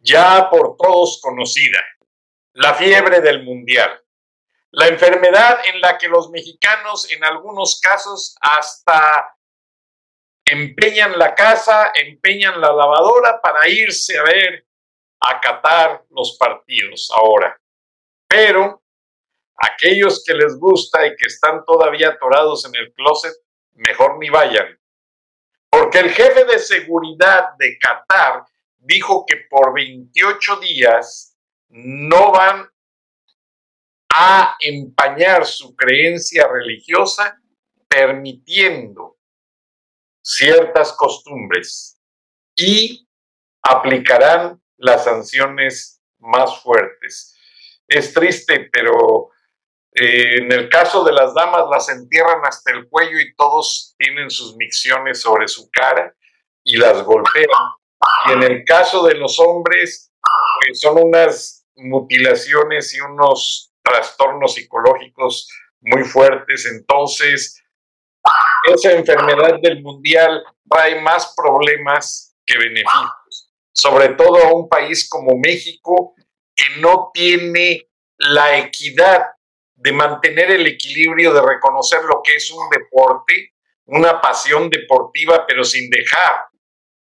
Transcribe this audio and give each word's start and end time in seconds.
ya 0.00 0.48
por 0.50 0.76
todos 0.76 1.20
conocida, 1.22 1.80
la 2.54 2.74
fiebre 2.74 3.20
del 3.20 3.42
mundial. 3.44 4.02
La 4.72 4.86
enfermedad 4.88 5.60
en 5.66 5.80
la 5.80 5.98
que 5.98 6.08
los 6.08 6.30
mexicanos 6.30 7.10
en 7.10 7.24
algunos 7.24 7.80
casos 7.80 8.36
hasta 8.40 9.36
empeñan 10.44 11.18
la 11.18 11.34
casa, 11.34 11.92
empeñan 11.94 12.60
la 12.60 12.72
lavadora 12.72 13.40
para 13.40 13.68
irse 13.68 14.18
a 14.18 14.22
ver, 14.22 14.66
a 15.20 15.40
catar 15.40 16.04
los 16.10 16.36
partidos 16.38 17.10
ahora. 17.14 17.60
Pero 18.28 18.82
aquellos 19.56 20.24
que 20.24 20.34
les 20.34 20.56
gusta 20.58 21.06
y 21.06 21.16
que 21.16 21.26
están 21.26 21.64
todavía 21.64 22.10
atorados 22.10 22.64
en 22.64 22.74
el 22.76 22.92
closet, 22.94 23.34
mejor 23.74 24.18
ni 24.18 24.30
vayan 24.30 24.80
porque 25.70 26.00
el 26.00 26.10
jefe 26.10 26.44
de 26.44 26.58
seguridad 26.58 27.50
de 27.56 27.78
Qatar 27.78 28.44
dijo 28.80 29.24
que 29.26 29.36
por 29.48 29.74
28 29.74 30.56
días 30.60 31.36
no 31.68 32.32
van 32.32 32.68
a 34.12 34.56
empañar 34.60 35.46
su 35.46 35.76
creencia 35.76 36.48
religiosa 36.48 37.40
permitiendo 37.88 39.18
ciertas 40.22 40.92
costumbres 40.92 42.00
y 42.56 43.08
aplicarán 43.62 44.60
las 44.76 45.04
sanciones 45.04 46.02
más 46.18 46.62
fuertes. 46.62 47.36
Es 47.86 48.12
triste, 48.12 48.68
pero 48.72 49.30
eh, 49.92 50.38
en 50.38 50.52
el 50.52 50.68
caso 50.68 51.04
de 51.04 51.12
las 51.12 51.34
damas 51.34 51.64
las 51.70 51.88
entierran 51.88 52.40
hasta 52.44 52.72
el 52.72 52.88
cuello 52.88 53.18
y 53.18 53.34
todos 53.34 53.94
tienen 53.98 54.30
sus 54.30 54.56
micciones 54.56 55.20
sobre 55.20 55.48
su 55.48 55.68
cara 55.70 56.14
y 56.64 56.76
las 56.76 57.02
golpean. 57.02 57.46
Y 58.26 58.32
en 58.32 58.42
el 58.42 58.64
caso 58.64 59.06
de 59.06 59.14
los 59.14 59.38
hombres 59.38 60.12
pues, 60.60 60.80
son 60.80 60.98
unas 61.02 61.66
mutilaciones 61.76 62.94
y 62.94 63.00
unos 63.00 63.72
trastornos 63.82 64.54
psicológicos 64.54 65.48
muy 65.80 66.04
fuertes. 66.04 66.66
Entonces, 66.66 67.62
esa 68.66 68.92
enfermedad 68.92 69.58
del 69.62 69.82
mundial 69.82 70.42
trae 70.68 71.00
más 71.00 71.34
problemas 71.36 72.36
que 72.44 72.58
beneficios, 72.58 73.50
sobre 73.72 74.10
todo 74.10 74.36
a 74.44 74.52
un 74.52 74.68
país 74.68 75.08
como 75.08 75.38
México 75.38 76.14
que 76.54 76.80
no 76.80 77.10
tiene 77.14 77.88
la 78.18 78.58
equidad 78.58 79.24
de 79.74 79.92
mantener 79.92 80.50
el 80.50 80.66
equilibrio, 80.66 81.32
de 81.32 81.40
reconocer 81.40 82.02
lo 82.04 82.20
que 82.22 82.34
es 82.34 82.50
un 82.50 82.68
deporte, 82.68 83.54
una 83.86 84.20
pasión 84.20 84.68
deportiva, 84.68 85.46
pero 85.46 85.64
sin 85.64 85.88
dejar 85.88 86.49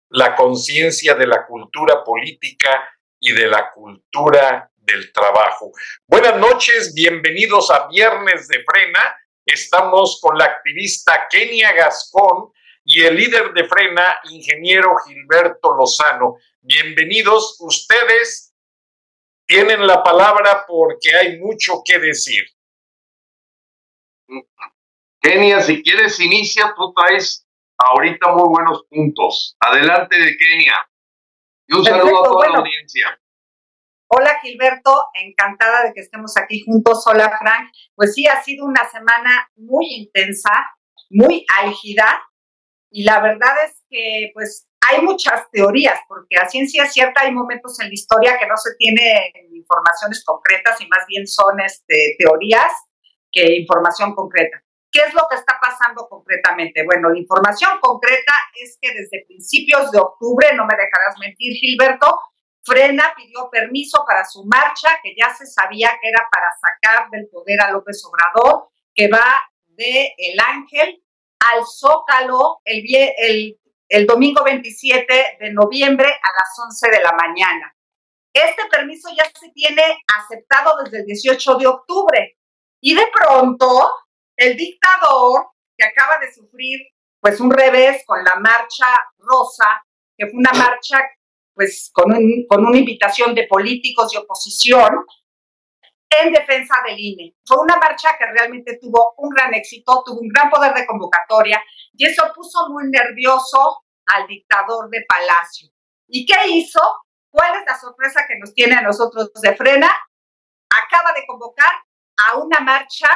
la 0.10 0.36
conciencia 0.36 1.16
de 1.16 1.28
la 1.28 1.46
cultura 1.46 2.04
política 2.04 2.90
y 3.20 3.34
de 3.34 3.48
la 3.48 3.72
cultura 3.72 4.72
del 4.76 5.12
trabajo. 5.12 5.72
Buenas 6.08 6.38
noches, 6.38 6.94
bienvenidos 6.94 7.70
a 7.72 7.88
Viernes 7.88 8.48
de 8.48 8.64
Frena. 8.64 9.18
Estamos 9.46 10.20
con 10.22 10.38
la 10.38 10.46
activista 10.46 11.28
Kenia 11.30 11.74
Gascón 11.74 12.52
y 12.84 13.04
el 13.04 13.16
líder 13.16 13.52
de 13.54 13.66
Frena, 13.66 14.20
ingeniero 14.30 14.96
Gilberto 15.06 15.76
Lozano. 15.76 16.38
Bienvenidos, 16.62 17.58
ustedes 17.60 18.54
tienen 19.46 19.86
la 19.86 20.04
palabra 20.04 20.66
porque 20.68 21.16
hay 21.16 21.38
mucho 21.40 21.82
que 21.84 22.00
decir. 22.00 22.46
Kenia, 25.22 25.62
si 25.62 25.82
quieres 25.82 26.20
inicia, 26.20 26.74
tú 26.76 26.94
traes 26.94 27.47
ahorita 27.78 28.34
muy 28.34 28.50
buenos 28.50 28.86
puntos. 28.90 29.56
Adelante 29.60 30.18
de 30.18 30.38
Kenia. 30.38 30.76
Y 31.68 31.76
un 31.76 31.84
saludo 31.84 32.20
a 32.20 32.28
toda 32.28 32.50
la 32.50 32.58
audiencia. 32.60 33.20
Hola 34.10 34.40
Gilberto, 34.42 35.10
encantada 35.14 35.84
de 35.84 35.94
que 35.94 36.00
estemos 36.00 36.38
aquí 36.38 36.64
juntos. 36.66 37.06
Hola 37.08 37.38
Frank. 37.38 37.72
Pues 37.94 38.14
sí, 38.14 38.26
ha 38.28 38.42
sido 38.42 38.66
una 38.66 38.90
semana 38.90 39.50
muy 39.56 39.86
intensa, 39.96 40.52
muy 41.10 41.46
álgida 41.62 42.24
y 42.90 43.04
la 43.04 43.20
verdad 43.20 43.66
es 43.66 43.84
que 43.90 44.32
pues 44.34 44.68
hay 44.90 45.02
muchas 45.02 45.50
teorías, 45.52 46.00
porque 46.08 46.38
a 46.38 46.48
ciencia 46.48 46.86
cierta 46.86 47.22
hay 47.22 47.34
momentos 47.34 47.78
en 47.82 47.88
la 47.88 47.94
historia 47.94 48.38
que 48.40 48.48
no 48.48 48.56
se 48.56 48.76
tienen 48.78 49.34
informaciones 49.54 50.24
concretas 50.24 50.80
y 50.80 50.88
más 50.88 51.06
bien 51.08 51.28
son 51.28 51.60
este, 51.60 52.16
teorías 52.18 52.72
que 53.30 53.58
información 53.58 54.16
concreta. 54.16 54.64
¿Qué 54.98 55.04
es 55.04 55.14
lo 55.14 55.28
que 55.30 55.36
está 55.36 55.60
pasando 55.62 56.08
concretamente? 56.10 56.84
Bueno, 56.84 57.10
la 57.10 57.20
información 57.20 57.78
concreta 57.80 58.34
es 58.56 58.80
que 58.82 58.92
desde 58.96 59.26
principios 59.28 59.92
de 59.92 60.00
octubre, 60.00 60.48
no 60.56 60.66
me 60.66 60.74
dejarás 60.74 61.20
mentir, 61.20 61.54
Gilberto, 61.54 62.20
Frena 62.64 63.14
pidió 63.16 63.48
permiso 63.52 64.04
para 64.08 64.26
su 64.26 64.44
marcha, 64.46 65.00
que 65.04 65.14
ya 65.16 65.32
se 65.36 65.46
sabía 65.46 65.92
que 66.02 66.10
era 66.10 66.28
para 66.32 66.48
sacar 66.60 67.12
del 67.12 67.28
poder 67.28 67.62
a 67.62 67.70
López 67.70 68.04
Obrador, 68.06 68.70
que 68.96 69.08
va 69.08 69.40
de 69.68 70.16
El 70.18 70.40
Ángel 70.40 71.04
al 71.42 71.64
Zócalo 71.64 72.62
el, 72.66 72.84
el, 73.20 73.60
el 73.90 74.08
domingo 74.08 74.44
27 74.44 75.38
de 75.40 75.54
noviembre 75.54 76.08
a 76.08 76.30
las 76.40 76.58
11 76.58 76.90
de 76.90 77.04
la 77.04 77.12
mañana. 77.12 77.72
Este 78.34 78.66
permiso 78.72 79.10
ya 79.16 79.26
se 79.40 79.52
tiene 79.52 79.84
aceptado 80.18 80.84
desde 80.84 81.02
el 81.02 81.06
18 81.06 81.56
de 81.58 81.68
octubre. 81.68 82.38
Y 82.82 82.96
de 82.96 83.06
pronto, 83.14 83.92
el 84.38 84.56
dictador, 84.56 85.48
que 85.78 85.86
acaba 85.86 86.20
de 86.20 86.32
sufrir 86.32 86.80
pues 87.20 87.40
un 87.40 87.52
revés 87.52 88.04
con 88.06 88.24
la 88.24 88.36
marcha 88.36 88.86
rosa, 89.18 89.84
que 90.16 90.28
fue 90.28 90.40
una 90.40 90.54
marcha 90.54 91.00
pues 91.54 91.90
con, 91.92 92.16
con 92.48 92.66
una 92.66 92.78
invitación 92.78 93.34
de 93.34 93.48
políticos 93.48 94.14
y 94.14 94.18
oposición 94.18 95.06
en 96.10 96.32
defensa 96.32 96.76
del 96.86 97.00
INE. 97.00 97.36
Fue 97.46 97.58
una 97.60 97.78
marcha 97.78 98.16
que 98.18 98.26
realmente 98.28 98.78
tuvo 98.80 99.16
un 99.18 99.30
gran 99.30 99.54
éxito, 99.54 100.04
tuvo 100.06 100.20
un 100.22 100.30
gran 100.30 100.50
poder 100.50 100.74
de 100.74 100.86
convocatoria 100.86 101.62
y 101.94 102.06
eso 102.06 102.32
puso 102.36 102.70
muy 102.70 102.84
nervioso 102.90 103.84
al 104.06 104.28
dictador 104.28 104.90
de 104.90 105.04
Palacio. 105.08 105.70
¿Y 106.08 106.26
qué 106.26 106.48
hizo? 106.48 106.80
¿Cuál 107.30 107.56
es 107.56 107.66
la 107.68 107.78
sorpresa 107.78 108.26
que 108.28 108.38
nos 108.40 108.54
tiene 108.54 108.76
a 108.76 108.82
nosotros 108.82 109.32
de 109.42 109.56
frena? 109.56 109.90
Acaba 110.70 111.14
de 111.14 111.26
convocar 111.26 111.72
a 112.18 112.38
una 112.38 112.60
marcha 112.62 113.10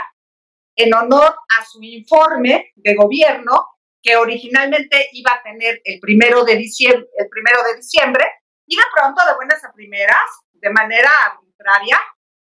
en 0.75 0.93
honor 0.93 1.35
a 1.57 1.65
su 1.65 1.81
informe 1.83 2.71
de 2.75 2.95
gobierno 2.95 3.67
que 4.01 4.15
originalmente 4.15 5.09
iba 5.13 5.33
a 5.33 5.43
tener 5.43 5.81
el 5.83 5.99
primero 5.99 6.43
de 6.43 6.55
diciembre, 6.55 7.07
el 7.17 7.29
primero 7.29 7.63
de 7.63 7.75
diciembre 7.75 8.25
y 8.65 8.75
de 8.75 8.83
pronto, 8.93 9.23
de 9.25 9.35
buenas 9.35 9.63
a 9.63 9.71
primeras, 9.71 10.25
de 10.53 10.69
manera 10.69 11.09
arbitraria, 11.25 11.99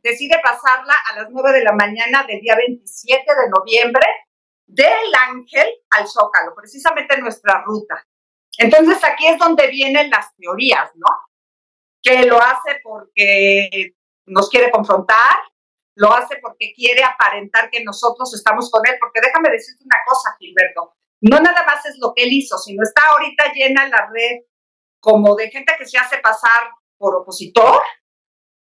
decide 0.02 0.40
pasarla 0.44 0.94
a 1.12 1.16
las 1.18 1.30
9 1.30 1.52
de 1.52 1.64
la 1.64 1.74
mañana 1.74 2.24
del 2.24 2.40
día 2.42 2.56
27 2.56 3.24
de 3.24 3.50
noviembre 3.50 4.06
del 4.66 5.16
Ángel 5.30 5.68
al 5.92 6.08
Zócalo, 6.08 6.54
precisamente 6.56 7.20
nuestra 7.20 7.62
ruta. 7.66 8.06
Entonces 8.58 9.04
aquí 9.04 9.28
es 9.28 9.38
donde 9.38 9.68
vienen 9.68 10.10
las 10.10 10.36
teorías, 10.36 10.92
¿no? 10.96 11.08
Que 12.02 12.26
lo 12.26 12.38
hace 12.38 12.80
porque 12.84 13.96
nos 14.26 14.50
quiere 14.50 14.72
confrontar, 14.72 15.38
lo 15.96 16.14
hace 16.14 16.38
porque 16.42 16.74
quiere 16.76 17.04
aparentar 17.04 17.70
que 17.70 17.84
nosotros 17.84 18.34
estamos 18.34 18.70
con 18.72 18.86
él, 18.88 18.96
porque 19.00 19.22
déjame 19.22 19.50
decirte 19.50 19.84
una 19.84 19.98
cosa, 20.06 20.36
Gilberto, 20.40 20.94
no 21.22 21.40
nada 21.40 21.64
más 21.66 21.86
es 21.86 21.98
lo 22.00 22.14
que 22.16 22.24
él 22.24 22.34
hizo, 22.34 22.58
sino 22.58 22.84
está 22.84 23.04
ahorita 23.08 23.54
llena 23.54 23.88
la 23.88 24.10
red 24.12 24.42
como 25.00 25.36
de 25.36 25.50
gente 25.50 25.74
que 25.78 25.86
se 25.86 25.98
hace 25.98 26.18
pasar 26.20 26.72
por 26.98 27.16
opositor 27.16 27.82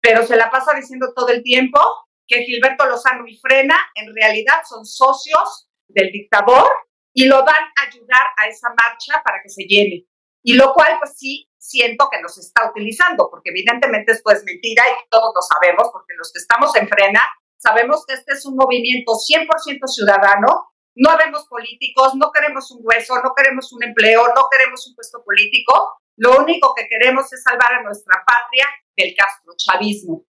pero 0.03 0.27
se 0.27 0.37
la 0.37 0.51
pasa 0.51 0.75
diciendo 0.75 1.13
todo 1.15 1.29
el 1.29 1.43
tiempo 1.45 1.79
que 2.27 2.43
Gilberto 2.43 2.87
Lozano 2.87 3.25
y 3.27 3.39
Frena 3.39 3.79
en 3.95 4.13
realidad 4.15 4.63
son 4.69 4.85
socios 4.85 5.69
del 5.87 6.11
dictador 6.11 6.69
y 7.15 7.27
lo 7.27 7.45
van 7.45 7.63
a 7.77 7.87
ayudar 7.87 8.27
a 8.37 8.49
esa 8.49 8.69
marcha 8.71 9.23
para 9.25 9.41
que 9.43 9.49
se 9.49 9.63
llene. 9.63 10.07
Y 10.43 10.55
lo 10.55 10.73
cual, 10.75 10.99
pues 10.99 11.17
sí, 11.17 11.49
siento 11.63 12.09
que 12.11 12.21
nos 12.21 12.37
está 12.39 12.69
utilizando, 12.69 13.29
porque 13.31 13.51
evidentemente 13.51 14.13
esto 14.13 14.33
es 14.33 14.43
mentira 14.45 14.83
y 14.89 15.09
todos 15.09 15.33
lo 15.33 15.41
sabemos, 15.41 15.91
porque 15.93 16.15
los 16.19 16.33
que 16.33 16.41
estamos 16.41 16.75
en 16.75 16.89
Frena 16.89 17.23
sabemos 17.57 18.05
que 18.05 18.15
este 18.15 18.33
es 18.33 18.45
un 18.45 18.57
movimiento 18.57 19.13
100% 19.13 19.87
ciudadano, 19.87 20.73
no 20.97 21.11
habemos 21.11 21.47
políticos, 21.47 22.15
no 22.17 22.33
queremos 22.33 22.71
un 22.73 22.81
hueso, 22.83 23.15
no 23.23 23.33
queremos 23.35 23.73
un 23.73 23.85
empleo, 23.85 24.27
no 24.35 24.49
queremos 24.51 24.87
un 24.89 24.97
puesto 24.97 25.23
político, 25.25 26.03
lo 26.17 26.39
único 26.39 26.75
que 26.75 26.89
queremos 26.89 27.33
es 27.33 27.43
salvar 27.43 27.75
a 27.75 27.83
nuestra 27.83 28.23
patria 28.27 28.67
del 28.97 29.15
castrochavismo. 29.17 30.25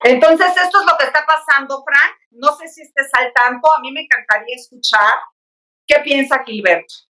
Entonces, 0.00 0.48
esto 0.56 0.80
es 0.80 0.86
lo 0.86 0.96
que 0.96 1.04
está 1.04 1.26
pasando, 1.26 1.84
Frank. 1.84 2.16
No 2.30 2.56
sé 2.56 2.68
si 2.68 2.82
estés 2.82 3.08
al 3.12 3.32
tanto, 3.34 3.68
a 3.72 3.80
mí 3.80 3.92
me 3.92 4.02
encantaría 4.02 4.56
escuchar 4.56 5.14
qué 5.86 6.00
piensa 6.00 6.42
Gilberto. 6.44 7.07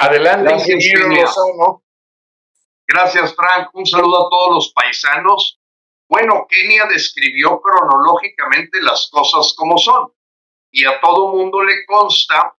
Adelante, 0.00 0.72
ingeniero 0.72 1.82
Gracias, 2.86 3.34
Frank. 3.34 3.68
Un 3.74 3.84
saludo 3.84 4.26
a 4.26 4.30
todos 4.30 4.54
los 4.54 4.72
paisanos. 4.72 5.60
Bueno, 6.08 6.46
Kenia 6.48 6.86
describió 6.86 7.60
cronológicamente 7.60 8.80
las 8.80 9.10
cosas 9.10 9.54
como 9.56 9.76
son 9.76 10.10
y 10.70 10.84
a 10.84 11.00
todo 11.00 11.34
mundo 11.34 11.62
le 11.62 11.84
consta 11.84 12.54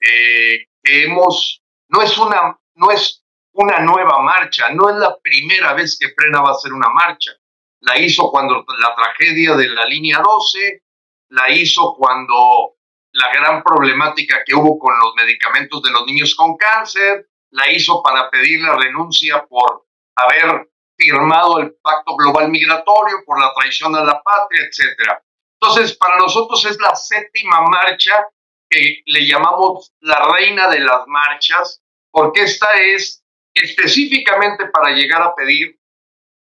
eh, 0.00 0.66
que 0.82 1.04
hemos, 1.04 1.62
no 1.88 2.02
es 2.02 2.16
una, 2.18 2.60
no 2.74 2.90
es 2.90 3.24
una 3.52 3.80
nueva 3.80 4.20
marcha, 4.20 4.70
no 4.70 4.90
es 4.90 4.96
la 4.96 5.18
primera 5.18 5.72
vez 5.74 5.96
que 5.98 6.12
Frena 6.14 6.42
va 6.42 6.50
a 6.50 6.52
hacer 6.52 6.72
una 6.72 6.90
marcha. 6.90 7.32
La 7.80 7.98
hizo 7.98 8.30
cuando 8.30 8.64
la 8.80 8.94
tragedia 8.94 9.54
de 9.56 9.68
la 9.68 9.84
línea 9.86 10.20
12, 10.22 10.82
la 11.30 11.50
hizo 11.50 11.96
cuando 11.96 12.76
la 13.12 13.32
gran 13.32 13.62
problemática 13.62 14.42
que 14.44 14.54
hubo 14.54 14.78
con 14.78 14.94
los 14.98 15.14
medicamentos 15.14 15.82
de 15.82 15.90
los 15.90 16.06
niños 16.06 16.34
con 16.34 16.56
cáncer, 16.56 17.28
la 17.50 17.70
hizo 17.70 18.02
para 18.02 18.30
pedir 18.30 18.62
la 18.62 18.76
renuncia 18.76 19.44
por 19.46 19.86
haber 20.16 20.70
firmado 20.96 21.58
el 21.58 21.74
Pacto 21.82 22.16
Global 22.16 22.48
Migratorio, 22.48 23.18
por 23.26 23.40
la 23.40 23.52
traición 23.54 23.94
a 23.96 24.04
la 24.04 24.22
patria, 24.22 24.66
etcétera. 24.66 25.22
Entonces, 25.60 25.96
para 25.96 26.16
nosotros 26.16 26.64
es 26.64 26.78
la 26.80 26.94
séptima 26.94 27.60
marcha 27.62 28.26
que 28.68 29.02
le 29.04 29.26
llamamos 29.26 29.92
la 30.00 30.32
reina 30.32 30.68
de 30.68 30.80
las 30.80 31.06
marchas, 31.06 31.82
porque 32.10 32.42
esta 32.42 32.72
es 32.74 33.22
específicamente 33.54 34.66
para 34.68 34.94
llegar 34.94 35.22
a 35.22 35.34
pedir 35.34 35.78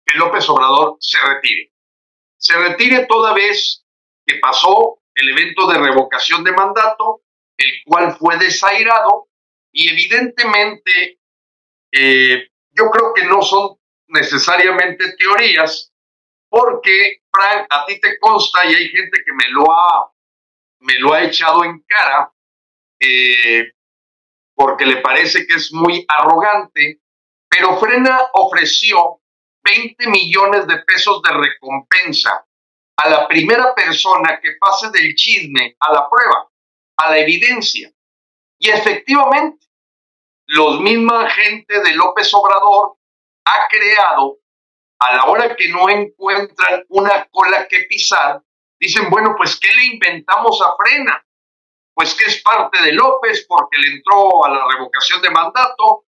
que 0.06 0.18
López 0.18 0.48
Obrador 0.48 0.96
se 1.00 1.18
retire. 1.20 1.72
Se 2.38 2.56
retire 2.56 3.06
toda 3.06 3.34
vez 3.34 3.84
que 4.24 4.36
pasó 4.36 4.99
el 5.14 5.28
evento 5.30 5.66
de 5.66 5.78
revocación 5.78 6.44
de 6.44 6.52
mandato, 6.52 7.22
el 7.56 7.72
cual 7.84 8.16
fue 8.16 8.38
desairado. 8.38 9.28
Y 9.72 9.88
evidentemente 9.90 11.20
eh, 11.92 12.48
yo 12.70 12.90
creo 12.90 13.12
que 13.14 13.24
no 13.24 13.42
son 13.42 13.76
necesariamente 14.08 15.16
teorías, 15.16 15.92
porque, 16.48 17.22
Frank, 17.30 17.66
a 17.70 17.86
ti 17.86 18.00
te 18.00 18.18
consta 18.18 18.64
y 18.64 18.74
hay 18.74 18.88
gente 18.88 19.22
que 19.24 19.32
me 19.32 19.48
lo 19.50 19.70
ha, 19.70 20.10
me 20.80 20.98
lo 20.98 21.12
ha 21.12 21.22
echado 21.22 21.64
en 21.64 21.80
cara, 21.80 22.32
eh, 22.98 23.72
porque 24.54 24.84
le 24.84 24.96
parece 24.96 25.46
que 25.46 25.54
es 25.54 25.72
muy 25.72 26.04
arrogante, 26.08 27.00
pero 27.48 27.78
Frena 27.78 28.18
ofreció 28.34 29.20
20 29.62 30.08
millones 30.08 30.66
de 30.66 30.78
pesos 30.78 31.22
de 31.22 31.30
recompensa 31.32 32.46
a 33.02 33.08
la 33.08 33.26
primera 33.26 33.74
persona 33.74 34.38
que 34.42 34.52
pase 34.60 34.90
del 34.90 35.14
chisme 35.14 35.74
a 35.80 35.92
la 35.92 36.08
prueba, 36.08 36.50
a 36.98 37.10
la 37.10 37.18
evidencia. 37.18 37.90
Y 38.58 38.68
efectivamente, 38.68 39.66
los 40.46 40.80
misma 40.80 41.30
gente 41.30 41.80
de 41.80 41.94
López 41.94 42.32
Obrador 42.34 42.96
ha 43.46 43.68
creado, 43.68 44.38
a 44.98 45.16
la 45.16 45.24
hora 45.24 45.56
que 45.56 45.68
no 45.68 45.88
encuentran 45.88 46.84
una 46.88 47.24
cola 47.30 47.66
que 47.68 47.86
pisar, 47.88 48.42
dicen, 48.78 49.08
bueno, 49.08 49.34
pues 49.34 49.58
¿qué 49.58 49.72
le 49.72 49.86
inventamos 49.86 50.60
a 50.60 50.74
Frena? 50.76 51.24
Pues 51.94 52.14
que 52.14 52.26
es 52.26 52.42
parte 52.42 52.82
de 52.82 52.92
López 52.92 53.46
porque 53.48 53.78
le 53.78 53.96
entró 53.96 54.44
a 54.44 54.50
la 54.50 54.66
revocación 54.74 55.22
de 55.22 55.30
mandato, 55.30 56.04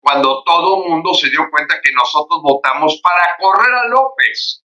cuando 0.00 0.44
todo 0.44 0.84
el 0.84 0.90
mundo 0.90 1.12
se 1.12 1.28
dio 1.28 1.50
cuenta 1.50 1.80
que 1.82 1.92
nosotros 1.92 2.40
votamos 2.40 3.00
para 3.02 3.36
correr 3.36 3.74
a 3.74 3.88
López. 3.88 4.64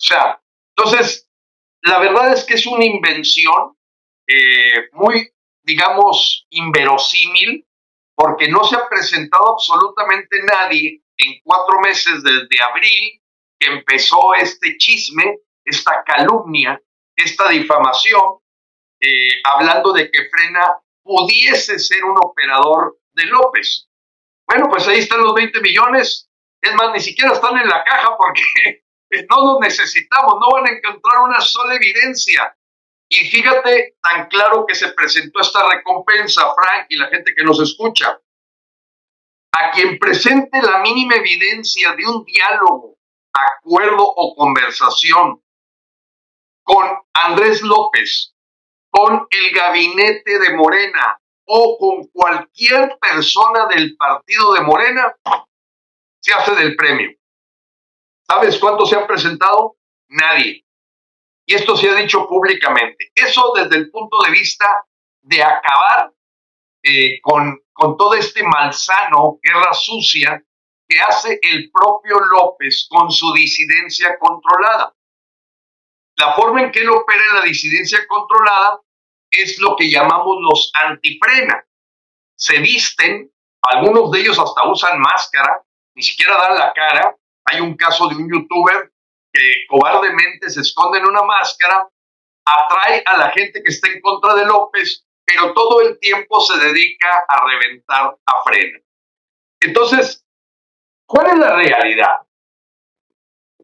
sea, 0.00 0.40
entonces, 0.78 1.28
la 1.82 1.98
verdad 1.98 2.32
es 2.32 2.44
que 2.44 2.54
es 2.54 2.64
una 2.66 2.84
invención 2.84 3.76
eh, 4.28 4.88
muy, 4.92 5.28
digamos, 5.64 6.46
inverosímil, 6.50 7.66
porque 8.14 8.48
no 8.48 8.62
se 8.62 8.76
ha 8.76 8.88
presentado 8.88 9.54
absolutamente 9.54 10.36
nadie 10.44 11.02
en 11.16 11.40
cuatro 11.42 11.80
meses 11.80 12.22
desde 12.22 12.62
abril 12.62 13.20
que 13.58 13.72
empezó 13.72 14.34
este 14.34 14.76
chisme, 14.76 15.38
esta 15.64 16.04
calumnia, 16.04 16.80
esta 17.16 17.48
difamación, 17.48 18.38
eh, 19.00 19.40
hablando 19.44 19.92
de 19.92 20.10
que 20.12 20.28
Frena 20.30 20.78
pudiese 21.02 21.78
ser 21.80 22.04
un 22.04 22.16
operador 22.22 23.00
de 23.14 23.24
López. 23.24 23.88
Bueno, 24.46 24.68
pues 24.68 24.86
ahí 24.86 25.00
están 25.00 25.22
los 25.22 25.34
20 25.34 25.60
millones. 25.60 26.30
Es 26.62 26.74
más, 26.74 26.92
ni 26.92 27.00
siquiera 27.00 27.32
están 27.32 27.56
en 27.58 27.68
la 27.68 27.82
caja 27.82 28.16
porque 28.16 28.84
no 29.10 29.44
los 29.44 29.60
necesitamos, 29.60 30.34
no 30.40 30.48
van 30.52 30.66
a 30.66 30.76
encontrar 30.76 31.22
una 31.22 31.40
sola 31.40 31.74
evidencia. 31.74 32.54
Y 33.08 33.16
fíjate 33.30 33.96
tan 34.02 34.28
claro 34.28 34.66
que 34.66 34.74
se 34.74 34.92
presentó 34.92 35.40
esta 35.40 35.66
recompensa, 35.68 36.42
Frank, 36.54 36.86
y 36.90 36.96
la 36.96 37.08
gente 37.08 37.34
que 37.34 37.44
nos 37.44 37.60
escucha. 37.60 38.20
A 39.52 39.70
quien 39.70 39.98
presente 39.98 40.60
la 40.60 40.78
mínima 40.78 41.16
evidencia 41.16 41.94
de 41.94 42.06
un 42.06 42.24
diálogo, 42.24 42.96
acuerdo 43.32 44.04
o 44.04 44.34
conversación 44.36 45.42
con 46.62 46.86
Andrés 47.14 47.62
López, 47.62 48.34
con 48.90 49.26
el 49.30 49.54
gabinete 49.54 50.38
de 50.38 50.54
Morena 50.54 51.18
o 51.46 51.78
con 51.78 52.06
cualquier 52.08 52.98
persona 53.00 53.66
del 53.66 53.96
partido 53.96 54.52
de 54.52 54.60
Morena, 54.60 55.16
se 56.20 56.34
hace 56.34 56.54
del 56.54 56.76
premio. 56.76 57.17
¿Sabes 58.30 58.58
cuántos 58.58 58.90
se 58.90 58.96
han 58.96 59.06
presentado? 59.06 59.76
Nadie. 60.08 60.64
Y 61.46 61.54
esto 61.54 61.76
se 61.76 61.88
ha 61.88 61.94
dicho 61.94 62.26
públicamente. 62.28 63.10
Eso 63.14 63.52
desde 63.54 63.76
el 63.76 63.90
punto 63.90 64.18
de 64.22 64.30
vista 64.30 64.84
de 65.22 65.42
acabar 65.42 66.12
eh, 66.82 67.20
con, 67.22 67.58
con 67.72 67.96
todo 67.96 68.14
este 68.14 68.42
malsano, 68.42 69.38
guerra 69.42 69.72
sucia 69.72 70.42
que 70.86 71.00
hace 71.00 71.38
el 71.42 71.70
propio 71.70 72.18
López 72.20 72.86
con 72.90 73.10
su 73.10 73.32
disidencia 73.32 74.18
controlada. 74.18 74.94
La 76.16 76.34
forma 76.34 76.62
en 76.62 76.72
que 76.72 76.80
él 76.80 76.90
opera 76.90 77.34
la 77.34 77.42
disidencia 77.42 78.06
controlada 78.06 78.80
es 79.30 79.58
lo 79.58 79.76
que 79.76 79.90
llamamos 79.90 80.38
los 80.40 80.70
antifrena. 80.74 81.64
Se 82.36 82.58
visten, 82.58 83.30
algunos 83.62 84.10
de 84.10 84.20
ellos 84.20 84.38
hasta 84.38 84.68
usan 84.68 84.98
máscara, 85.00 85.62
ni 85.94 86.02
siquiera 86.02 86.36
dan 86.36 86.54
la 86.58 86.72
cara, 86.72 87.16
hay 87.50 87.60
un 87.60 87.76
caso 87.76 88.08
de 88.08 88.16
un 88.16 88.30
youtuber 88.30 88.92
que 89.32 89.66
cobardemente 89.68 90.50
se 90.50 90.60
esconde 90.60 90.98
en 90.98 91.06
una 91.06 91.22
máscara, 91.22 91.88
atrae 92.44 93.02
a 93.04 93.16
la 93.18 93.30
gente 93.30 93.62
que 93.62 93.70
está 93.70 93.88
en 93.88 94.00
contra 94.00 94.34
de 94.34 94.46
López, 94.46 95.06
pero 95.24 95.52
todo 95.52 95.82
el 95.82 95.98
tiempo 95.98 96.40
se 96.40 96.58
dedica 96.58 97.26
a 97.28 97.46
reventar 97.46 98.16
a 98.24 98.42
freno. 98.44 98.78
Entonces, 99.60 100.24
¿cuál 101.06 101.26
es 101.28 101.38
la 101.38 101.56
realidad? 101.56 102.20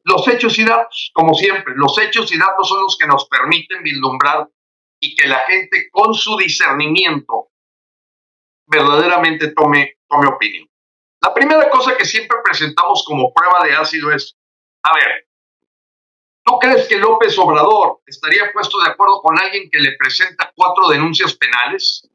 Los 0.04 0.28
hechos 0.28 0.58
y 0.58 0.64
datos, 0.64 1.10
como 1.14 1.34
siempre, 1.34 1.74
los 1.76 1.98
hechos 1.98 2.30
y 2.32 2.38
datos 2.38 2.68
son 2.68 2.82
los 2.82 2.98
que 2.98 3.06
nos 3.06 3.26
permiten 3.26 3.82
vislumbrar 3.82 4.48
y 5.00 5.14
que 5.14 5.26
la 5.26 5.40
gente 5.40 5.88
con 5.90 6.12
su 6.14 6.36
discernimiento 6.36 7.48
verdaderamente 8.66 9.48
tome, 9.52 9.98
tome 10.08 10.26
opinión. 10.26 10.68
La 11.24 11.32
primera 11.32 11.70
cosa 11.70 11.96
que 11.96 12.04
siempre 12.04 12.36
presentamos 12.44 13.02
como 13.06 13.32
prueba 13.32 13.64
de 13.64 13.74
ácido 13.74 14.12
es, 14.12 14.36
a 14.82 14.94
ver, 14.94 15.26
¿tú 16.44 16.58
crees 16.58 16.86
que 16.86 16.98
López 16.98 17.38
Obrador 17.38 18.02
estaría 18.04 18.52
puesto 18.52 18.78
de 18.82 18.90
acuerdo 18.90 19.22
con 19.22 19.38
alguien 19.38 19.70
que 19.70 19.78
le 19.78 19.96
presenta 19.96 20.52
cuatro 20.54 20.86
denuncias 20.88 21.34
penales? 21.34 22.06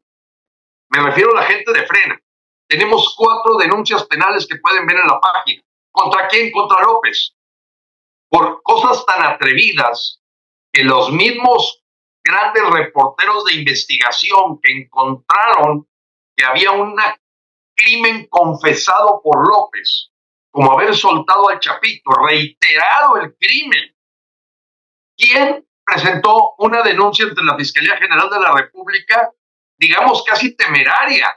Me 0.90 1.02
refiero 1.02 1.32
a 1.32 1.40
la 1.40 1.42
gente 1.42 1.72
de 1.72 1.84
Frena. 1.88 2.20
Tenemos 2.68 3.12
cuatro 3.16 3.56
denuncias 3.56 4.04
penales 4.04 4.46
que 4.46 4.58
pueden 4.58 4.86
ver 4.86 4.98
en 4.98 5.08
la 5.08 5.18
página. 5.18 5.60
¿Contra 5.90 6.28
quién? 6.28 6.52
Contra 6.52 6.80
López. 6.80 7.34
Por 8.28 8.62
cosas 8.62 9.04
tan 9.06 9.24
atrevidas 9.24 10.22
que 10.72 10.84
los 10.84 11.10
mismos 11.10 11.82
grandes 12.22 12.62
reporteros 12.70 13.44
de 13.46 13.54
investigación 13.54 14.60
que 14.62 14.82
encontraron 14.82 15.88
que 16.36 16.44
había 16.44 16.70
una 16.70 17.20
crimen 17.80 18.26
confesado 18.28 19.20
por 19.22 19.48
López 19.48 20.10
como 20.50 20.72
haber 20.72 20.94
soltado 20.94 21.48
al 21.48 21.60
Chapito, 21.60 22.10
reiterado 22.10 23.16
el 23.18 23.36
crimen. 23.36 23.94
¿Quién 25.16 25.66
presentó 25.84 26.54
una 26.58 26.82
denuncia 26.82 27.26
ante 27.26 27.42
la 27.44 27.56
Fiscalía 27.56 27.96
General 27.96 28.28
de 28.28 28.40
la 28.40 28.52
República, 28.52 29.30
digamos 29.78 30.24
casi 30.24 30.56
temeraria? 30.56 31.36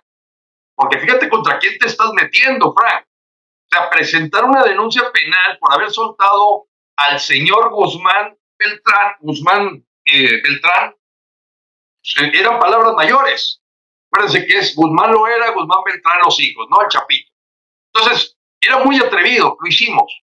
Porque 0.76 1.00
fíjate 1.00 1.30
contra 1.30 1.60
quién 1.60 1.78
te 1.78 1.88
estás 1.88 2.12
metiendo, 2.14 2.74
Frank. 2.74 3.06
O 3.06 3.76
sea, 3.76 3.90
presentar 3.90 4.46
una 4.46 4.64
denuncia 4.64 5.12
penal 5.12 5.58
por 5.60 5.74
haber 5.74 5.92
soltado 5.92 6.68
al 6.98 7.20
señor 7.20 7.72
Guzmán 7.72 8.36
Beltrán, 8.58 9.16
Guzmán 9.20 9.86
eh, 10.06 10.42
Beltrán, 10.42 10.96
eh, 12.20 12.32
eran 12.34 12.60
palabras 12.60 12.94
mayores. 12.94 13.63
Acuérdense 14.14 14.46
que 14.46 14.60
es 14.60 14.76
Guzmán 14.76 15.12
lo 15.12 15.28
era, 15.28 15.52
Guzmán 15.52 15.84
Beltrán 15.86 16.20
los 16.24 16.40
hijos, 16.40 16.68
¿no? 16.70 16.82
El 16.82 16.88
Chapito. 16.88 17.32
Entonces, 17.92 18.38
era 18.62 18.84
muy 18.84 18.98
atrevido, 18.98 19.58
lo 19.60 19.68
hicimos. 19.68 20.22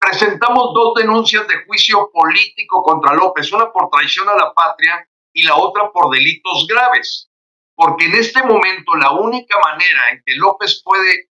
Presentamos 0.00 0.72
dos 0.72 0.94
denuncias 0.94 1.46
de 1.46 1.64
juicio 1.66 2.10
político 2.10 2.82
contra 2.82 3.12
López, 3.12 3.52
una 3.52 3.70
por 3.70 3.90
traición 3.90 4.28
a 4.30 4.34
la 4.34 4.54
patria 4.54 5.06
y 5.34 5.42
la 5.42 5.56
otra 5.56 5.92
por 5.92 6.10
delitos 6.10 6.66
graves. 6.66 7.30
Porque 7.76 8.06
en 8.06 8.14
este 8.14 8.42
momento 8.42 8.94
la 8.96 9.12
única 9.12 9.58
manera 9.58 10.10
en 10.10 10.22
que 10.24 10.34
López 10.36 10.82
puede 10.82 11.28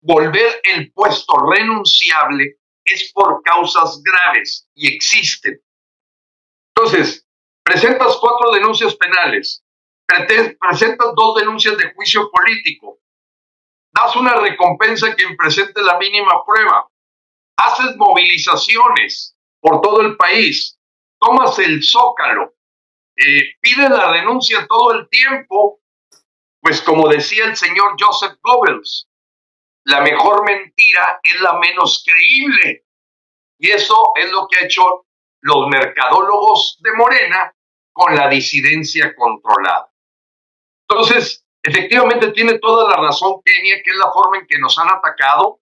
volver 0.00 0.60
el 0.64 0.92
puesto 0.92 1.34
renunciable 1.46 2.56
es 2.84 3.12
por 3.12 3.42
causas 3.42 4.02
graves 4.02 4.66
y 4.74 4.94
existen. 4.94 5.60
Entonces, 6.74 7.26
presentas 7.62 8.16
cuatro 8.18 8.50
denuncias 8.52 8.94
penales, 8.96 9.62
presentas 10.58 11.08
dos 11.14 11.36
denuncias 11.36 11.76
de 11.76 11.92
juicio 11.94 12.30
político, 12.30 12.98
das 13.92 14.16
una 14.16 14.34
recompensa 14.34 15.08
a 15.08 15.14
quien 15.14 15.36
presente 15.36 15.82
la 15.82 15.98
mínima 15.98 16.44
prueba, 16.44 16.88
haces 17.56 17.96
movilizaciones 17.96 19.36
por 19.60 19.80
todo 19.80 20.00
el 20.00 20.16
país, 20.16 20.78
tomas 21.18 21.58
el 21.58 21.82
zócalo, 21.82 22.54
eh, 23.16 23.54
pides 23.60 23.90
la 23.90 24.12
denuncia 24.12 24.66
todo 24.66 24.92
el 24.92 25.08
tiempo, 25.08 25.80
pues 26.60 26.80
como 26.82 27.08
decía 27.08 27.44
el 27.44 27.56
señor 27.56 27.96
Joseph 27.98 28.38
Goebbels, 28.42 29.08
la 29.84 30.00
mejor 30.00 30.44
mentira 30.44 31.20
es 31.22 31.40
la 31.40 31.58
menos 31.58 32.04
creíble. 32.06 32.84
Y 33.58 33.70
eso 33.70 34.10
es 34.16 34.30
lo 34.30 34.46
que 34.48 34.58
ha 34.58 34.64
hecho 34.64 35.06
los 35.40 35.68
mercadólogos 35.68 36.78
de 36.80 36.92
Morena 36.94 37.54
con 37.92 38.14
la 38.14 38.28
disidencia 38.28 39.14
controlada. 39.14 39.91
Entonces, 40.92 41.46
efectivamente 41.62 42.32
tiene 42.32 42.58
toda 42.58 42.90
la 42.90 42.96
razón 42.96 43.40
Kenia, 43.42 43.82
que 43.82 43.92
es 43.92 43.96
la 43.96 44.12
forma 44.12 44.36
en 44.36 44.46
que 44.46 44.58
nos 44.58 44.78
han 44.78 44.90
atacado, 44.90 45.60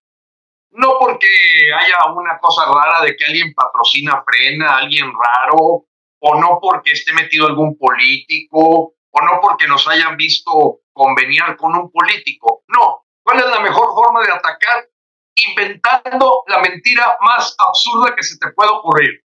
no 0.73 0.99
porque 0.99 1.29
haya 1.73 2.13
una 2.13 2.39
cosa 2.41 2.67
rara 2.67 3.05
de 3.05 3.17
que 3.17 3.27
alguien 3.27 3.55
patrocina 3.55 4.25
frena, 4.27 4.79
alguien 4.79 5.07
raro, 5.07 5.85
o 6.23 6.35
no 6.35 6.59
porque 6.61 6.93
esté 6.93 7.13
metido 7.13 7.47
algún 7.47 7.79
político, 7.79 8.95
o 9.11 9.21
no 9.23 9.41
porque 9.41 9.69
nos 9.69 9.87
hayan 9.87 10.17
visto 10.17 10.81
conveniar 10.93 11.57
con 11.57 11.77
un 11.77 11.93
político. 11.93 12.65
No, 12.67 13.05
¿cuál 13.23 13.39
es 13.39 13.47
la 13.47 13.61
mejor 13.61 13.87
forma 13.95 14.23
de 14.23 14.33
atacar? 14.33 14.89
Inventando 15.37 16.43
la 16.49 16.59
mentira 16.59 17.17
más 17.21 17.55
absurda 17.57 18.17
que 18.17 18.25
se 18.25 18.37
te 18.37 18.51
pueda 18.51 18.73
ocurrir. 18.73 19.25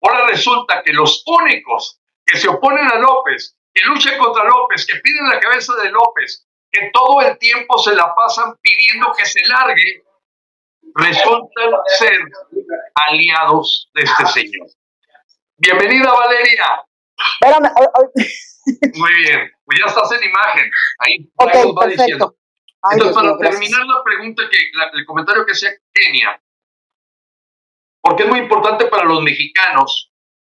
Ahora 0.00 0.28
resulta 0.28 0.80
que 0.84 0.92
los 0.92 1.24
únicos 1.26 2.00
que 2.24 2.38
se 2.38 2.48
oponen 2.48 2.86
a 2.86 3.00
López, 3.00 3.56
que 3.80 3.88
luchan 3.88 4.18
contra 4.18 4.44
López, 4.44 4.86
que 4.86 4.98
piden 5.00 5.28
la 5.28 5.40
cabeza 5.40 5.74
de 5.76 5.90
López, 5.90 6.46
que 6.70 6.90
todo 6.92 7.20
el 7.22 7.38
tiempo 7.38 7.78
se 7.78 7.94
la 7.94 8.14
pasan 8.14 8.54
pidiendo 8.60 9.12
que 9.16 9.24
se 9.24 9.40
largue, 9.46 10.04
resultan 10.94 11.70
ser 11.98 12.18
aliados 12.94 13.90
de 13.94 14.02
este 14.02 14.26
señor. 14.26 14.68
Bienvenida, 15.56 16.12
Valeria. 16.12 16.84
Muy 18.94 19.14
bien, 19.14 19.50
pues 19.64 19.78
ya 19.78 19.86
estás 19.86 20.12
en 20.12 20.28
imagen. 20.28 20.70
Ahí 20.98 21.30
okay, 21.36 21.72
va 21.72 21.86
diciendo. 21.86 22.36
Entonces, 22.92 23.14
para 23.14 23.36
terminar 23.38 23.84
la 23.86 24.02
pregunta, 24.02 24.42
que 24.50 24.58
el 24.92 25.06
comentario 25.06 25.44
que 25.44 25.52
hacía 25.52 25.70
Kenia, 25.92 26.42
porque 28.02 28.22
es 28.22 28.28
muy 28.28 28.40
importante 28.40 28.86
para 28.86 29.04
los 29.04 29.22
mexicanos, 29.22 30.10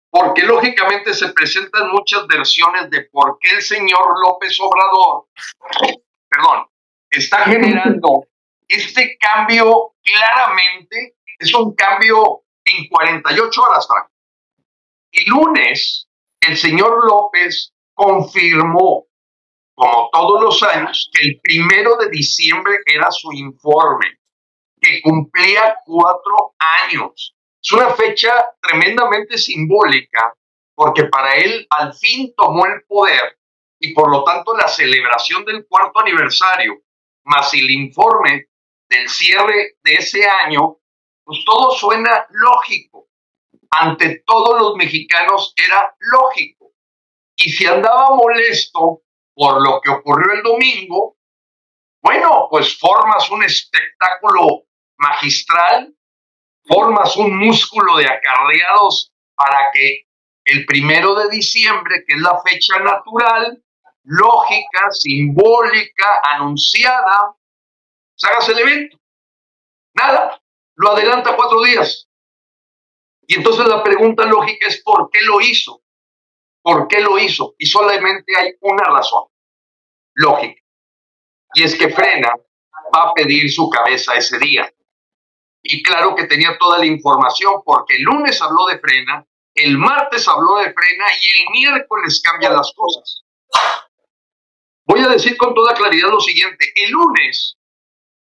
porque 0.10 0.44
lógicamente 0.44 1.14
se 1.14 1.30
presentan 1.34 1.92
muchas 1.92 2.26
versiones 2.28 2.90
de 2.90 3.04
por 3.12 3.38
qué 3.40 3.56
el 3.56 3.62
señor 3.62 4.20
López 4.24 4.58
Obrador, 4.60 5.28
perdón, 6.30 6.66
está 7.10 7.40
generando 7.46 8.26
este 8.68 9.18
cambio 9.18 9.96
claramente, 10.04 11.16
es 11.40 11.54
un 11.54 11.76
cambio 11.76 12.44
en 12.66 12.88
48 12.90 13.62
horas, 13.62 13.88
Frank. 13.88 14.10
Y 15.12 15.30
lunes, 15.30 16.08
el 16.42 16.58
señor 16.58 17.06
López 17.06 17.74
confirmó, 17.94 19.06
como 19.76 20.10
todos 20.12 20.42
los 20.42 20.64
años, 20.64 21.10
que 21.14 21.28
el 21.28 21.40
primero 21.42 21.96
de 21.98 22.10
diciembre 22.10 22.78
era 22.86 23.10
su 23.12 23.32
informe, 23.32 24.20
que 24.80 25.02
cumplía 25.02 25.78
cuatro 25.86 26.56
años. 26.60 27.36
Es 27.68 27.74
una 27.74 27.94
fecha 27.96 28.32
tremendamente 28.62 29.38
simbólica 29.38 30.34
porque 30.74 31.04
para 31.04 31.36
él 31.36 31.68
al 31.70 31.94
fin 31.94 32.34
tomó 32.34 32.66
el 32.66 32.82
poder 32.88 33.38
y 33.78 33.94
por 33.94 34.10
lo 34.10 34.24
tanto 34.24 34.56
la 34.56 34.70
celebración 34.70 35.44
del 35.44 35.68
cuarto 35.68 36.00
aniversario 36.00 36.82
más 37.26 37.54
el 37.54 37.70
informe 37.70 38.48
del 38.90 39.10
cierre 39.10 39.76
de 39.84 39.96
ese 39.96 40.26
año, 40.26 40.78
pues 41.26 41.44
todo 41.44 41.72
suena 41.72 42.26
lógico. 42.30 43.10
Ante 43.70 44.24
todos 44.26 44.62
los 44.62 44.76
mexicanos 44.78 45.54
era 45.58 45.94
lógico. 46.00 46.72
Y 47.36 47.50
si 47.50 47.66
andaba 47.66 48.16
molesto 48.16 49.02
por 49.36 49.62
lo 49.62 49.82
que 49.82 49.90
ocurrió 49.90 50.36
el 50.36 50.44
domingo, 50.44 51.18
bueno, 52.02 52.48
pues 52.50 52.80
formas 52.80 53.30
un 53.30 53.44
espectáculo 53.44 54.68
magistral 55.00 55.97
formas 56.68 57.16
un 57.18 57.38
músculo 57.38 57.98
de 57.98 58.06
acarreados 58.06 59.14
para 59.36 59.70
que 59.74 60.08
el 60.46 60.66
primero 60.66 61.16
de 61.16 61.30
diciembre, 61.30 62.04
que 62.06 62.16
es 62.16 62.22
la 62.22 62.42
fecha 62.42 62.80
natural, 62.80 63.64
lógica, 64.04 64.92
simbólica, 64.92 66.22
anunciada, 66.24 67.36
hagas 68.24 68.50
el 68.50 68.60
evento. 68.60 68.98
Nada, 69.94 70.42
lo 70.76 70.92
adelanta 70.92 71.36
cuatro 71.36 71.62
días. 71.64 72.08
Y 73.28 73.36
entonces 73.36 73.68
la 73.68 73.84
pregunta 73.84 74.26
lógica 74.26 74.68
es 74.68 74.82
¿por 74.84 75.10
qué 75.10 75.20
lo 75.22 75.42
hizo? 75.42 75.82
¿Por 76.62 76.88
qué 76.88 77.02
lo 77.02 77.20
hizo? 77.20 77.56
Y 77.58 77.66
solamente 77.66 78.38
hay 78.38 78.54
una 78.62 78.84
razón 78.84 79.26
lógica. 80.14 80.62
Y 81.54 81.64
es 81.64 81.78
que 81.78 81.90
Frena 81.90 82.32
va 82.96 83.10
a 83.10 83.14
pedir 83.14 83.52
su 83.52 83.70
cabeza 83.70 84.14
ese 84.16 84.38
día 84.38 84.72
y 85.70 85.84
claro 85.84 86.16
que 86.16 86.26
tenía 86.26 86.58
toda 86.58 86.80
la 86.80 86.86
información 86.86 87.62
porque 87.66 87.96
el 87.96 88.04
lunes 88.04 88.42
habló 88.42 88.66
de 88.68 88.80
frena, 88.80 89.26
el 89.54 89.78
martes 89.78 90.28
habló 90.28 90.58
de 90.58 90.74
frena 90.74 91.06
y 91.22 91.40
el 91.40 91.50
miércoles 91.52 92.22
cambian 92.24 92.54
las 92.54 92.72
cosas. 92.74 93.24
Voy 94.86 95.02
a 95.02 95.10
decir 95.10 95.36
con 95.36 95.54
toda 95.54 95.74
claridad 95.74 96.10
lo 96.10 96.20
siguiente, 96.22 96.72
el 96.76 96.92
lunes 96.92 97.58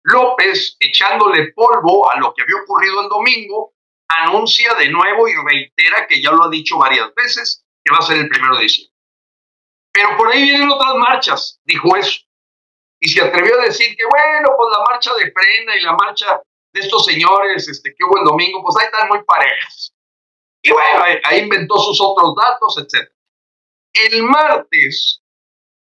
López, 0.03 0.75
echándole 0.79 1.53
polvo 1.53 2.12
a 2.12 2.19
lo 2.19 2.33
que 2.33 2.43
había 2.43 2.62
ocurrido 2.62 3.01
el 3.01 3.09
domingo, 3.09 3.73
anuncia 4.07 4.73
de 4.75 4.89
nuevo 4.89 5.27
y 5.27 5.33
reitera 5.33 6.07
que 6.07 6.21
ya 6.21 6.31
lo 6.31 6.43
ha 6.43 6.50
dicho 6.50 6.77
varias 6.77 7.13
veces, 7.15 7.65
que 7.83 7.93
va 7.93 8.00
a 8.00 8.07
ser 8.07 8.17
el 8.17 8.29
primero 8.29 8.55
de 8.57 8.63
diciembre. 8.63 8.93
Pero 9.93 10.17
por 10.17 10.31
ahí 10.31 10.43
vienen 10.43 10.69
otras 10.69 10.95
marchas, 10.95 11.59
dijo 11.63 11.95
eso. 11.95 12.19
Y 13.00 13.09
se 13.09 13.21
atrevió 13.21 13.59
a 13.59 13.65
decir 13.65 13.95
que, 13.95 14.03
bueno, 14.05 14.50
pues 14.57 14.69
la 14.71 14.83
marcha 14.89 15.13
de 15.13 15.31
frena 15.31 15.75
y 15.75 15.81
la 15.81 15.93
marcha 15.93 16.41
de 16.73 16.79
estos 16.79 17.05
señores 17.05 17.67
este, 17.67 17.91
que 17.91 18.03
hubo 18.03 18.17
el 18.17 18.25
domingo, 18.25 18.61
pues 18.63 18.75
ahí 18.79 18.89
están 18.91 19.07
muy 19.07 19.23
parejas. 19.23 19.93
Y 20.61 20.71
bueno, 20.71 21.03
ahí, 21.23 21.39
inventó 21.39 21.77
sus 21.77 21.99
otros 22.01 22.33
datos, 22.35 22.77
etc. 22.77 23.09
El 23.93 24.23
martes 24.23 25.21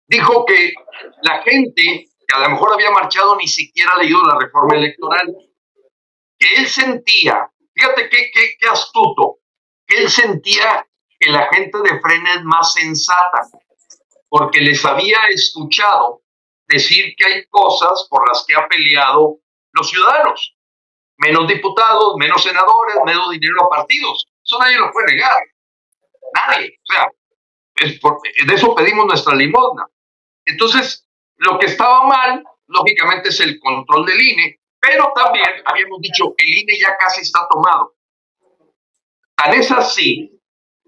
dijo 0.07 0.45
que 0.45 0.73
la 1.23 1.43
gente 1.43 2.09
que 2.27 2.37
a 2.37 2.41
lo 2.41 2.51
mejor 2.51 2.75
había 2.75 2.91
marchado 2.91 3.37
ni 3.37 3.47
siquiera 3.47 3.97
leído 3.97 4.23
la 4.25 4.39
reforma 4.39 4.77
electoral, 4.77 5.35
que 6.39 6.55
él 6.57 6.69
sentía, 6.69 7.51
fíjate 7.75 8.09
qué, 8.11 8.31
qué, 8.33 8.57
qué 8.59 8.69
astuto, 8.69 9.39
que 9.87 10.03
él 10.03 10.11
sentía 10.11 10.87
que 11.19 11.31
la 11.31 11.49
gente 11.53 11.79
de 11.79 12.01
Frena 12.01 12.35
es 12.35 12.45
más 12.45 12.75
sensata, 12.75 13.49
porque 14.29 14.61
les 14.61 14.85
había 14.85 15.19
escuchado 15.29 16.23
decir 16.67 17.15
que 17.17 17.27
hay 17.27 17.47
cosas 17.47 18.07
por 18.11 18.27
las 18.29 18.45
que 18.47 18.55
ha 18.55 18.67
peleado 18.69 19.39
los 19.73 19.89
ciudadanos 19.89 20.57
menos 21.23 21.47
diputados, 21.47 22.15
menos 22.19 22.43
senadores, 22.43 22.97
menos 23.07 23.31
dinero 23.31 23.65
a 23.65 23.69
partidos. 23.69 24.27
Eso 24.45 24.59
nadie 24.59 24.79
lo 24.79 24.91
puede 24.91 25.15
negar. 25.15 25.43
Nadie. 26.35 26.79
O 26.83 26.93
sea, 26.93 27.09
de 28.47 28.55
eso 28.55 28.75
pedimos 28.75 29.07
nuestra 29.07 29.35
limosna. 29.35 29.87
Entonces, 30.45 31.07
lo 31.37 31.59
que 31.59 31.67
estaba 31.67 32.05
mal, 32.05 32.45
lógicamente, 32.67 33.29
es 33.29 33.41
el 33.41 33.59
control 33.61 34.07
del 34.07 34.21
INE, 34.21 34.59
Pero 34.81 35.13
también 35.15 35.47
habíamos 35.65 36.01
dicho, 36.01 36.35
el 36.37 36.49
INE 36.49 36.79
ya 36.79 36.97
casi 36.97 37.21
está 37.21 37.47
tomado. 37.49 37.95
Tan 39.37 39.55
es 39.55 39.71
así, 39.71 40.41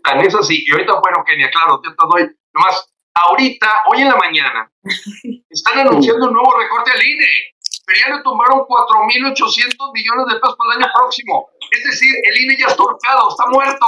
tan 0.02 0.20
es 0.20 0.34
así, 0.34 0.64
y 0.66 0.72
ahorita, 0.72 1.00
bueno, 1.00 1.24
Kenia, 1.24 1.50
claro, 1.50 1.80
te 1.80 1.90
doy, 1.90 2.28
nomás, 2.52 2.92
ahorita, 3.14 3.84
hoy 3.86 4.02
en 4.02 4.08
la 4.08 4.16
mañana, 4.16 4.70
están 5.48 5.78
anunciando 5.78 6.26
un 6.26 6.34
nuevo 6.34 6.58
recorte 6.58 6.90
al 6.90 7.02
INE, 7.02 7.53
pero 7.86 7.98
ya 8.00 8.16
le 8.16 8.22
tomaron 8.22 8.60
4.800 8.60 9.92
millones 9.92 10.26
de 10.26 10.40
pesos 10.40 10.56
para 10.56 10.74
el 10.74 10.82
año 10.82 10.92
próximo. 10.94 11.50
Es 11.70 11.84
decir, 11.84 12.14
el 12.22 12.44
INE 12.44 12.56
ya 12.58 12.66
está 12.66 12.82
horcado, 12.82 13.28
está 13.28 13.46
muerto, 13.46 13.86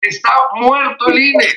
está 0.00 0.30
muerto 0.54 1.06
el 1.08 1.18
INE, 1.18 1.48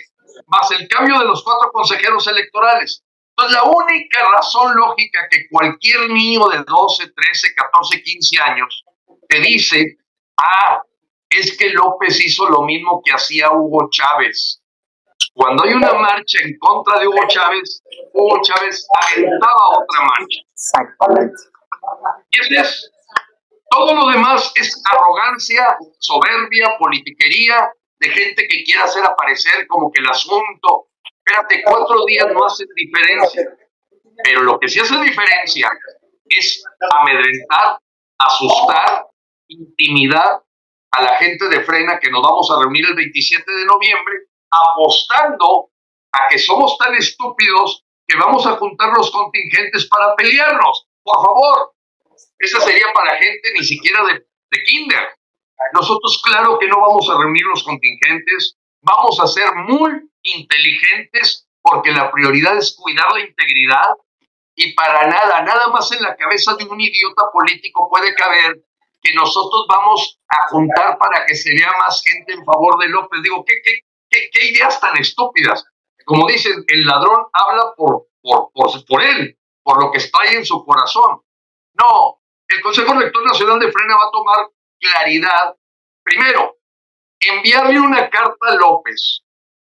más 0.48 0.70
el 0.72 0.88
cambio 0.88 1.20
de 1.20 1.26
los 1.26 1.44
cuatro 1.44 1.72
consejeros 1.72 2.28
electorales. 2.28 3.04
Entonces, 3.38 3.58
la 3.58 3.70
única 3.70 4.20
razón 4.32 4.76
lógica 4.76 5.28
que 5.30 5.48
cualquier 5.50 6.10
niño 6.10 6.48
de 6.48 6.64
12, 6.64 7.12
13, 7.12 7.54
14, 7.56 8.02
15 8.02 8.42
años 8.42 8.84
te 9.28 9.40
dice, 9.40 9.98
ah, 10.38 10.82
es 11.30 11.58
que 11.58 11.70
López 11.72 12.24
hizo 12.24 12.48
lo 12.50 12.62
mismo 12.62 13.02
que 13.04 13.12
hacía 13.12 13.52
Hugo 13.52 13.90
Chávez. 13.92 14.62
Cuando 15.34 15.64
hay 15.64 15.74
una 15.74 15.94
marcha 15.94 16.40
en 16.44 16.58
contra 16.60 17.00
de 17.00 17.08
Hugo 17.08 17.28
Chávez, 17.28 17.82
Hugo 18.14 18.42
Chávez 18.42 18.88
aventaba 19.02 19.68
otra 19.80 20.02
marcha. 20.02 20.40
Exactamente. 20.54 21.55
Ese 22.32 22.56
es. 22.56 22.92
Todo 23.70 23.94
lo 23.94 24.08
demás 24.08 24.52
es 24.56 24.82
arrogancia, 24.90 25.78
soberbia, 26.00 26.78
politiquería, 26.78 27.72
de 28.00 28.10
gente 28.10 28.48
que 28.48 28.64
quiere 28.64 28.82
hacer 28.82 29.04
aparecer 29.04 29.68
como 29.68 29.92
que 29.92 30.02
el 30.02 30.10
asunto 30.10 30.90
espérate, 31.26 31.64
cuatro 31.66 32.06
días 32.06 32.28
no 32.32 32.46
hacen 32.46 32.68
diferencia. 32.76 33.44
Pero 34.24 34.44
lo 34.44 34.60
que 34.60 34.70
sí 34.70 34.80
hace 34.80 34.98
diferencia 35.00 35.70
es 36.26 36.64
amedrentar, 36.92 37.80
asustar, 38.20 39.08
intimidar 39.48 40.42
a 40.92 41.02
la 41.02 41.18
gente 41.18 41.50
de 41.50 41.64
Frena 41.64 42.00
que 42.00 42.10
nos 42.10 42.22
vamos 42.22 42.50
a 42.52 42.62
reunir 42.62 42.86
el 42.86 42.96
27 42.96 43.52
de 43.52 43.66
noviembre, 43.66 44.16
apostando 44.50 45.70
a 46.14 46.28
que 46.30 46.40
somos 46.40 46.78
tan 46.78 46.96
estúpidos 46.96 47.84
que 48.08 48.18
vamos 48.18 48.46
a 48.46 48.56
juntar 48.56 48.94
los 48.96 49.12
contingentes 49.12 49.88
para 49.88 50.16
pelearnos. 50.16 50.88
Por 51.04 51.18
favor, 51.18 51.74
esa 52.40 52.60
sería 52.62 52.88
para 52.94 53.18
gente 53.18 53.54
ni 53.54 53.64
siquiera 53.64 54.04
de, 54.06 54.14
de 54.14 54.64
kinder. 54.64 55.10
Nosotros 55.74 56.22
claro 56.24 56.60
que 56.60 56.68
no 56.68 56.80
vamos 56.80 57.10
a 57.10 57.18
reunir 57.18 57.44
los 57.46 57.64
contingentes, 57.64 58.58
vamos 58.82 59.20
a 59.20 59.28
ser 59.28 59.54
muy 59.56 59.92
inteligentes 60.24 61.48
porque 61.62 61.92
la 61.92 62.12
prioridad 62.12 62.58
es 62.58 62.76
cuidar 62.78 63.12
la 63.12 63.22
integridad 63.22 63.96
y 64.56 64.74
para 64.74 65.08
nada, 65.08 65.42
nada 65.42 65.68
más 65.68 65.92
en 65.92 66.02
la 66.02 66.16
cabeza 66.16 66.56
de 66.56 66.66
un 66.66 66.80
idiota 66.80 67.24
político 67.34 67.90
puede 67.90 68.14
caber 68.16 68.64
que 69.02 69.14
nosotros 69.14 69.66
vamos 69.68 70.20
a 70.30 70.48
juntar 70.50 70.98
para 70.98 71.26
que 71.26 71.36
se 71.36 71.54
vea 71.54 71.72
más 71.78 72.02
gente 72.02 72.34
en 72.34 72.44
favor 72.46 72.80
de 72.80 72.88
López. 72.88 73.22
Digo, 73.22 73.44
¿qué, 73.46 73.56
qué, 73.64 74.30
qué, 74.32 74.46
ideas 74.52 74.80
tan 74.80 74.98
estúpidas? 74.98 75.66
Como 76.06 76.28
dicen, 76.28 76.64
el 76.68 76.86
ladrón 76.86 77.26
habla 77.34 77.74
por, 77.76 78.08
por, 78.22 78.52
por, 78.54 78.86
por 78.86 79.04
él, 79.04 79.38
por 79.62 79.84
lo 79.84 79.92
que 79.92 79.98
está 79.98 80.22
ahí 80.22 80.36
en 80.36 80.46
su 80.46 80.64
corazón. 80.66 81.22
No, 81.74 82.22
el 82.48 82.62
Consejo 82.62 82.94
Rector 82.94 83.26
Nacional 83.26 83.60
de 83.60 83.72
Frena 83.72 83.96
va 83.96 84.08
a 84.08 84.12
tomar 84.12 84.50
claridad. 84.80 85.56
Primero, 86.04 86.58
enviarle 87.20 87.80
una 87.80 88.10
carta 88.10 88.48
a 88.48 88.56
López 88.56 89.22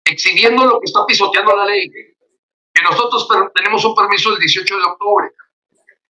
exhibiendo 0.04 0.64
lo 0.64 0.80
que 0.80 0.86
está 0.86 1.04
pisoteando 1.06 1.56
la 1.56 1.64
ley, 1.66 1.90
que 1.90 2.82
nosotros 2.82 3.28
tenemos 3.54 3.84
un 3.84 3.94
permiso 3.94 4.32
el 4.32 4.38
18 4.38 4.76
de 4.76 4.84
octubre 4.84 5.30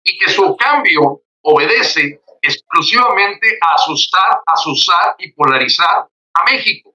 y 0.02 0.18
que 0.18 0.30
su 0.30 0.56
cambio 0.56 1.22
obedece 1.42 2.20
exclusivamente 2.42 3.58
a 3.60 3.74
asustar, 3.74 4.40
asusar 4.46 5.16
y 5.18 5.32
polarizar 5.32 6.08
a 6.34 6.44
México. 6.44 6.94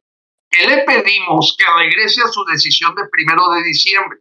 Que 0.50 0.68
le 0.68 0.84
pedimos 0.84 1.56
que 1.58 1.66
regrese 1.66 2.22
a 2.22 2.28
su 2.28 2.44
decisión 2.46 2.94
de 2.96 3.08
primero 3.10 3.50
de 3.50 3.64
diciembre. 3.64 4.20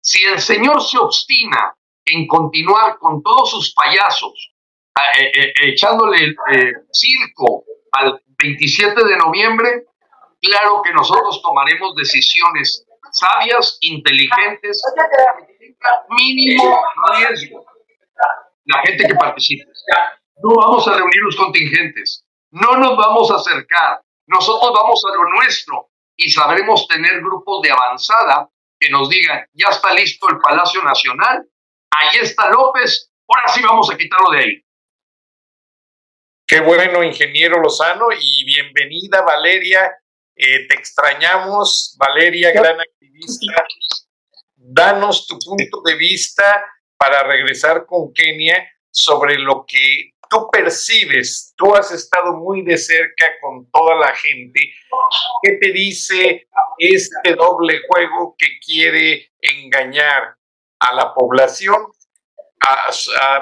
Si 0.00 0.22
el 0.24 0.40
señor 0.40 0.82
se 0.82 0.98
obstina 0.98 1.76
en 2.04 2.26
continuar 2.26 2.98
con 2.98 3.22
todos 3.22 3.50
sus 3.50 3.72
payasos, 3.72 4.53
echándole 5.62 6.34
eh, 6.52 6.72
circo 6.92 7.64
al 7.92 8.20
27 8.42 9.04
de 9.04 9.16
noviembre, 9.16 9.84
claro 10.40 10.82
que 10.82 10.92
nosotros 10.92 11.40
tomaremos 11.42 11.94
decisiones 11.96 12.86
sabias, 13.12 13.78
inteligentes, 13.80 14.82
mínimo 16.10 16.80
riesgo. 17.16 17.64
La 18.66 18.80
gente 18.82 19.06
que 19.06 19.14
participe. 19.14 19.64
No 20.42 20.54
vamos 20.56 20.86
a 20.88 20.96
reunir 20.96 21.20
los 21.22 21.36
contingentes, 21.36 22.24
no 22.50 22.76
nos 22.76 22.96
vamos 22.96 23.30
a 23.30 23.36
acercar, 23.36 24.00
nosotros 24.26 24.72
vamos 24.74 25.02
a 25.04 25.14
lo 25.14 25.28
nuestro 25.30 25.90
y 26.16 26.30
sabremos 26.30 26.88
tener 26.88 27.20
grupos 27.20 27.62
de 27.62 27.70
avanzada 27.70 28.48
que 28.80 28.90
nos 28.90 29.08
digan, 29.08 29.46
ya 29.52 29.68
está 29.68 29.92
listo 29.92 30.28
el 30.28 30.38
Palacio 30.38 30.82
Nacional, 30.82 31.46
ahí 31.90 32.18
está 32.20 32.48
López, 32.50 33.12
ahora 33.28 33.48
sí 33.48 33.62
vamos 33.62 33.90
a 33.90 33.96
quitarlo 33.96 34.30
de 34.30 34.38
ahí. 34.38 34.64
Qué 36.46 36.60
bueno, 36.60 37.02
ingeniero 37.02 37.58
Lozano, 37.58 38.08
y 38.20 38.44
bienvenida 38.44 39.22
Valeria 39.22 39.90
eh, 40.36 40.66
te 40.66 40.74
extrañamos, 40.74 41.96
Valeria, 41.98 42.52
gran 42.52 42.78
activista. 42.80 43.64
Danos 44.56 45.26
tu 45.26 45.38
punto 45.38 45.80
de 45.82 45.94
vista 45.94 46.64
para 46.98 47.22
regresar 47.22 47.86
con 47.86 48.12
Kenia 48.12 48.68
sobre 48.90 49.38
lo 49.38 49.64
que 49.66 50.10
tú 50.28 50.48
percibes. 50.50 51.54
Tú 51.56 51.74
has 51.74 51.92
estado 51.92 52.34
muy 52.34 52.62
de 52.62 52.76
cerca 52.76 53.26
con 53.40 53.70
toda 53.70 53.94
la 53.94 54.14
gente. 54.14 54.60
¿Qué 55.42 55.52
te 55.52 55.72
dice 55.72 56.46
este 56.78 57.34
doble 57.36 57.80
juego 57.88 58.34
que 58.36 58.58
quiere 58.58 59.30
engañar 59.40 60.36
a 60.80 60.94
la 60.94 61.14
población 61.14 61.86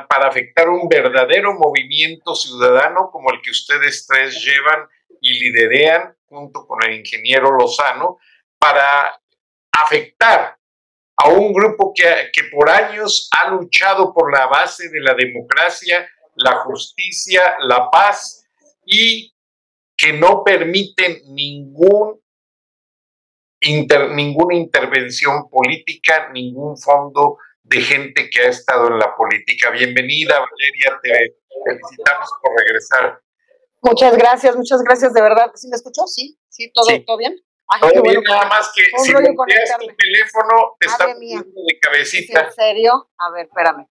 para 0.08 0.28
afectar 0.28 0.68
un 0.68 0.88
verdadero 0.88 1.54
movimiento 1.54 2.34
ciudadano 2.34 3.10
como 3.10 3.32
el 3.32 3.40
que 3.40 3.50
ustedes 3.50 4.06
tres 4.06 4.42
llevan 4.44 4.88
y 5.20 5.34
liderean 5.38 6.16
junto 6.26 6.66
con 6.66 6.82
el 6.84 6.94
ingeniero 6.94 7.50
Lozano 7.52 8.18
para 8.58 9.20
afectar 9.72 10.56
a 11.16 11.28
un 11.28 11.52
grupo 11.52 11.92
que, 11.94 12.30
que 12.32 12.44
por 12.44 12.68
años 12.68 13.28
ha 13.38 13.50
luchado 13.50 14.12
por 14.12 14.32
la 14.32 14.46
base 14.46 14.88
de 14.88 15.00
la 15.00 15.14
democracia, 15.14 16.08
la 16.34 16.56
justicia, 16.62 17.56
la 17.60 17.90
paz 17.90 18.44
y 18.84 19.32
que 19.96 20.12
no 20.12 20.42
permiten 20.42 21.20
ningún 21.28 22.20
ninguna 23.64 24.56
intervención 24.56 25.48
política, 25.48 26.30
ningún 26.32 26.76
fondo 26.76 27.38
de 27.64 27.80
gente 27.80 28.28
que 28.30 28.42
ha 28.42 28.48
estado 28.48 28.88
en 28.88 28.98
la 28.98 29.14
política. 29.16 29.70
Bienvenida, 29.70 30.34
Valeria, 30.34 31.00
te 31.02 31.36
felicitamos 31.64 32.30
por 32.42 32.56
regresar. 32.58 33.20
Muchas 33.80 34.16
gracias, 34.16 34.56
muchas 34.56 34.82
gracias, 34.82 35.12
de 35.12 35.22
verdad. 35.22 35.50
¿Sí 35.54 35.68
me 35.68 35.76
escuchó? 35.76 36.06
Sí, 36.06 36.38
sí, 36.48 36.70
todo, 36.72 36.86
¿todo 37.06 37.16
bien. 37.16 37.36
todo 37.80 38.02
bien, 38.02 38.22
nada 38.22 38.46
más 38.46 38.70
que 38.74 38.82
si 38.98 39.12
volteas 39.12 39.76
tu 39.78 39.86
teléfono, 39.96 40.76
te 40.78 40.86
está 40.86 41.06
poniendo 41.06 41.60
de 41.66 41.78
cabecita. 41.80 42.44
¿En 42.44 42.52
serio? 42.52 43.10
A 43.18 43.30
ver, 43.30 43.46
espérame. 43.46 43.88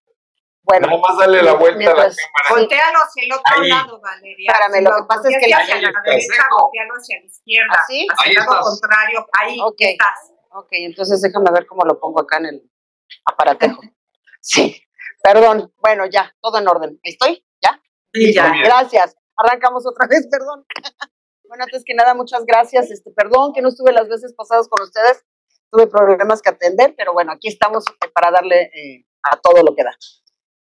Bueno, 0.64 0.86
nada 0.86 1.00
más 1.00 1.18
dale 1.18 1.42
la 1.42 1.54
vuelta 1.54 1.90
a 1.90 1.94
la 1.94 1.94
cámara. 1.94 2.14
Voltealo 2.50 2.98
hacia 2.98 3.24
el 3.24 3.32
otro 3.32 3.62
lado, 3.62 4.00
Valeria. 4.00 4.52
Espérame, 4.52 4.84
lo 4.84 4.90
que 4.96 5.02
pasa 5.08 5.28
es 5.28 5.36
que 5.44 5.54
hacia 5.54 5.74
la 5.80 5.92
derecha, 6.04 6.42
voltealo 6.56 6.94
hacia 6.94 7.20
la 7.20 7.26
izquierda. 7.26 7.76
¿Así? 7.80 8.06
Hacia 8.10 8.30
el 8.30 8.36
lado 8.36 8.60
contrario, 8.60 9.26
ahí 9.40 9.58
estás. 9.78 10.32
Ok, 10.50 10.68
entonces 10.72 11.20
déjame 11.20 11.50
ver 11.50 11.66
cómo 11.66 11.82
lo 11.84 11.98
pongo 11.98 12.20
acá 12.20 12.36
en 12.36 12.46
el 12.46 12.62
aparatejo. 13.24 13.80
sí, 14.40 14.82
perdón. 15.22 15.72
Bueno, 15.78 16.06
ya, 16.06 16.34
todo 16.40 16.58
en 16.58 16.68
orden. 16.68 17.00
¿Estoy? 17.02 17.44
¿Ya? 17.62 17.80
Sí, 18.12 18.34
ya. 18.34 18.52
Gracias 18.64 19.16
arrancamos 19.36 19.86
otra 19.86 20.06
vez, 20.10 20.26
perdón. 20.30 20.64
bueno, 21.44 21.64
antes 21.64 21.82
que 21.84 21.94
nada, 21.94 22.14
muchas 22.14 22.44
gracias. 22.44 22.90
Este, 22.90 23.10
perdón 23.10 23.52
que 23.52 23.62
no 23.62 23.68
estuve 23.68 23.92
las 23.92 24.08
veces 24.08 24.34
pasadas 24.34 24.68
con 24.68 24.82
ustedes, 24.82 25.24
tuve 25.70 25.86
problemas 25.86 26.42
que 26.42 26.50
atender, 26.50 26.94
pero 26.96 27.12
bueno, 27.12 27.32
aquí 27.32 27.48
estamos 27.48 27.84
eh, 27.86 28.08
para 28.14 28.30
darle 28.30 28.62
eh, 28.74 29.06
a 29.22 29.38
todo 29.38 29.62
lo 29.62 29.74
que 29.74 29.84
da. 29.84 29.96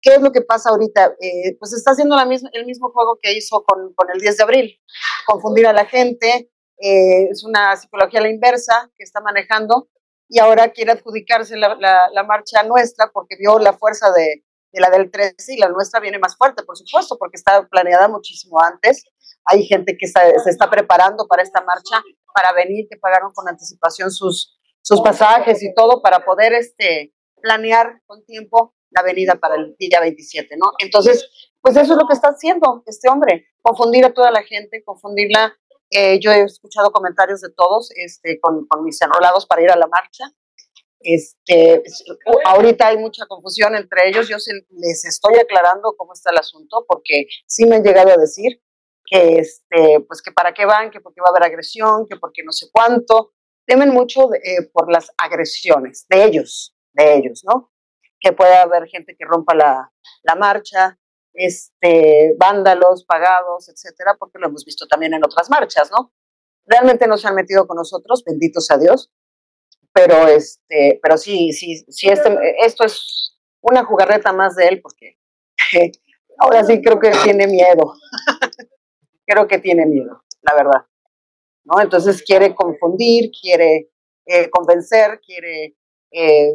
¿Qué 0.01 0.15
es 0.15 0.23
lo 0.23 0.31
que 0.31 0.43
pasa 0.43 0.71
ahorita? 0.71 1.17
Eh, 1.21 1.57
pues 1.59 1.73
está 1.73 1.91
haciendo 1.91 2.17
la 2.17 2.27
misma, 2.27 2.49
el 2.53 2.65
mismo 2.65 2.91
juego 2.93 3.19
que 3.21 3.33
hizo 3.33 3.65
con, 3.65 3.93
con, 3.95 4.09
el 4.11 4.21
10 4.21 4.37
de 4.37 4.43
abril, 4.43 4.81
confundir 5.27 5.67
a 5.67 5.73
la 5.73 5.87
gente, 5.87 6.51
es 6.79 7.43
una 7.43 7.75
psicología 7.75 8.21
a 8.21 8.25
la 8.25 8.29
inversa 8.29 8.91
que 8.95 9.03
está 9.03 9.23
manejando 9.23 9.89
y 10.29 10.39
ahora 10.39 10.71
quiere 10.71 10.93
adjudicarse 10.93 11.57
la, 11.57 11.77
la, 11.77 12.25
marcha 12.25 12.63
nuestra 12.63 13.11
porque 13.13 13.37
vio 13.37 13.59
la 13.59 13.73
fuerza 13.73 14.11
de, 14.13 14.45
de 14.73 14.81
la 14.81 14.91
del 14.91 15.11
13 15.11 15.55
y 15.55 15.59
la 15.59 15.69
nuestra 15.69 16.01
viene 16.01 16.19
más 16.19 16.37
fuerte, 16.37 16.65
por 16.65 16.77
supuesto, 16.77 17.17
porque 17.19 17.37
está 17.37 17.67
planeada 17.69 18.09
muchísimo 18.09 18.61
antes. 18.61 19.05
Hay 19.45 19.65
gente 19.65 19.97
que 19.97 20.07
se 20.09 20.51
está 20.51 20.69
preparando 20.69 21.27
para 21.29 21.43
esta 21.43 21.63
marcha, 21.63 22.03
para 22.35 22.53
venir, 22.53 22.87
que 22.91 22.97
pagaron 22.97 23.33
con 23.33 23.49
anticipación 23.49 24.11
sus, 24.11 24.59
sus 24.83 25.01
pasajes 25.01 25.63
y 25.63 25.73
todo 25.75 26.03
para 26.03 26.25
poder 26.25 26.53
este, 26.53 27.15
planear 27.41 28.01
con 28.07 28.25
tiempo 28.25 28.75
la 28.91 29.03
venida 29.03 29.37
para 29.37 29.57
el 29.57 29.77
día 29.79 30.01
27, 30.01 30.57
¿no? 30.57 30.73
Entonces, 30.79 31.29
pues 31.61 31.77
eso 31.77 31.93
es 31.93 31.99
lo 31.99 32.07
que 32.07 32.15
está 32.15 32.29
haciendo 32.29 32.83
este 32.87 33.09
hombre, 33.09 33.47
confundir 33.63 34.05
a 34.05 34.15
toda 34.15 34.31
la 34.31 34.43
gente, 34.43 34.83
confundirla. 34.85 35.57
Eh, 35.91 36.19
yo 36.21 36.33
he 36.33 36.43
escuchado 36.43 36.91
comentarios 36.91 37.41
de 37.41 37.51
todos 37.51 37.91
este, 37.95 38.41
con, 38.41 38.67
con 38.67 38.85
mis 38.85 39.01
enrolados 39.01 39.47
para 39.47 39.63
ir 39.63 39.71
a 39.71 39.77
la 39.77 39.87
marcha. 39.87 40.25
Este, 41.01 41.85
ahorita 42.45 42.89
hay 42.89 42.99
mucha 42.99 43.27
confusión 43.27 43.77
entre 43.77 44.09
ellos. 44.09 44.29
Yo 44.29 44.37
les 44.71 45.05
estoy 45.05 45.39
aclarando 45.39 45.95
cómo 45.97 46.13
está 46.13 46.31
el 46.31 46.39
asunto 46.39 46.85
porque 46.89 47.27
sí 47.47 47.67
me 47.67 47.77
han 47.77 47.85
llegado 47.85 48.11
a 48.11 48.17
decir 48.17 48.61
que, 49.05 49.39
este, 49.39 50.01
pues 50.07 50.21
que 50.21 50.33
para 50.33 50.53
qué 50.53 50.67
van, 50.67 50.91
que 50.91 51.01
porque 51.01 51.21
va 51.21 51.29
a 51.29 51.31
haber 51.31 51.45
agresión, 51.45 52.07
que 52.09 52.17
porque 52.17 52.43
no 52.45 52.53
sé 52.53 52.67
cuánto. 52.73 53.33
Temen 53.67 53.91
mucho 53.91 54.33
eh, 54.35 54.69
por 54.73 54.91
las 54.93 55.11
agresiones 55.17 56.07
de 56.09 56.25
ellos, 56.25 56.77
de 56.93 57.17
ellos, 57.17 57.43
¿no? 57.45 57.73
Que 58.21 58.33
pueda 58.33 58.63
haber 58.63 58.87
gente 58.89 59.17
que 59.19 59.25
rompa 59.25 59.55
la, 59.55 59.93
la 60.23 60.35
marcha, 60.37 60.99
este, 61.37 62.35
vándalos, 62.39 63.05
pagados, 63.05 63.69
etcétera, 63.69 64.17
porque 64.19 64.39
lo 64.39 64.49
hemos 64.49 64.65
visto 64.65 64.87
también 64.87 65.15
en 65.15 65.25
otras 65.25 65.51
marchas, 65.51 65.91
¿no? 65.91 66.13
Realmente 66.67 67.07
no 67.07 67.17
se 67.17 67.29
han 67.29 67.35
metido 67.35 67.67
con 67.67 67.77
nosotros, 67.77 68.25
benditos 68.25 68.71
a 68.71 68.79
Dios, 68.79 69.13
pero 69.93 70.27
este, 70.29 70.99
pero 71.03 71.17
sí, 71.17 71.53
sí, 71.53 71.85
sí, 71.89 72.09
este, 72.09 72.37
esto 72.65 72.85
es 72.85 73.39
una 73.61 73.85
jugarreta 73.85 74.33
más 74.33 74.57
de 74.57 74.69
él, 74.69 74.81
porque 74.81 75.19
ahora 76.39 76.65
sí 76.65 76.81
creo 76.83 76.99
que 76.99 77.11
tiene 77.25 77.47
miedo. 77.47 77.95
creo 79.27 79.47
que 79.49 79.59
tiene 79.59 79.87
miedo, 79.87 80.23
la 80.43 80.55
verdad. 80.55 80.87
¿No? 81.65 81.81
Entonces 81.81 82.23
quiere 82.23 82.55
confundir, 82.55 83.31
quiere 83.39 83.91
eh, 84.25 84.49
convencer, 84.51 85.21
quiere 85.21 85.77
eh, 86.13 86.53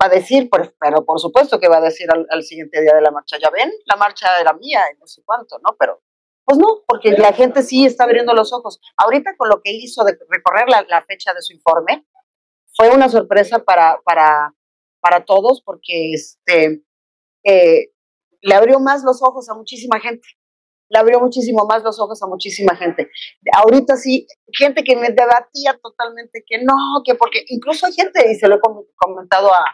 va 0.00 0.06
a 0.06 0.08
decir, 0.08 0.50
pero 0.50 1.04
por 1.04 1.20
supuesto 1.20 1.58
que 1.58 1.68
va 1.68 1.78
a 1.78 1.82
decir 1.82 2.08
al, 2.10 2.42
siguiente 2.42 2.80
día 2.80 2.94
de 2.94 3.02
la 3.02 3.10
marcha, 3.10 3.38
ya 3.38 3.50
ven, 3.50 3.72
la 3.86 3.96
marcha 3.96 4.26
era 4.40 4.52
mía 4.52 4.80
y 4.94 4.98
no 4.98 5.06
sé 5.06 5.22
cuánto, 5.24 5.58
¿no? 5.58 5.76
Pero, 5.78 6.02
pues 6.44 6.58
no, 6.58 6.82
porque 6.86 7.12
la 7.12 7.32
gente 7.32 7.62
sí 7.62 7.86
está 7.86 8.04
abriendo 8.04 8.34
los 8.34 8.52
ojos. 8.52 8.80
Ahorita 8.96 9.36
con 9.36 9.48
lo 9.48 9.60
que 9.62 9.72
hizo 9.72 10.04
de 10.04 10.18
recorrer 10.28 10.68
la, 10.68 11.02
fecha 11.02 11.32
de 11.32 11.42
su 11.42 11.52
informe, 11.54 12.06
fue 12.76 12.90
una 12.90 13.08
sorpresa 13.08 13.60
para, 13.60 14.00
para, 14.04 14.52
para 15.00 15.24
todos 15.24 15.62
porque 15.64 16.12
este, 16.12 16.82
eh, 17.44 17.92
le 18.42 18.54
abrió 18.54 18.80
más 18.80 19.04
los 19.04 19.22
ojos 19.22 19.48
a 19.48 19.54
muchísima 19.54 20.00
gente. 20.00 20.26
Le 20.90 20.98
abrió 20.98 21.18
muchísimo 21.18 21.64
más 21.66 21.82
los 21.82 21.98
ojos 21.98 22.22
a 22.22 22.26
muchísima 22.26 22.76
gente. 22.76 23.10
Ahorita 23.56 23.96
sí, 23.96 24.26
gente 24.52 24.84
que 24.84 24.96
me 24.96 25.08
debatía 25.10 25.78
totalmente 25.82 26.44
que 26.46 26.62
no, 26.62 26.74
que 27.04 27.14
porque 27.14 27.42
incluso 27.48 27.86
hay 27.86 27.94
gente, 27.94 28.30
y 28.30 28.34
se 28.34 28.48
lo 28.48 28.56
he 28.56 28.60
comentado 28.96 29.52
a, 29.52 29.64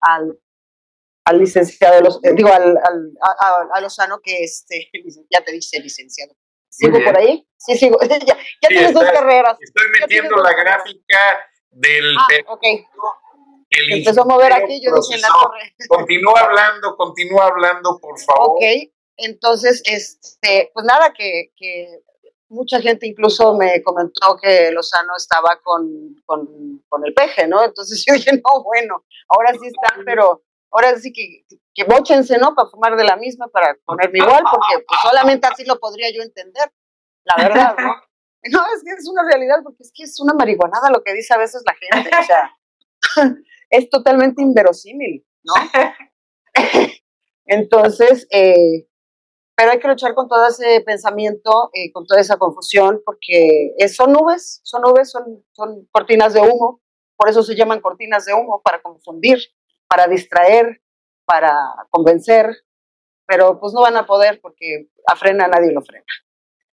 al, 0.00 0.38
al 1.24 1.38
licenciado, 1.38 2.00
los, 2.00 2.20
eh, 2.24 2.32
digo, 2.34 2.52
al, 2.52 2.76
al 2.78 3.12
a, 3.72 3.80
Lozano, 3.80 4.20
que 4.20 4.44
este, 4.44 4.90
ya 5.30 5.42
te 5.44 5.52
dice 5.52 5.80
licenciado. 5.80 6.34
¿Sigo 6.68 7.02
por 7.04 7.16
ahí? 7.16 7.46
Sí, 7.56 7.76
sigo. 7.76 7.98
ya, 8.08 8.18
ya 8.26 8.68
tienes 8.68 8.94
dos 8.94 9.04
carreras. 9.04 9.58
Estoy 9.60 9.86
metiendo 10.00 10.36
la 10.36 10.52
gráfica 10.52 11.18
del... 11.70 12.16
Ah, 12.16 12.52
ok. 12.52 12.64
Empezó 13.70 14.22
a 14.22 14.24
mover 14.24 14.52
aquí, 14.52 14.80
yo 14.82 14.92
dije 14.94 15.14
en 15.14 15.20
la 15.20 15.28
torre. 15.28 15.74
Continúa 15.88 16.40
hablando, 16.40 16.96
continúa 16.96 17.46
hablando, 17.46 17.98
por 18.00 18.18
favor. 18.18 18.56
Ok, 18.56 18.62
entonces, 19.16 19.82
este, 19.84 20.70
pues 20.74 20.84
nada, 20.86 21.12
que, 21.12 21.52
que 21.56 22.00
mucha 22.50 22.80
gente 22.80 23.06
incluso 23.06 23.56
me 23.56 23.82
comentó 23.82 24.36
que 24.40 24.70
Lozano 24.72 25.14
estaba 25.16 25.58
con, 25.62 26.16
con, 26.26 27.04
el 27.04 27.14
peje, 27.14 27.46
¿no? 27.46 27.64
Entonces 27.64 28.04
yo 28.06 28.14
dije, 28.14 28.32
no, 28.32 28.62
bueno, 28.62 29.04
ahora 29.28 29.52
sí 29.52 29.66
están, 29.66 30.04
pero 30.04 30.42
ahora 30.70 30.96
sí 30.98 31.12
que, 31.12 31.44
que 31.74 31.84
bóchense, 31.84 32.38
¿no? 32.38 32.54
Para 32.54 32.68
fumar 32.68 32.96
de 32.96 33.04
la 33.04 33.16
misma, 33.16 33.48
para 33.48 33.74
ponerme 33.84 34.18
igual, 34.18 34.42
porque 34.50 34.84
pues, 34.86 35.00
solamente 35.00 35.46
así 35.46 35.64
lo 35.64 35.78
podría 35.78 36.12
yo 36.12 36.22
entender, 36.22 36.70
la 37.24 37.42
verdad, 37.42 37.74
¿no? 37.78 37.94
No, 38.42 38.58
es 38.74 38.82
que 38.82 38.92
es 38.92 39.06
una 39.06 39.22
realidad, 39.22 39.58
porque 39.62 39.82
es 39.82 39.92
que 39.94 40.04
es 40.04 40.18
una 40.18 40.32
marihuanada 40.32 40.88
lo 40.88 41.02
que 41.02 41.12
dice 41.12 41.34
a 41.34 41.36
veces 41.36 41.62
la 41.66 41.74
gente, 41.74 42.10
o 42.18 42.24
sea, 42.24 42.56
es 43.68 43.90
totalmente 43.90 44.40
inverosímil, 44.40 45.26
¿no? 45.42 45.52
Entonces, 47.44 48.26
eh, 48.30 48.88
pero 49.60 49.72
hay 49.72 49.78
que 49.78 49.88
luchar 49.88 50.14
con 50.14 50.26
todo 50.26 50.48
ese 50.48 50.80
pensamiento, 50.86 51.68
eh, 51.74 51.92
con 51.92 52.06
toda 52.06 52.18
esa 52.18 52.38
confusión, 52.38 53.02
porque 53.04 53.74
son 53.94 54.10
nubes, 54.10 54.62
son 54.64 54.80
nubes, 54.80 55.10
son, 55.10 55.44
son 55.52 55.86
cortinas 55.92 56.32
de 56.32 56.40
humo, 56.40 56.80
por 57.14 57.28
eso 57.28 57.42
se 57.42 57.54
llaman 57.54 57.82
cortinas 57.82 58.24
de 58.24 58.32
humo, 58.32 58.62
para 58.64 58.80
confundir, 58.80 59.38
para 59.86 60.06
distraer, 60.06 60.80
para 61.26 61.52
convencer, 61.90 62.46
pero 63.26 63.60
pues 63.60 63.74
no 63.74 63.82
van 63.82 63.98
a 63.98 64.06
poder 64.06 64.40
porque 64.40 64.88
a 65.06 65.14
frena 65.14 65.46
nadie 65.46 65.72
lo 65.72 65.82
frena. 65.82 66.06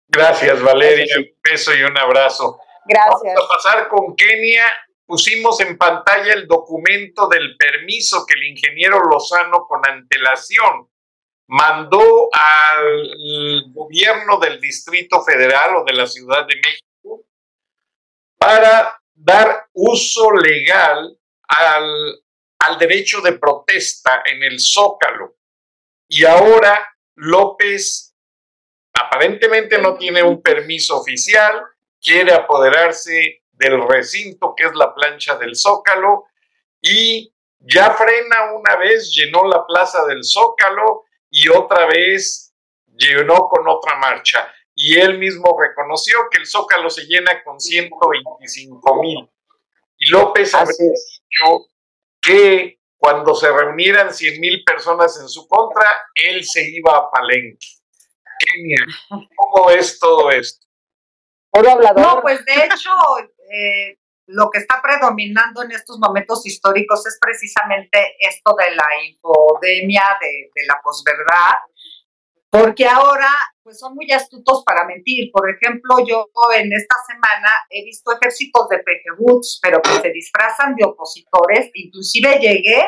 Gracias, 0.07 0.59
Valeria. 0.63 1.05
Un 1.19 1.27
beso 1.43 1.75
y 1.75 1.83
un 1.83 1.95
abrazo. 1.95 2.59
Gracias. 2.85 3.35
Vamos 3.35 3.45
a 3.45 3.53
pasar 3.53 3.89
con 3.89 4.15
Kenia. 4.15 4.65
Pusimos 5.05 5.61
en 5.61 5.77
pantalla 5.77 6.33
el 6.33 6.47
documento 6.47 7.27
del 7.27 7.55
permiso 7.57 8.25
que 8.25 8.33
el 8.33 8.43
ingeniero 8.45 9.01
Lozano 9.03 9.67
con 9.67 9.87
antelación 9.87 10.89
mandó 11.51 12.29
al 12.31 13.73
gobierno 13.73 14.39
del 14.39 14.61
Distrito 14.61 15.21
Federal 15.21 15.75
o 15.75 15.83
de 15.83 15.91
la 15.91 16.07
Ciudad 16.07 16.47
de 16.47 16.55
México 16.55 17.25
para 18.37 18.97
dar 19.13 19.67
uso 19.73 20.31
legal 20.31 21.13
al, 21.49 22.23
al 22.57 22.77
derecho 22.79 23.19
de 23.19 23.33
protesta 23.33 24.23
en 24.25 24.43
el 24.43 24.61
Zócalo. 24.61 25.35
Y 26.07 26.23
ahora 26.23 26.95
López 27.15 28.15
aparentemente 28.93 29.77
no 29.77 29.97
tiene 29.97 30.23
un 30.23 30.41
permiso 30.41 31.01
oficial, 31.01 31.63
quiere 32.01 32.33
apoderarse 32.33 33.43
del 33.51 33.85
recinto 33.89 34.53
que 34.55 34.67
es 34.67 34.73
la 34.73 34.95
plancha 34.95 35.35
del 35.35 35.57
Zócalo 35.57 36.27
y 36.79 37.33
ya 37.59 37.91
frena 37.91 38.53
una 38.53 38.77
vez, 38.77 39.13
llenó 39.13 39.45
la 39.49 39.67
plaza 39.67 40.05
del 40.05 40.23
Zócalo 40.23 41.03
y 41.31 41.49
otra 41.49 41.87
vez 41.87 42.53
llenó 42.85 43.47
con 43.49 43.67
otra 43.67 43.97
marcha. 43.97 44.53
Y 44.75 44.97
él 44.99 45.17
mismo 45.17 45.57
reconoció 45.59 46.19
que 46.29 46.37
el 46.39 46.45
Zócalo 46.45 46.89
se 46.89 47.05
llena 47.05 47.43
con 47.43 47.59
125 47.59 49.01
mil. 49.01 49.29
Y 49.97 50.09
López 50.09 50.53
había 50.53 50.71
dicho 50.71 51.67
que 52.21 52.79
cuando 52.97 53.33
se 53.33 53.51
reunieran 53.51 54.13
100 54.13 54.39
mil 54.39 54.63
personas 54.63 55.19
en 55.19 55.27
su 55.27 55.47
contra, 55.47 55.85
él 56.13 56.43
se 56.43 56.69
iba 56.69 56.95
a 56.95 57.09
Palenque. 57.09 57.67
¿Cómo 59.35 59.69
es 59.71 59.99
todo 59.99 60.29
esto? 60.31 60.67
No, 61.95 62.21
pues 62.21 62.43
de 62.45 62.65
hecho, 62.65 62.89
eh, 63.51 63.97
lo 64.31 64.49
que 64.49 64.59
está 64.59 64.81
predominando 64.81 65.63
en 65.63 65.71
estos 65.71 65.99
momentos 65.99 66.45
históricos 66.45 67.05
es 67.05 67.17
precisamente 67.19 68.15
esto 68.19 68.55
de 68.57 68.75
la 68.75 68.87
infodemia, 69.07 70.03
de, 70.19 70.49
la 70.67 70.79
posverdad, 70.83 71.55
porque 72.49 72.87
ahora 72.87 73.29
pues 73.63 73.79
son 73.79 73.95
muy 73.95 74.11
astutos 74.11 74.63
para 74.65 74.85
mentir. 74.85 75.31
Por 75.31 75.49
ejemplo, 75.49 75.95
yo 76.05 76.27
en 76.55 76.71
esta 76.73 76.95
semana 77.07 77.49
he 77.69 77.83
visto 77.83 78.11
ejércitos 78.11 78.67
de 78.69 78.79
pejebuts, 78.79 79.59
pero 79.61 79.81
que 79.81 80.01
se 80.01 80.09
disfrazan 80.11 80.75
de 80.75 80.85
opositores, 80.85 81.69
inclusive 81.73 82.39
llegué 82.39 82.81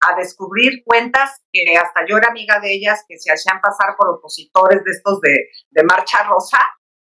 a 0.00 0.16
descubrir 0.16 0.82
cuentas 0.84 1.42
que 1.52 1.76
hasta 1.76 2.06
yo 2.08 2.16
era 2.16 2.28
amiga 2.28 2.58
de 2.60 2.72
ellas 2.72 3.04
que 3.06 3.18
se 3.18 3.30
hacían 3.30 3.60
pasar 3.60 3.96
por 3.98 4.08
opositores 4.08 4.82
de 4.84 4.92
estos 4.92 5.20
de, 5.20 5.48
de 5.70 5.84
Marcha 5.84 6.22
Rosa, 6.24 6.58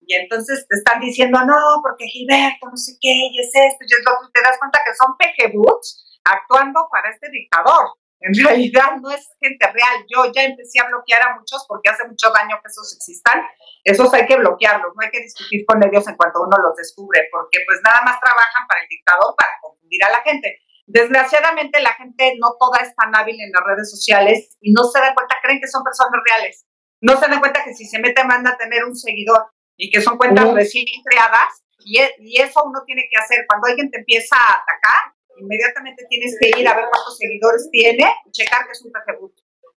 y 0.07 0.13
entonces 0.13 0.65
te 0.67 0.75
están 0.75 0.99
diciendo, 0.99 1.39
no, 1.45 1.81
porque 1.81 2.05
Gilberto, 2.05 2.67
no 2.69 2.77
sé 2.77 2.93
qué, 3.01 3.29
y 3.31 3.39
es 3.39 3.49
esto, 3.53 3.81
y 3.81 3.93
es 3.93 4.03
lo 4.05 4.21
que 4.21 4.31
te 4.33 4.41
das 4.41 4.57
cuenta 4.59 4.79
que 4.85 4.93
son 4.93 5.17
pejebuts 5.17 6.19
actuando 6.23 6.87
para 6.91 7.09
este 7.09 7.29
dictador. 7.29 7.93
En 8.19 8.33
realidad 8.45 8.97
no 9.01 9.11
es 9.11 9.29
gente 9.39 9.65
real. 9.71 10.05
Yo 10.09 10.31
ya 10.33 10.43
empecé 10.43 10.79
a 10.79 10.87
bloquear 10.87 11.21
a 11.21 11.35
muchos 11.35 11.65
porque 11.67 11.89
hace 11.89 12.07
mucho 12.07 12.31
daño 12.31 12.57
que 12.61 12.69
esos 12.69 12.93
existan. 12.95 13.41
Esos 13.83 14.13
hay 14.13 14.25
que 14.25 14.37
bloquearlos, 14.37 14.93
no 14.95 15.01
hay 15.03 15.11
que 15.11 15.21
discutir 15.21 15.65
con 15.65 15.83
ellos 15.83 16.07
en 16.07 16.15
cuanto 16.15 16.41
uno 16.41 16.57
los 16.57 16.75
descubre, 16.75 17.27
porque 17.31 17.59
pues 17.65 17.79
nada 17.83 18.01
más 18.03 18.19
trabajan 18.19 18.65
para 18.67 18.81
el 18.81 18.87
dictador, 18.89 19.35
para 19.37 19.51
confundir 19.61 20.03
a 20.05 20.09
la 20.09 20.21
gente. 20.21 20.59
Desgraciadamente 20.87 21.81
la 21.81 21.93
gente 21.93 22.33
no 22.39 22.57
toda 22.59 22.79
es 22.81 22.95
tan 22.95 23.15
hábil 23.15 23.37
en 23.41 23.51
las 23.51 23.63
redes 23.63 23.89
sociales 23.89 24.57
y 24.61 24.71
no 24.71 24.83
se 24.85 24.99
da 24.99 25.13
cuenta, 25.13 25.35
creen 25.41 25.59
que 25.59 25.67
son 25.67 25.83
personas 25.83 26.21
reales. 26.25 26.65
No 27.01 27.17
se 27.17 27.27
dan 27.27 27.39
cuenta 27.39 27.63
que 27.63 27.73
si 27.73 27.85
se 27.85 27.99
mete 27.99 28.23
manda 28.23 28.51
a 28.51 28.57
tener 28.57 28.85
un 28.85 28.95
seguidor 28.95 29.51
y 29.77 29.89
que 29.89 30.01
son 30.01 30.17
cuentas 30.17 30.53
recién 30.53 30.85
creadas 31.03 31.63
y, 31.79 31.99
e, 31.99 32.15
y, 32.19 32.41
eso 32.41 32.61
uno 32.65 32.81
tiene 32.85 33.07
que 33.11 33.17
hacer. 33.17 33.45
Cuando 33.47 33.67
alguien 33.67 33.91
te 33.91 33.99
empieza 33.99 34.35
a 34.35 34.53
atacar, 34.53 35.13
inmediatamente 35.37 36.05
tienes 36.09 36.37
que 36.39 36.59
ir 36.59 36.67
a 36.67 36.75
ver 36.75 36.85
cuántos 36.89 37.17
seguidores 37.17 37.69
tiene 37.71 38.11
y 38.25 38.31
checar 38.31 38.65
que 38.65 38.71
es 38.71 38.83
un 38.83 38.91
PGBoot. 38.91 39.33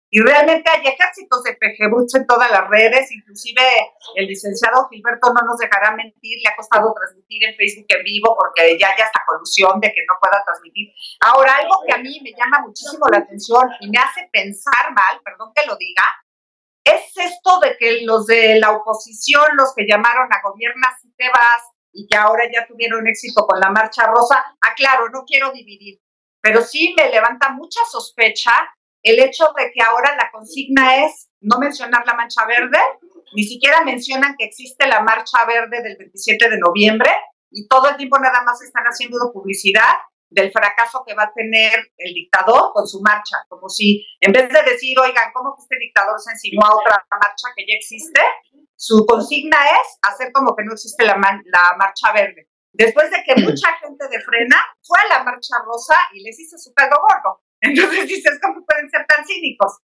Y 0.08 0.20
realmente 0.20 0.70
hay 0.70 0.86
ejércitos 0.86 1.42
de 1.42 1.58
PGBoots 1.58 2.14
en 2.14 2.26
todas 2.26 2.48
las 2.50 2.70
redes, 2.70 3.10
inclusive 3.10 3.60
el 4.14 4.26
licenciado 4.26 4.88
Gilberto 4.88 5.34
no 5.34 5.44
nos 5.44 5.58
dejará 5.58 5.96
mentir, 5.96 6.38
le 6.42 6.48
ha 6.48 6.54
costado 6.54 6.94
transmitir 6.94 7.42
en 7.44 7.56
Facebook 7.56 7.86
en 7.88 8.04
vivo 8.04 8.36
porque 8.38 8.78
ya 8.78 8.88
hay 8.94 9.02
hasta 9.02 9.24
colusión 9.26 9.80
de 9.80 9.92
que 9.92 10.06
no 10.06 10.14
pueda 10.22 10.42
transmitir. 10.44 10.88
Ahora, 11.20 11.56
algo 11.56 11.82
que 11.86 11.94
a 11.94 11.98
mí 11.98 12.20
me 12.22 12.30
llama 12.30 12.62
muchísimo 12.64 13.04
la 13.10 13.18
atención 13.18 13.68
y 13.80 13.90
me 13.90 13.98
hace 13.98 14.28
pensar 14.32 14.94
mal, 14.94 15.20
perdón 15.24 15.50
que 15.54 15.66
lo 15.66 15.76
diga, 15.76 16.04
es 16.86 17.16
esto 17.16 17.58
de 17.60 17.76
que 17.78 18.02
los 18.02 18.26
de 18.26 18.58
la 18.60 18.70
oposición, 18.70 19.44
los 19.56 19.74
que 19.74 19.86
llamaron 19.88 20.28
a 20.32 20.40
gobiernas 20.42 21.04
y 21.04 21.12
te 21.14 21.28
vas, 21.28 21.62
y 21.92 22.06
que 22.06 22.16
ahora 22.16 22.44
ya 22.52 22.66
tuvieron 22.66 23.06
éxito 23.06 23.46
con 23.46 23.58
la 23.58 23.70
marcha 23.70 24.06
rosa, 24.06 24.44
aclaro, 24.60 25.08
no 25.08 25.24
quiero 25.24 25.50
dividir, 25.52 26.00
pero 26.40 26.62
sí 26.62 26.94
me 26.96 27.08
levanta 27.08 27.50
mucha 27.50 27.80
sospecha 27.90 28.52
el 29.02 29.18
hecho 29.18 29.46
de 29.56 29.70
que 29.72 29.82
ahora 29.82 30.14
la 30.16 30.30
consigna 30.30 31.04
es 31.04 31.28
no 31.40 31.58
mencionar 31.58 32.06
la 32.06 32.14
mancha 32.14 32.44
verde, 32.46 32.78
ni 33.34 33.44
siquiera 33.44 33.82
mencionan 33.82 34.34
que 34.38 34.46
existe 34.46 34.86
la 34.86 35.00
marcha 35.00 35.44
verde 35.46 35.82
del 35.82 35.96
27 35.96 36.50
de 36.50 36.58
noviembre 36.58 37.10
y 37.50 37.66
todo 37.68 37.88
el 37.88 37.96
tiempo 37.96 38.18
nada 38.18 38.42
más 38.42 38.60
están 38.62 38.84
haciendo 38.84 39.32
publicidad 39.32 39.94
del 40.28 40.50
fracaso 40.50 41.04
que 41.06 41.14
va 41.14 41.24
a 41.24 41.32
tener 41.32 41.72
el 41.96 42.14
dictador 42.14 42.72
con 42.72 42.86
su 42.86 43.00
marcha, 43.00 43.36
como 43.48 43.68
si 43.68 44.04
en 44.20 44.32
vez 44.32 44.48
de 44.48 44.62
decir, 44.62 44.98
oigan, 44.98 45.30
¿cómo 45.32 45.54
que 45.54 45.62
este 45.62 45.78
dictador 45.78 46.18
se 46.20 46.32
enseñó 46.32 46.60
a 46.64 46.74
otra 46.74 47.06
marcha 47.10 47.48
que 47.54 47.62
ya 47.62 47.74
existe? 47.76 48.20
Su 48.74 49.06
consigna 49.06 49.56
es 49.70 49.98
hacer 50.02 50.32
como 50.32 50.54
que 50.54 50.64
no 50.64 50.72
existe 50.72 51.04
la, 51.04 51.14
la 51.16 51.76
marcha 51.78 52.12
verde. 52.12 52.48
Después 52.72 53.10
de 53.10 53.22
que 53.24 53.40
mucha 53.42 53.72
gente 53.80 54.08
de 54.08 54.20
frena 54.20 54.56
fue 54.82 54.98
a 55.00 55.18
la 55.18 55.24
marcha 55.24 55.56
rosa 55.64 55.96
y 56.12 56.22
les 56.22 56.38
hizo 56.38 56.58
su 56.58 56.74
pelo 56.74 56.96
gordo. 57.00 57.42
Entonces 57.60 58.06
dices, 58.08 58.38
¿cómo 58.42 58.64
pueden 58.66 58.90
ser 58.90 59.06
tan 59.06 59.24
cínicos? 59.24 59.78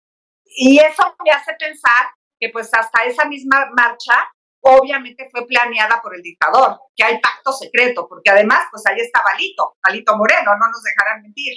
Y 0.45 0.79
eso 0.79 1.15
me 1.25 1.31
hace 1.31 1.53
pensar 1.59 2.09
que 2.41 2.49
pues 2.51 2.71
hasta 2.73 3.05
esa 3.05 3.27
misma 3.27 3.69
marcha 3.77 4.15
obviamente 4.61 5.29
fue 5.31 5.47
planeada 5.47 6.01
por 6.03 6.15
el 6.15 6.23
dictador, 6.23 6.79
que 6.97 7.05
hay 7.05 7.21
pacto 7.21 7.53
secreto, 7.53 8.07
porque 8.09 8.31
además 8.31 8.67
pues 8.71 8.85
ahí 8.87 9.01
está 9.01 9.23
Valito, 9.23 9.77
Valito 9.83 10.17
Moreno, 10.17 10.53
no 10.59 10.67
nos 10.69 10.83
dejarán 10.83 11.23
mentir. 11.23 11.55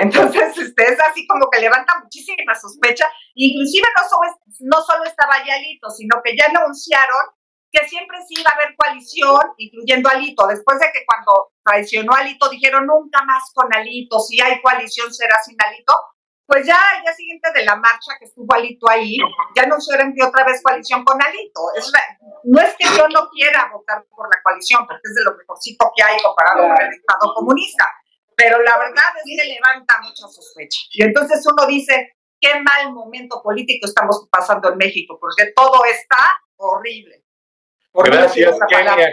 Entonces, 0.00 0.56
este, 0.58 0.92
es 0.92 0.98
así 1.00 1.26
como 1.26 1.48
que 1.50 1.60
levanta 1.60 2.00
muchísima 2.02 2.54
sospecha. 2.54 3.06
Inclusive 3.34 3.86
no 3.96 4.08
solo, 4.08 4.40
no 4.60 4.82
solo 4.82 5.04
estaba 5.04 5.44
ya 5.44 5.54
Alito, 5.54 5.90
sino 5.90 6.20
que 6.24 6.36
ya 6.36 6.46
anunciaron 6.46 7.34
que 7.70 7.88
siempre 7.88 8.18
sí 8.26 8.34
iba 8.38 8.50
a 8.50 8.54
haber 8.54 8.76
coalición, 8.76 9.40
incluyendo 9.58 10.08
Alito. 10.08 10.46
Después 10.46 10.78
de 10.78 10.86
que 10.92 11.04
cuando 11.04 11.50
traicionó 11.64 12.14
Alito 12.14 12.48
dijeron 12.48 12.86
nunca 12.86 13.24
más 13.24 13.50
con 13.52 13.72
Alito, 13.74 14.20
si 14.20 14.40
hay 14.40 14.60
coalición 14.62 15.12
será 15.12 15.36
sin 15.44 15.56
Alito. 15.58 15.92
Pues 16.46 16.66
ya 16.66 16.76
al 16.76 17.02
día 17.02 17.14
siguiente 17.14 17.50
de 17.52 17.64
la 17.64 17.76
marcha 17.76 18.12
que 18.18 18.26
estuvo 18.26 18.52
Alito 18.54 18.88
ahí, 18.90 19.16
ya 19.56 19.62
anunciaron 19.62 20.12
que 20.14 20.22
otra 20.22 20.44
vez 20.44 20.62
coalición 20.62 21.02
con 21.04 21.20
Alito. 21.22 21.60
no 22.44 22.60
es 22.60 22.74
que 22.78 22.84
yo 22.96 23.08
no 23.08 23.28
quiera 23.30 23.70
votar 23.72 24.04
por 24.14 24.28
la 24.28 24.42
coalición, 24.42 24.86
porque 24.86 25.00
es 25.04 25.14
de 25.14 25.24
lo 25.24 25.36
mejorcito 25.36 25.90
que 25.96 26.02
hay 26.02 26.20
comparado 26.22 26.68
con 26.68 26.82
el 26.82 26.92
Estado 26.92 27.34
comunista, 27.34 27.90
pero 28.36 28.62
la 28.62 28.76
verdad 28.76 29.04
es 29.16 29.22
que 29.24 29.48
levanta 29.48 29.94
mucha 30.02 30.28
sospecha. 30.28 30.80
Y 30.90 31.04
entonces 31.04 31.42
uno 31.50 31.66
dice, 31.66 32.14
qué 32.40 32.60
mal 32.60 32.92
momento 32.92 33.40
político 33.42 33.86
estamos 33.86 34.28
pasando 34.30 34.70
en 34.70 34.76
México, 34.76 35.16
porque 35.18 35.52
todo 35.56 35.82
está 35.86 36.30
horrible. 36.56 37.24
Gracias, 37.94 38.58
Kenia. 38.68 39.12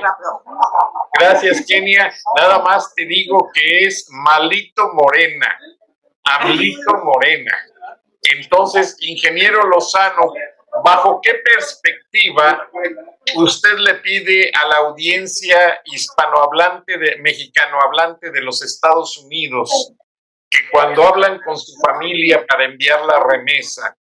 Gracias, 1.20 1.66
Kenia. 1.68 2.12
Nada 2.36 2.60
más 2.60 2.94
te 2.96 3.06
digo 3.06 3.50
que 3.54 3.86
es 3.86 4.08
malito 4.10 4.92
morena. 4.94 5.58
Ablito 6.40 6.94
Morena. 7.04 7.58
Entonces, 8.24 8.96
ingeniero 9.00 9.64
Lozano, 9.68 10.34
¿bajo 10.84 11.20
qué 11.22 11.36
perspectiva 11.36 12.70
usted 13.36 13.78
le 13.80 13.96
pide 13.96 14.52
a 14.54 14.68
la 14.68 14.78
audiencia 14.78 15.82
hispanohablante, 15.86 16.98
de, 16.98 17.18
mexicanohablante 17.18 18.32
de 18.32 18.42
los 18.42 18.64
Estados 18.64 19.18
Unidos, 19.18 19.94
que 20.50 20.70
cuando 20.72 21.04
hablan 21.04 21.42
con 21.42 21.58
su 21.58 21.74
familia 21.80 22.46
para 22.46 22.66
enviar 22.66 23.06
la 23.06 23.24
remesa, 23.24 23.96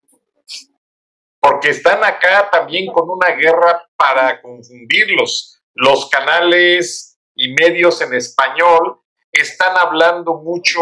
porque 1.39 1.69
están 1.69 2.03
acá 2.03 2.49
también 2.51 2.91
con 2.91 3.09
una 3.09 3.29
guerra 3.31 3.87
para 3.95 4.41
confundirlos, 4.41 5.61
los 5.73 6.09
canales 6.09 7.17
y 7.35 7.53
medios 7.53 8.01
en 8.01 8.13
español 8.13 8.99
están 9.31 9.77
hablando 9.77 10.35
mucho 10.35 10.79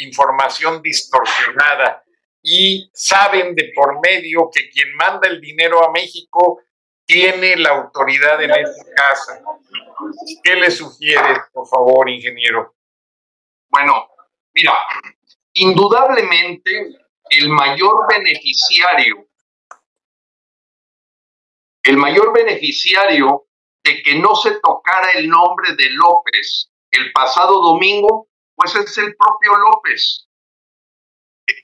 información 0.00 0.82
distorsionada 0.82 2.02
y 2.42 2.90
saben 2.92 3.54
de 3.54 3.72
por 3.74 4.00
medio 4.00 4.50
que 4.52 4.68
quien 4.70 4.94
manda 4.96 5.28
el 5.28 5.40
dinero 5.40 5.84
a 5.84 5.92
México 5.92 6.60
tiene 7.04 7.56
la 7.56 7.70
autoridad 7.70 8.42
en 8.42 8.50
esa 8.50 8.84
casa. 8.96 9.42
¿Qué 10.42 10.56
le 10.56 10.70
sugiere, 10.70 11.42
por 11.52 11.68
favor, 11.68 12.08
ingeniero? 12.08 12.74
Bueno, 13.68 14.08
mira, 14.54 14.74
indudablemente 15.54 16.96
el 17.30 17.48
mayor 17.48 18.06
beneficiario, 18.08 19.28
el 21.84 21.96
mayor 21.96 22.32
beneficiario 22.32 23.46
de 23.84 24.02
que 24.02 24.14
no 24.14 24.34
se 24.34 24.60
tocara 24.60 25.10
el 25.14 25.28
nombre 25.28 25.74
de 25.76 25.90
López 25.90 26.71
el 26.92 27.12
pasado 27.12 27.60
domingo, 27.60 28.28
pues 28.54 28.74
es 28.76 28.96
el 28.98 29.16
propio 29.16 29.56
López. 29.56 30.28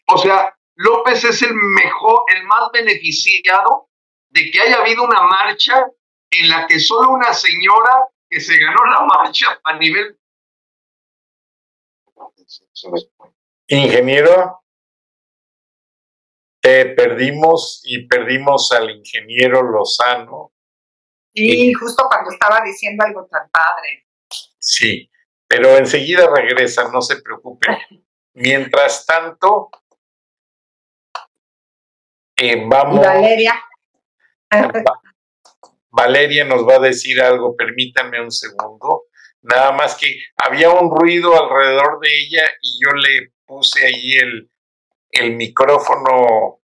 O 0.08 0.18
sea, 0.18 0.56
López 0.74 1.24
es 1.24 1.42
el 1.42 1.54
mejor, 1.54 2.22
el 2.34 2.44
más 2.44 2.70
beneficiado 2.72 3.90
de 4.30 4.50
que 4.50 4.60
haya 4.60 4.80
habido 4.80 5.04
una 5.04 5.22
marcha 5.22 5.86
en 6.30 6.48
la 6.48 6.66
que 6.66 6.80
solo 6.80 7.10
una 7.10 7.32
señora 7.32 8.08
que 8.28 8.40
se 8.40 8.58
ganó 8.58 8.84
la 8.84 9.02
marcha 9.02 9.60
a 9.64 9.78
nivel... 9.78 10.18
Ingeniero, 13.66 14.62
te 16.60 16.86
perdimos 16.86 17.82
y 17.84 18.06
perdimos 18.06 18.72
al 18.72 18.90
ingeniero 18.90 19.62
Lozano. 19.62 20.52
Sí, 21.34 21.72
justo 21.74 22.06
cuando 22.08 22.30
estaba 22.30 22.62
diciendo 22.64 23.04
algo 23.04 23.26
tan 23.26 23.48
padre. 23.50 24.06
Sí, 24.58 25.10
pero 25.48 25.78
enseguida 25.78 26.28
regresa, 26.32 26.90
no 26.92 27.00
se 27.00 27.22
preocupe. 27.22 27.66
Mientras 28.34 29.06
tanto, 29.06 29.70
eh, 32.36 32.62
vamos. 32.68 33.04
Valeria. 33.04 33.60
Valeria 35.90 36.44
nos 36.44 36.68
va 36.68 36.76
a 36.76 36.80
decir 36.80 37.20
algo, 37.20 37.56
permítanme 37.56 38.20
un 38.20 38.30
segundo. 38.30 39.06
Nada 39.40 39.72
más 39.72 39.96
que 39.96 40.20
había 40.36 40.70
un 40.70 40.94
ruido 40.94 41.34
alrededor 41.34 41.98
de 42.00 42.08
ella 42.08 42.44
y 42.60 42.78
yo 42.84 42.92
le 42.92 43.32
puse 43.46 43.86
ahí 43.86 44.12
el, 44.12 44.50
el 45.10 45.34
micrófono. 45.34 46.60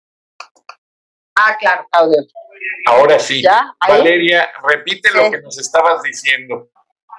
Ah, 1.37 1.57
claro. 1.59 1.89
Ahora 2.87 3.19
sí. 3.19 3.43
Valeria, 3.89 4.53
repite 4.63 5.11
lo 5.13 5.31
que 5.31 5.41
nos 5.41 5.59
estabas 5.59 6.03
diciendo. 6.03 6.71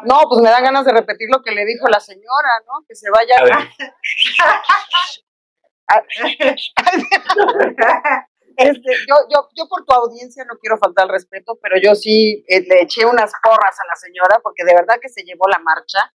No, 0.03 0.23
pues 0.29 0.41
me 0.41 0.49
dan 0.49 0.63
ganas 0.63 0.85
de 0.85 0.91
repetir 0.91 1.29
lo 1.31 1.41
que 1.41 1.51
le 1.51 1.65
dijo 1.65 1.87
la 1.87 1.99
señora, 1.99 2.61
¿no? 2.67 2.85
Que 2.87 2.95
se 2.95 3.09
vaya. 3.09 3.35
A 5.87 5.87
este, 8.57 8.91
yo, 9.07 9.15
yo, 9.29 9.49
yo 9.55 9.67
por 9.67 9.85
tu 9.85 9.93
audiencia 9.93 10.43
no 10.45 10.57
quiero 10.59 10.77
faltar 10.77 11.03
al 11.03 11.11
respeto, 11.11 11.59
pero 11.61 11.77
yo 11.81 11.95
sí 11.95 12.43
eh, 12.47 12.61
le 12.61 12.81
eché 12.81 13.05
unas 13.05 13.31
porras 13.43 13.79
a 13.79 13.87
la 13.87 13.95
señora 13.95 14.39
porque 14.41 14.65
de 14.65 14.73
verdad 14.73 14.97
que 15.01 15.09
se 15.09 15.23
llevó 15.23 15.47
la 15.47 15.59
marcha. 15.59 16.11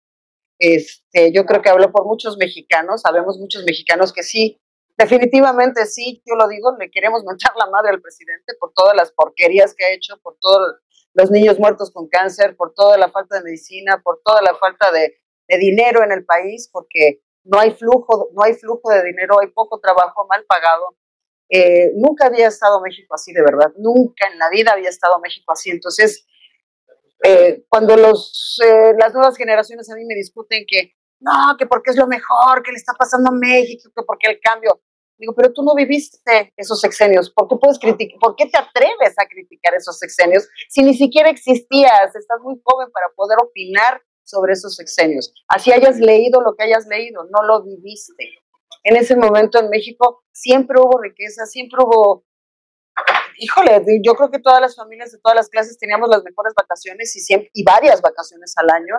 Este, 0.57 1.31
yo 1.31 1.45
creo 1.45 1.61
que 1.61 1.69
habló 1.69 1.91
por 1.91 2.05
muchos 2.05 2.37
mexicanos, 2.37 3.01
sabemos 3.01 3.37
muchos 3.37 3.63
mexicanos 3.63 4.11
que 4.11 4.23
sí, 4.23 4.59
definitivamente 4.97 5.85
sí, 5.85 6.21
yo 6.25 6.35
lo 6.35 6.47
digo, 6.49 6.75
le 6.77 6.91
queremos 6.91 7.23
manchar 7.23 7.53
la 7.55 7.69
madre 7.69 7.91
al 7.91 8.01
presidente 8.01 8.55
por 8.59 8.73
todas 8.73 8.95
las 8.95 9.13
porquerías 9.13 9.73
que 9.73 9.85
ha 9.85 9.93
hecho, 9.93 10.17
por 10.21 10.35
todo 10.41 10.79
los 11.13 11.31
niños 11.31 11.59
muertos 11.59 11.91
con 11.91 12.07
cáncer, 12.07 12.55
por 12.55 12.73
toda 12.73 12.97
la 12.97 13.09
falta 13.09 13.37
de 13.37 13.43
medicina, 13.43 14.01
por 14.03 14.21
toda 14.23 14.41
la 14.41 14.55
falta 14.55 14.91
de, 14.91 15.15
dinero 15.59 16.03
en 16.03 16.11
el 16.11 16.25
país, 16.25 16.69
porque 16.71 17.23
no 17.43 17.59
hay 17.59 17.71
flujo, 17.71 18.29
no 18.33 18.43
hay 18.43 18.53
flujo 18.53 18.91
de 18.91 19.03
dinero, 19.03 19.39
hay 19.41 19.47
poco 19.47 19.79
trabajo 19.79 20.27
mal 20.27 20.45
pagado. 20.45 20.95
Eh, 21.49 21.91
nunca 21.95 22.27
había 22.27 22.47
estado 22.47 22.79
México 22.81 23.15
así, 23.15 23.33
de 23.33 23.41
verdad, 23.41 23.73
nunca 23.77 24.27
en 24.31 24.37
la 24.37 24.47
vida 24.51 24.73
había 24.73 24.89
estado 24.89 25.19
México 25.19 25.51
así. 25.51 25.71
Entonces, 25.71 26.27
eh, 27.23 27.65
cuando 27.67 27.97
los, 27.97 28.59
eh, 28.63 28.93
las 28.97 29.11
nuevas 29.13 29.35
generaciones 29.35 29.89
a 29.89 29.95
mí 29.95 30.05
me 30.05 30.13
discuten 30.13 30.65
que 30.67 30.93
no, 31.19 31.57
que 31.57 31.65
porque 31.65 31.91
es 31.91 31.97
lo 31.97 32.07
mejor, 32.07 32.63
que 32.63 32.71
le 32.71 32.77
está 32.77 32.93
pasando 32.93 33.29
a 33.29 33.33
México, 33.33 33.89
que 33.93 34.03
porque 34.03 34.29
el 34.29 34.39
cambio, 34.39 34.81
Digo, 35.19 35.35
pero 35.35 35.51
tú 35.51 35.63
no 35.63 35.75
viviste 35.75 36.53
esos 36.55 36.79
sexenios, 36.79 37.29
¿por 37.29 37.49
qué 37.49 37.57
puedes 37.57 37.77
criticar, 37.77 38.17
por 38.19 38.37
qué 38.37 38.45
te 38.45 38.57
atreves 38.57 39.13
a 39.17 39.27
criticar 39.27 39.73
esos 39.75 39.99
sexenios 39.99 40.47
si 40.69 40.81
ni 40.81 40.93
siquiera 40.93 41.29
existías? 41.29 42.15
Estás 42.15 42.39
muy 42.41 42.59
joven 42.63 42.89
para 42.91 43.07
poder 43.15 43.37
opinar 43.43 44.01
sobre 44.23 44.53
esos 44.53 44.75
sexenios. 44.75 45.33
Así 45.49 45.73
hayas 45.73 45.99
leído 45.99 46.39
lo 46.41 46.55
que 46.55 46.63
hayas 46.63 46.87
leído, 46.87 47.25
no 47.25 47.45
lo 47.45 47.63
viviste. 47.63 48.29
En 48.83 48.95
ese 48.95 49.17
momento 49.17 49.59
en 49.59 49.69
México 49.69 50.23
siempre 50.31 50.79
hubo 50.79 51.01
riqueza, 51.01 51.45
siempre 51.45 51.79
hubo 51.83 52.23
híjole, 53.39 53.83
yo 54.03 54.13
creo 54.15 54.31
que 54.31 54.39
todas 54.39 54.61
las 54.61 54.75
familias 54.75 55.11
de 55.11 55.19
todas 55.19 55.35
las 55.35 55.49
clases 55.49 55.77
teníamos 55.77 56.09
las 56.09 56.23
mejores 56.23 56.53
vacaciones 56.55 57.15
y, 57.15 57.19
siempre, 57.19 57.49
y 57.53 57.63
varias 57.63 58.01
vacaciones 58.01 58.53
al 58.57 58.69
año 58.69 58.95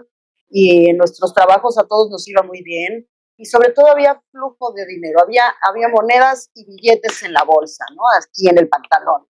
y 0.48 0.90
en 0.90 0.96
nuestros 0.96 1.32
trabajos 1.32 1.78
a 1.78 1.86
todos 1.86 2.10
nos 2.10 2.26
iba 2.28 2.42
muy 2.42 2.62
bien 2.62 3.08
y 3.40 3.46
sobre 3.46 3.72
todo 3.72 3.88
había 3.88 4.20
flujo 4.30 4.72
de 4.72 4.84
dinero, 4.84 5.20
había, 5.22 5.44
había 5.62 5.88
monedas 5.88 6.50
y 6.54 6.66
billetes 6.66 7.22
en 7.22 7.32
la 7.32 7.42
bolsa, 7.42 7.86
¿no? 7.96 8.02
Aquí 8.18 8.50
en 8.50 8.58
el 8.58 8.68
pantalón. 8.68 9.26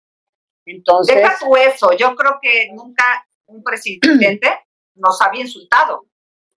Entonces. 0.66 1.14
Deja 1.14 1.38
tú 1.38 1.58
eso, 1.58 1.92
yo 1.92 2.16
creo 2.16 2.40
que 2.42 2.72
nunca 2.74 3.28
un 3.48 3.62
presidente 3.64 4.48
nos 4.96 5.22
había 5.22 5.42
insultado. 5.42 6.06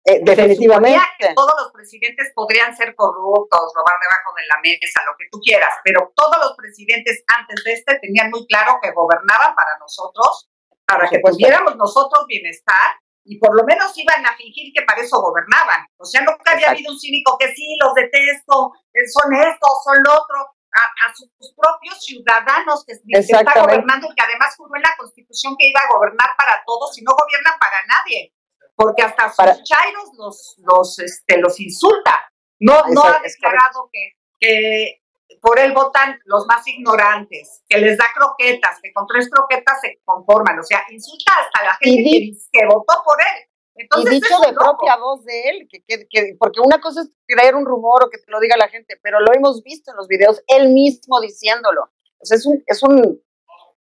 Eh, 0.05 0.21
definitivamente. 0.23 0.99
Que 1.17 1.33
todos 1.33 1.53
los 1.59 1.71
presidentes 1.71 2.31
podrían 2.35 2.75
ser 2.77 2.93
corruptos, 2.93 3.73
robar 3.75 3.95
debajo 3.99 4.35
de 4.37 4.45
la 4.45 4.61
mesa, 4.61 5.01
lo 5.07 5.17
que 5.17 5.25
tú 5.31 5.39
quieras, 5.41 5.73
pero 5.83 6.13
todos 6.15 6.37
los 6.39 6.55
presidentes 6.55 7.23
antes 7.35 7.63
de 7.63 7.73
este 7.73 7.97
tenían 7.99 8.29
muy 8.29 8.45
claro 8.45 8.77
que 8.79 8.91
gobernaban 8.91 9.55
para 9.55 9.75
nosotros, 9.79 10.51
para 10.85 11.09
que 11.09 11.19
tuviéramos 11.19 11.75
nosotros 11.77 12.27
bienestar 12.27 12.93
y 13.29 13.37
por 13.37 13.55
lo 13.55 13.63
menos 13.63 13.95
iban 13.95 14.25
a 14.25 14.35
fingir 14.35 14.73
que 14.73 14.81
para 14.81 15.01
eso 15.01 15.21
gobernaban. 15.21 15.85
O 15.97 16.05
sea, 16.05 16.21
nunca 16.21 16.51
había 16.51 16.71
habido 16.71 16.91
un 16.91 16.99
cínico 16.99 17.37
que 17.37 17.53
sí, 17.53 17.77
los 17.79 17.93
detesto, 17.93 18.73
eh, 18.91 19.05
son 19.05 19.31
esto, 19.35 19.67
son 19.85 19.97
lo 20.03 20.13
otro. 20.13 20.55
A, 20.69 21.13
sus 21.13 21.53
propios 21.55 21.97
ciudadanos 22.05 22.85
que, 22.85 22.93
está 22.93 23.59
gobernando 23.59 24.07
y 24.07 24.15
que 24.15 24.23
además 24.23 24.55
juró 24.55 24.75
en 24.75 24.83
la 24.83 24.95
Constitución 24.97 25.55
que 25.57 25.67
iba 25.67 25.81
a 25.81 25.91
gobernar 25.91 26.29
para 26.37 26.61
todos 26.65 26.95
y 26.97 27.01
no 27.01 27.11
gobierna 27.11 27.57
para 27.59 27.77
nadie 27.85 28.33
porque 28.75 29.01
hasta 29.01 29.27
sus 29.29 29.63
chairos 29.63 30.09
los, 30.17 30.55
los, 30.59 30.99
este, 30.99 31.37
los 31.37 31.59
insulta. 31.59 32.31
No, 32.59 32.83
no 32.87 33.03
ha 33.03 33.19
declarado 33.19 33.89
que, 33.91 34.13
que 34.39 35.01
por 35.41 35.59
él 35.59 35.73
votan 35.73 36.19
los 36.25 36.45
más 36.47 36.67
ignorantes, 36.67 37.63
que 37.67 37.77
les 37.77 37.97
da 37.97 38.05
croquetas, 38.13 38.79
que 38.81 38.91
con 38.93 39.05
tres 39.07 39.29
croquetas 39.29 39.79
se 39.81 39.99
conforman, 40.03 40.59
o 40.59 40.63
sea, 40.63 40.83
insulta 40.89 41.33
hasta 41.33 41.63
la 41.63 41.73
gente 41.75 42.37
que, 42.51 42.65
votó 42.65 43.01
por 43.03 43.17
él. 43.19 43.45
Entonces, 43.75 44.11
y 44.11 44.15
dicho 44.15 44.35
de 44.45 44.53
propia 44.53 44.97
voz 44.97 45.23
de 45.23 45.49
él, 45.49 45.67
que, 45.69 45.81
que, 45.87 46.35
porque 46.37 46.59
una 46.59 46.81
cosa 46.81 47.01
es 47.01 47.09
creer 47.25 47.55
un 47.55 47.65
rumor 47.65 48.03
o 48.03 48.09
que 48.09 48.17
te 48.17 48.29
lo 48.29 48.39
diga 48.39 48.57
la 48.57 48.67
gente, 48.67 48.99
pero 49.01 49.19
lo 49.21 49.33
hemos 49.33 49.63
visto 49.63 49.91
en 49.91 49.97
los 49.97 50.07
videos, 50.07 50.43
él 50.47 50.69
mismo 50.69 51.21
diciéndolo. 51.21 51.83
O 52.19 52.25
sea, 52.25 52.37
es 52.37 52.45
un, 52.45 52.61
es 52.65 52.83
un, 52.83 53.23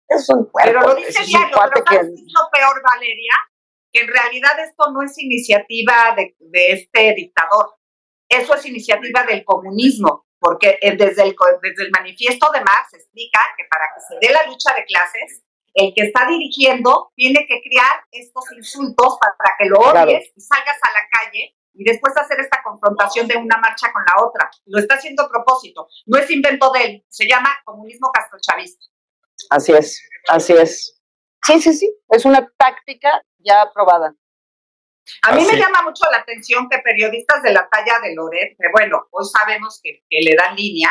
es 0.08 0.28
un 0.28 0.50
Pero 0.52 0.80
lo 0.80 0.94
dice 0.94 1.24
diario, 1.24 1.56
pero 1.72 1.84
que... 1.84 1.96
es 1.96 2.06
lo 2.06 2.50
peor, 2.52 2.82
Valeria? 2.82 3.32
que 3.92 4.00
en 4.00 4.08
realidad 4.08 4.52
esto 4.60 4.90
no 4.92 5.02
es 5.02 5.18
iniciativa 5.18 6.14
de, 6.16 6.34
este 6.72 7.14
dictador, 7.14 7.76
eso 8.28 8.54
es 8.54 8.66
iniciativa 8.66 9.24
del 9.24 9.44
comunismo, 9.44 10.26
porque 10.38 10.78
desde 10.82 11.22
el, 11.22 11.36
desde 11.62 11.84
el 11.84 11.90
manifiesto 11.90 12.50
de 12.52 12.60
Marx 12.60 12.94
explica 12.94 13.40
que 13.56 13.64
para 13.70 13.84
que 13.94 14.00
se 14.00 14.26
dé 14.26 14.32
la 14.32 14.46
lucha 14.46 14.74
de 14.74 14.84
clases, 14.84 15.42
el 15.74 15.92
que 15.94 16.06
está 16.06 16.26
dirigiendo 16.26 17.12
tiene 17.14 17.46
que 17.46 17.60
crear 17.62 18.04
estos 18.10 18.44
insultos 18.56 19.18
para, 19.20 19.54
que 19.58 19.66
lo 19.66 19.78
odies 19.78 20.32
y 20.34 20.40
salgas 20.40 20.78
a 20.82 20.92
la 20.92 21.08
calle 21.10 21.54
y 21.74 21.84
después 21.84 22.16
hacer 22.16 22.40
esta 22.40 22.60
confrontación 22.64 23.28
de 23.28 23.36
una 23.36 23.56
marcha 23.58 23.92
con 23.92 24.02
la 24.02 24.26
otra. 24.26 24.50
Lo 24.66 24.80
está 24.80 24.96
haciendo 24.96 25.24
a 25.24 25.28
propósito, 25.28 25.86
no 26.06 26.18
es 26.18 26.28
invento 26.30 26.72
de 26.72 26.84
él, 26.84 27.06
se 27.08 27.28
llama 27.28 27.50
comunismo 27.64 28.10
castrochavista. 28.12 28.84
Así 29.50 29.72
es, 29.72 30.02
así 30.28 30.52
es. 30.54 31.00
Sí, 31.46 31.60
sí, 31.60 31.72
sí, 31.72 31.96
es 32.08 32.24
una 32.24 32.50
táctica 32.58 33.22
ya 33.38 33.62
aprobada. 33.62 34.14
A 35.22 35.32
mí 35.32 35.44
me 35.44 35.56
llama 35.56 35.82
mucho 35.82 36.04
la 36.10 36.18
atención 36.18 36.68
que 36.68 36.78
periodistas 36.78 37.42
de 37.42 37.52
la 37.52 37.68
talla 37.68 37.98
de 38.00 38.14
Loret, 38.14 38.56
que 38.58 38.68
bueno, 38.72 39.06
hoy 39.10 39.24
sabemos 39.26 39.80
que, 39.82 40.02
le 40.10 40.34
dan 40.36 40.56
línea, 40.56 40.90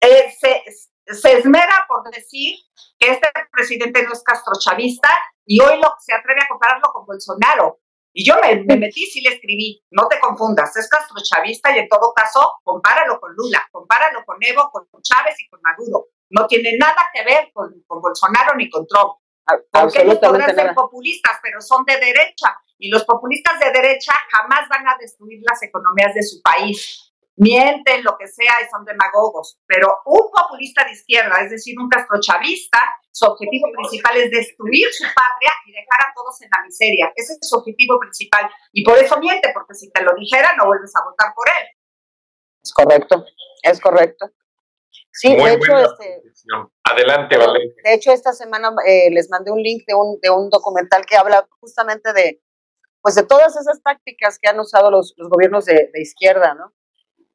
eh, 0.00 0.32
se, 0.38 0.62
esmera 1.06 1.84
por 1.88 2.10
decir 2.10 2.58
que 2.98 3.12
este 3.12 3.28
presidente 3.50 4.02
no 4.02 4.12
es 4.12 4.22
castrochavista 4.22 5.08
y 5.44 5.60
hoy 5.60 5.78
lo, 5.80 5.94
se 5.98 6.14
atreve 6.14 6.42
a 6.42 6.48
compararlo 6.48 6.90
con 6.92 7.06
Bolsonaro. 7.06 7.80
Y 8.16 8.24
yo 8.24 8.36
me, 8.40 8.76
metí, 8.76 9.06
sí 9.06 9.20
le 9.22 9.34
escribí, 9.34 9.84
no 9.90 10.06
te 10.06 10.20
confundas, 10.20 10.76
es 10.76 10.88
castrochavista 10.88 11.74
y 11.74 11.80
en 11.80 11.88
todo 11.88 12.14
caso, 12.14 12.58
compáralo 12.62 13.18
con 13.18 13.34
Lula, 13.34 13.66
compáralo 13.72 14.24
con 14.24 14.36
Evo, 14.40 14.70
con 14.70 14.86
Chávez 15.02 15.34
y 15.40 15.48
con 15.48 15.60
Maduro. 15.62 16.06
No 16.30 16.46
tiene 16.46 16.76
nada 16.78 17.10
que 17.12 17.24
ver 17.24 17.50
con, 17.52 17.82
con 17.86 18.00
Bolsonaro 18.00 18.54
ni 18.56 18.70
con 18.70 18.86
Trump. 18.86 19.14
Porque 19.70 20.02
ellos 20.02 20.18
podrán 20.18 20.54
ser 20.54 20.74
populistas, 20.74 21.38
pero 21.42 21.60
son 21.60 21.84
de 21.84 21.96
derecha. 21.96 22.56
Y 22.78 22.88
los 22.88 23.04
populistas 23.04 23.58
de 23.60 23.70
derecha 23.70 24.12
jamás 24.30 24.68
van 24.68 24.88
a 24.88 24.96
destruir 24.98 25.40
las 25.48 25.62
economías 25.62 26.14
de 26.14 26.22
su 26.22 26.40
país. 26.42 27.12
Mienten, 27.36 28.04
lo 28.04 28.16
que 28.16 28.28
sea, 28.28 28.54
y 28.64 28.70
son 28.70 28.84
demagogos. 28.84 29.58
Pero 29.66 29.88
un 30.06 30.30
populista 30.30 30.84
de 30.84 30.92
izquierda, 30.92 31.40
es 31.42 31.50
decir, 31.50 31.74
un 31.78 31.88
castrochavista, 31.88 32.78
su 33.10 33.26
objetivo 33.26 33.68
principal 33.72 34.16
es 34.16 34.30
destruir 34.30 34.86
su 34.92 35.04
patria 35.04 35.50
y 35.66 35.72
dejar 35.72 36.08
a 36.08 36.12
todos 36.14 36.40
en 36.42 36.48
la 36.50 36.62
miseria. 36.64 37.12
Ese 37.14 37.34
es 37.34 37.48
su 37.48 37.56
objetivo 37.56 37.98
principal. 38.00 38.50
Y 38.72 38.84
por 38.84 38.98
eso 38.98 39.18
miente, 39.18 39.50
porque 39.52 39.74
si 39.74 39.90
te 39.90 40.02
lo 40.02 40.14
dijera, 40.14 40.54
no 40.56 40.66
vuelves 40.66 40.92
a 40.96 41.04
votar 41.04 41.34
por 41.34 41.46
él. 41.48 41.66
Es 42.62 42.72
correcto, 42.72 43.24
es 43.62 43.80
correcto. 43.80 44.30
Sí, 45.16 45.34
de 45.36 45.52
hecho, 45.52 45.78
este, 45.78 46.22
adelante, 46.82 47.36
Valeria. 47.36 47.72
De 47.84 47.94
hecho, 47.94 48.12
esta 48.12 48.32
semana 48.32 48.74
eh, 48.84 49.10
les 49.12 49.30
mandé 49.30 49.52
un 49.52 49.62
link 49.62 49.84
de 49.86 49.94
un, 49.94 50.18
de 50.20 50.28
un 50.28 50.50
documental 50.50 51.06
que 51.06 51.16
habla 51.16 51.46
justamente 51.60 52.12
de, 52.12 52.42
pues, 53.00 53.14
de 53.14 53.22
todas 53.22 53.56
esas 53.56 53.80
tácticas 53.80 54.40
que 54.40 54.48
han 54.48 54.58
usado 54.58 54.90
los, 54.90 55.14
los 55.16 55.28
gobiernos 55.28 55.66
de, 55.66 55.88
izquierda, 55.94 56.54
¿no? 56.54 56.72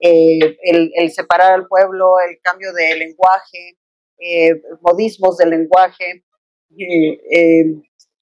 Eh, 0.02 0.58
el, 0.62 1.12
separar 1.12 1.54
al 1.54 1.68
pueblo, 1.68 2.20
el 2.20 2.40
cambio 2.42 2.74
de 2.74 2.96
lenguaje, 2.96 3.78
eh, 4.18 4.62
modismos 4.82 5.38
del 5.38 5.52
lenguaje, 5.52 6.26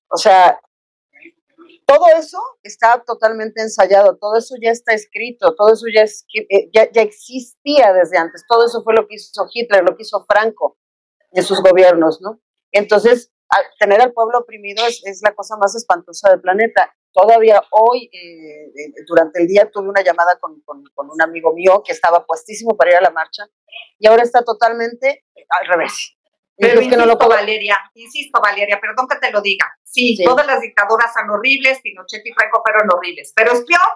o 0.09 0.17
sea, 0.17 0.59
todo 1.85 2.07
eso 2.17 2.41
está 2.63 3.03
totalmente 3.05 3.61
ensayado, 3.61 4.17
todo 4.17 4.37
eso 4.37 4.55
ya 4.61 4.71
está 4.71 4.93
escrito, 4.93 5.55
todo 5.55 5.73
eso 5.73 5.85
eh, 5.87 6.69
ya, 6.73 6.91
ya, 6.91 7.01
existía 7.01 7.93
desde 7.93 8.17
antes, 8.17 8.43
todo 8.47 8.65
eso 8.65 8.83
fue 8.83 8.93
lo 8.93 9.07
que 9.07 9.15
hizo 9.15 9.47
Hitler, 9.53 9.83
lo 9.83 9.95
que 9.95 10.03
hizo 10.03 10.25
Franco 10.25 10.77
en 11.31 11.43
sus 11.43 11.61
gobiernos, 11.61 12.21
¿no? 12.21 12.41
Entonces, 12.71 13.31
tener 13.79 14.01
al 14.01 14.13
pueblo 14.13 14.39
oprimido 14.39 14.85
es, 14.85 15.01
es, 15.05 15.21
la 15.23 15.33
cosa 15.33 15.55
más 15.57 15.75
espantosa 15.75 16.29
del 16.29 16.41
planeta. 16.41 16.93
Todavía 17.13 17.61
hoy, 17.71 18.09
eh, 18.13 18.65
eh, 18.67 18.93
durante 19.07 19.41
el 19.41 19.47
día, 19.47 19.69
tuve 19.71 19.89
una 19.89 20.03
llamada 20.03 20.37
con, 20.39 20.61
con, 20.61 20.83
con, 20.93 21.09
un 21.09 21.21
amigo 21.21 21.53
mío 21.53 21.81
que 21.83 21.93
estaba 21.93 22.25
puestísimo 22.25 22.75
para 22.75 22.91
ir 22.91 22.97
a 22.97 23.01
la 23.01 23.11
marcha 23.11 23.43
y 23.97 24.07
ahora 24.07 24.23
está 24.23 24.43
totalmente 24.43 25.25
al 25.49 25.67
revés. 25.67 26.16
Pero 26.57 26.81
insisto, 26.81 26.97
no 26.97 27.05
lo 27.05 27.17
Valeria, 27.17 27.79
insisto, 27.93 28.41
Valeria, 28.41 28.79
perdón 28.81 29.07
que 29.07 29.17
te 29.17 29.31
lo 29.31 29.41
diga. 29.41 29.71
Sí, 29.83 30.17
todas 30.23 30.45
las 30.47 30.59
dictaduras 30.59 31.13
son 31.13 31.29
horribles, 31.29 31.79
Pinochet 31.81 32.25
y 32.25 32.33
Franco 32.33 32.63
fueron 32.63 32.89
horribles, 32.91 33.31
pero 33.35 33.51
es 33.51 33.63
peor 33.63 33.87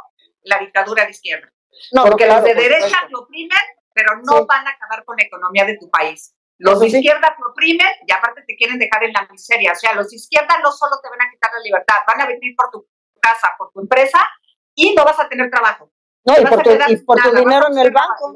la 0.43 0.60
dictadura 0.60 1.06
de 1.06 1.12
izquierda. 1.12 1.52
No, 1.91 2.06
porque 2.06 2.28
los 2.28 2.43
de 2.43 2.54
derecha 2.54 2.97
lo 3.10 3.21
oprimen, 3.21 3.58
pero 3.93 4.17
no 4.24 4.45
van 4.45 4.67
a 4.67 4.71
acabar 4.71 5.04
con 5.06 5.17
la 5.17 5.24
economía 5.24 5.65
de 5.65 5.78
tu 5.78 5.89
país. 5.89 6.36
Los 6.60 6.80
de 6.80 6.88
izquierda 6.88 7.36
te 7.36 7.43
oprimen 7.43 7.88
y 8.06 8.12
aparte 8.12 8.43
te 8.45 8.56
quieren 8.56 8.78
dejar 8.78 9.04
en 9.04 9.13
la 9.13 9.28
miseria. 9.32 9.71
O 9.71 9.76
sea, 9.76 9.95
los 9.95 10.10
de 10.10 10.17
izquierda 10.17 10.60
no 10.62 10.71
solo 10.71 11.00
te 11.02 11.10
van 11.10 11.21
a 11.21 11.32
quitar 11.32 11.50
la 11.52 11.63
libertad, 11.63 11.95
van 12.08 12.21
a 12.21 12.28
venir 12.28 12.54
por 12.56 12.69
tu 12.69 12.88
casa, 13.19 13.50
por 13.58 13.71
tu 13.71 13.82
empresa 13.82 14.19
y 14.76 14.93
no 14.93 15.04
vas 15.04 15.19
a 15.19 15.28
tener 15.28 15.50
trabajo. 15.50 15.91
No, 16.24 16.39
y 16.39 16.45
por, 16.45 16.62
tu, 16.62 16.69
dinero 17.36 17.67
en 17.67 17.80
el 17.80 17.89
banco. 17.89 18.32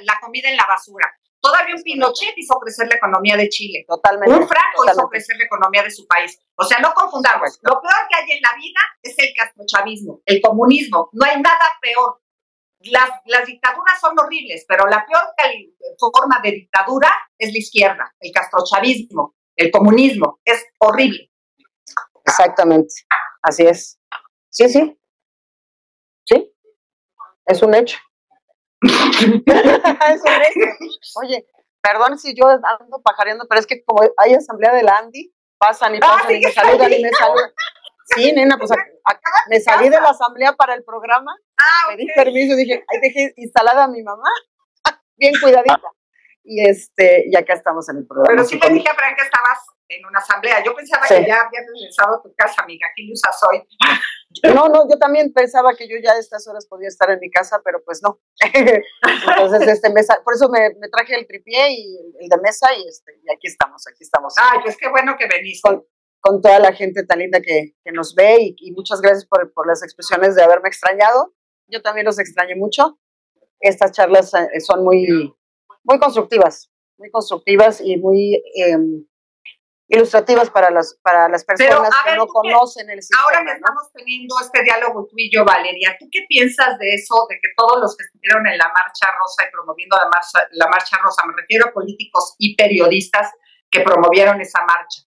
la, 0.00 0.18
comida 0.22 0.48
en 0.48 0.56
la 0.56 0.64
basura. 0.64 1.12
Todavía 1.46 1.76
un 1.76 1.82
Pinochet 1.82 2.34
hizo 2.36 2.58
crecer 2.58 2.88
la 2.88 2.96
economía 2.96 3.36
de 3.36 3.48
Chile. 3.48 3.84
Totalmente. 3.86 4.34
Un 4.34 4.48
Franco 4.48 4.84
hizo 4.90 5.08
crecer 5.08 5.36
la 5.36 5.44
economía 5.44 5.82
de 5.84 5.92
su 5.92 6.04
país. 6.06 6.36
O 6.56 6.64
sea, 6.64 6.78
no 6.80 6.92
confundamos. 6.92 7.58
Lo 7.62 7.80
peor 7.80 7.94
que 8.10 8.16
hay 8.16 8.32
en 8.32 8.42
la 8.42 8.50
vida 8.56 8.80
es 9.00 9.14
el 9.16 9.32
castrochavismo, 9.36 10.22
el 10.24 10.40
comunismo. 10.40 11.08
No 11.12 11.24
hay 11.24 11.40
nada 11.40 11.70
peor. 11.80 12.20
Las, 12.80 13.10
las 13.26 13.46
dictaduras 13.46 14.00
son 14.00 14.18
horribles, 14.18 14.64
pero 14.66 14.86
la 14.86 15.06
peor 15.06 15.22
forma 15.98 16.40
de 16.42 16.50
dictadura 16.50 17.12
es 17.38 17.52
la 17.52 17.58
izquierda, 17.58 18.14
el 18.18 18.32
castrochavismo, 18.32 19.36
el 19.54 19.70
comunismo. 19.70 20.40
Es 20.44 20.64
horrible. 20.78 21.30
Exactamente. 22.24 22.92
Así 23.40 23.64
es. 23.64 24.00
Sí, 24.50 24.68
sí. 24.68 24.98
Sí. 26.24 26.52
Es 27.46 27.62
un 27.62 27.74
hecho. 27.74 27.98
Oye, 31.22 31.46
perdón 31.82 32.18
si 32.18 32.34
yo 32.34 32.48
ando 32.48 33.00
pajareando, 33.02 33.46
pero 33.48 33.60
es 33.60 33.66
que 33.66 33.84
como 33.84 34.02
hay 34.16 34.34
asamblea 34.34 34.72
del 34.74 34.88
Andy, 34.88 35.32
pasan 35.58 35.94
y 35.94 36.00
pasan 36.00 36.34
y 36.34 36.40
me 36.40 36.52
saludan 36.52 36.92
y 36.92 37.02
me 37.02 37.10
saludan. 37.10 37.50
Sí, 38.14 38.32
nena, 38.32 38.56
pues 38.56 38.70
me 39.48 39.60
salí 39.60 39.88
de 39.88 40.00
la 40.00 40.10
asamblea 40.10 40.52
para 40.52 40.74
el 40.74 40.84
programa, 40.84 41.34
ah, 41.58 41.88
pedí 41.88 42.06
permiso, 42.14 42.54
dije, 42.54 42.84
ahí 42.88 43.00
dejé 43.00 43.32
instalada 43.36 43.84
a 43.84 43.88
mi 43.88 44.02
mamá, 44.02 44.28
bien 45.16 45.34
cuidadita. 45.40 45.90
Y 46.48 46.64
este, 46.64 47.24
y 47.26 47.36
acá 47.36 47.54
estamos 47.54 47.88
en 47.88 47.96
el 47.96 48.06
programa. 48.06 48.36
Pero 48.36 48.44
sí 48.44 48.60
le 48.62 48.74
dije 48.74 48.88
a 48.88 48.94
Fran 48.94 49.16
que 49.16 49.22
estabas 49.22 49.58
en 49.88 50.06
una 50.06 50.20
asamblea. 50.20 50.62
Yo 50.62 50.74
pensaba 50.76 51.04
que 51.06 51.26
ya 51.26 51.40
habías 51.40 51.64
regresado 51.74 52.16
a 52.16 52.22
tu 52.22 52.32
casa, 52.36 52.62
amiga. 52.62 52.86
Qué 52.94 53.02
ilusa 53.02 53.30
soy. 53.32 53.66
No, 54.54 54.68
no, 54.68 54.88
yo 54.88 54.98
también 54.98 55.32
pensaba 55.32 55.74
que 55.74 55.88
yo 55.88 55.96
ya 56.02 56.12
a 56.12 56.18
estas 56.18 56.46
horas 56.48 56.66
podía 56.66 56.88
estar 56.88 57.10
en 57.10 57.20
mi 57.20 57.30
casa, 57.30 57.60
pero 57.64 57.82
pues 57.84 58.02
no. 58.02 58.20
Entonces, 58.52 59.68
este, 59.68 59.90
mesa, 59.90 60.20
por 60.24 60.34
eso 60.34 60.48
me, 60.48 60.70
traje 60.90 61.14
el 61.14 61.26
tripié 61.26 61.72
y 61.72 61.98
el 62.20 62.28
de 62.28 62.38
mesa 62.38 62.68
y, 62.74 62.86
este, 62.86 63.20
y 63.22 63.32
aquí 63.32 63.46
estamos, 63.46 63.86
aquí 63.86 64.02
estamos. 64.04 64.34
Ay, 64.38 64.60
pues 64.62 64.76
qué 64.76 64.88
bueno 64.88 65.16
que 65.18 65.26
veniste. 65.26 65.68
Con, 65.68 65.84
con 66.20 66.40
toda 66.40 66.58
la 66.58 66.72
gente 66.72 67.04
tan 67.04 67.20
linda 67.20 67.40
que, 67.40 67.74
que 67.84 67.92
nos 67.92 68.14
ve 68.14 68.36
y, 68.40 68.56
y, 68.58 68.72
muchas 68.72 69.00
gracias 69.00 69.26
por, 69.26 69.52
por 69.52 69.66
las 69.66 69.82
expresiones 69.82 70.34
de 70.34 70.42
haberme 70.42 70.68
extrañado. 70.68 71.34
Yo 71.68 71.82
también 71.82 72.06
los 72.06 72.18
extrañé 72.18 72.56
mucho. 72.56 72.98
Estas 73.60 73.92
charlas 73.92 74.34
eh, 74.34 74.60
son 74.60 74.84
muy, 74.84 75.34
muy 75.84 75.98
constructivas, 75.98 76.70
muy 76.98 77.10
constructivas 77.10 77.80
y 77.80 77.96
muy... 77.96 78.34
Eh, 78.34 78.76
ilustrativas 79.88 80.50
para 80.50 80.70
las, 80.70 80.98
para 81.02 81.28
las 81.28 81.44
personas 81.44 81.90
que 82.04 82.16
no 82.16 82.26
conocen 82.26 82.90
el 82.90 83.00
sistema. 83.00 83.22
Ahora 83.22 83.44
que 83.44 83.52
estamos 83.52 83.92
teniendo 83.92 84.34
este 84.40 84.62
diálogo 84.62 85.06
tú 85.08 85.14
y 85.16 85.30
yo, 85.32 85.44
Valeria, 85.44 85.96
¿tú 85.98 86.08
qué 86.10 86.24
piensas 86.28 86.78
de 86.78 86.94
eso, 86.94 87.26
de 87.28 87.36
que 87.36 87.48
todos 87.56 87.80
los 87.80 87.96
que 87.96 88.04
estuvieron 88.04 88.46
en 88.46 88.58
la 88.58 88.66
Marcha 88.66 89.06
Rosa 89.18 89.44
y 89.46 89.52
promoviendo 89.52 89.96
la 89.96 90.08
Marcha, 90.10 90.48
la 90.52 90.66
marcha 90.68 90.96
Rosa, 91.02 91.22
me 91.26 91.34
refiero 91.40 91.68
a 91.68 91.72
políticos 91.72 92.34
y 92.38 92.56
periodistas 92.56 93.30
que 93.70 93.80
promovieron 93.80 94.40
esa 94.40 94.64
marcha, 94.64 95.02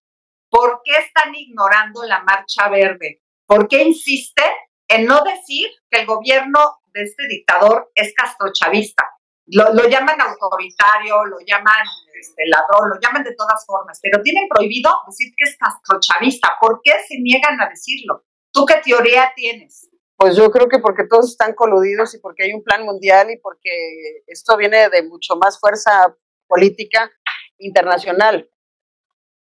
¿por 0.49 0.81
qué 0.83 0.95
están 0.97 1.33
ignorando 1.35 2.03
la 2.03 2.23
Marcha 2.23 2.69
Verde? 2.69 3.21
¿Por 3.45 3.67
qué 3.67 3.83
insiste 3.83 4.43
en 4.87 5.05
no 5.05 5.23
decir 5.23 5.69
que 5.89 6.01
el 6.01 6.05
gobierno 6.05 6.79
de 6.93 7.03
este 7.03 7.27
dictador 7.27 7.91
es 7.95 8.13
castrochavista? 8.13 9.18
Lo, 9.51 9.73
lo 9.73 9.87
llaman 9.87 10.19
autoritario, 10.21 11.25
lo 11.25 11.37
llaman 11.45 11.85
este, 12.19 12.43
ladrón, 12.47 12.89
lo 12.89 12.99
llaman 12.99 13.23
de 13.23 13.35
todas 13.35 13.65
formas, 13.65 13.99
pero 14.01 14.21
tienen 14.21 14.47
prohibido 14.47 14.91
decir 15.07 15.33
que 15.35 15.49
es 15.49 15.57
castrochavista. 15.57 16.57
¿Por 16.59 16.81
qué 16.83 16.93
se 17.07 17.19
niegan 17.19 17.59
a 17.59 17.69
decirlo? 17.69 18.25
¿Tú 18.51 18.65
qué 18.65 18.75
teoría 18.83 19.31
tienes? 19.35 19.89
Pues 20.17 20.35
yo 20.35 20.51
creo 20.51 20.67
que 20.67 20.79
porque 20.79 21.05
todos 21.09 21.31
están 21.31 21.53
coludidos 21.53 22.13
y 22.13 22.19
porque 22.19 22.43
hay 22.43 22.53
un 22.53 22.63
plan 22.63 22.83
mundial 22.83 23.31
y 23.31 23.37
porque 23.37 24.23
esto 24.27 24.57
viene 24.57 24.89
de 24.89 25.03
mucho 25.03 25.37
más 25.37 25.59
fuerza 25.59 26.13
política 26.47 27.09
internacional. 27.57 28.49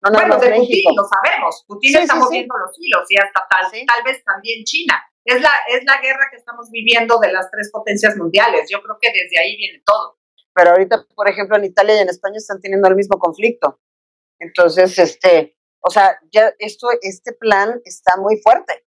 No 0.00 0.12
bueno, 0.12 0.38
de 0.38 0.52
Putin 0.52 0.94
lo 0.96 1.04
sabemos. 1.04 1.64
Putin 1.66 1.96
está 1.96 2.14
moviendo 2.14 2.56
los 2.56 2.70
hilos 2.78 3.04
y 3.08 3.16
hasta 3.16 3.44
tal, 3.50 3.70
tal 3.86 4.04
vez 4.04 4.22
también 4.22 4.62
China. 4.64 5.02
Es 5.24 5.40
la, 5.42 5.50
es 5.68 5.84
la 5.84 6.00
guerra 6.00 6.28
que 6.30 6.38
estamos 6.38 6.70
viviendo 6.70 7.18
de 7.18 7.32
las 7.32 7.50
tres 7.50 7.70
potencias 7.70 8.16
mundiales. 8.16 8.68
Yo 8.70 8.82
creo 8.82 8.96
que 9.00 9.08
desde 9.08 9.38
ahí 9.38 9.56
viene 9.56 9.82
todo 9.84 10.18
pero 10.58 10.72
ahorita, 10.72 11.06
por 11.14 11.28
ejemplo, 11.28 11.56
en 11.56 11.66
Italia 11.66 11.94
y 11.94 11.98
en 12.00 12.08
España 12.08 12.36
están 12.36 12.60
teniendo 12.60 12.88
el 12.88 12.96
mismo 12.96 13.16
conflicto. 13.16 13.78
Entonces, 14.40 14.98
este, 14.98 15.56
o 15.78 15.88
sea, 15.88 16.18
ya 16.32 16.52
esto, 16.58 16.88
este 17.00 17.32
plan 17.32 17.80
está 17.84 18.16
muy 18.16 18.40
fuerte, 18.42 18.84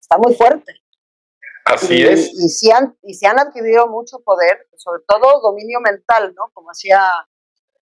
está 0.00 0.16
muy 0.16 0.34
fuerte. 0.34 0.72
Así 1.66 2.02
es. 2.02 2.32
Y, 2.32 2.48
si 2.48 2.70
han, 2.70 2.96
y 3.02 3.12
se 3.12 3.26
han 3.26 3.38
adquirido 3.38 3.86
mucho 3.88 4.20
poder, 4.20 4.66
sobre 4.78 5.02
todo 5.06 5.42
dominio 5.42 5.80
mental, 5.80 6.34
¿no? 6.34 6.50
Como 6.54 6.70
hacía, 6.70 7.02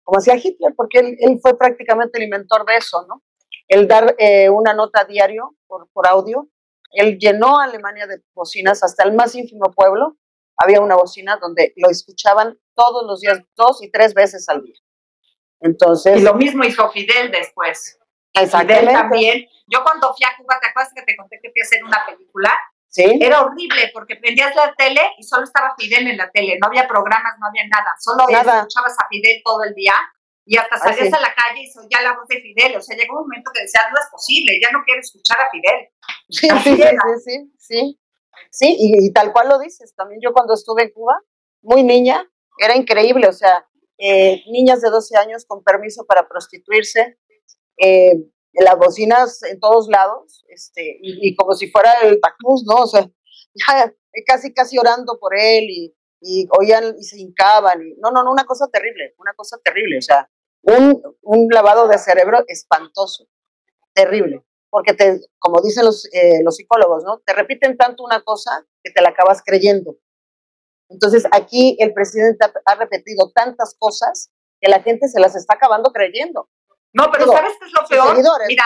como 0.03 0.19
hacía 0.19 0.37
Hitler, 0.37 0.75
porque 0.77 0.99
él, 0.99 1.17
él 1.21 1.39
fue 1.41 1.57
prácticamente 1.57 2.19
el 2.19 2.25
inventor 2.25 2.67
de 2.67 2.77
eso, 2.77 3.07
¿no? 3.09 3.23
El 3.67 3.89
dar 3.89 4.15
eh, 4.19 4.51
una 4.51 4.75
nota 4.75 5.05
diario 5.05 5.57
por, 5.67 5.89
por 5.95 6.07
audio. 6.07 6.51
Él 6.91 7.19
llenó 7.19 7.61
a 7.61 7.65
Alemania 7.65 8.07
de 8.07 8.23
bocinas 8.35 8.83
hasta 8.83 9.05
el 9.05 9.15
más 9.15 9.35
ínfimo 9.35 9.71
pueblo 9.71 10.17
había 10.61 10.81
una 10.81 10.95
bocina 10.95 11.39
donde 11.41 11.73
lo 11.77 11.89
escuchaban 11.89 12.59
todos 12.75 13.07
los 13.07 13.21
días, 13.21 13.41
dos 13.57 13.83
y 13.83 13.91
tres 13.91 14.13
veces 14.13 14.47
al 14.49 14.63
día. 14.63 14.77
Entonces. 15.61 16.19
Y 16.19 16.23
lo 16.23 16.35
mismo 16.35 16.65
hizo 16.65 16.89
Fidel 16.91 17.31
después. 17.31 17.99
Fidel 18.35 18.87
también. 18.87 19.47
Yo 19.67 19.83
cuando 19.83 20.15
fui 20.15 20.27
a 20.27 20.37
Cuba, 20.37 20.59
¿te 20.61 20.69
acuerdas 20.69 20.93
que 20.95 21.03
te 21.03 21.17
conté 21.17 21.41
que 21.43 21.51
fui 21.51 21.63
a 21.63 21.65
hacer 21.65 21.83
una 21.83 22.05
película? 22.07 22.53
Sí. 22.89 23.19
Era 23.21 23.43
horrible 23.43 23.91
porque 23.95 24.17
prendías 24.17 24.55
la 24.55 24.75
tele 24.75 25.01
y 25.17 25.23
solo 25.23 25.45
estaba 25.45 25.75
Fidel 25.79 26.09
en 26.09 26.19
la 26.19 26.31
tele. 26.31 26.59
No 26.61 26.67
había 26.67 26.87
programas, 26.87 27.39
no 27.39 27.47
había 27.47 27.67
nada. 27.69 27.95
Solo 27.99 28.29
escuchabas 28.29 28.97
a 28.99 29.09
Fidel 29.09 29.41
todo 29.45 29.63
el 29.65 29.75
día 29.75 29.95
y 30.45 30.57
hasta 30.57 30.79
salías 30.79 31.13
a 31.13 31.21
la 31.21 31.35
calle 31.35 31.63
y 31.63 31.79
oía 31.79 32.03
la 32.03 32.17
voz 32.17 32.27
de 32.29 32.41
Fidel. 32.41 32.77
O 32.77 32.81
sea, 32.81 32.97
llegó 32.97 33.15
un 33.15 33.29
momento 33.29 33.51
que 33.55 33.63
decías, 33.63 33.85
no 33.91 34.01
es 34.01 34.09
posible, 34.11 34.59
ya 34.61 34.71
no 34.73 34.83
quiero 34.85 35.01
escuchar 35.01 35.39
a 35.41 35.51
Fidel. 35.51 35.89
Sí, 36.29 36.49
sí, 36.65 36.77
sí, 37.25 37.53
sí, 37.59 38.01
Sí, 38.51 38.77
y, 38.79 39.13
tal 39.13 39.33
cual 39.33 39.49
lo 39.49 39.59
dices. 39.59 39.95
También 39.95 40.21
yo 40.23 40.33
cuando 40.33 40.55
estuve 40.55 40.85
en 40.85 40.91
Cuba, 40.91 41.21
muy 41.63 41.83
niña, 41.83 42.29
era 42.59 42.77
increíble. 42.77 43.29
O 43.29 43.33
sea, 43.33 43.67
eh, 43.99 44.43
niñas 44.51 44.81
de 44.81 44.91
12 44.91 45.17
años 45.17 45.45
con 45.47 45.63
permiso 45.63 46.05
para 46.07 46.29
prostituirse, 46.29 47.19
eh, 47.79 48.15
las 48.53 48.77
bocinas 48.77 49.43
en 49.45 49.61
todos 49.61 49.89
lados, 49.89 50.45
este, 50.49 50.99
y, 51.01 51.35
como 51.37 51.53
si 51.55 51.71
fuera 51.71 51.93
el 52.03 52.21
Tacmus, 52.21 52.65
¿no? 52.67 52.83
O 52.83 52.87
sea, 52.87 53.09
ya, 53.55 53.95
casi, 54.27 54.53
casi 54.53 54.79
orando 54.79 55.19
por 55.21 55.37
él 55.39 55.65
y, 55.69 55.95
y 56.21 56.49
oían 56.59 56.95
y 56.99 57.03
se 57.05 57.19
hincaban. 57.19 57.83
Y, 57.83 57.95
no, 57.97 58.11
no, 58.11 58.23
no, 58.23 58.33
una 58.33 58.45
cosa 58.45 58.69
terrible, 58.69 59.15
una 59.19 59.33
cosa 59.35 59.59
terrible. 59.63 59.99
O 59.99 60.03
sea, 60.03 60.29
un, 60.63 61.03
un 61.23 61.49
lavado 61.51 61.89
de 61.89 61.99
cerebro 61.99 62.45
espantoso, 62.47 63.27
terrible 63.93 64.45
porque 64.71 64.95
te, 64.95 65.21
como 65.39 65.61
dicen 65.61 65.85
los, 65.85 66.07
eh, 66.13 66.43
los 66.43 66.57
psicólogos, 66.57 67.05
¿no? 67.05 67.19
Te 67.19 67.35
repiten 67.35 67.77
tanto 67.77 68.05
una 68.05 68.23
cosa 68.23 68.65
que 68.83 68.93
te 68.93 69.03
la 69.03 69.11
acabas 69.11 69.43
creyendo. 69.45 69.97
Entonces 70.89 71.25
aquí 71.33 71.77
el 71.81 71.93
presidente 71.93 72.47
ha, 72.65 72.75
repetido 72.77 73.31
tantas 73.35 73.77
cosas 73.79 74.31
que 74.61 74.71
la 74.71 74.81
gente 74.81 75.09
se 75.09 75.21
las 75.21 75.37
está 75.37 75.55
acabando 75.55 75.93
creyendo. 75.93 76.49
No, 76.93 77.11
pero 77.13 77.27
¿sabes 77.27 77.53
qué 77.59 77.67
es 77.67 77.73
lo 77.73 77.87
peor? 77.87 78.17
Mira, 78.49 78.65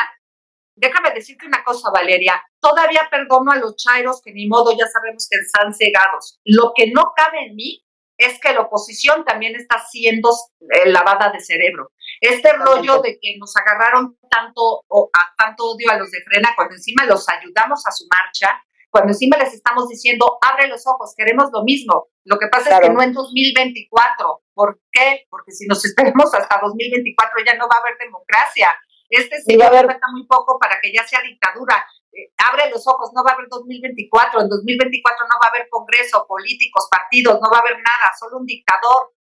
déjame 0.77 1.13
decirte 1.13 1.47
una 1.47 1.63
cosa, 1.65 1.91
Valeria. 1.91 2.43
Todavía 2.61 3.09
perdono 3.11 3.53
a 3.53 3.57
los 3.57 3.77
chairos 3.77 4.21
que 4.23 4.33
ni 4.33 4.47
modo 4.49 4.73
ya 4.77 4.87
sabemos 4.87 5.29
que 5.31 5.39
están 5.39 5.75
cegados. 5.75 6.39
Lo 6.45 6.73
que 6.75 6.91
no 6.91 7.13
cabe 7.17 7.47
en 7.47 7.57
mí 7.57 7.85
es 8.17 8.39
que 8.41 8.53
la 8.53 8.61
oposición 8.61 9.25
también 9.25 9.57
está 9.57 9.85
siendo 9.91 10.31
eh, 10.61 10.89
lavada 10.89 11.31
de 11.33 11.41
cerebro. 11.41 11.91
Este 12.21 12.53
rollo 12.53 13.01
de 13.03 13.19
que 13.21 13.37
nos 13.39 13.57
agarraron 13.57 14.17
tanto, 14.31 14.85
o, 14.87 15.11
a, 15.13 15.35
tanto 15.37 15.65
odio 15.65 15.91
a 15.91 15.99
los 15.99 16.11
de 16.11 16.23
frena 16.23 16.51
cuando 16.55 16.75
encima 16.75 17.05
los 17.07 17.29
ayudamos 17.29 17.85
a 17.87 17.91
su 17.91 18.07
marcha, 18.11 18.63
cuando 18.91 19.11
encima 19.11 19.37
les 19.37 19.53
estamos 19.53 19.89
diciendo, 19.89 20.39
abre 20.41 20.69
los 20.69 20.87
ojos, 20.87 21.15
queremos 21.17 21.51
lo 21.53 21.65
mismo. 21.65 22.07
Lo 22.25 22.39
que 22.39 22.47
pasa 22.47 22.77
es 22.77 22.81
que 22.81 22.91
no 22.91 23.03
en 23.03 23.13
2024. 23.13 24.43
¿Por 24.55 24.81
qué? 24.93 25.27
Porque 25.29 25.51
si 25.51 25.67
nos 25.67 25.85
esperamos 25.85 26.33
hasta 26.33 26.61
2024 26.63 27.45
ya 27.45 27.55
no 27.55 27.67
va 27.67 27.77
a 27.77 27.81
haber 27.81 27.99
democracia. 27.99 28.73
Este 29.15 29.41
señor 29.43 29.71
falta 29.71 30.09
muy 30.13 30.27
poco 30.27 30.59
para 30.59 30.81
que 30.83 30.93
ya 30.93 31.07
sea 31.07 31.23
dictadura. 31.23 31.87
Eh, 32.13 32.33
abre 32.51 32.69
los 32.71 32.87
ojos, 32.87 33.11
no 33.15 33.23
va 33.23 33.31
a 33.31 33.35
haber 33.35 33.47
2024. 33.49 34.41
En 34.43 34.49
2024 34.49 35.27
no 35.27 35.35
va 35.43 35.47
a 35.47 35.51
haber 35.51 35.69
congreso, 35.69 36.27
políticos, 36.27 36.89
partidos, 36.91 37.41
no 37.41 37.51
va 37.51 37.59
a 37.59 37.61
haber 37.61 37.77
nada, 37.77 38.11
solo 38.19 38.39
un 38.39 38.47
dictador. 38.47 39.15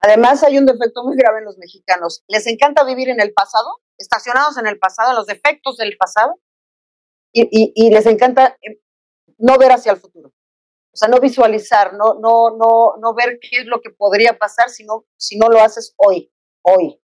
Además, 0.00 0.42
hay 0.42 0.58
un 0.58 0.66
defecto 0.66 1.04
muy 1.04 1.16
grave 1.16 1.38
en 1.38 1.44
los 1.44 1.58
mexicanos. 1.58 2.24
Les 2.28 2.46
encanta 2.46 2.84
vivir 2.84 3.08
en 3.08 3.20
el 3.20 3.32
pasado, 3.32 3.80
estacionados 3.98 4.58
en 4.58 4.66
el 4.66 4.78
pasado, 4.78 5.10
en 5.10 5.16
los 5.16 5.26
defectos 5.26 5.76
del 5.76 5.96
pasado, 5.96 6.40
y, 7.32 7.90
les 7.90 8.06
encanta 8.06 8.56
eh, 8.62 8.80
no 9.38 9.58
ver 9.58 9.72
hacia 9.72 9.92
el 9.92 9.98
futuro. 9.98 10.30
O 10.30 10.96
sea, 10.96 11.08
no 11.08 11.20
visualizar, 11.20 11.92
no, 11.92 12.14
no, 12.14 12.56
no, 12.56 12.94
no 12.98 13.14
ver 13.14 13.38
qué 13.40 13.58
es 13.58 13.66
lo 13.66 13.80
que 13.80 13.90
podría 13.90 14.38
pasar 14.38 14.70
si 14.70 14.84
no, 14.84 15.04
si 15.16 15.38
no 15.38 15.48
lo 15.48 15.60
haces 15.60 15.94
hoy, 15.98 16.32
hoy. 16.62 16.98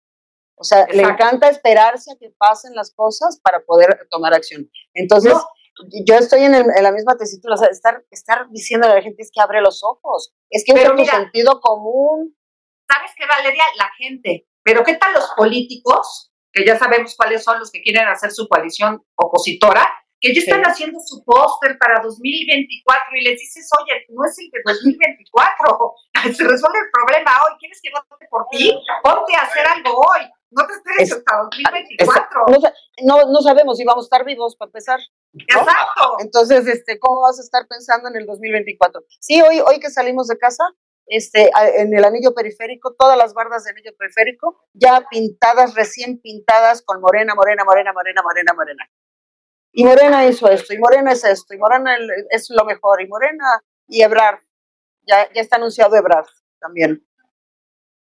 O 0.60 0.64
sea, 0.64 0.86
le 0.92 1.02
encanta 1.02 1.48
esperarse 1.48 2.12
a 2.12 2.16
que 2.16 2.30
pasen 2.36 2.74
las 2.74 2.92
cosas 2.94 3.40
para 3.42 3.60
poder 3.64 4.06
tomar 4.10 4.34
acción. 4.34 4.70
Entonces, 4.92 5.32
yo 6.06 6.16
estoy 6.16 6.42
en, 6.42 6.52
la 6.52 6.92
misma 6.92 7.16
tesitura, 7.16 7.54
o 7.54 7.56
sea, 7.56 7.68
estar, 7.68 8.04
estar 8.10 8.46
diciendo 8.50 8.86
a 8.86 8.94
la 8.94 9.00
gente 9.00 9.22
es 9.22 9.30
que 9.32 9.40
abre 9.40 9.62
los 9.62 9.82
ojos, 9.82 10.34
es 10.50 10.62
que 10.66 10.72
es 10.72 10.84
tu 10.84 11.04
sentido 11.06 11.60
común. 11.60 12.36
¿Sabes 12.92 13.12
qué, 13.16 13.24
Valeria? 13.26 13.64
La 13.78 13.90
gente. 13.96 14.48
Pero 14.62 14.84
¿qué 14.84 14.96
tal 14.96 15.14
los 15.14 15.30
políticos? 15.34 16.30
Que 16.52 16.66
ya 16.66 16.78
sabemos 16.78 17.14
cuáles 17.16 17.42
son 17.42 17.58
los 17.58 17.70
que 17.70 17.80
quieren 17.80 18.06
hacer 18.08 18.30
su 18.30 18.46
coalición 18.46 19.02
opositora, 19.14 19.88
que 20.20 20.34
ya 20.34 20.40
están 20.40 20.62
haciendo 20.64 20.98
su 21.00 21.24
póster 21.24 21.78
para 21.78 22.02
2024 22.02 23.16
y 23.16 23.24
les 23.24 23.40
dices, 23.40 23.66
oye, 23.80 24.04
no 24.10 24.26
es 24.26 24.38
el 24.38 24.50
de 24.50 24.60
2024, 24.66 25.94
se 26.36 26.44
resuelve 26.44 26.78
el 26.84 26.90
problema 26.92 27.32
hoy, 27.40 27.56
¿quieres 27.58 27.80
que 27.82 27.88
vote 27.90 28.26
por 28.28 28.46
ti? 28.50 28.76
Ponte 29.02 29.34
a 29.36 29.42
hacer 29.42 29.66
algo 29.66 29.96
hoy, 29.96 30.28
no 30.50 30.66
te 30.66 30.72
esperes 30.74 31.12
hasta 31.12 31.36
2024. 31.36 32.46
no, 33.04 33.30
no, 33.30 33.40
sabemos 33.40 33.78
si 33.78 33.84
vamos 33.84 34.04
a 34.04 34.06
estar 34.06 34.24
vivos 34.24 34.56
para 34.56 34.68
empezar. 34.68 35.00
Exacto. 35.34 36.16
Entonces, 36.20 36.66
este, 36.66 36.98
¿cómo 36.98 37.20
vas 37.22 37.38
a 37.38 37.42
estar 37.42 37.66
pensando 37.68 38.08
en 38.08 38.16
el 38.16 38.26
2024? 38.26 39.02
Sí, 39.20 39.40
hoy, 39.40 39.60
hoy 39.60 39.78
que 39.78 39.90
salimos 39.90 40.26
de 40.28 40.38
casa, 40.38 40.64
este, 41.06 41.50
en 41.76 41.96
el 41.96 42.04
anillo 42.04 42.34
periférico, 42.34 42.94
todas 42.94 43.16
las 43.16 43.34
bardas 43.34 43.64
del 43.64 43.74
anillo 43.74 43.96
periférico, 43.96 44.64
ya 44.72 45.06
pintadas, 45.10 45.74
recién 45.74 46.20
pintadas 46.20 46.82
con 46.82 47.00
morena, 47.00 47.34
morena, 47.34 47.64
morena, 47.64 47.92
morena, 47.92 48.22
morena, 48.22 48.52
morena. 48.54 48.90
Y 49.72 49.84
Morena 49.84 50.26
hizo 50.26 50.50
esto, 50.50 50.74
y 50.74 50.78
Morena 50.78 51.12
es 51.12 51.22
esto, 51.24 51.54
y 51.54 51.58
Morena 51.58 51.96
es 52.30 52.50
lo 52.50 52.64
mejor, 52.64 53.00
y 53.00 53.06
Morena 53.06 53.62
y 53.86 54.02
Ebrard. 54.02 54.40
Ya, 55.06 55.32
ya 55.32 55.40
está 55.40 55.56
anunciado 55.56 55.96
Ebrard 55.96 56.26
también. 56.60 57.06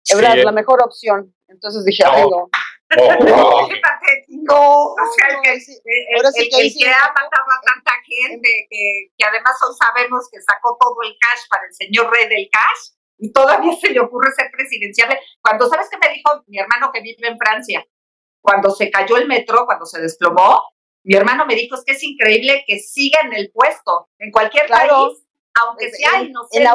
Ebrard, 0.09 0.43
la 0.43 0.51
mejor 0.51 0.83
opción. 0.83 1.33
Entonces 1.47 1.85
dije, 1.85 2.03
ay, 2.05 2.23
no. 2.23 2.47
Oh, 2.47 3.67
Qué 3.69 3.81
patético. 3.81 4.93
O 4.93 4.95
sea, 5.15 5.35
el 5.35 5.41
que, 5.41 5.53
el, 5.53 6.73
que 6.73 6.87
ha 6.87 7.07
matado 7.07 7.49
a 7.49 7.61
tanta 7.65 7.91
gente, 8.05 8.67
que, 8.69 9.07
que 9.17 9.25
además 9.25 9.55
hoy 9.67 9.75
sabemos 9.77 10.29
que 10.31 10.39
sacó 10.41 10.77
todo 10.79 10.97
el 11.03 11.15
cash 11.19 11.47
para 11.49 11.65
el 11.65 11.73
señor 11.73 12.11
rey 12.11 12.27
del 12.29 12.47
cash, 12.51 12.95
y 13.17 13.31
todavía 13.31 13.73
se 13.79 13.91
le 13.91 13.99
ocurre 13.99 14.31
ser 14.35 14.51
presidencial. 14.51 15.17
Cuando, 15.41 15.67
¿sabes 15.69 15.87
qué 15.89 15.97
me 15.97 16.13
dijo 16.13 16.43
mi 16.47 16.59
hermano 16.59 16.91
que 16.93 17.01
vive 17.01 17.27
en 17.27 17.37
Francia? 17.37 17.85
Cuando 18.41 18.69
se 18.69 18.91
cayó 18.91 19.17
el 19.17 19.27
metro, 19.27 19.65
cuando 19.65 19.85
se 19.85 20.01
desplomó, 20.01 20.61
mi 21.03 21.15
hermano 21.15 21.45
me 21.45 21.55
dijo, 21.55 21.75
es 21.75 21.83
que 21.85 21.93
es 21.93 22.03
increíble 22.03 22.63
que 22.67 22.79
siga 22.79 23.19
en 23.23 23.33
el 23.33 23.51
puesto. 23.51 24.09
En 24.19 24.31
cualquier 24.31 24.67
país, 24.67 24.91
aunque 25.53 25.91
sea 25.91 26.21
inocente, 26.21 26.67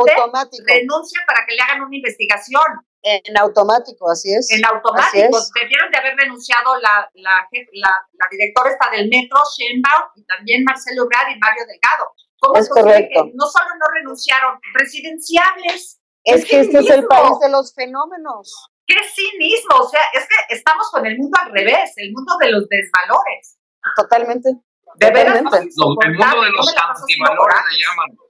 renuncia 0.66 1.20
para 1.26 1.44
que 1.46 1.54
le 1.54 1.62
hagan 1.62 1.82
una 1.82 1.96
investigación. 1.96 2.62
En 3.02 3.38
automático, 3.38 4.10
así 4.10 4.28
es. 4.32 4.50
En 4.50 4.64
automático. 4.64 5.38
Debieron 5.54 5.90
de 5.90 5.98
haber 5.98 6.16
renunciado 6.16 6.78
la, 6.80 7.08
la, 7.14 7.48
la, 7.72 8.26
directora 8.30 8.70
esta 8.70 8.90
del 8.90 9.08
metro, 9.08 9.38
Sheinbaum, 9.56 10.10
y 10.16 10.24
también 10.24 10.64
Marcelo 10.64 11.04
Ebrard 11.04 11.34
y 11.34 11.38
Mario 11.38 11.64
Delgado. 11.66 12.12
¿Cómo 12.40 12.58
es, 12.58 12.68
correcto. 12.68 13.24
que 13.24 13.32
no 13.34 13.46
solo 13.46 13.68
no 13.78 13.86
renunciaron, 13.94 14.58
presidenciables? 14.74 16.00
Es, 16.24 16.44
que 16.44 16.60
este 16.60 16.78
es 16.78 16.90
el 16.90 17.06
país 17.06 17.38
de 17.40 17.48
los 17.48 17.72
fenómenos. 17.74 18.70
¡Qué 18.86 18.96
cinismo! 19.08 19.76
O 19.80 19.88
sea, 19.88 20.00
es 20.12 20.26
que 20.28 20.54
estamos 20.54 20.90
con 20.90 21.06
el 21.06 21.16
mundo 21.16 21.38
al 21.42 21.52
revés, 21.52 21.92
el 21.96 22.12
mundo 22.12 22.36
de 22.38 22.50
los 22.50 22.68
desvalores. 22.68 23.58
Totalmente. 23.96 24.50
De 24.96 25.10
veras, 25.10 25.36
el 25.36 25.44
mundo 25.44 25.56
de 25.56 26.50
los 26.50 26.74
antivalores 26.76 27.58
le 27.70 27.78
llaman. 27.78 28.29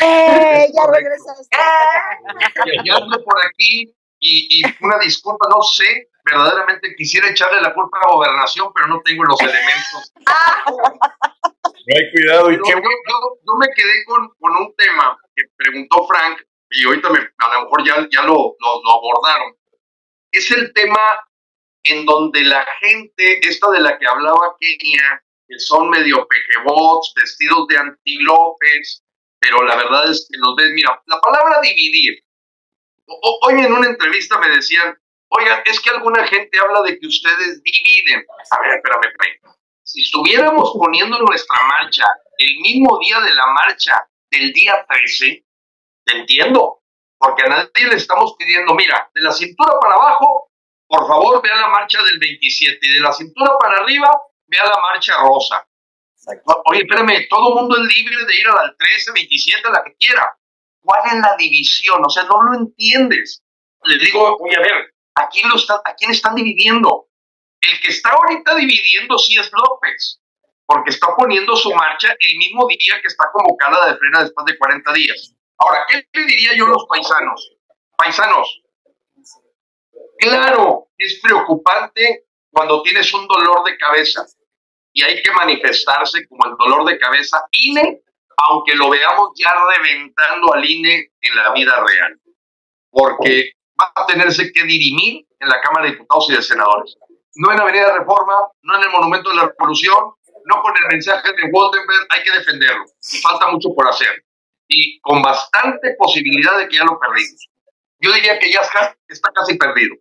¡Eh! 0.00 0.70
Ya 0.74 0.86
regresaste. 0.90 1.56
Eh. 1.56 2.76
Ya 2.84 2.96
ando 2.96 3.22
por 3.24 3.36
aquí 3.46 3.94
y, 4.20 4.60
y, 4.60 4.62
una 4.84 4.98
disculpa, 4.98 5.46
no 5.48 5.62
sé, 5.62 6.08
verdaderamente 6.24 6.94
quisiera 6.96 7.28
echarle 7.28 7.60
la 7.60 7.72
culpa 7.72 7.98
a 7.98 8.08
la 8.08 8.14
gobernación, 8.14 8.72
pero 8.74 8.88
no 8.88 9.00
tengo 9.04 9.24
los 9.24 9.40
elementos. 9.40 10.12
No 11.88 11.96
hay 11.96 12.12
cuidado. 12.12 12.50
¿y 12.52 12.56
qué? 12.56 12.72
Yo, 12.72 13.54
me 13.58 13.66
quedé 13.74 14.04
con, 14.06 14.28
con, 14.38 14.56
un 14.56 14.74
tema 14.76 15.18
que 15.34 15.44
preguntó 15.56 16.06
Frank, 16.06 16.40
y 16.70 16.84
ahorita 16.84 17.10
me, 17.10 17.18
a 17.18 17.54
lo 17.54 17.62
mejor 17.62 17.86
ya, 17.86 18.06
ya 18.10 18.22
lo, 18.22 18.56
lo, 18.60 18.90
abordaron. 18.90 19.56
Es 20.30 20.50
el 20.50 20.72
tema 20.74 21.00
en 21.84 22.04
donde 22.04 22.42
la 22.42 22.66
gente, 22.80 23.40
esta 23.48 23.70
de 23.70 23.80
la 23.80 23.98
que 23.98 24.06
hablaba 24.06 24.56
Kenia, 24.60 25.22
que 25.46 25.58
son 25.58 25.88
medio 25.88 26.26
pejebots, 26.28 27.14
vestidos 27.16 27.66
de 27.68 27.78
antilopes, 27.78 29.02
pero 29.40 29.62
la 29.62 29.76
verdad 29.76 30.10
es 30.10 30.28
que 30.30 30.38
nos 30.38 30.54
ves, 30.56 30.70
mira, 30.72 31.00
la 31.06 31.20
palabra 31.20 31.60
dividir. 31.60 32.22
hoy 33.06 33.54
en 33.64 33.72
una 33.72 33.88
entrevista 33.88 34.38
me 34.38 34.48
decían, 34.48 34.96
oigan, 35.28 35.62
es 35.64 35.80
que 35.80 35.90
alguna 35.90 36.26
gente 36.26 36.58
habla 36.58 36.82
de 36.82 36.98
que 36.98 37.06
ustedes 37.06 37.62
dividen. 37.62 38.24
A 38.50 38.60
ver, 38.60 38.76
espérame, 38.76 39.06
espérame. 39.06 39.58
Si 39.82 40.02
estuviéramos 40.02 40.72
poniendo 40.78 41.18
nuestra 41.20 41.56
marcha 41.66 42.04
el 42.36 42.58
mismo 42.60 42.98
día 42.98 43.20
de 43.20 43.34
la 43.34 43.46
marcha 43.46 44.06
del 44.30 44.52
día 44.52 44.84
13, 44.88 45.44
te 46.04 46.18
entiendo, 46.18 46.82
porque 47.18 47.42
a 47.44 47.48
nadie 47.48 47.88
le 47.88 47.96
estamos 47.96 48.34
pidiendo, 48.38 48.74
mira, 48.74 49.10
de 49.14 49.22
la 49.22 49.32
cintura 49.32 49.78
para 49.80 49.94
abajo, 49.94 50.50
por 50.86 51.06
favor, 51.06 51.42
vea 51.42 51.56
la 51.56 51.68
marcha 51.68 52.02
del 52.02 52.18
27, 52.18 52.78
y 52.80 52.94
de 52.94 53.00
la 53.00 53.12
cintura 53.12 53.52
para 53.58 53.78
arriba, 53.78 54.10
vea 54.46 54.64
la 54.64 54.80
marcha 54.80 55.18
rosa. 55.20 55.67
Oye, 56.66 56.82
espérame, 56.82 57.26
todo 57.28 57.54
mundo 57.54 57.76
es 57.76 57.96
libre 57.96 58.24
de 58.26 58.36
ir 58.38 58.48
a 58.48 58.54
la 58.54 58.74
13, 58.76 59.12
27, 59.12 59.70
la 59.70 59.82
que 59.84 59.96
quiera. 59.96 60.36
¿Cuál 60.80 61.00
es 61.06 61.14
la 61.14 61.36
división? 61.36 62.02
O 62.04 62.10
sea, 62.10 62.24
no 62.24 62.42
lo 62.42 62.54
entiendes. 62.54 63.42
Le 63.84 63.98
digo, 63.98 64.36
oye, 64.40 64.56
a 64.56 64.60
ver, 64.60 64.94
¿a 65.14 65.28
quién, 65.28 65.48
lo 65.48 65.56
está, 65.56 65.80
¿a 65.84 65.94
quién 65.94 66.10
están 66.10 66.34
dividiendo? 66.34 67.08
El 67.60 67.80
que 67.80 67.88
está 67.88 68.10
ahorita 68.10 68.54
dividiendo 68.56 69.18
sí 69.18 69.38
es 69.38 69.50
López, 69.52 70.20
porque 70.66 70.90
está 70.90 71.08
poniendo 71.16 71.56
su 71.56 71.72
marcha 71.74 72.14
el 72.18 72.38
mismo 72.38 72.66
día 72.68 73.00
que 73.00 73.08
está 73.08 73.30
convocada 73.32 73.90
de 73.90 73.98
frena 73.98 74.22
después 74.22 74.44
de 74.46 74.58
40 74.58 74.92
días. 74.92 75.34
Ahora, 75.58 75.84
¿qué 75.88 76.06
le 76.12 76.26
diría 76.26 76.54
yo 76.56 76.66
a 76.66 76.70
los 76.70 76.86
paisanos? 76.88 77.56
Paisanos, 77.96 78.62
claro, 80.18 80.88
es 80.96 81.20
preocupante 81.20 82.26
cuando 82.50 82.82
tienes 82.82 83.12
un 83.12 83.26
dolor 83.26 83.64
de 83.64 83.76
cabeza 83.76 84.24
y 84.92 85.02
hay 85.02 85.22
que 85.22 85.32
manifestarse 85.32 86.26
como 86.28 86.46
el 86.46 86.56
dolor 86.56 86.84
de 86.86 86.98
cabeza 86.98 87.42
INE, 87.52 88.02
aunque 88.36 88.74
lo 88.74 88.90
veamos 88.90 89.30
ya 89.36 89.52
reventando 89.76 90.54
al 90.54 90.68
INE 90.68 91.10
en 91.20 91.36
la 91.36 91.52
vida 91.52 91.84
real, 91.84 92.20
porque 92.90 93.52
va 93.80 93.92
a 93.94 94.06
tenerse 94.06 94.52
que 94.52 94.64
dirimir 94.64 95.26
en 95.40 95.48
la 95.48 95.60
Cámara 95.60 95.86
de 95.86 95.92
Diputados 95.92 96.30
y 96.30 96.34
de 96.34 96.42
Senadores. 96.42 96.96
No 97.34 97.52
en 97.52 97.60
Avenida 97.60 97.96
Reforma, 97.96 98.34
no 98.62 98.76
en 98.76 98.82
el 98.82 98.90
Monumento 98.90 99.30
de 99.30 99.36
la 99.36 99.46
Revolución, 99.46 100.14
no 100.46 100.62
con 100.62 100.76
el 100.76 100.86
mensaje 100.88 101.32
de 101.32 101.50
Woldenberg, 101.52 102.06
hay 102.08 102.22
que 102.22 102.32
defenderlo. 102.32 102.84
Y 103.12 103.18
falta 103.18 103.48
mucho 103.48 103.74
por 103.74 103.86
hacer. 103.86 104.24
Y 104.66 104.98
con 105.00 105.22
bastante 105.22 105.94
posibilidad 105.98 106.58
de 106.58 106.68
que 106.68 106.76
ya 106.76 106.84
lo 106.84 106.98
perdimos. 106.98 107.48
Yo 108.00 108.12
diría 108.12 108.38
que 108.38 108.50
ya 108.50 108.60
está 108.60 109.32
casi 109.32 109.56
perdido. 109.56 109.96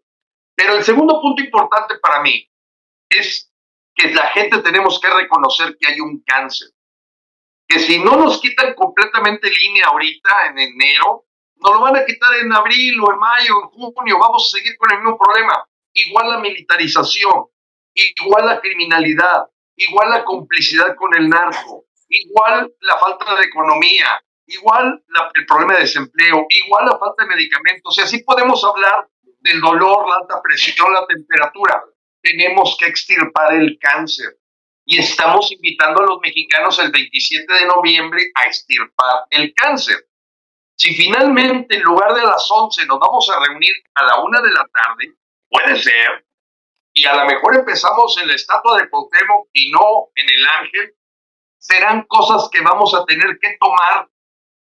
Pero 0.55 0.75
el 0.75 0.83
segundo 0.83 1.21
punto 1.21 1.43
importante 1.43 1.99
para 1.99 2.21
mí 2.21 2.49
es 3.09 3.51
que 3.97 4.13
la 4.13 4.27
gente 4.27 4.59
tenemos 4.59 4.99
que 5.01 5.09
reconocer 5.09 5.75
que 5.79 5.91
hay 5.91 5.99
un 5.99 6.23
cáncer. 6.23 6.69
Que 7.67 7.79
si 7.79 7.99
no 7.99 8.15
nos 8.15 8.39
quitan 8.39 8.75
completamente 8.75 9.49
línea 9.49 9.87
ahorita, 9.87 10.29
en 10.49 10.59
enero, 10.59 11.25
nos 11.55 11.73
lo 11.73 11.81
van 11.81 11.97
a 11.97 12.05
quitar 12.05 12.35
en 12.35 12.53
abril 12.53 13.01
o 13.01 13.11
en 13.11 13.19
mayo, 13.19 13.53
en 13.63 13.69
junio, 13.69 14.19
vamos 14.19 14.47
a 14.47 14.57
seguir 14.57 14.77
con 14.77 14.91
el 14.91 14.99
mismo 14.99 15.17
problema. 15.17 15.65
Igual 15.93 16.29
la 16.29 16.37
militarización, 16.37 17.47
igual 17.93 18.45
la 18.45 18.61
criminalidad, 18.61 19.47
igual 19.75 20.11
la 20.11 20.23
complicidad 20.23 20.95
con 20.95 21.15
el 21.15 21.27
narco, 21.27 21.85
igual 22.07 22.71
la 22.81 22.97
falta 22.99 23.35
de 23.35 23.45
economía, 23.45 24.21
igual 24.45 25.03
el 25.33 25.45
problema 25.47 25.73
de 25.73 25.81
desempleo, 25.81 26.45
igual 26.49 26.85
la 26.85 26.99
falta 26.99 27.23
de 27.23 27.29
medicamentos. 27.29 27.97
Y 27.97 28.01
así 28.01 28.23
podemos 28.23 28.63
hablar 28.63 29.09
del 29.39 29.59
dolor, 29.59 30.07
la 30.07 30.17
alta 30.17 30.39
presión, 30.41 30.93
la 30.93 31.07
temperatura 31.07 31.83
tenemos 32.27 32.75
que 32.77 32.87
extirpar 32.87 33.53
el 33.53 33.77
cáncer. 33.79 34.37
Y 34.85 34.99
estamos 34.99 35.51
invitando 35.51 36.01
a 36.01 36.05
los 36.05 36.19
mexicanos 36.21 36.79
el 36.79 36.91
27 36.91 37.53
de 37.53 37.65
noviembre 37.65 38.21
a 38.35 38.45
extirpar 38.45 39.25
el 39.29 39.53
cáncer. 39.53 40.07
Si 40.77 40.93
finalmente 40.93 41.75
en 41.75 41.83
lugar 41.83 42.13
de 42.13 42.21
las 42.21 42.47
11 42.49 42.85
nos 42.85 42.99
vamos 42.99 43.29
a 43.29 43.43
reunir 43.45 43.73
a 43.95 44.03
la 44.03 44.19
una 44.21 44.41
de 44.41 44.51
la 44.51 44.67
tarde, 44.71 45.13
puede 45.49 45.75
ser, 45.81 46.25
y 46.93 47.05
a 47.05 47.15
lo 47.15 47.25
mejor 47.25 47.55
empezamos 47.55 48.17
en 48.21 48.27
la 48.27 48.35
estatua 48.35 48.77
de 48.77 48.89
Cuauhtémoc 48.89 49.49
y 49.53 49.71
no 49.71 50.09
en 50.15 50.29
el 50.29 50.47
ángel, 50.47 50.93
serán 51.57 52.03
cosas 52.03 52.49
que 52.51 52.61
vamos 52.61 52.93
a 52.93 53.05
tener 53.05 53.37
que 53.41 53.57
tomar 53.59 54.07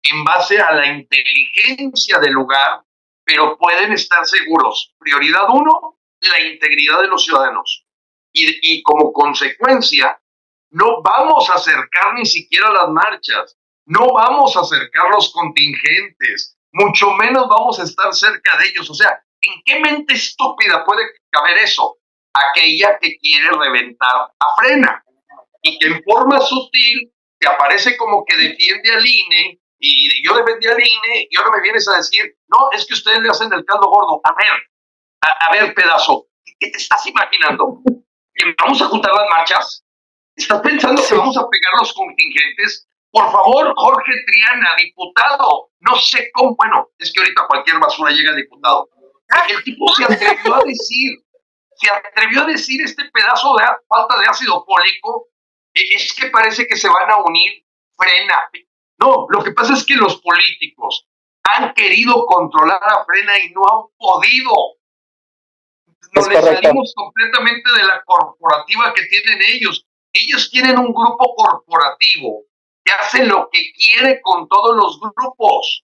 en 0.03 0.23
base 0.23 0.59
a 0.59 0.71
la 0.73 0.85
inteligencia 0.87 2.19
del 2.19 2.33
lugar, 2.33 2.83
pero 3.25 3.57
pueden 3.57 3.91
estar 3.93 4.25
seguros. 4.25 4.93
Prioridad 4.99 5.49
uno, 5.49 5.97
la 6.29 6.39
integridad 6.39 7.01
de 7.01 7.07
los 7.07 7.23
ciudadanos. 7.23 7.85
Y, 8.35 8.81
como 8.81 9.13
consecuencia, 9.13 10.19
no 10.71 11.01
vamos 11.03 11.49
a 11.49 11.53
acercar 11.53 12.15
ni 12.15 12.25
siquiera 12.25 12.71
las 12.71 12.89
marchas, 12.89 13.57
no 13.85 14.11
vamos 14.13 14.57
a 14.57 14.61
acercar 14.61 15.09
los 15.11 15.31
contingentes, 15.31 16.57
mucho 16.71 17.11
menos 17.11 17.47
vamos 17.47 17.79
a 17.79 17.83
estar 17.83 18.11
cerca 18.13 18.57
de 18.57 18.69
ellos. 18.69 18.89
O 18.89 18.93
sea, 18.95 19.23
¿en 19.41 19.61
qué 19.63 19.79
mente 19.79 20.15
estúpida 20.15 20.83
puede 20.83 21.03
caber 21.29 21.59
eso? 21.59 21.97
Aquella 22.33 22.97
que 22.99 23.17
quiere 23.19 23.51
reventar 23.51 24.31
a 24.39 24.55
frena 24.57 25.03
y 25.61 25.77
que 25.77 25.87
en 25.87 26.03
forma 26.03 26.41
sutil 26.41 27.13
te 27.39 27.47
aparece 27.47 27.95
como 27.97 28.25
que 28.25 28.35
defiende 28.35 28.91
al 28.91 29.05
INE 29.05 29.59
y 29.77 30.25
yo 30.25 30.33
defendí 30.35 30.67
al 30.67 30.79
INE 30.79 31.27
y 31.29 31.37
ahora 31.37 31.57
me 31.57 31.61
vienes 31.61 31.87
a 31.89 31.97
decir, 31.97 32.35
no, 32.47 32.69
es 32.71 32.85
que 32.85 32.93
ustedes 32.93 33.19
le 33.19 33.29
hacen 33.29 33.51
el 33.53 33.65
caldo 33.65 33.89
gordo. 33.89 34.21
A 34.23 34.33
ver, 34.33 34.53
a, 35.23 35.51
ver, 35.51 35.73
pedazo, 35.73 36.27
¿qué 36.59 36.69
te 36.69 36.77
estás 36.77 37.05
imaginando? 37.07 37.81
¿Que 38.33 38.55
vamos 38.59 38.81
a 38.81 38.85
juntar 38.85 39.11
las 39.13 39.29
marchas? 39.29 39.85
¿Estás 40.35 40.61
pensando 40.61 41.01
que 41.07 41.15
vamos 41.15 41.37
a 41.37 41.47
pegar 41.47 41.73
los 41.79 41.93
contingentes? 41.93 42.87
Por 43.11 43.31
favor, 43.31 43.73
Jorge 43.75 44.11
Triana, 44.25 44.75
diputado, 44.77 45.69
no 45.81 45.95
sé 45.97 46.31
cómo, 46.33 46.55
bueno, 46.55 46.89
es 46.97 47.13
que 47.13 47.21
ahorita 47.21 47.45
cualquier 47.47 47.79
basura 47.79 48.11
llega 48.11 48.31
a 48.31 48.35
diputado. 48.35 48.89
El 49.49 49.63
tipo 49.63 49.87
se 49.93 50.03
atrevió 50.05 50.55
a 50.55 50.63
decir, 50.63 51.23
se 51.75 51.91
atrevió 51.91 52.41
a 52.41 52.45
decir 52.45 52.81
este 52.81 53.05
pedazo 53.13 53.55
de 53.55 53.65
falta 53.87 54.19
de 54.19 54.25
ácido 54.25 54.65
fólico, 54.65 55.27
es 55.73 56.13
que 56.13 56.27
parece 56.29 56.67
que 56.67 56.75
se 56.75 56.87
van 56.87 57.09
a 57.09 57.17
unir, 57.17 57.65
frena. 57.95 58.49
No, 58.99 59.27
lo 59.29 59.43
que 59.43 59.51
pasa 59.51 59.73
es 59.73 59.85
que 59.85 59.95
los 59.95 60.19
políticos 60.21 61.07
han 61.43 61.73
querido 61.73 62.25
controlar 62.25 62.81
a 62.83 63.05
frena 63.05 63.37
y 63.39 63.51
no 63.51 63.61
han 63.61 63.87
podido 63.97 64.53
nos 66.13 66.25
salimos 66.25 66.93
completamente 66.95 67.71
de 67.71 67.83
la 67.83 68.03
corporativa 68.05 68.93
que 68.93 69.05
tienen 69.05 69.39
ellos. 69.47 69.85
Ellos 70.13 70.49
tienen 70.51 70.77
un 70.77 70.93
grupo 70.93 71.35
corporativo 71.35 72.43
que 72.83 72.93
hace 72.93 73.25
lo 73.25 73.49
que 73.51 73.71
quiere 73.73 74.21
con 74.21 74.47
todos 74.47 74.75
los 74.75 74.99
grupos. 74.99 75.83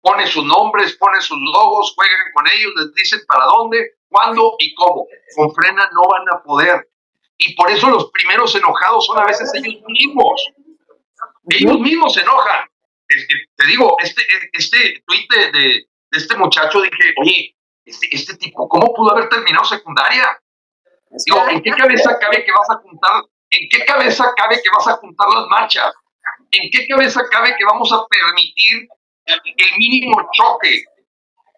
Pone 0.00 0.26
sus 0.26 0.44
nombres, 0.44 0.96
pone 0.96 1.20
sus 1.20 1.38
logos, 1.38 1.92
juegan 1.94 2.32
con 2.34 2.46
ellos, 2.48 2.72
les 2.76 2.94
dicen 2.94 3.20
para 3.26 3.44
dónde, 3.44 3.96
cuándo 4.08 4.54
y 4.58 4.74
cómo. 4.74 5.06
Con 5.36 5.54
frena 5.54 5.88
no 5.92 6.02
van 6.08 6.24
a 6.32 6.42
poder. 6.42 6.88
Y 7.36 7.54
por 7.54 7.70
eso 7.70 7.88
los 7.88 8.10
primeros 8.10 8.54
enojados 8.54 9.06
son 9.06 9.18
a 9.18 9.24
veces 9.24 9.50
ellos 9.54 9.80
mismos. 9.86 10.44
Ellos 11.50 11.78
mismos 11.78 12.14
se 12.14 12.22
enojan. 12.22 12.68
Te 13.06 13.66
digo, 13.66 13.96
este, 14.00 14.22
este 14.52 15.02
tuit 15.06 15.30
de, 15.32 15.52
de 15.52 15.88
este 16.10 16.36
muchacho 16.36 16.80
dije, 16.80 17.14
oye, 17.20 17.54
este, 17.88 18.08
este, 18.12 18.36
tipo, 18.36 18.68
¿cómo 18.68 18.92
pudo 18.92 19.12
haber 19.12 19.28
terminado 19.28 19.64
secundaria? 19.64 20.38
Digo, 21.24 21.48
¿en 21.48 21.62
qué 21.62 21.70
cabeza 21.70 22.18
cabe 22.18 22.44
que 22.44 22.52
vas 22.52 22.70
a 22.70 22.74
juntar, 22.82 23.24
en 23.50 23.68
qué 23.70 23.84
cabeza 23.86 24.30
cabe 24.36 24.60
que 24.62 24.70
vas 24.70 24.88
a 24.88 24.96
juntar 24.96 25.28
las 25.28 25.46
marchas? 25.48 25.94
¿En 26.50 26.70
qué 26.70 26.86
cabeza 26.86 27.22
cabe 27.30 27.56
que 27.56 27.64
vamos 27.64 27.90
a 27.92 28.04
permitir 28.06 28.88
el, 29.24 29.78
mínimo 29.78 30.16
choque? 30.32 30.84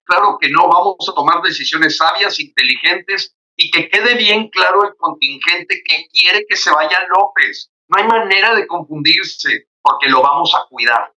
claro 0.04 0.38
que 0.40 0.48
no, 0.50 0.68
vamos 0.68 1.08
a 1.08 1.14
tomar 1.14 1.40
decisiones 1.42 1.96
sabias, 1.96 2.40
inteligentes 2.40 3.36
y 3.56 3.70
que 3.70 3.88
quede 3.88 4.14
bien 4.14 4.48
claro 4.48 4.84
el 4.84 4.96
contingente 4.96 5.82
que 5.84 6.06
quiere 6.12 6.44
que 6.48 6.56
se 6.56 6.70
vaya 6.70 6.98
López. 7.16 7.70
No 7.88 7.98
hay 7.98 8.08
manera 8.08 8.54
de 8.54 8.66
confundirse 8.66 9.68
porque 9.82 10.08
lo 10.08 10.22
vamos 10.22 10.52
a 10.54 10.66
cuidar. 10.68 11.12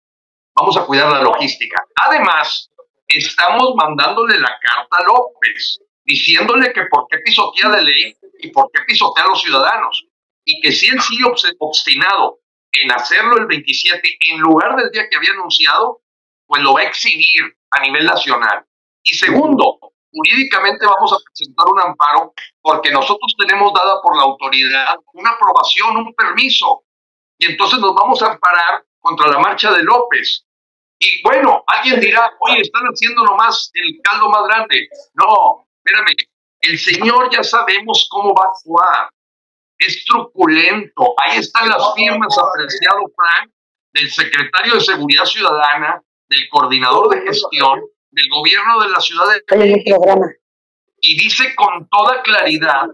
Vamos 0.55 0.77
a 0.77 0.85
cuidar 0.85 1.11
la 1.11 1.23
logística. 1.23 1.83
Además, 2.07 2.71
estamos 3.19 3.75
mandándole 3.77 4.39
la 4.39 4.59
carta 4.61 4.97
a 4.99 5.05
López, 5.05 5.81
diciéndole 6.05 6.73
que 6.73 6.87
por 6.87 7.07
qué 7.09 7.19
pisotea 7.19 7.71
de 7.71 7.83
ley 7.83 8.17
y 8.41 8.51
por 8.51 8.71
qué 8.73 8.83
pisotea 8.87 9.25
a 9.25 9.29
los 9.29 9.41
ciudadanos. 9.41 10.07
Y 10.45 10.61
que 10.61 10.73
si 10.73 10.89
él 10.89 11.01
sigue 11.01 11.25
obstinado 11.59 12.41
en 12.73 12.91
hacerlo 12.91 13.39
el 13.39 13.47
27 13.47 14.19
en 14.31 14.41
lugar 14.41 14.77
del 14.77 14.91
día 14.91 15.09
que 15.09 15.17
había 15.17 15.33
anunciado, 15.33 16.01
pues 16.47 16.63
lo 16.63 16.75
va 16.75 16.81
a 16.81 16.85
exhibir 16.85 17.57
a 17.71 17.81
nivel 17.81 18.05
nacional. 18.05 18.65
Y 19.03 19.15
segundo, 19.15 19.79
jurídicamente 20.13 20.87
vamos 20.87 21.13
a 21.13 21.17
presentar 21.25 21.67
un 21.67 21.81
amparo 21.81 22.35
porque 22.61 22.91
nosotros 22.91 23.35
tenemos 23.39 23.73
dada 23.73 24.01
por 24.03 24.17
la 24.17 24.25
autoridad 24.25 24.97
una 25.15 25.31
aprobación, 25.31 25.97
un 25.97 26.15
permiso. 26.15 26.85
Y 27.39 27.47
entonces 27.47 27.81
nos 27.81 27.95
vamos 27.95 28.23
a 28.23 28.33
amparar 28.33 28.85
contra 29.01 29.29
la 29.29 29.39
marcha 29.39 29.73
de 29.73 29.83
López. 29.83 30.45
Y 31.05 31.21
bueno, 31.25 31.65
alguien 31.67 31.99
dirá, 31.99 32.33
oye, 32.39 32.61
están 32.61 32.85
haciendo 32.85 33.25
nomás 33.25 33.73
el 33.75 34.01
caldo 34.05 34.29
más 34.29 34.47
grande. 34.47 34.89
No, 35.15 35.67
espérame, 35.85 36.15
el 36.61 36.79
señor 36.79 37.29
ya 37.29 37.43
sabemos 37.43 38.07
cómo 38.09 38.33
va 38.33 38.45
a 38.45 38.49
actuar. 38.51 39.11
Es 39.79 40.05
truculento. 40.05 41.15
Ahí 41.19 41.41
están 41.41 41.69
las 41.69 41.93
firmas, 41.97 42.39
apreciado 42.39 43.01
Frank, 43.17 43.51
del 43.93 44.13
secretario 44.13 44.75
de 44.75 44.81
Seguridad 44.81 45.25
Ciudadana, 45.25 46.01
del 46.29 46.49
coordinador 46.51 47.09
de 47.09 47.23
gestión, 47.23 47.81
del 48.13 48.29
gobierno 48.29 48.81
de 48.83 48.91
la 48.91 49.01
ciudad 49.01 49.27
de 49.27 49.57
México. 49.57 50.21
Y 51.01 51.19
dice 51.21 51.53
con 51.57 51.89
toda 51.89 52.23
claridad 52.23 52.87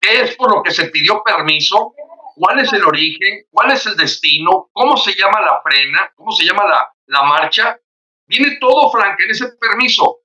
qué 0.00 0.22
es 0.22 0.34
por 0.34 0.52
lo 0.52 0.64
que 0.64 0.72
se 0.72 0.86
pidió 0.86 1.22
permiso, 1.22 1.94
cuál 2.34 2.60
es 2.60 2.72
el 2.72 2.84
origen, 2.84 3.44
cuál 3.50 3.70
es 3.72 3.86
el 3.86 3.96
destino, 3.96 4.68
cómo 4.72 4.96
se 4.96 5.14
llama 5.14 5.40
la 5.40 5.60
frena, 5.62 6.12
cómo 6.16 6.32
se 6.32 6.44
llama 6.44 6.64
la, 6.64 6.92
la 7.06 7.22
marcha. 7.22 7.78
Viene 8.26 8.56
todo, 8.60 8.90
Frank, 8.90 9.18
en 9.20 9.30
ese 9.30 9.48
permiso. 9.60 10.20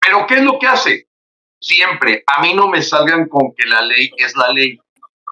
Pero 0.00 0.26
¿qué 0.26 0.34
es 0.34 0.42
lo 0.42 0.58
que 0.58 0.66
hace? 0.66 1.08
Siempre, 1.60 2.24
a 2.26 2.42
mí 2.42 2.54
no 2.54 2.68
me 2.68 2.82
salgan 2.82 3.28
con 3.28 3.54
que 3.54 3.66
la 3.66 3.82
ley 3.82 4.10
es 4.16 4.36
la 4.36 4.52
ley. 4.52 4.78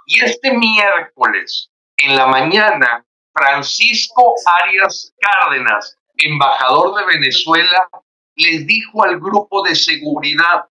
Y 0.07 0.25
este 0.25 0.53
miércoles, 0.53 1.71
en 1.97 2.17
la 2.17 2.27
mañana, 2.27 3.05
Francisco 3.33 4.35
Arias 4.63 5.13
Cárdenas, 5.19 5.97
embajador 6.17 6.97
de 6.97 7.19
Venezuela, 7.19 7.89
les 8.37 8.67
dijo 8.67 9.05
al 9.05 9.19
grupo 9.19 9.63
de 9.63 9.75
seguridad, 9.75 10.67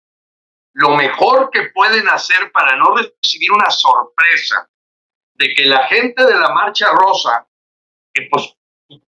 lo 0.75 0.89
mejor 0.89 1.49
que 1.51 1.69
pueden 1.73 2.07
hacer 2.09 2.51
para 2.51 2.75
no 2.75 2.95
recibir 2.95 3.51
una 3.51 3.71
sorpresa 3.71 4.69
de 5.35 5.53
que 5.53 5.65
la 5.65 5.87
gente 5.87 6.25
de 6.25 6.37
la 6.37 6.49
Marcha 6.49 6.91
Rosa, 6.91 7.47
que 8.13 8.27
pues, 8.29 8.53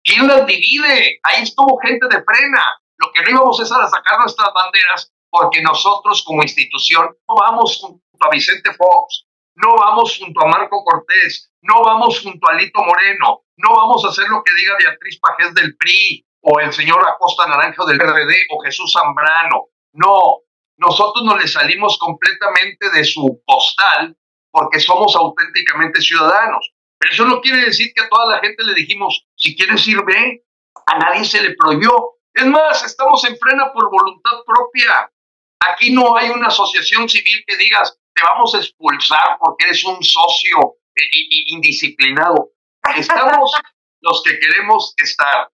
¿quién 0.01 0.27
las 0.27 0.45
divide? 0.45 1.19
Ahí 1.23 1.43
estuvo 1.43 1.77
gente 1.79 2.07
de 2.07 2.23
frena. 2.23 2.63
Lo 2.97 3.11
que 3.11 3.21
no 3.21 3.29
íbamos 3.31 3.59
es 3.59 3.71
a 3.71 3.87
sacar 3.87 4.19
nuestras 4.19 4.49
banderas 4.53 5.13
porque 5.29 5.61
nosotros 5.61 6.23
como 6.25 6.41
institución 6.41 7.15
no 7.27 7.35
vamos 7.35 7.77
junto 7.81 8.01
a 8.21 8.29
Vicente 8.29 8.73
Fox, 8.73 9.25
no 9.55 9.75
vamos 9.75 10.17
junto 10.17 10.41
a 10.41 10.47
Marco 10.47 10.83
Cortés, 10.85 11.51
no 11.61 11.83
vamos 11.83 12.21
junto 12.21 12.47
a 12.47 12.53
Lito 12.53 12.81
Moreno, 12.81 13.43
no 13.57 13.75
vamos 13.75 14.05
a 14.05 14.09
hacer 14.09 14.27
lo 14.29 14.41
que 14.41 14.55
diga 14.55 14.77
Beatriz 14.79 15.19
Pajés 15.19 15.53
del 15.53 15.75
PRI 15.75 16.25
o 16.41 16.61
el 16.61 16.71
señor 16.71 17.05
Acosta 17.07 17.45
Naranjo 17.45 17.85
del 17.85 17.97
PRD 17.97 18.47
o 18.51 18.59
Jesús 18.61 18.93
Zambrano. 18.93 19.65
No, 19.93 20.43
nosotros 20.77 21.25
nos 21.25 21.41
le 21.41 21.47
salimos 21.47 21.97
completamente 21.97 22.89
de 22.91 23.03
su 23.03 23.41
postal 23.45 24.15
porque 24.51 24.79
somos 24.79 25.15
auténticamente 25.15 26.01
ciudadanos. 26.01 26.73
Pero 26.99 27.13
eso 27.13 27.25
no 27.25 27.41
quiere 27.41 27.65
decir 27.65 27.91
que 27.93 28.03
a 28.03 28.09
toda 28.09 28.25
la 28.25 28.39
gente 28.39 28.63
le 28.63 28.73
dijimos, 28.73 29.27
si 29.35 29.55
quieres 29.55 29.87
ir, 29.87 30.03
ve, 30.03 30.43
a 30.87 30.97
nadie 30.97 31.25
se 31.25 31.41
le 31.41 31.55
prohibió. 31.55 31.91
Es 32.33 32.45
más, 32.45 32.83
estamos 32.83 33.23
en 33.25 33.37
frena 33.37 33.71
por 33.71 33.89
voluntad 33.91 34.43
propia. 34.45 35.11
Aquí 35.59 35.91
no 35.91 36.15
hay 36.15 36.29
una 36.29 36.47
asociación 36.47 37.09
civil 37.09 37.43
que 37.45 37.57
digas, 37.57 37.99
te 38.13 38.23
vamos 38.23 38.53
a 38.55 38.59
expulsar 38.59 39.37
porque 39.39 39.65
eres 39.65 39.83
un 39.83 40.01
socio 40.03 40.77
eh, 40.95 41.03
indisciplinado. 41.47 42.51
Estamos 42.95 43.51
los 44.01 44.23
que 44.23 44.39
queremos 44.39 44.93
estar. 44.97 45.49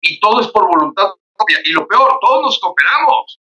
Y 0.00 0.20
todo 0.20 0.40
es 0.40 0.48
por 0.48 0.66
voluntad 0.66 1.08
propia. 1.36 1.58
Y 1.64 1.72
lo 1.72 1.86
peor, 1.86 2.18
todos 2.20 2.42
nos 2.42 2.58
cooperamos. 2.58 3.40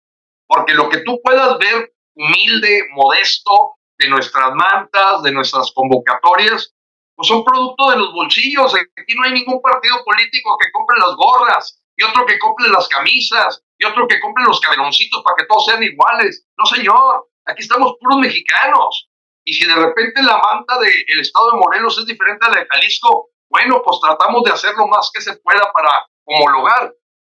Porque 0.48 0.74
lo 0.74 0.90
que 0.90 1.00
tú 1.00 1.20
puedas 1.24 1.58
ver 1.58 1.94
humilde, 2.16 2.88
modesto, 2.92 3.76
de 3.98 4.10
nuestras 4.10 4.54
mantas, 4.54 5.24
de 5.24 5.32
nuestras 5.32 5.72
convocatorias, 5.74 6.74
pues 7.16 7.28
son 7.28 7.44
producto 7.44 7.90
de 7.92 7.98
los 7.98 8.14
bolsillos. 8.14 8.74
Aquí 8.74 9.16
no 9.16 9.24
hay 9.24 9.34
ningún 9.34 9.62
partido 9.62 10.04
político 10.04 10.58
que 10.58 10.72
compre 10.72 10.98
las 11.00 11.16
gorras, 11.16 11.80
y 11.96 12.04
otro 12.04 12.26
que 12.26 12.40
compre 12.40 12.70
las 12.70 12.88
camisas, 12.88 13.64
y 13.78 13.86
otro 13.86 14.08
que 14.08 14.20
compre 14.20 14.44
los 14.46 14.60
caberoncitos 14.60 15.22
para 15.24 15.36
que 15.38 15.46
todos 15.46 15.66
sean 15.66 15.84
iguales. 15.84 16.48
No, 16.58 16.66
señor, 16.66 17.30
aquí 17.46 17.62
estamos 17.62 17.96
puros 18.00 18.18
mexicanos. 18.18 19.10
Y 19.46 19.54
si 19.54 19.68
de 19.68 19.76
repente 19.76 20.24
la 20.24 20.38
manta 20.38 20.80
del 20.80 21.20
estado 21.20 21.52
de 21.52 21.58
Morelos 21.58 21.98
es 21.98 22.06
diferente 22.06 22.46
a 22.46 22.50
la 22.50 22.60
de 22.62 22.68
Jalisco, 22.68 23.30
bueno, 23.50 23.82
pues 23.84 24.00
tratamos 24.02 24.44
de 24.44 24.52
hacer 24.52 24.74
lo 24.76 24.88
más 24.88 25.12
que 25.14 25.22
se 25.22 25.36
pueda 25.38 25.72
para 25.74 26.08
homologar, 26.26 26.94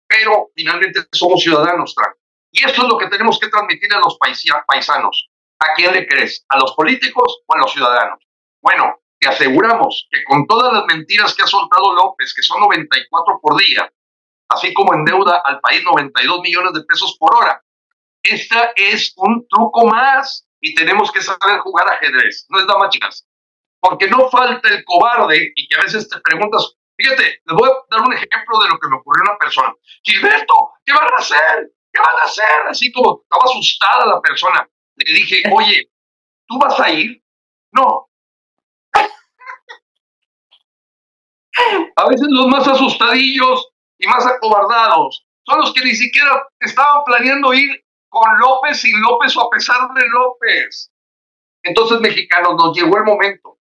pero 0.08 0.48
finalmente 0.54 1.00
somos 1.12 1.42
ciudadanos, 1.42 1.94
Frank. 1.94 2.16
Y 2.52 2.64
eso 2.64 2.82
es 2.82 2.88
lo 2.88 2.96
que 2.96 3.08
tenemos 3.08 3.38
que 3.38 3.48
transmitir 3.48 3.92
a 3.94 4.00
los 4.00 4.18
paisanos. 4.18 5.30
¿A 5.58 5.74
quién 5.74 5.92
le 5.92 6.06
crees? 6.06 6.44
¿A 6.48 6.58
los 6.58 6.72
políticos 6.74 7.42
o 7.46 7.54
a 7.54 7.58
los 7.58 7.72
ciudadanos? 7.72 8.18
Bueno, 8.62 9.00
te 9.18 9.28
aseguramos 9.28 10.06
que 10.10 10.24
con 10.24 10.46
todas 10.46 10.72
las 10.72 10.84
mentiras 10.86 11.34
que 11.34 11.42
ha 11.42 11.46
soltado 11.46 11.94
López, 11.94 12.34
que 12.34 12.42
son 12.42 12.60
94 12.60 13.40
por 13.40 13.56
día, 13.56 13.90
así 14.48 14.72
como 14.74 14.94
en 14.94 15.04
deuda 15.04 15.42
al 15.44 15.60
país 15.60 15.82
92 15.84 16.40
millones 16.40 16.72
de 16.74 16.84
pesos 16.84 17.16
por 17.18 17.34
hora, 17.34 17.62
esta 18.22 18.72
es 18.76 19.12
un 19.16 19.46
truco 19.48 19.86
más 19.86 20.46
y 20.60 20.74
tenemos 20.74 21.12
que 21.12 21.22
saber 21.22 21.60
jugar 21.60 21.88
ajedrez, 21.88 22.46
no 22.48 22.58
es 22.58 22.66
dama 22.66 22.88
chicas. 22.88 23.26
Porque 23.80 24.08
no 24.08 24.28
falta 24.30 24.68
el 24.68 24.84
cobarde 24.84 25.52
y 25.54 25.68
que 25.68 25.78
a 25.78 25.82
veces 25.82 26.08
te 26.08 26.20
preguntas, 26.20 26.76
fíjate, 26.96 27.40
les 27.44 27.56
voy 27.56 27.68
a 27.68 27.96
dar 27.96 28.06
un 28.06 28.12
ejemplo 28.12 28.58
de 28.62 28.68
lo 28.68 28.78
que 28.78 28.88
me 28.88 28.96
ocurrió 28.96 29.22
a 29.22 29.30
una 29.30 29.38
persona. 29.38 29.72
Gilberto, 30.02 30.54
¿qué 30.84 30.92
van 30.92 31.08
a 31.12 31.16
hacer? 31.18 31.70
¿Qué 31.96 32.02
van 32.02 32.20
a 32.20 32.24
hacer? 32.24 32.68
Así 32.68 32.92
como 32.92 33.22
estaba 33.22 33.44
asustada 33.44 34.04
la 34.04 34.20
persona. 34.20 34.68
Le 34.96 35.14
dije, 35.14 35.42
oye, 35.50 35.90
¿tú 36.46 36.58
vas 36.58 36.78
a 36.78 36.90
ir? 36.90 37.22
No. 37.72 38.10
A 41.96 42.08
veces 42.08 42.26
los 42.28 42.48
más 42.48 42.68
asustadillos 42.68 43.72
y 43.98 44.06
más 44.08 44.26
acobardados 44.26 45.26
son 45.46 45.60
los 45.60 45.72
que 45.72 45.84
ni 45.84 45.94
siquiera 45.94 46.46
estaban 46.60 47.02
planeando 47.04 47.54
ir 47.54 47.82
con 48.10 48.38
López, 48.40 48.78
sin 48.78 49.00
López 49.00 49.34
o 49.38 49.46
a 49.46 49.50
pesar 49.50 49.88
de 49.94 50.06
López. 50.06 50.92
Entonces, 51.62 51.98
mexicanos, 52.00 52.56
nos 52.56 52.76
llegó 52.76 52.98
el 52.98 53.04
momento. 53.04 53.58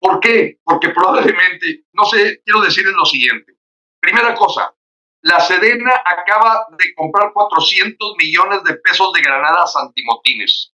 ¿Por 0.00 0.18
qué? 0.20 0.58
Porque 0.64 0.88
probablemente, 0.88 1.84
no 1.92 2.04
sé, 2.06 2.40
quiero 2.42 2.62
decirles 2.62 2.94
lo 2.94 3.04
siguiente. 3.04 3.52
Primera 4.00 4.34
cosa, 4.34 4.74
la 5.22 5.38
Sedena 5.40 6.02
acaba 6.04 6.66
de 6.78 6.94
comprar 6.94 7.32
400 7.32 8.14
millones 8.16 8.64
de 8.64 8.74
pesos 8.76 9.12
de 9.12 9.20
granadas 9.20 9.76
antimotines. 9.76 10.72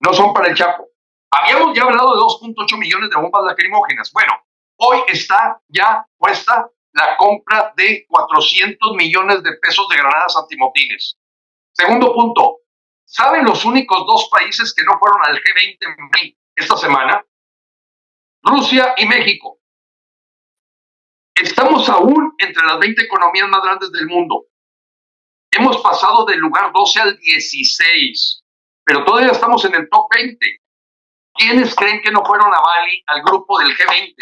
No 0.00 0.12
son 0.12 0.34
para 0.34 0.48
el 0.48 0.54
Chapo. 0.54 0.88
Habíamos 1.30 1.76
ya 1.76 1.84
hablado 1.84 2.14
de 2.14 2.20
2.8 2.20 2.78
millones 2.78 3.10
de 3.10 3.16
bombas 3.16 3.44
lacrimógenas. 3.44 4.10
Bueno, 4.12 4.32
hoy 4.78 5.00
está 5.08 5.60
ya 5.68 6.06
puesta 6.16 6.70
la 6.92 7.16
compra 7.16 7.72
de 7.76 8.06
400 8.08 8.94
millones 8.94 9.42
de 9.42 9.52
pesos 9.56 9.88
de 9.88 9.96
granadas 9.96 10.36
antimotines. 10.36 11.18
Segundo 11.72 12.12
punto, 12.14 12.58
¿saben 13.04 13.44
los 13.44 13.64
únicos 13.64 14.06
dos 14.06 14.28
países 14.30 14.74
que 14.74 14.84
no 14.84 14.98
fueron 14.98 15.20
al 15.24 15.36
G20 15.36 16.36
esta 16.56 16.76
semana? 16.76 17.24
Rusia 18.42 18.94
y 18.96 19.06
México. 19.06 19.57
Estamos 21.42 21.88
aún 21.88 22.34
entre 22.38 22.66
las 22.66 22.80
20 22.80 23.02
economías 23.02 23.48
más 23.48 23.62
grandes 23.62 23.92
del 23.92 24.06
mundo. 24.06 24.46
Hemos 25.52 25.78
pasado 25.78 26.24
del 26.24 26.40
lugar 26.40 26.72
12 26.72 27.00
al 27.00 27.16
16, 27.16 28.42
pero 28.84 29.04
todavía 29.04 29.30
estamos 29.30 29.64
en 29.64 29.74
el 29.76 29.88
top 29.88 30.08
20. 30.14 30.60
¿Quiénes 31.34 31.74
creen 31.76 32.02
que 32.02 32.10
no 32.10 32.24
fueron 32.24 32.52
a 32.52 32.60
Bali 32.60 33.02
al 33.06 33.22
grupo 33.22 33.58
del 33.60 33.68
G20? 33.68 34.14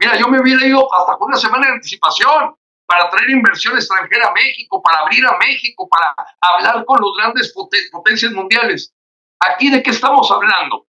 Mira, 0.00 0.18
yo 0.18 0.26
me 0.26 0.40
hubiera 0.40 0.66
ido 0.66 0.92
hasta 0.92 1.16
con 1.16 1.28
una 1.28 1.38
semana 1.38 1.66
de 1.66 1.72
anticipación 1.74 2.56
para 2.84 3.08
traer 3.10 3.30
inversión 3.30 3.76
extranjera 3.76 4.28
a 4.28 4.32
México, 4.32 4.82
para 4.82 4.98
abrir 5.00 5.24
a 5.24 5.38
México, 5.38 5.88
para 5.88 6.14
hablar 6.40 6.84
con 6.84 7.00
los 7.00 7.16
grandes 7.16 7.54
potencias 7.92 8.32
mundiales. 8.32 8.92
¿Aquí 9.38 9.70
de 9.70 9.82
qué 9.82 9.90
estamos 9.90 10.30
hablando? 10.32 10.86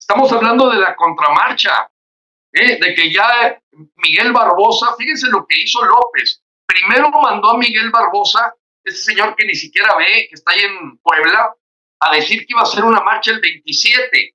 Estamos 0.00 0.32
hablando 0.32 0.68
de 0.68 0.80
la 0.80 0.96
contramarcha, 0.96 1.88
¿eh? 2.54 2.78
de 2.80 2.94
que 2.94 3.12
ya 3.12 3.60
Miguel 3.96 4.32
Barbosa, 4.32 4.94
fíjense 4.96 5.28
lo 5.28 5.46
que 5.46 5.60
hizo 5.60 5.84
López, 5.84 6.44
Primero 6.66 7.10
mandó 7.10 7.50
a 7.50 7.58
Miguel 7.58 7.90
Barbosa, 7.90 8.54
ese 8.82 8.98
señor 8.98 9.36
que 9.36 9.46
ni 9.46 9.54
siquiera 9.54 9.96
ve, 9.96 10.26
que 10.28 10.34
está 10.34 10.52
ahí 10.52 10.60
en 10.60 10.98
Puebla, 10.98 11.54
a 12.00 12.14
decir 12.14 12.40
que 12.40 12.46
iba 12.48 12.60
a 12.60 12.64
hacer 12.64 12.84
una 12.84 13.00
marcha 13.00 13.30
el 13.30 13.40
27 13.40 14.34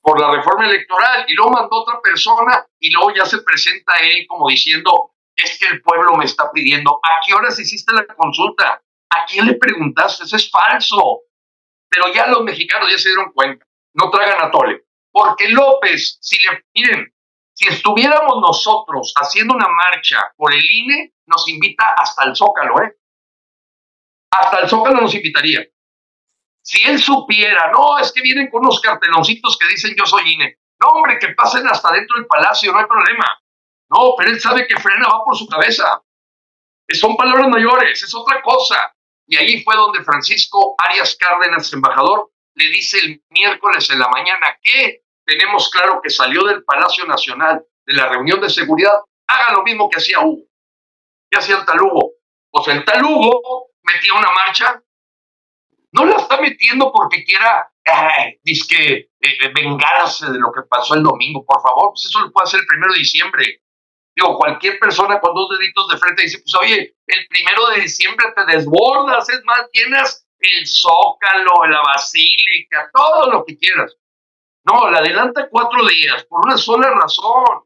por 0.00 0.20
la 0.20 0.32
reforma 0.32 0.66
electoral 0.66 1.24
y 1.28 1.34
luego 1.34 1.52
mandó 1.52 1.82
otra 1.82 2.00
persona 2.00 2.66
y 2.78 2.90
luego 2.90 3.14
ya 3.14 3.24
se 3.24 3.38
presenta 3.42 3.94
él 4.02 4.26
como 4.28 4.48
diciendo, 4.48 5.14
es 5.36 5.58
que 5.58 5.66
el 5.66 5.80
pueblo 5.80 6.16
me 6.16 6.24
está 6.24 6.50
pidiendo, 6.52 7.00
¿a 7.02 7.20
qué 7.24 7.34
horas 7.34 7.58
hiciste 7.58 7.94
la 7.94 8.06
consulta? 8.06 8.82
¿A 9.10 9.24
quién 9.26 9.46
le 9.46 9.54
preguntaste? 9.54 10.24
Eso 10.24 10.36
es 10.36 10.50
falso. 10.50 11.20
Pero 11.88 12.12
ya 12.12 12.26
los 12.26 12.42
mexicanos 12.42 12.90
ya 12.90 12.98
se 12.98 13.10
dieron 13.10 13.32
cuenta, 13.32 13.64
no 13.94 14.10
tragan 14.10 14.42
a 14.42 14.50
tole. 14.50 14.84
Porque 15.10 15.48
López, 15.48 16.18
si 16.20 16.38
le, 16.42 16.64
miren, 16.74 17.14
si 17.54 17.68
estuviéramos 17.68 18.40
nosotros 18.40 19.12
haciendo 19.16 19.54
una 19.54 19.68
marcha 19.68 20.32
por 20.36 20.52
el 20.52 20.64
INE, 20.64 21.14
nos 21.26 21.48
invita 21.48 21.94
hasta 21.96 22.24
el 22.24 22.34
Zócalo, 22.34 22.82
¿eh? 22.82 22.96
Hasta 24.30 24.60
el 24.60 24.68
Zócalo 24.68 25.00
nos 25.00 25.14
invitaría. 25.14 25.62
Si 26.62 26.82
él 26.82 26.98
supiera, 26.98 27.70
no, 27.70 27.98
es 27.98 28.12
que 28.12 28.22
vienen 28.22 28.48
con 28.48 28.62
unos 28.62 28.80
carteloncitos 28.80 29.58
que 29.58 29.66
dicen 29.66 29.94
yo 29.96 30.06
soy 30.06 30.32
INE. 30.32 30.58
No, 30.80 30.88
hombre, 30.88 31.18
que 31.18 31.28
pasen 31.28 31.66
hasta 31.68 31.92
dentro 31.92 32.16
del 32.16 32.26
palacio, 32.26 32.72
no 32.72 32.78
hay 32.78 32.86
problema. 32.86 33.26
No, 33.90 34.14
pero 34.16 34.30
él 34.30 34.40
sabe 34.40 34.66
que 34.66 34.80
frena 34.80 35.06
va 35.06 35.24
por 35.24 35.36
su 35.36 35.46
cabeza. 35.46 36.02
Son 36.88 37.16
palabras 37.16 37.48
mayores, 37.48 38.02
es 38.02 38.14
otra 38.14 38.40
cosa. 38.42 38.94
Y 39.26 39.36
ahí 39.36 39.62
fue 39.62 39.76
donde 39.76 40.02
Francisco 40.02 40.74
Arias 40.78 41.16
Cárdenas, 41.18 41.72
embajador, 41.72 42.32
le 42.54 42.68
dice 42.70 42.98
el 42.98 43.22
miércoles 43.30 43.88
en 43.90 43.98
la 43.98 44.08
mañana 44.08 44.58
que 44.62 45.02
tenemos 45.24 45.70
claro 45.70 46.00
que 46.02 46.10
salió 46.10 46.44
del 46.44 46.64
Palacio 46.64 47.04
Nacional 47.06 47.64
de 47.86 47.94
la 47.94 48.08
reunión 48.08 48.40
de 48.40 48.50
seguridad, 48.50 49.00
haga 49.26 49.52
lo 49.52 49.62
mismo 49.62 49.88
que 49.88 49.98
hacía 49.98 50.20
Hugo. 50.20 50.44
¿Qué 51.30 51.38
hacía 51.38 51.56
el 51.56 51.64
talugo? 51.64 52.12
Pues 52.50 52.68
el 52.68 52.84
talugo 52.84 53.70
metía 53.82 54.14
una 54.14 54.30
marcha 54.32 54.82
no 55.92 56.06
la 56.06 56.16
está 56.16 56.40
metiendo 56.40 56.90
porque 56.90 57.22
quiera, 57.22 57.70
eh, 57.84 58.40
disque, 58.42 59.10
eh, 59.20 59.48
vengarse 59.54 60.30
de 60.30 60.38
lo 60.38 60.50
que 60.50 60.62
pasó 60.62 60.94
el 60.94 61.02
domingo, 61.02 61.44
por 61.44 61.60
favor. 61.60 61.90
Pues 61.90 62.06
eso 62.06 62.20
lo 62.20 62.32
puede 62.32 62.44
hacer 62.44 62.60
el 62.60 62.66
primero 62.66 62.92
de 62.92 62.98
diciembre. 62.98 63.62
Digo, 64.14 64.36
cualquier 64.38 64.78
persona 64.78 65.20
con 65.20 65.34
dos 65.34 65.48
deditos 65.58 65.88
de 65.88 65.98
frente 65.98 66.22
dice, 66.22 66.38
pues 66.38 66.54
oye, 66.60 66.96
el 67.06 67.26
primero 67.28 67.68
de 67.68 67.82
diciembre 67.82 68.26
te 68.34 68.44
desbordas, 68.46 69.28
es 69.28 69.42
más, 69.44 69.70
tienes 69.70 70.26
el 70.38 70.66
zócalo, 70.66 71.66
la 71.68 71.80
basílica, 71.82 72.90
todo 72.92 73.30
lo 73.30 73.44
que 73.44 73.56
quieras. 73.56 73.94
No, 74.64 74.90
la 74.90 74.98
adelanta 74.98 75.48
cuatro 75.50 75.86
días 75.86 76.24
por 76.24 76.44
una 76.44 76.56
sola 76.56 76.90
razón. 76.90 77.64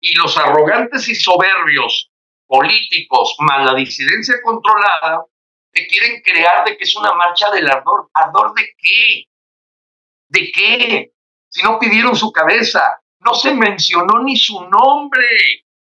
Y 0.00 0.14
los 0.14 0.36
arrogantes 0.36 1.08
y 1.08 1.14
soberbios 1.14 2.10
políticos, 2.46 3.36
más 3.40 3.64
la 3.64 3.74
disidencia 3.74 4.36
controlada, 4.42 5.24
te 5.72 5.86
quieren 5.86 6.22
crear 6.22 6.64
de 6.64 6.76
que 6.76 6.84
es 6.84 6.96
una 6.96 7.14
marcha 7.14 7.50
del 7.50 7.70
ardor. 7.70 8.10
¿Ardor 8.12 8.54
de 8.54 8.74
qué? 8.76 9.24
¿De 10.28 10.52
qué? 10.52 11.12
Si 11.48 11.62
no 11.62 11.78
pidieron 11.78 12.16
su 12.16 12.32
cabeza, 12.32 13.00
no 13.20 13.34
se 13.34 13.54
mencionó 13.54 14.22
ni 14.22 14.36
su 14.36 14.60
nombre. 14.68 15.26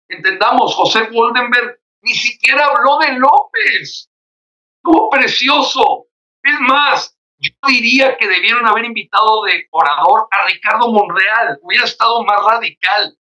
Entendamos, 0.08 0.76
José 0.76 1.10
Woldenberg 1.12 1.80
ni 2.02 2.14
siquiera 2.14 2.66
habló 2.66 2.98
de 3.00 3.14
López. 3.14 4.10
¡Cómo 4.82 5.10
precioso! 5.10 6.08
Es 6.44 6.60
más, 6.60 7.18
yo 7.42 7.50
diría 7.68 8.18
que 8.18 8.28
debieron 8.28 8.68
haber 8.68 8.86
invitado 8.86 9.44
de 9.44 9.68
orador 9.72 10.28
a 10.30 10.46
Ricardo 10.46 10.92
Monreal. 10.92 11.58
Hubiera 11.64 11.86
estado 11.86 12.24
más 12.24 12.40
radical. 12.46 13.18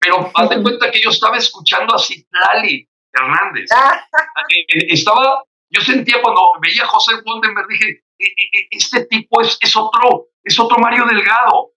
Pero 0.00 0.30
haz 0.34 0.48
de 0.48 0.62
cuenta 0.62 0.90
que 0.90 1.00
yo 1.00 1.10
estaba 1.10 1.36
escuchando 1.36 1.94
a 1.94 1.98
Citlali, 1.98 2.88
Hernández. 3.12 3.70
Ah. 3.70 4.02
Eh, 4.48 4.60
eh, 4.60 4.86
estaba, 4.88 5.44
yo 5.68 5.80
sentía 5.82 6.22
cuando 6.22 6.40
veía 6.62 6.84
a 6.84 6.88
José 6.88 7.16
Woldenberg, 7.22 7.68
dije, 7.68 8.02
e, 8.18 8.68
este 8.70 9.04
tipo 9.04 9.42
es, 9.42 9.58
es 9.60 9.76
otro, 9.76 10.28
es 10.42 10.58
otro 10.58 10.78
Mario 10.78 11.04
Delgado. 11.04 11.72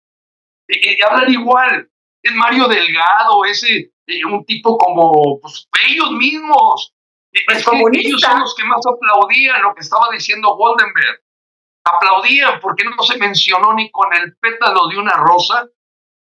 hablan 1.10 1.34
igual, 1.34 1.90
es 2.24 2.34
Mario 2.34 2.70
Delgado, 2.70 3.44
ese, 3.44 3.92
un 4.26 4.46
tipo 4.46 4.78
como 4.78 5.40
pues, 5.42 5.68
ellos 5.86 6.12
mismos. 6.12 6.94
Pues 7.46 7.68
ellos 7.92 8.22
son 8.22 8.40
los 8.40 8.56
que 8.56 8.64
más 8.64 8.80
aplaudían 8.88 9.62
lo 9.62 9.76
que 9.76 9.82
estaba 9.82 10.08
diciendo 10.14 10.56
Woldenberg. 10.56 11.25
Aplaudían 11.86 12.60
porque 12.60 12.84
no 12.84 13.02
se 13.04 13.18
mencionó 13.18 13.74
ni 13.74 13.92
con 13.92 14.14
el 14.14 14.36
pétalo 14.38 14.88
de 14.88 14.98
una 14.98 15.14
rosa. 15.14 15.68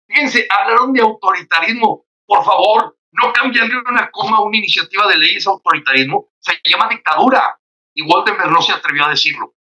Fíjense, 0.06 0.46
hablaron 0.48 0.92
de 0.92 1.02
autoritarismo. 1.02 2.06
Por 2.26 2.44
favor, 2.44 2.96
no 3.12 3.32
cambiarle 3.32 3.76
una 3.78 4.10
coma 4.10 4.38
a 4.38 4.42
una 4.42 4.56
iniciativa 4.56 5.06
de 5.08 5.16
ley 5.16 5.36
es 5.36 5.46
autoritarismo, 5.46 6.28
se 6.38 6.60
llama 6.64 6.88
dictadura. 6.88 7.58
Y 7.94 8.02
Woldenberg 8.02 8.50
no 8.50 8.62
se 8.62 8.72
atrevió 8.72 9.06
a 9.06 9.10
decirlo. 9.10 9.54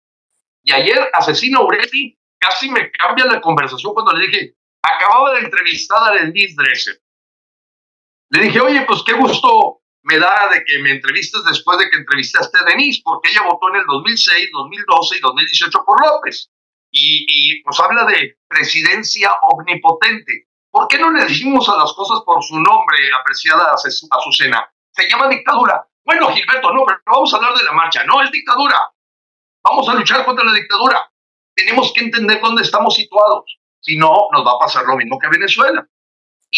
Y 0.62 0.72
ayer, 0.72 1.10
asesino 1.14 1.64
Uretti 1.64 2.18
casi 2.38 2.70
me 2.70 2.90
cambia 2.90 3.24
la 3.24 3.40
conversación 3.40 3.94
cuando 3.94 4.12
le 4.12 4.26
dije, 4.26 4.54
acababa 4.82 5.32
de 5.34 5.40
entrevistar 5.40 5.98
a 6.02 6.14
Denise 6.14 6.54
Dresser. 6.56 7.00
Le 8.30 8.42
dije, 8.42 8.60
oye, 8.60 8.82
pues 8.82 9.02
qué 9.04 9.14
gusto 9.14 9.80
me 10.06 10.18
da 10.18 10.48
de 10.52 10.64
que 10.64 10.78
me 10.78 10.92
entrevistes 10.92 11.42
después 11.44 11.78
de 11.78 11.90
que 11.90 11.98
entrevistaste 11.98 12.56
a 12.60 12.64
Denise, 12.64 13.02
porque 13.04 13.28
ella 13.30 13.42
votó 13.42 13.68
en 13.70 13.80
el 13.80 13.86
2006, 13.86 14.50
2012 14.52 15.16
y 15.16 15.20
2018 15.20 15.84
por 15.84 16.00
López. 16.00 16.48
Y, 16.92 17.26
y 17.28 17.62
pues 17.62 17.78
habla 17.80 18.04
de 18.04 18.38
presidencia 18.46 19.32
omnipotente. 19.42 20.46
¿Por 20.70 20.86
qué 20.86 20.98
no 20.98 21.10
le 21.10 21.24
decimos 21.24 21.68
a 21.68 21.76
las 21.76 21.92
cosas 21.94 22.20
por 22.24 22.40
su 22.44 22.54
nombre, 22.54 22.98
apreciada 23.18 23.74
Azucena? 23.74 24.70
Se 24.92 25.08
llama 25.08 25.28
dictadura. 25.28 25.84
Bueno, 26.04 26.30
Gilberto, 26.32 26.72
no, 26.72 26.84
pero 26.86 27.00
vamos 27.06 27.34
a 27.34 27.38
hablar 27.38 27.54
de 27.54 27.64
la 27.64 27.72
marcha. 27.72 28.04
No, 28.04 28.22
es 28.22 28.30
dictadura. 28.30 28.78
Vamos 29.64 29.88
a 29.88 29.94
luchar 29.94 30.24
contra 30.24 30.44
la 30.44 30.52
dictadura. 30.52 31.10
Tenemos 31.52 31.92
que 31.92 32.04
entender 32.04 32.40
dónde 32.40 32.62
estamos 32.62 32.94
situados. 32.94 33.58
Si 33.80 33.96
no, 33.96 34.28
nos 34.32 34.46
va 34.46 34.52
a 34.52 34.58
pasar 34.60 34.84
lo 34.84 34.96
mismo 34.96 35.18
que 35.18 35.28
Venezuela. 35.28 35.84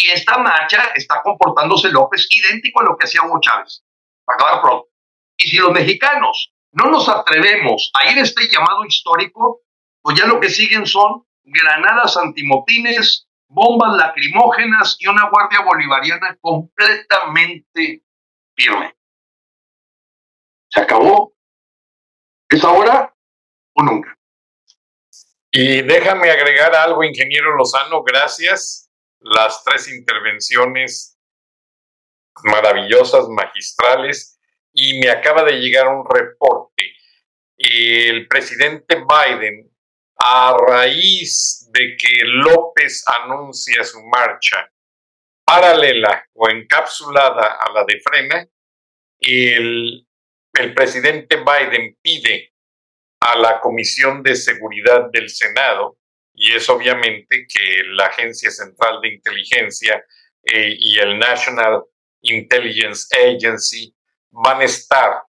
Y 0.01 0.11
esta 0.11 0.39
marcha 0.39 0.93
está 0.95 1.21
comportándose 1.23 1.91
López 1.91 2.29
idéntico 2.31 2.81
a 2.81 2.85
lo 2.85 2.97
que 2.97 3.05
hacía 3.05 3.23
Hugo 3.25 3.41
Chávez. 3.41 3.85
Para 4.25 4.37
acabar 4.37 4.63
pronto. 4.63 4.89
Y 5.37 5.49
si 5.49 5.57
los 5.57 5.73
mexicanos 5.73 6.53
no 6.71 6.89
nos 6.89 7.09
atrevemos 7.09 7.91
a 7.95 8.09
ir 8.09 8.17
a 8.17 8.23
este 8.23 8.49
llamado 8.49 8.85
histórico, 8.85 9.63
pues 10.01 10.17
ya 10.17 10.27
lo 10.27 10.39
que 10.39 10.51
siguen 10.51 10.87
son 10.87 11.27
granadas 11.43 12.17
antimotines, 12.17 13.27
bombas 13.49 13.97
lacrimógenas 13.97 14.97
y 15.01 15.09
una 15.09 15.29
guardia 15.31 15.63
bolivariana 15.63 16.39
completamente 16.41 18.05
firme. 18.55 18.95
Se 20.71 20.81
acabó. 20.81 21.33
¿Es 22.49 22.63
ahora 22.63 23.13
o 23.75 23.83
nunca? 23.83 24.17
Y 25.51 25.83
déjame 25.83 26.31
agregar 26.31 26.73
algo, 26.77 27.03
ingeniero 27.03 27.57
Lozano, 27.57 28.05
gracias. 28.05 28.88
Las 29.21 29.65
tres 29.65 29.89
intervenciones 29.89 31.19
maravillosas, 32.45 33.29
magistrales, 33.29 34.39
y 34.73 35.01
me 35.01 35.11
acaba 35.11 35.43
de 35.45 35.59
llegar 35.59 35.89
un 35.89 36.05
reporte. 36.09 36.85
El 37.57 38.29
presidente 38.29 38.97
Biden 38.97 39.69
a 40.21 40.57
raíz 40.57 41.69
de 41.73 41.97
que 41.97 42.25
López 42.25 43.05
anuncia 43.23 43.85
su 43.85 44.03
marcha 44.03 44.69
paralela 45.45 46.27
o 46.35 46.49
encapsulada 46.49 47.57
a 47.61 47.73
la 47.73 47.85
de 47.85 48.01
Frena, 48.01 48.47
el, 49.21 50.07
el 50.55 50.75
presidente 50.75 51.37
Biden 51.37 51.97
pide 52.03 52.53
a 53.21 53.39
la 53.39 53.61
Comisión 53.61 54.23
de 54.23 54.35
Seguridad 54.35 55.09
del 55.11 55.31
Senado, 55.31 55.98
y 56.39 56.55
es 56.55 56.69
obviamente 56.69 57.49
que 57.49 57.83
la 57.97 58.07
Agencia 58.07 58.49
Central 58.51 59.01
de 59.03 59.09
Inteligencia 59.15 60.05
eh, 60.45 60.77
y 60.79 60.97
el 61.01 61.19
National 61.19 61.83
Intelligence 62.23 63.09
Agency 63.13 63.93
van 64.31 64.61
a 64.61 64.65
estar 64.65 65.23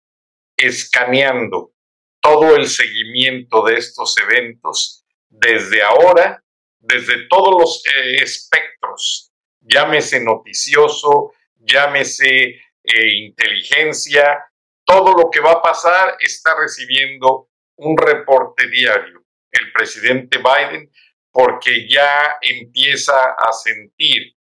escaneando 0.58 1.72
todo 2.20 2.58
el 2.58 2.68
seguimiento 2.68 3.64
de 3.64 3.78
estos 3.78 4.18
eventos 4.18 5.05
desde 5.30 5.82
ahora, 5.82 6.43
desde 6.78 7.26
todos 7.30 7.55
los 7.58 7.84
eh, 7.86 8.22
espectros, 8.22 9.32
llámese 9.62 10.22
noticioso, 10.22 11.32
llámese 11.55 12.60
eh, 12.84 13.14
inteligencia, 13.14 14.43
todo 14.84 15.14
lo 15.14 15.30
que 15.30 15.39
va 15.39 15.53
a 15.53 15.62
pasar 15.62 16.18
está 16.20 16.53
recibiendo 16.60 17.47
un 17.78 17.97
reporte 17.97 18.68
diario 18.68 19.16
el 19.60 19.72
presidente 19.72 20.38
Biden 20.38 20.91
porque 21.32 21.88
ya 21.88 22.38
empieza 22.41 23.36
a 23.38 23.51
sentir 23.51 24.36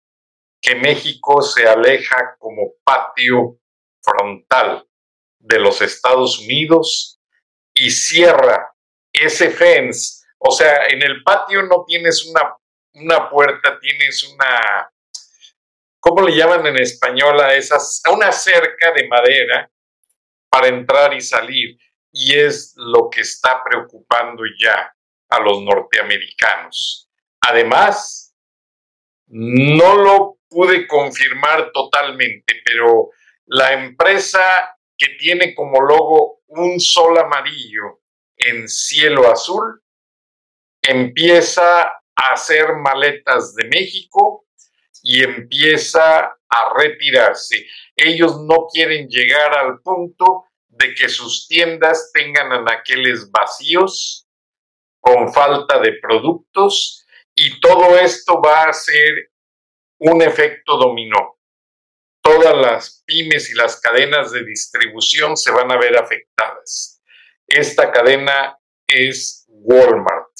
que 0.60 0.76
México 0.76 1.42
se 1.42 1.66
aleja 1.66 2.36
como 2.38 2.74
patio 2.84 3.58
frontal 4.00 4.86
de 5.38 5.58
los 5.58 5.82
Estados 5.82 6.38
Unidos 6.38 7.20
y 7.74 7.90
cierra 7.90 8.72
ese 9.12 9.50
fence. 9.50 10.24
O 10.38 10.50
sea, 10.50 10.86
en 10.86 11.02
el 11.02 11.22
patio 11.24 11.64
no 11.64 11.84
tienes 11.84 12.24
una, 12.26 12.56
una 12.94 13.28
puerta, 13.28 13.78
tienes 13.80 14.22
una, 14.22 14.90
¿cómo 15.98 16.22
le 16.22 16.36
llaman 16.36 16.64
en 16.66 16.78
español 16.78 17.40
a 17.40 17.54
esas? 17.54 18.02
Una 18.12 18.30
cerca 18.30 18.92
de 18.92 19.08
madera 19.08 19.70
para 20.48 20.68
entrar 20.68 21.12
y 21.12 21.20
salir. 21.20 21.76
Y 22.12 22.38
es 22.38 22.72
lo 22.76 23.10
que 23.10 23.22
está 23.22 23.64
preocupando 23.64 24.44
ya 24.58 24.93
a 25.34 25.40
los 25.40 25.62
norteamericanos. 25.62 27.10
Además, 27.40 28.34
no 29.26 29.96
lo 29.96 30.38
pude 30.48 30.86
confirmar 30.86 31.70
totalmente, 31.72 32.62
pero 32.64 33.10
la 33.46 33.72
empresa 33.72 34.76
que 34.96 35.08
tiene 35.18 35.54
como 35.54 35.80
logo 35.80 36.42
un 36.48 36.78
sol 36.78 37.18
amarillo 37.18 38.00
en 38.36 38.68
cielo 38.68 39.30
azul 39.30 39.82
empieza 40.82 41.82
a 41.82 42.32
hacer 42.32 42.74
maletas 42.76 43.54
de 43.54 43.64
México 43.68 44.46
y 45.02 45.22
empieza 45.22 46.20
a 46.48 46.74
retirarse. 46.76 47.66
Ellos 47.96 48.40
no 48.40 48.66
quieren 48.72 49.08
llegar 49.08 49.56
al 49.56 49.80
punto 49.80 50.44
de 50.68 50.94
que 50.94 51.08
sus 51.08 51.46
tiendas 51.48 52.10
tengan 52.12 52.52
anaqueles 52.52 53.30
vacíos, 53.30 54.23
con 55.04 55.30
falta 55.34 55.78
de 55.80 55.98
productos, 56.00 57.04
y 57.34 57.60
todo 57.60 57.98
esto 57.98 58.40
va 58.40 58.64
a 58.64 58.72
ser 58.72 59.32
un 59.98 60.22
efecto 60.22 60.78
dominó. 60.78 61.38
Todas 62.22 62.56
las 62.56 63.02
pymes 63.06 63.50
y 63.50 63.54
las 63.54 63.78
cadenas 63.80 64.32
de 64.32 64.44
distribución 64.44 65.36
se 65.36 65.50
van 65.50 65.70
a 65.70 65.76
ver 65.76 65.98
afectadas. 65.98 67.02
Esta 67.46 67.92
cadena 67.92 68.58
es 68.86 69.44
Walmart. 69.48 70.32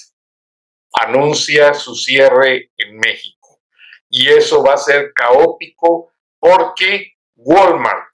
Anuncia 0.95 1.75
su 1.75 1.95
cierre 1.95 2.71
en 2.79 2.97
México. 2.97 3.61
Y 4.09 4.29
eso 4.29 4.65
va 4.65 4.75
a 4.75 4.79
ser 4.79 5.13
caótico 5.13 6.11
porque 6.39 7.19
Walmart 7.37 8.09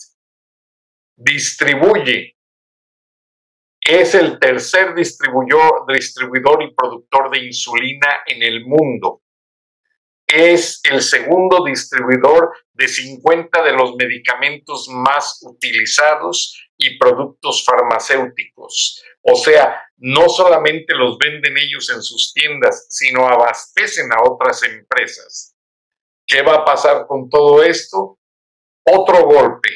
distribuye, 1.14 2.36
es 3.90 4.14
el 4.14 4.38
tercer 4.38 4.94
distribuidor, 4.94 5.84
distribuidor 5.92 6.62
y 6.62 6.72
productor 6.72 7.28
de 7.30 7.46
insulina 7.46 8.22
en 8.26 8.42
el 8.42 8.64
mundo. 8.64 9.22
Es 10.28 10.80
el 10.84 11.02
segundo 11.02 11.64
distribuidor 11.64 12.54
de 12.72 12.86
50 12.86 13.64
de 13.64 13.72
los 13.72 13.96
medicamentos 13.96 14.88
más 14.88 15.40
utilizados 15.42 16.70
y 16.78 16.98
productos 16.98 17.64
farmacéuticos. 17.64 19.02
O 19.22 19.34
sea, 19.34 19.82
no 19.96 20.28
solamente 20.28 20.94
los 20.94 21.18
venden 21.18 21.58
ellos 21.58 21.90
en 21.90 22.00
sus 22.00 22.32
tiendas, 22.32 22.86
sino 22.90 23.26
abastecen 23.26 24.12
a 24.12 24.22
otras 24.22 24.62
empresas. 24.62 25.56
¿Qué 26.24 26.42
va 26.42 26.58
a 26.58 26.64
pasar 26.64 27.08
con 27.08 27.28
todo 27.28 27.64
esto? 27.64 28.18
Otro 28.86 29.24
golpe, 29.24 29.70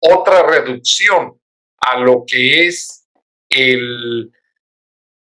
otra 0.00 0.42
reducción 0.42 1.40
a 1.78 1.98
lo 1.98 2.24
que 2.26 2.66
es 2.66 3.03
el 3.54 4.32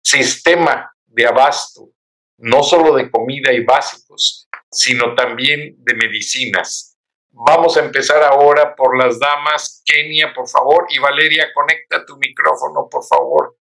sistema 0.03 0.93
de 1.07 1.27
abasto, 1.27 1.91
no 2.39 2.62
solo 2.62 2.95
de 2.95 3.11
comida 3.11 3.53
y 3.53 3.64
básicos, 3.64 4.49
sino 4.71 5.14
también 5.14 5.77
de 5.79 5.95
medicinas. 5.95 6.97
Vamos 7.31 7.77
a 7.77 7.85
empezar 7.85 8.23
ahora 8.23 8.75
por 8.75 8.97
las 8.97 9.19
damas. 9.19 9.83
Kenia, 9.85 10.33
por 10.35 10.49
favor, 10.49 10.87
y 10.89 10.99
Valeria, 10.99 11.53
conecta 11.55 12.05
tu 12.07 12.17
micrófono, 12.17 12.89
por 12.91 13.05
favor. 13.05 13.59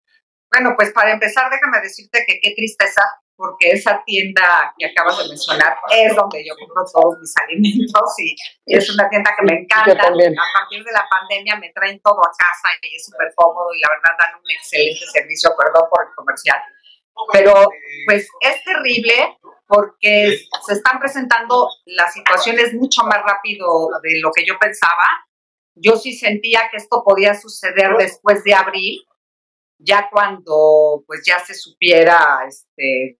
Bueno, 0.52 0.74
pues 0.76 0.92
para 0.94 1.12
empezar, 1.12 1.50
déjame 1.50 1.82
decirte 1.82 2.24
que 2.28 2.40
qué 2.40 2.54
tristeza 2.56 3.02
porque 3.36 3.72
esa 3.72 4.04
tienda 4.06 4.74
que 4.78 4.86
acabas 4.86 5.18
de 5.18 5.30
mencionar 5.30 5.76
es 5.92 6.16
donde 6.16 6.46
yo 6.46 6.54
compro 6.58 6.84
todos 6.92 7.20
mis 7.20 7.34
alimentos 7.38 8.20
y, 8.20 8.36
es 8.66 8.90
una 8.90 9.10
tienda 9.10 9.36
que 9.38 9.46
me 9.46 9.60
encanta. 9.62 9.92
A 9.92 10.60
partir 10.60 10.84
de 10.84 10.92
la 10.92 11.06
pandemia 11.10 11.56
me 11.58 11.72
traen 11.72 12.00
todo 12.02 12.20
a 12.20 12.32
casa 12.32 12.70
y 12.82 12.96
es 12.96 13.06
súper 13.06 13.34
cómodo 13.36 13.74
y 13.74 13.80
la 13.80 13.90
verdad 13.90 14.18
dan 14.20 14.40
un 14.40 14.52
excelente 14.52 15.06
servicio, 15.12 15.52
perdón 15.58 15.84
por 15.90 16.06
el 16.08 16.16
comercial. 16.16 16.60
Pero 17.32 17.54
pues 18.06 18.28
es 18.42 18.64
terrible 18.64 19.38
porque 19.68 20.40
se 20.66 20.74
están 20.74 21.00
presentando 21.00 21.70
las 21.86 22.14
situaciones 22.14 22.74
mucho 22.74 23.04
más 23.04 23.22
rápido 23.24 23.90
de 24.02 24.20
lo 24.22 24.32
que 24.32 24.46
yo 24.46 24.58
pensaba. 24.60 25.26
Yo 25.76 25.96
sí 25.96 26.14
sentía 26.14 26.70
que 26.70 26.78
esto 26.78 27.04
podía 27.04 27.34
suceder 27.34 27.96
después 27.98 28.44
de 28.44 28.54
abril, 28.54 29.06
ya 29.80 30.10
cuando 30.12 31.04
pues 31.08 31.22
ya 31.26 31.40
se 31.40 31.56
supiera 31.56 32.46
este, 32.48 33.20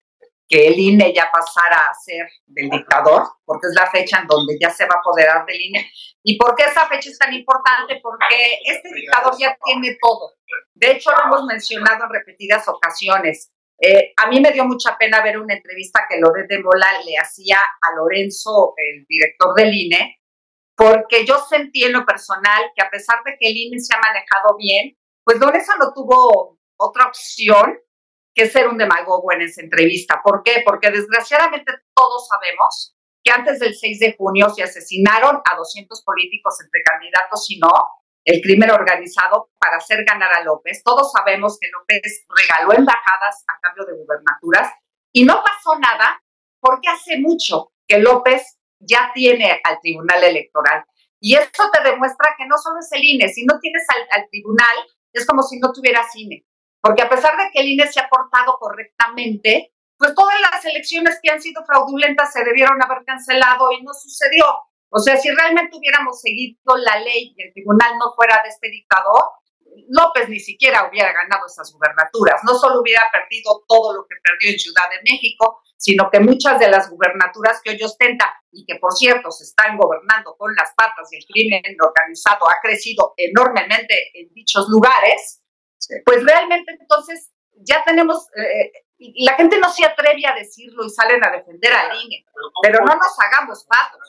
que 0.54 0.68
el 0.68 0.78
INE 0.78 1.12
ya 1.12 1.32
pasara 1.32 1.78
a 1.78 1.94
ser 1.96 2.28
del 2.46 2.70
dictador, 2.70 3.24
porque 3.44 3.66
es 3.66 3.74
la 3.74 3.90
fecha 3.90 4.20
en 4.20 4.28
donde 4.28 4.56
ya 4.62 4.70
se 4.70 4.86
va 4.86 4.94
a 4.94 5.00
apoderar 5.00 5.48
del 5.48 5.60
INE. 5.60 5.90
¿Y 6.22 6.38
por 6.38 6.56
qué 6.56 6.66
esa 6.66 6.88
fecha 6.88 7.10
es 7.10 7.18
tan 7.18 7.34
importante? 7.34 8.00
Porque 8.04 8.60
este 8.64 8.94
dictador 8.94 9.34
ya 9.40 9.58
tiene 9.66 9.98
todo. 10.00 10.34
De 10.76 10.92
hecho, 10.92 11.10
lo 11.12 11.24
hemos 11.26 11.46
mencionado 11.46 12.04
en 12.04 12.12
repetidas 12.12 12.68
ocasiones. 12.68 13.52
Eh, 13.82 14.14
a 14.16 14.28
mí 14.28 14.40
me 14.40 14.52
dio 14.52 14.64
mucha 14.66 14.96
pena 14.96 15.24
ver 15.24 15.40
una 15.40 15.56
entrevista 15.56 16.06
que 16.08 16.20
Loret 16.20 16.48
de 16.48 16.62
Mola 16.62 17.02
le 17.04 17.18
hacía 17.18 17.58
a 17.58 17.96
Lorenzo, 17.96 18.76
el 18.78 19.08
director 19.08 19.56
del 19.56 19.74
INE, 19.74 20.22
porque 20.76 21.26
yo 21.26 21.40
sentí 21.40 21.84
en 21.84 21.94
lo 21.94 22.06
personal 22.06 22.62
que 22.76 22.84
a 22.84 22.92
pesar 22.92 23.24
de 23.26 23.38
que 23.40 23.50
el 23.50 23.58
INE 23.58 23.80
se 23.80 23.96
ha 23.96 24.00
manejado 24.00 24.56
bien, 24.60 24.96
pues 25.24 25.40
Lorenzo 25.40 25.72
no 25.80 25.92
tuvo 25.96 26.60
otra 26.78 27.08
opción 27.08 27.80
que 28.34 28.50
ser 28.50 28.68
un 28.68 28.78
demagogo 28.78 29.32
en 29.32 29.42
esa 29.42 29.62
entrevista. 29.62 30.22
¿Por 30.24 30.44
qué? 30.44 30.64
Porque 30.66 30.90
desgraciadamente 30.90 31.72
todos 31.94 32.28
sabemos 32.28 32.96
que 33.24 33.32
antes 33.32 33.60
del 33.60 33.76
6 33.76 34.00
de 34.00 34.16
junio 34.18 34.50
se 34.50 34.64
asesinaron 34.64 35.38
a 35.38 35.56
200 35.56 36.04
políticos 36.04 36.56
entre 36.64 36.84
candidatos 36.84 37.50
y 37.50 37.60
no, 37.60 37.72
el 38.26 38.42
crimen 38.42 38.72
organizado 38.72 39.50
para 39.60 39.78
hacer 39.78 40.04
ganar 40.04 40.34
a 40.34 40.44
López. 40.44 40.82
Todos 40.84 41.12
sabemos 41.12 41.58
que 41.60 41.70
López 41.70 42.26
regaló 42.30 42.74
embajadas 42.74 43.44
a 43.48 43.60
cambio 43.62 43.86
de 43.86 43.94
gubernaturas 43.94 44.72
y 45.14 45.24
no 45.24 45.42
pasó 45.44 45.80
nada 45.80 46.22
porque 46.60 46.90
hace 46.90 47.20
mucho 47.20 47.72
que 47.88 48.00
López 48.00 48.58
ya 48.80 49.12
tiene 49.14 49.62
al 49.64 49.80
Tribunal 49.82 50.24
Electoral. 50.24 50.84
Y 51.20 51.36
esto 51.36 51.70
te 51.72 51.82
demuestra 51.90 52.36
que 52.38 52.46
no 52.46 52.58
solo 52.58 52.80
es 52.80 52.92
el 52.92 53.04
INE, 53.04 53.30
si 53.30 53.46
no 53.46 53.58
tienes 53.60 53.84
al, 53.96 54.22
al 54.22 54.30
tribunal, 54.30 54.76
es 55.14 55.26
como 55.26 55.42
si 55.42 55.58
no 55.60 55.72
tuvieras 55.72 56.14
INE. 56.16 56.46
Porque 56.84 57.02
a 57.02 57.10
pesar 57.10 57.38
de 57.38 57.50
que 57.54 57.62
el 57.62 57.70
INE 57.70 57.88
se 57.88 58.02
ha 58.02 58.10
portado 58.10 58.58
correctamente, 58.60 59.72
pues 59.98 60.14
todas 60.14 60.36
las 60.52 60.66
elecciones 60.66 61.18
que 61.24 61.32
han 61.32 61.42
sido 61.42 61.64
fraudulentas 61.66 62.34
se 62.34 62.44
debieron 62.44 62.84
haber 62.84 63.06
cancelado 63.06 63.72
y 63.72 63.82
no 63.84 63.94
sucedió. 63.94 64.46
O 64.90 65.00
sea, 65.00 65.16
si 65.16 65.32
realmente 65.32 65.78
hubiéramos 65.78 66.20
seguido 66.20 66.76
la 66.76 67.00
ley 67.00 67.34
y 67.38 67.42
el 67.42 67.54
tribunal 67.54 67.98
no 67.98 68.14
fuera 68.14 68.42
de 68.44 68.50
este 68.50 68.70
dictador, 68.70 69.24
López 69.88 70.28
ni 70.28 70.40
siquiera 70.40 70.88
hubiera 70.90 71.14
ganado 71.14 71.48
esas 71.48 71.72
gubernaturas. 71.72 72.42
No 72.44 72.54
solo 72.56 72.82
hubiera 72.82 73.04
perdido 73.12 73.64
todo 73.66 73.94
lo 73.94 74.06
que 74.06 74.16
perdió 74.22 74.52
en 74.52 74.60
Ciudad 74.60 74.90
de 74.92 75.10
México, 75.10 75.62
sino 75.78 76.10
que 76.12 76.20
muchas 76.20 76.60
de 76.60 76.70
las 76.70 76.90
gubernaturas 76.90 77.62
que 77.64 77.72
hoy 77.72 77.82
ostenta 77.82 78.34
y 78.52 78.66
que, 78.66 78.76
por 78.76 78.92
cierto, 78.92 79.32
se 79.32 79.46
están 79.46 79.78
gobernando 79.78 80.36
con 80.38 80.54
las 80.54 80.74
patas 80.76 81.12
y 81.12 81.18
el 81.18 81.26
crimen 81.26 81.76
organizado 81.82 82.48
ha 82.50 82.60
crecido 82.62 83.14
enormemente 83.18 84.12
en 84.14 84.34
dichos 84.34 84.68
lugares, 84.70 85.43
pues 86.06 86.24
realmente 86.24 86.78
entonces 86.80 87.32
ya 87.56 87.84
tenemos, 87.84 88.28
eh, 88.36 88.72
la 89.18 89.34
gente 89.34 89.60
no 89.60 89.72
se 89.72 89.86
atreve 89.86 90.26
a 90.26 90.36
decirlo 90.36 90.86
y 90.86 90.90
salen 90.90 91.24
a 91.26 91.32
defender 91.32 91.74
al 91.74 91.96
INE, 92.04 92.26
pero 92.62 92.80
no 92.80 92.94
nos 92.96 93.20
hagamos 93.20 93.66
patos. 93.66 94.02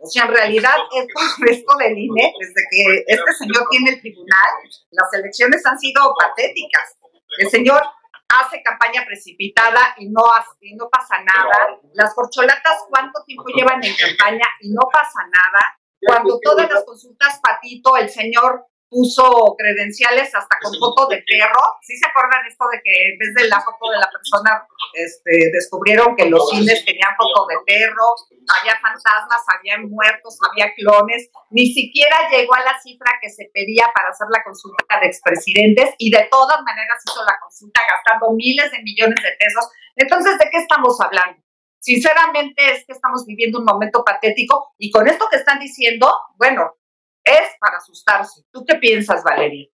O 0.00 0.06
sea, 0.06 0.24
en 0.24 0.32
realidad, 0.32 0.76
esto, 0.96 1.44
esto 1.46 1.76
del 1.76 1.98
INE, 1.98 2.32
desde 2.38 2.62
que 2.70 3.04
este 3.06 3.32
señor 3.32 3.66
tiene 3.70 3.90
el 3.90 4.00
tribunal, 4.00 4.48
las 4.90 5.12
elecciones 5.12 5.64
han 5.66 5.78
sido 5.78 6.14
patéticas. 6.18 6.96
El 7.38 7.50
señor 7.50 7.82
hace 8.28 8.62
campaña 8.62 9.04
precipitada 9.06 9.94
y 9.98 10.08
no, 10.08 10.22
y 10.60 10.76
no 10.76 10.88
pasa 10.88 11.16
nada. 11.22 11.80
Las 11.94 12.14
corcholatas, 12.14 12.84
¿cuánto 12.88 13.24
tiempo 13.24 13.48
llevan 13.48 13.82
en 13.82 13.94
campaña 13.96 14.46
y 14.60 14.70
no 14.70 14.82
pasa 14.92 15.20
nada? 15.32 15.78
Cuando 16.00 16.38
todas 16.40 16.70
las 16.70 16.84
consultas 16.84 17.40
patito, 17.42 17.96
el 17.96 18.08
señor 18.08 18.66
puso 18.88 19.54
credenciales 19.56 20.34
hasta 20.34 20.56
con 20.62 20.72
foto 20.78 21.06
de 21.08 21.22
perro. 21.22 21.62
¿Sí 21.82 21.96
se 21.96 22.08
acuerdan 22.08 22.44
esto 22.46 22.64
de 22.72 22.80
que 22.82 23.12
en 23.12 23.18
vez 23.18 23.34
de 23.34 23.48
la 23.48 23.60
foto 23.60 23.90
de 23.90 23.98
la 23.98 24.08
persona, 24.10 24.66
este, 24.94 25.50
descubrieron 25.52 26.16
que 26.16 26.26
los 26.26 26.48
cines 26.50 26.84
tenían 26.84 27.14
foto 27.16 27.46
de 27.46 27.56
perro, 27.66 28.16
había 28.60 28.80
fantasmas, 28.80 29.44
había 29.52 29.78
muertos, 29.78 30.38
había 30.50 30.72
clones? 30.74 31.30
Ni 31.50 31.72
siquiera 31.72 32.28
llegó 32.30 32.54
a 32.54 32.64
la 32.64 32.80
cifra 32.80 33.18
que 33.20 33.28
se 33.28 33.50
pedía 33.52 33.86
para 33.94 34.08
hacer 34.08 34.28
la 34.30 34.42
consulta 34.42 35.00
de 35.00 35.06
expresidentes 35.06 35.94
y 35.98 36.10
de 36.10 36.26
todas 36.30 36.60
maneras 36.64 37.02
hizo 37.04 37.24
la 37.24 37.36
consulta 37.40 37.80
gastando 37.84 38.32
miles 38.32 38.70
de 38.72 38.82
millones 38.82 39.20
de 39.22 39.36
pesos. 39.38 39.68
Entonces, 39.96 40.38
¿de 40.38 40.48
qué 40.50 40.58
estamos 40.58 41.00
hablando? 41.00 41.42
Sinceramente 41.80 42.72
es 42.72 42.84
que 42.86 42.92
estamos 42.92 43.24
viviendo 43.26 43.60
un 43.60 43.64
momento 43.64 44.02
patético 44.04 44.74
y 44.78 44.90
con 44.90 45.06
esto 45.08 45.28
que 45.30 45.36
están 45.36 45.60
diciendo, 45.60 46.12
bueno, 46.36 46.77
es 47.28 47.56
para 47.60 47.78
asustarse. 47.78 48.42
¿Tú 48.50 48.64
qué 48.64 48.76
piensas, 48.76 49.22
Valeria? 49.22 49.68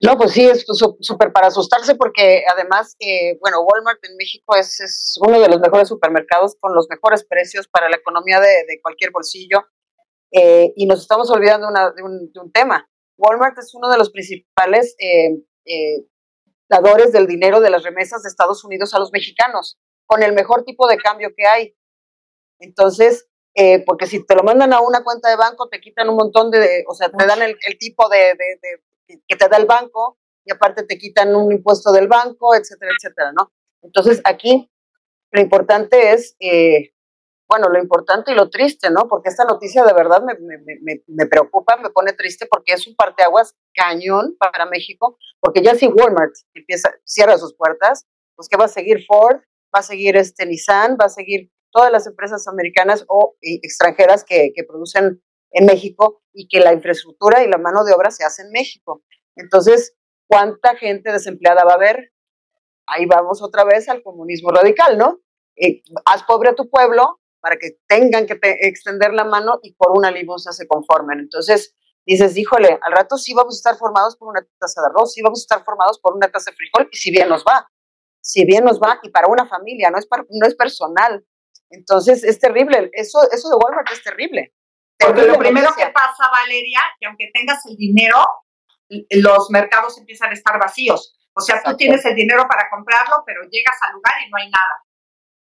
No, 0.00 0.18
pues 0.18 0.32
sí, 0.32 0.44
es 0.44 0.66
súper 1.00 1.32
para 1.32 1.46
asustarse 1.46 1.94
porque 1.94 2.44
además, 2.52 2.94
eh, 2.98 3.38
bueno, 3.40 3.62
Walmart 3.62 4.04
en 4.04 4.16
México 4.16 4.54
es, 4.56 4.80
es, 4.80 5.14
uno 5.20 5.40
de 5.40 5.48
los 5.48 5.60
mejores 5.60 5.88
supermercados 5.88 6.56
con 6.60 6.74
los 6.74 6.88
mejores 6.90 7.24
precios 7.24 7.68
para 7.68 7.88
la 7.88 7.96
economía 7.96 8.40
de, 8.40 8.80
cualquier 8.82 9.12
bolsillo. 9.12 9.64
Eh, 10.32 10.72
y 10.76 10.86
nos 10.86 11.00
estamos 11.00 11.30
olvidando 11.30 11.68
de, 11.94 12.02
un, 12.02 12.52
tema. 12.52 12.88
Walmart 13.16 13.56
es 13.58 13.72
uno 13.74 13.88
de 13.88 13.96
los 13.96 14.10
principales 14.10 14.96
eh, 14.98 15.38
eh, 15.64 16.04
dadores 16.68 17.12
del 17.12 17.26
dinero 17.26 17.60
de 17.60 17.70
las 17.70 17.84
remesas 17.84 18.22
de 18.22 18.28
Estados 18.28 18.64
Unidos 18.64 18.92
a 18.94 18.98
los 18.98 19.12
mexicanos, 19.12 19.78
con 20.06 20.22
el 20.22 20.32
mejor 20.32 20.64
tipo 20.64 20.88
de 20.88 20.96
cambio 20.96 21.30
que 21.36 21.46
hay. 21.46 21.76
Entonces, 22.58 23.28
porque 23.86 24.06
si 24.06 24.24
te 24.24 24.34
lo 24.34 24.42
mandan 24.42 24.72
a 24.72 24.80
una 24.80 25.02
cuenta 25.04 25.28
de 25.30 25.36
banco, 25.36 25.68
te 25.68 25.80
quitan 25.80 26.08
un 26.08 26.16
montón 26.16 26.50
de, 26.50 26.84
o 26.88 26.94
sea, 26.94 27.10
te 27.10 27.26
dan 27.26 27.42
el, 27.42 27.56
tipo 27.78 28.08
de, 28.08 28.36
que 29.06 29.36
te 29.36 29.48
da 29.48 29.56
el 29.56 29.66
banco 29.66 30.18
y 30.44 30.52
aparte 30.52 30.82
te 30.84 30.98
quitan 30.98 31.34
un 31.34 31.52
impuesto 31.52 31.92
del 31.92 32.08
banco, 32.08 32.54
etcétera, 32.54 32.92
etcétera, 32.98 33.32
¿no? 33.32 33.52
Entonces, 33.82 34.20
aquí 34.24 34.70
lo 35.30 35.40
importante 35.40 36.12
es 36.12 36.36
bueno, 37.48 37.68
lo 37.68 37.78
importante 37.78 38.32
y 38.32 38.34
lo 38.34 38.50
triste, 38.50 38.90
¿no? 38.90 39.06
Porque 39.08 39.28
esta 39.28 39.44
noticia 39.44 39.84
de 39.84 39.92
verdad 39.92 40.22
me, 40.22 40.34
me, 41.06 41.26
preocupa, 41.26 41.76
me 41.76 41.90
pone 41.90 42.12
triste 42.12 42.46
porque 42.50 42.72
es 42.72 42.86
un 42.86 42.96
parteaguas 42.96 43.54
cañón 43.74 44.36
para 44.38 44.66
México, 44.66 45.18
porque 45.40 45.62
ya 45.62 45.74
si 45.74 45.86
Walmart 45.86 46.32
empieza, 46.54 46.90
cierra 47.04 47.38
sus 47.38 47.54
puertas, 47.54 48.06
pues 48.34 48.48
que 48.48 48.56
va 48.56 48.64
a 48.64 48.68
seguir 48.68 49.04
Ford, 49.06 49.36
va 49.74 49.80
a 49.80 49.82
seguir 49.82 50.16
este 50.16 50.46
Nissan, 50.46 50.96
va 51.00 51.06
a 51.06 51.10
seguir 51.10 51.50
todas 51.74 51.90
las 51.90 52.06
empresas 52.06 52.46
americanas 52.46 53.04
o 53.08 53.36
extranjeras 53.40 54.24
que, 54.24 54.52
que 54.54 54.62
producen 54.64 55.20
en 55.50 55.66
México 55.66 56.22
y 56.32 56.48
que 56.48 56.60
la 56.60 56.72
infraestructura 56.72 57.42
y 57.42 57.48
la 57.48 57.58
mano 57.58 57.84
de 57.84 57.92
obra 57.92 58.10
se 58.10 58.24
hace 58.24 58.42
en 58.42 58.50
México. 58.50 59.02
Entonces, 59.36 59.96
¿cuánta 60.28 60.76
gente 60.76 61.12
desempleada 61.12 61.64
va 61.64 61.72
a 61.72 61.76
haber? 61.76 62.12
Ahí 62.86 63.06
vamos 63.06 63.42
otra 63.42 63.64
vez 63.64 63.88
al 63.88 64.02
comunismo 64.02 64.50
radical, 64.50 64.96
¿no? 64.96 65.20
Eh, 65.56 65.82
haz 66.04 66.22
pobre 66.24 66.50
a 66.50 66.54
tu 66.54 66.68
pueblo 66.70 67.20
para 67.40 67.56
que 67.56 67.78
tengan 67.88 68.26
que 68.26 68.38
extender 68.42 69.12
la 69.12 69.24
mano 69.24 69.58
y 69.62 69.74
por 69.74 69.96
una 69.96 70.10
limosna 70.10 70.52
se 70.52 70.66
conformen. 70.66 71.18
Entonces 71.20 71.74
dices, 72.06 72.36
híjole, 72.36 72.78
al 72.80 72.92
rato 72.92 73.16
sí 73.16 73.34
vamos 73.34 73.54
a 73.56 73.58
estar 73.58 73.76
formados 73.76 74.16
por 74.16 74.28
una 74.28 74.46
taza 74.58 74.80
de 74.80 74.88
arroz, 74.88 75.12
sí 75.12 75.22
vamos 75.22 75.40
a 75.40 75.44
estar 75.44 75.64
formados 75.64 75.98
por 76.00 76.14
una 76.14 76.30
taza 76.30 76.50
de 76.50 76.56
frijol, 76.56 76.88
y 76.90 76.96
si 76.96 77.10
bien 77.10 77.28
nos 77.28 77.44
va, 77.44 77.68
si 78.20 78.44
bien 78.44 78.64
nos 78.64 78.80
va, 78.80 78.98
y 79.02 79.10
para 79.10 79.28
una 79.28 79.46
familia, 79.46 79.90
no 79.90 79.98
es, 79.98 80.06
no 80.30 80.46
es 80.46 80.54
personal. 80.54 81.24
Entonces 81.74 82.24
es 82.24 82.38
terrible, 82.38 82.90
eso, 82.92 83.18
eso 83.30 83.50
de 83.50 83.56
Walmart 83.56 83.90
es 83.92 84.02
terrible. 84.02 84.54
Porque 84.98 85.22
lo 85.22 85.38
primero 85.38 85.70
que 85.76 85.86
pasa, 85.86 86.30
Valeria, 86.30 86.80
que 86.98 87.06
aunque 87.06 87.30
tengas 87.34 87.66
el 87.66 87.76
dinero, 87.76 88.24
los 89.10 89.50
mercados 89.50 89.98
empiezan 89.98 90.30
a 90.30 90.34
estar 90.34 90.58
vacíos. 90.58 91.18
O 91.34 91.40
sea, 91.40 91.62
tú 91.62 91.76
tienes 91.76 92.04
el 92.04 92.14
dinero 92.14 92.46
para 92.48 92.70
comprarlo, 92.70 93.24
pero 93.26 93.42
llegas 93.50 93.76
al 93.82 93.94
lugar 93.94 94.14
y 94.24 94.30
no 94.30 94.36
hay 94.36 94.50
nada 94.50 94.84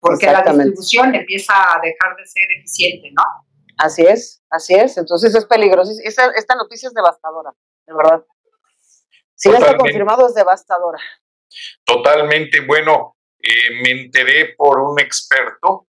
porque 0.03 0.27
la 0.27 0.43
distribución 0.43 1.15
empieza 1.15 1.55
a 1.55 1.81
dejar 1.81 2.17
de 2.17 2.27
ser 2.27 2.43
eficiente, 2.59 3.13
¿no? 3.13 3.23
Así 3.79 4.03
es, 4.03 4.43
así 4.51 4.75
es. 4.75 4.99
Entonces 4.99 5.33
es 5.33 5.47
peligroso. 5.47 5.93
Esta, 6.03 6.27
esta 6.35 6.57
noticia 6.57 6.89
es 6.89 6.95
devastadora, 6.95 7.53
de 7.87 7.95
verdad. 7.95 8.25
Si 9.37 9.49
ya 9.49 9.59
está 9.59 9.77
confirmado, 9.77 10.27
es 10.27 10.35
devastadora. 10.35 10.99
Totalmente. 11.85 12.67
Bueno, 12.67 13.17
eh, 13.39 13.81
me 13.81 14.03
enteré 14.03 14.55
por 14.57 14.81
un 14.81 14.99
experto 14.99 15.87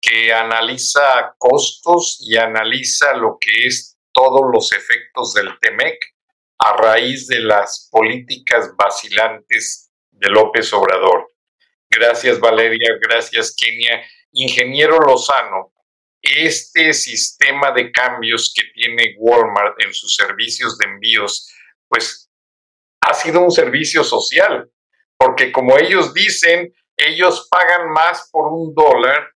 que 0.00 0.32
analiza 0.32 1.34
costos 1.38 2.18
y 2.20 2.36
analiza 2.36 3.14
lo 3.14 3.36
que 3.40 3.66
es 3.66 3.98
todos 4.12 4.42
los 4.52 4.72
efectos 4.72 5.34
del 5.34 5.58
TEMEC 5.60 5.98
a 6.58 6.76
raíz 6.76 7.26
de 7.26 7.40
las 7.40 7.88
políticas 7.90 8.74
vacilantes 8.76 9.90
de 10.10 10.28
López 10.28 10.72
Obrador. 10.72 11.28
Gracias 11.88 12.38
Valeria, 12.40 12.98
gracias 13.00 13.54
Kenia. 13.56 14.02
Ingeniero 14.32 14.98
Lozano, 15.00 15.72
este 16.22 16.92
sistema 16.92 17.72
de 17.72 17.90
cambios 17.90 18.52
que 18.54 18.64
tiene 18.74 19.16
Walmart 19.18 19.82
en 19.82 19.92
sus 19.92 20.14
servicios 20.14 20.78
de 20.78 20.86
envíos, 20.86 21.50
pues 21.88 22.30
ha 23.00 23.14
sido 23.14 23.40
un 23.40 23.50
servicio 23.50 24.04
social, 24.04 24.70
porque 25.16 25.50
como 25.50 25.78
ellos 25.78 26.14
dicen, 26.14 26.72
ellos 26.96 27.48
pagan 27.50 27.90
más 27.90 28.28
por 28.30 28.52
un 28.52 28.74
dólar 28.74 29.30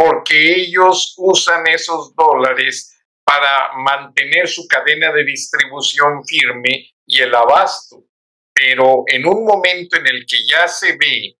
porque 0.00 0.54
ellos 0.54 1.12
usan 1.18 1.66
esos 1.66 2.14
dólares 2.14 3.04
para 3.22 3.72
mantener 3.74 4.48
su 4.48 4.66
cadena 4.66 5.12
de 5.12 5.24
distribución 5.24 6.24
firme 6.24 6.94
y 7.04 7.20
el 7.20 7.34
abasto. 7.34 8.04
Pero 8.50 9.04
en 9.06 9.26
un 9.26 9.44
momento 9.44 9.98
en 9.98 10.06
el 10.06 10.24
que 10.24 10.38
ya 10.46 10.66
se 10.68 10.96
ve 10.96 11.36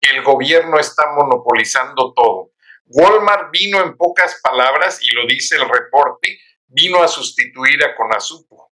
el 0.00 0.24
gobierno 0.24 0.80
está 0.80 1.12
monopolizando 1.12 2.12
todo. 2.12 2.50
Walmart 2.86 3.52
vino 3.52 3.80
en 3.80 3.96
pocas 3.96 4.40
palabras, 4.42 4.98
y 5.00 5.14
lo 5.14 5.24
dice 5.28 5.54
el 5.54 5.68
reporte, 5.68 6.40
vino 6.66 7.04
a 7.04 7.06
sustituir 7.06 7.84
a 7.84 7.94
Conasupo. 7.94 8.72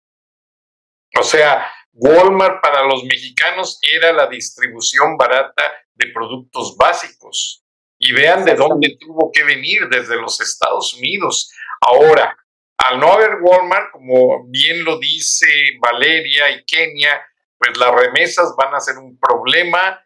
O 1.20 1.24
sea, 1.24 1.72
Walmart 1.92 2.62
para 2.62 2.84
los 2.84 3.04
mexicanos 3.06 3.80
era 3.82 4.14
la 4.14 4.28
distribución 4.28 5.18
barata 5.18 5.74
de 5.96 6.12
productos 6.14 6.78
básicos. 6.78 7.63
Y 8.06 8.12
vean 8.12 8.44
de 8.44 8.56
dónde 8.56 8.98
tuvo 9.00 9.32
que 9.32 9.46
venir, 9.46 9.88
desde 9.90 10.18
los 10.18 10.42
Estados 10.42 10.94
Unidos. 10.94 11.50
Ahora, 11.80 12.36
al 12.78 13.00
no 13.00 13.14
haber 13.14 13.38
Walmart, 13.42 13.92
como 13.92 14.46
bien 14.50 14.84
lo 14.84 15.00
dice 15.00 15.48
Valeria 15.80 16.52
y 16.52 16.66
Kenia, 16.66 17.26
pues 17.58 17.78
las 17.78 17.96
remesas 17.96 18.54
van 18.58 18.76
a 18.76 18.82
ser 18.82 18.98
un 18.98 19.18
problema, 19.18 20.06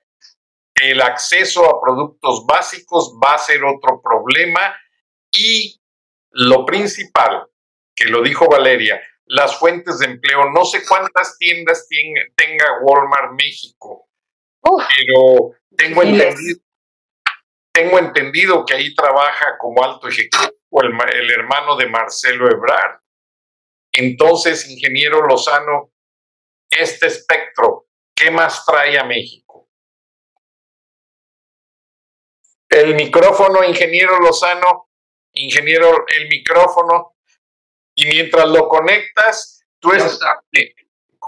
el 0.76 1.02
acceso 1.02 1.66
a 1.66 1.82
productos 1.82 2.46
básicos 2.46 3.18
va 3.24 3.34
a 3.34 3.40
ser 3.40 3.64
otro 3.64 4.00
problema. 4.00 4.78
Y 5.32 5.82
lo 6.30 6.68
principal, 6.68 7.48
que 7.96 8.06
lo 8.06 8.22
dijo 8.22 8.48
Valeria, 8.48 9.02
las 9.26 9.58
fuentes 9.58 9.98
de 9.98 10.06
empleo. 10.06 10.52
No 10.52 10.66
sé 10.66 10.86
cuántas 10.88 11.36
tiendas 11.40 11.88
tenga 12.36 12.66
Walmart 12.84 13.34
México, 13.34 14.08
pero 14.62 15.58
tengo 15.76 16.04
entendido, 16.04 16.60
tengo 17.78 18.00
entendido 18.00 18.66
que 18.66 18.74
ahí 18.74 18.96
trabaja 18.96 19.56
como 19.60 19.84
alto 19.84 20.08
ejecutivo 20.08 20.82
el, 20.82 20.94
el 21.14 21.30
hermano 21.30 21.76
de 21.76 21.88
Marcelo 21.88 22.50
Ebrard. 22.50 23.00
Entonces, 23.92 24.68
ingeniero 24.68 25.28
Lozano, 25.28 25.92
este 26.72 27.06
espectro, 27.06 27.86
¿qué 28.16 28.32
más 28.32 28.66
trae 28.66 28.98
a 28.98 29.04
México? 29.04 29.70
El 32.68 32.96
micrófono, 32.96 33.64
ingeniero 33.64 34.20
Lozano, 34.22 34.90
ingeniero, 35.34 36.04
el 36.08 36.30
micrófono. 36.30 37.16
Y 37.96 38.08
mientras 38.08 38.48
lo 38.48 38.68
conectas, 38.68 39.64
tú 39.80 39.92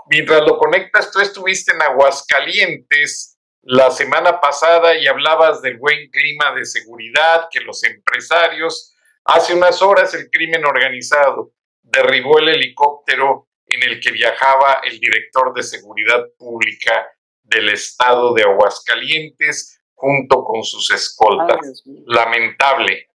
mientras 0.07 0.41
lo 0.41 0.57
conectas, 0.57 1.11
tú 1.11 1.19
estuviste 1.19 1.73
en 1.73 1.83
Aguascalientes 1.83 3.38
la 3.69 3.91
semana 3.91 4.41
pasada 4.41 4.97
y 4.97 5.05
hablabas 5.05 5.61
del 5.61 5.77
buen 5.77 6.09
clima 6.09 6.55
de 6.55 6.65
seguridad, 6.65 7.49
que 7.51 7.59
los 7.59 7.83
empresarios, 7.83 8.95
hace 9.23 9.53
unas 9.53 9.79
horas 9.83 10.11
el 10.15 10.27
crimen 10.31 10.65
organizado 10.65 11.51
derribó 11.83 12.39
el 12.39 12.49
helicóptero 12.49 13.47
en 13.67 13.83
el 13.83 13.99
que 13.99 14.09
viajaba 14.09 14.81
el 14.83 14.99
director 14.99 15.53
de 15.53 15.61
seguridad 15.61 16.25
pública 16.39 17.11
del 17.43 17.69
estado 17.69 18.33
de 18.33 18.41
Aguascalientes, 18.41 19.79
junto 19.93 20.43
con 20.43 20.63
sus 20.63 20.89
escoltas. 20.89 21.83
lamentable. 22.07 23.09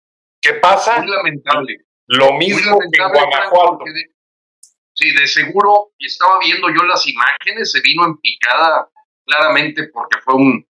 ¿Qué 0.41 0.55
pasa? 0.55 1.01
Muy 1.01 1.13
lamentable. 1.13 1.77
Lo 2.09 2.33
mismo 2.33 2.77
que 2.77 3.01
en 3.01 3.09
Guanajuato. 3.09 3.85
sí, 4.95 5.13
de 5.15 5.29
seguro, 5.29 5.93
y 5.97 6.07
estaba 6.07 6.41
viendo 6.41 6.71
yo 6.71 6.83
las 6.83 7.07
imágenes, 7.07 7.71
se 7.71 7.81
vino 7.83 8.05
en 8.05 8.17
picada 8.17 8.91
claramente 9.31 9.89
porque 9.93 10.19
fue 10.25 10.35
un, 10.35 10.67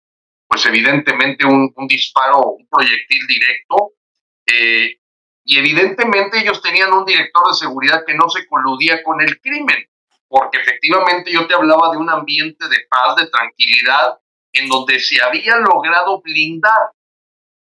pues 0.48 0.66
evidentemente 0.66 1.46
un, 1.46 1.74
disparo, 1.88 2.52
un 2.52 2.68
proyectil 2.68 3.26
directo. 3.28 3.94
Eh, 4.46 4.98
y 5.46 5.58
evidentemente 5.58 6.40
ellos 6.40 6.62
tenían 6.62 6.94
un 6.94 7.06
director 7.06 7.48
de 7.48 7.54
seguridad 7.56 8.04
que 8.06 8.14
no 8.14 8.30
se 8.30 8.46
coludía 8.48 9.02
con 9.04 9.22
el 9.22 9.40
crimen, 9.42 9.84
porque 10.28 10.60
efectivamente 10.60 11.32
yo 11.32 11.48
te 11.48 11.56
hablaba 11.56 11.92
de 11.92 11.98
un 11.98 12.10
ambiente 12.10 12.68
de 12.68 12.78
paz, 12.90 13.16
de 13.16 13.28
tranquilidad, 13.28 14.20
en 14.54 14.68
donde 14.68 15.00
se 15.00 15.22
había 15.22 15.56
logrado 15.58 16.22
blindar, 16.22 16.92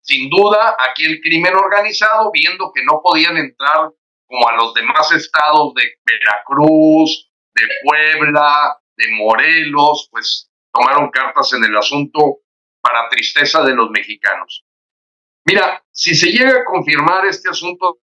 sin 0.01 0.29
duda, 0.29 0.75
aquí 0.79 1.03
el 1.03 1.19
crimen 1.19 1.55
organizado, 1.55 2.29
viendo 2.31 2.71
que 2.73 2.83
no 2.83 3.01
podían 3.03 3.37
entrar 3.37 3.89
como 4.27 4.47
a 4.47 4.55
los 4.55 4.73
demás 4.73 5.11
estados 5.11 5.73
de 5.73 5.83
Veracruz, 6.05 7.31
de 7.55 7.63
Puebla, 7.83 8.77
de 8.97 9.11
Morelos, 9.11 10.07
pues 10.11 10.49
tomaron 10.75 11.09
cartas 11.09 11.53
en 11.53 11.63
el 11.63 11.75
asunto 11.75 12.41
para 12.81 13.09
tristeza 13.09 13.63
de 13.63 13.73
los 13.73 13.89
mexicanos. 13.89 14.65
Mira, 15.45 15.83
si 15.91 16.13
se 16.13 16.27
llega 16.27 16.61
a 16.61 16.65
confirmar 16.65 17.25
este 17.25 17.49
asunto... 17.49 17.99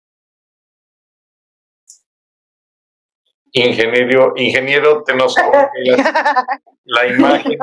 Ingeniero, 3.51 4.35
ingeniero, 4.37 5.03
te 5.03 5.15
nos 5.15 5.35
la 6.85 7.07
imagen. 7.07 7.59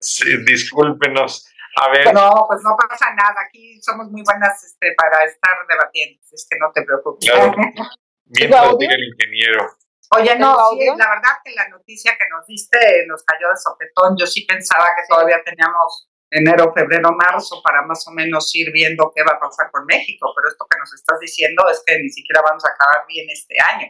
Sí, 0.00 0.44
discúlpenos. 0.44 1.46
A 1.76 1.90
ver. 1.90 2.12
No, 2.12 2.46
pues 2.48 2.60
no 2.64 2.74
pasa 2.76 3.14
nada. 3.14 3.34
Aquí 3.46 3.80
somos 3.82 4.10
muy 4.10 4.22
buenas 4.22 4.64
este, 4.64 4.94
para 4.96 5.24
estar 5.24 5.52
debatiendo. 5.68 6.20
Es 6.32 6.46
que 6.48 6.56
no 6.58 6.72
te 6.72 6.82
preocupes. 6.82 7.30
Claro. 7.30 7.54
Mientras 8.24 8.78
diga 8.78 8.94
el 8.94 9.04
ingeniero. 9.04 9.68
Oye, 10.14 10.38
no, 10.38 10.56
sí, 10.70 10.86
la 10.86 11.08
verdad 11.08 11.40
que 11.44 11.52
la 11.52 11.68
noticia 11.68 12.12
que 12.18 12.26
nos 12.30 12.46
diste 12.46 12.78
nos 13.06 13.22
cayó 13.24 13.48
de 13.48 13.56
sopetón. 13.56 14.16
Yo 14.18 14.26
sí 14.26 14.44
pensaba 14.44 14.86
que 14.96 15.02
todavía 15.08 15.42
teníamos 15.44 16.08
enero, 16.30 16.72
febrero, 16.74 17.12
marzo 17.12 17.62
para 17.62 17.82
más 17.82 18.06
o 18.08 18.10
menos 18.10 18.54
ir 18.54 18.72
viendo 18.72 19.12
qué 19.14 19.22
va 19.22 19.36
a 19.36 19.40
pasar 19.40 19.70
con 19.70 19.84
México, 19.86 20.32
pero 20.34 20.48
esto 20.48 20.66
que 20.68 20.78
nos 20.78 20.92
estás 20.94 21.18
diciendo 21.20 21.64
es 21.70 21.82
que 21.86 21.98
ni 21.98 22.08
siquiera 22.10 22.42
vamos 22.42 22.64
a 22.64 22.70
acabar 22.70 23.06
bien 23.06 23.26
este 23.30 23.54
año. 23.74 23.88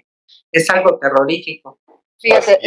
Es 0.50 0.68
algo 0.70 0.98
terrorífico. 0.98 1.80
Fíjate, 2.20 2.58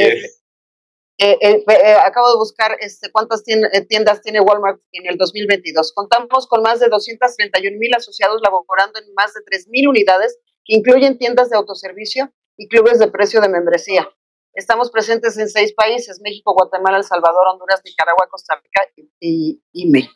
eh, 1.17 1.37
eh, 1.41 1.63
eh, 1.65 1.95
acabo 2.03 2.31
de 2.31 2.37
buscar 2.37 2.75
este, 2.79 3.09
cuántas 3.11 3.43
tiendas 3.43 4.21
tiene 4.21 4.41
Walmart 4.41 4.81
en 4.91 5.07
el 5.07 5.17
2022. 5.17 5.93
Contamos 5.93 6.47
con 6.47 6.61
más 6.61 6.79
de 6.79 6.89
231 6.89 7.77
mil 7.77 7.93
asociados 7.93 8.41
laborando 8.41 8.99
en 8.99 9.13
más 9.13 9.33
de 9.33 9.41
3 9.45 9.69
mil 9.69 9.87
unidades 9.87 10.37
que 10.65 10.75
incluyen 10.75 11.17
tiendas 11.17 11.49
de 11.49 11.55
autoservicio 11.55 12.33
y 12.57 12.67
clubes 12.67 12.99
de 12.99 13.07
precio 13.07 13.41
de 13.41 13.49
membresía. 13.49 14.09
Estamos 14.53 14.89
presentes 14.89 15.37
en 15.37 15.49
seis 15.49 15.73
países, 15.73 16.21
México, 16.21 16.53
Guatemala, 16.53 16.97
El 16.97 17.03
Salvador, 17.03 17.47
Honduras, 17.47 17.81
Nicaragua, 17.83 18.27
Costa 18.29 18.55
Rica 18.55 18.81
y, 19.19 19.61
y, 19.73 19.89
México. 19.89 20.13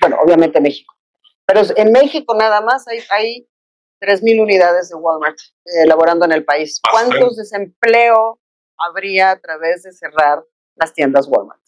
Bueno, 0.00 0.16
obviamente 0.22 0.60
México. 0.60 0.94
Pero 1.44 1.62
en 1.76 1.90
México 1.90 2.34
nada 2.36 2.60
más 2.60 2.86
hay, 2.86 3.00
hay 3.10 3.48
3.000 4.00 4.40
unidades 4.40 4.90
de 4.90 4.94
Walmart 4.94 5.38
elaborando 5.64 6.24
eh, 6.24 6.28
en 6.28 6.32
el 6.32 6.44
país. 6.44 6.80
¿Cuántos 6.88 7.36
desempleo 7.36 8.40
habría 8.78 9.32
a 9.32 9.40
través 9.40 9.82
de 9.82 9.92
cerrar 9.92 10.44
las 10.76 10.94
tiendas 10.94 11.26
Walmart? 11.26 11.60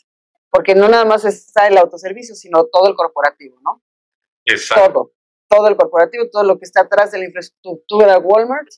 Porque 0.49 0.77
no 0.77 0.89
nada 0.89 1.05
más 1.05 1.25
está 1.25 1.67
el 1.67 1.77
autoservicio, 1.77 2.37
sino 2.37 2.67
todo 2.67 2.89
el 2.89 2.95
corporativo, 2.95 3.59
¿no? 3.63 3.83
Exacto. 4.45 4.93
Todo, 4.93 5.13
todo 5.49 5.69
el 5.69 5.77
corporativo, 5.77 6.29
todo 6.31 6.45
lo 6.45 6.59
que 6.59 6.67
está 6.67 6.83
atrás 6.83 7.11
de 7.11 7.19
la 7.19 7.25
infraestructura 7.25 8.19
Walmart 8.19 8.69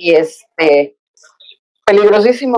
y 0.00 0.14
este 0.14 0.96
peligrosísimo. 1.84 2.56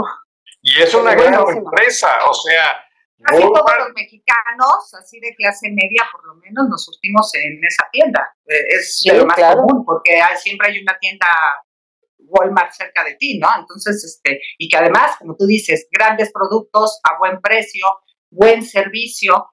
Y 0.62 0.80
es 0.80 0.94
una 0.94 1.14
gran 1.14 1.34
empresa, 1.48 2.08
o 2.30 2.34
sea, 2.34 2.86
Casi 3.24 3.40
todos 3.40 3.72
los 3.78 3.94
mexicanos, 3.94 4.94
así 4.98 5.20
de 5.20 5.34
clase 5.36 5.70
media, 5.70 6.02
por 6.10 6.26
lo 6.26 6.34
menos, 6.36 6.68
nos 6.68 6.84
surtimos 6.84 7.32
en 7.34 7.60
esa 7.64 7.88
tienda. 7.92 8.34
Eh, 8.46 8.64
es 8.70 9.00
lo 9.12 9.26
más 9.26 9.38
común, 9.38 9.84
porque 9.84 10.20
siempre 10.38 10.68
hay 10.68 10.82
una 10.82 10.98
tienda 10.98 11.26
Walmart 12.18 12.72
cerca 12.72 13.04
de 13.04 13.14
ti, 13.14 13.38
¿no? 13.38 13.48
Entonces, 13.60 14.02
este, 14.04 14.40
y 14.58 14.68
que 14.68 14.76
además, 14.76 15.16
como 15.20 15.36
tú 15.36 15.46
dices, 15.46 15.86
grandes 15.92 16.32
productos 16.32 16.98
a 17.04 17.18
buen 17.18 17.40
precio, 17.40 17.86
buen 18.30 18.64
servicio. 18.64 19.52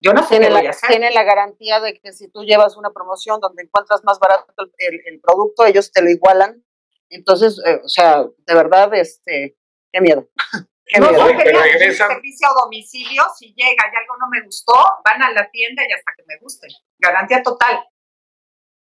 Yo 0.00 0.12
no 0.12 0.22
sé 0.22 0.28
tiene 0.28 0.46
qué 0.46 0.52
la, 0.52 0.58
voy 0.60 0.66
a 0.68 0.70
hacer. 0.70 0.88
Tiene 0.88 1.10
la 1.10 1.24
garantía 1.24 1.80
de 1.80 1.98
que 1.98 2.12
si 2.12 2.30
tú 2.30 2.44
llevas 2.44 2.76
una 2.76 2.90
promoción 2.90 3.40
donde 3.40 3.64
encuentras 3.64 4.04
más 4.04 4.20
barato 4.20 4.52
el, 4.76 5.00
el 5.06 5.20
producto, 5.20 5.66
ellos 5.66 5.90
te 5.90 6.02
lo 6.02 6.10
igualan. 6.10 6.64
Entonces, 7.10 7.60
eh, 7.64 7.80
o 7.82 7.88
sea, 7.88 8.22
de 8.22 8.54
verdad, 8.54 8.92
este, 8.94 9.56
qué 9.92 10.00
miedo. 10.00 10.28
qué 10.86 11.00
no, 11.00 11.10
miedo. 11.10 11.32
No, 11.32 11.38
que 11.38 11.44
regresan. 11.44 12.08
servicio 12.08 12.48
a 12.48 12.64
domicilio, 12.64 13.22
si 13.38 13.54
llega 13.54 13.84
y 13.92 13.96
algo 13.96 14.16
no 14.20 14.28
me 14.30 14.44
gustó, 14.44 14.74
van 15.04 15.22
a 15.22 15.32
la 15.32 15.50
tienda 15.50 15.82
y 15.88 15.92
hasta 15.92 16.12
que 16.16 16.24
me 16.26 16.38
guste. 16.38 16.68
Garantía 16.98 17.42
total. 17.42 17.84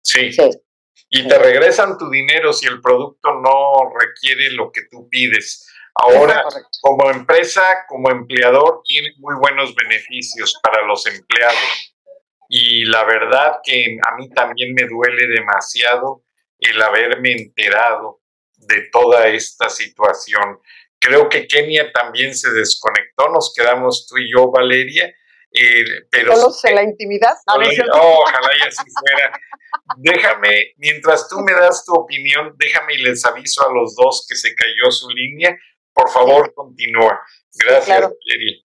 Sí. 0.03 0.31
sí. 0.31 0.49
Y 1.09 1.27
te 1.27 1.37
regresan 1.37 1.97
tu 1.97 2.09
dinero 2.09 2.53
si 2.53 2.67
el 2.67 2.81
producto 2.81 3.33
no 3.35 3.91
requiere 3.99 4.51
lo 4.51 4.71
que 4.71 4.81
tú 4.89 5.07
pides. 5.09 5.67
Ahora, 5.93 6.43
como 6.81 7.09
empresa, 7.09 7.85
como 7.87 8.11
empleador, 8.11 8.81
tiene 8.83 9.11
muy 9.17 9.35
buenos 9.35 9.73
beneficios 9.75 10.59
para 10.61 10.85
los 10.85 11.05
empleados. 11.05 11.95
Y 12.49 12.85
la 12.85 13.05
verdad 13.05 13.59
que 13.63 13.97
a 14.05 14.15
mí 14.15 14.29
también 14.29 14.73
me 14.73 14.83
duele 14.87 15.27
demasiado 15.27 16.24
el 16.59 16.81
haberme 16.81 17.33
enterado 17.33 18.21
de 18.57 18.89
toda 18.91 19.27
esta 19.27 19.69
situación. 19.69 20.59
Creo 20.99 21.29
que 21.29 21.47
Kenia 21.47 21.91
también 21.91 22.35
se 22.35 22.51
desconectó, 22.51 23.29
nos 23.29 23.53
quedamos 23.55 24.07
tú 24.07 24.17
y 24.17 24.31
yo, 24.31 24.49
Valeria. 24.51 25.13
Eh, 25.51 25.85
pero 26.11 26.35
Solo 26.35 26.51
se 26.51 26.73
la 26.73 26.83
intimidad. 26.83 27.33
ojalá 27.47 28.49
y 28.57 28.67
así 28.67 28.83
fuera. 28.99 29.39
déjame, 29.97 30.73
mientras 30.77 31.29
tú 31.29 31.39
me 31.39 31.53
das 31.53 31.85
tu 31.85 31.93
opinión, 31.93 32.53
déjame 32.57 32.95
y 32.95 32.97
les 33.03 33.23
aviso 33.23 33.65
a 33.67 33.73
los 33.73 33.95
dos 33.95 34.25
que 34.27 34.35
se 34.35 34.53
cayó 34.53 34.91
su 34.91 35.09
línea. 35.09 35.57
Por 35.93 36.09
favor, 36.09 36.53
continúa. 36.53 37.21
Gracias, 37.53 38.01
Valeria. 38.01 38.64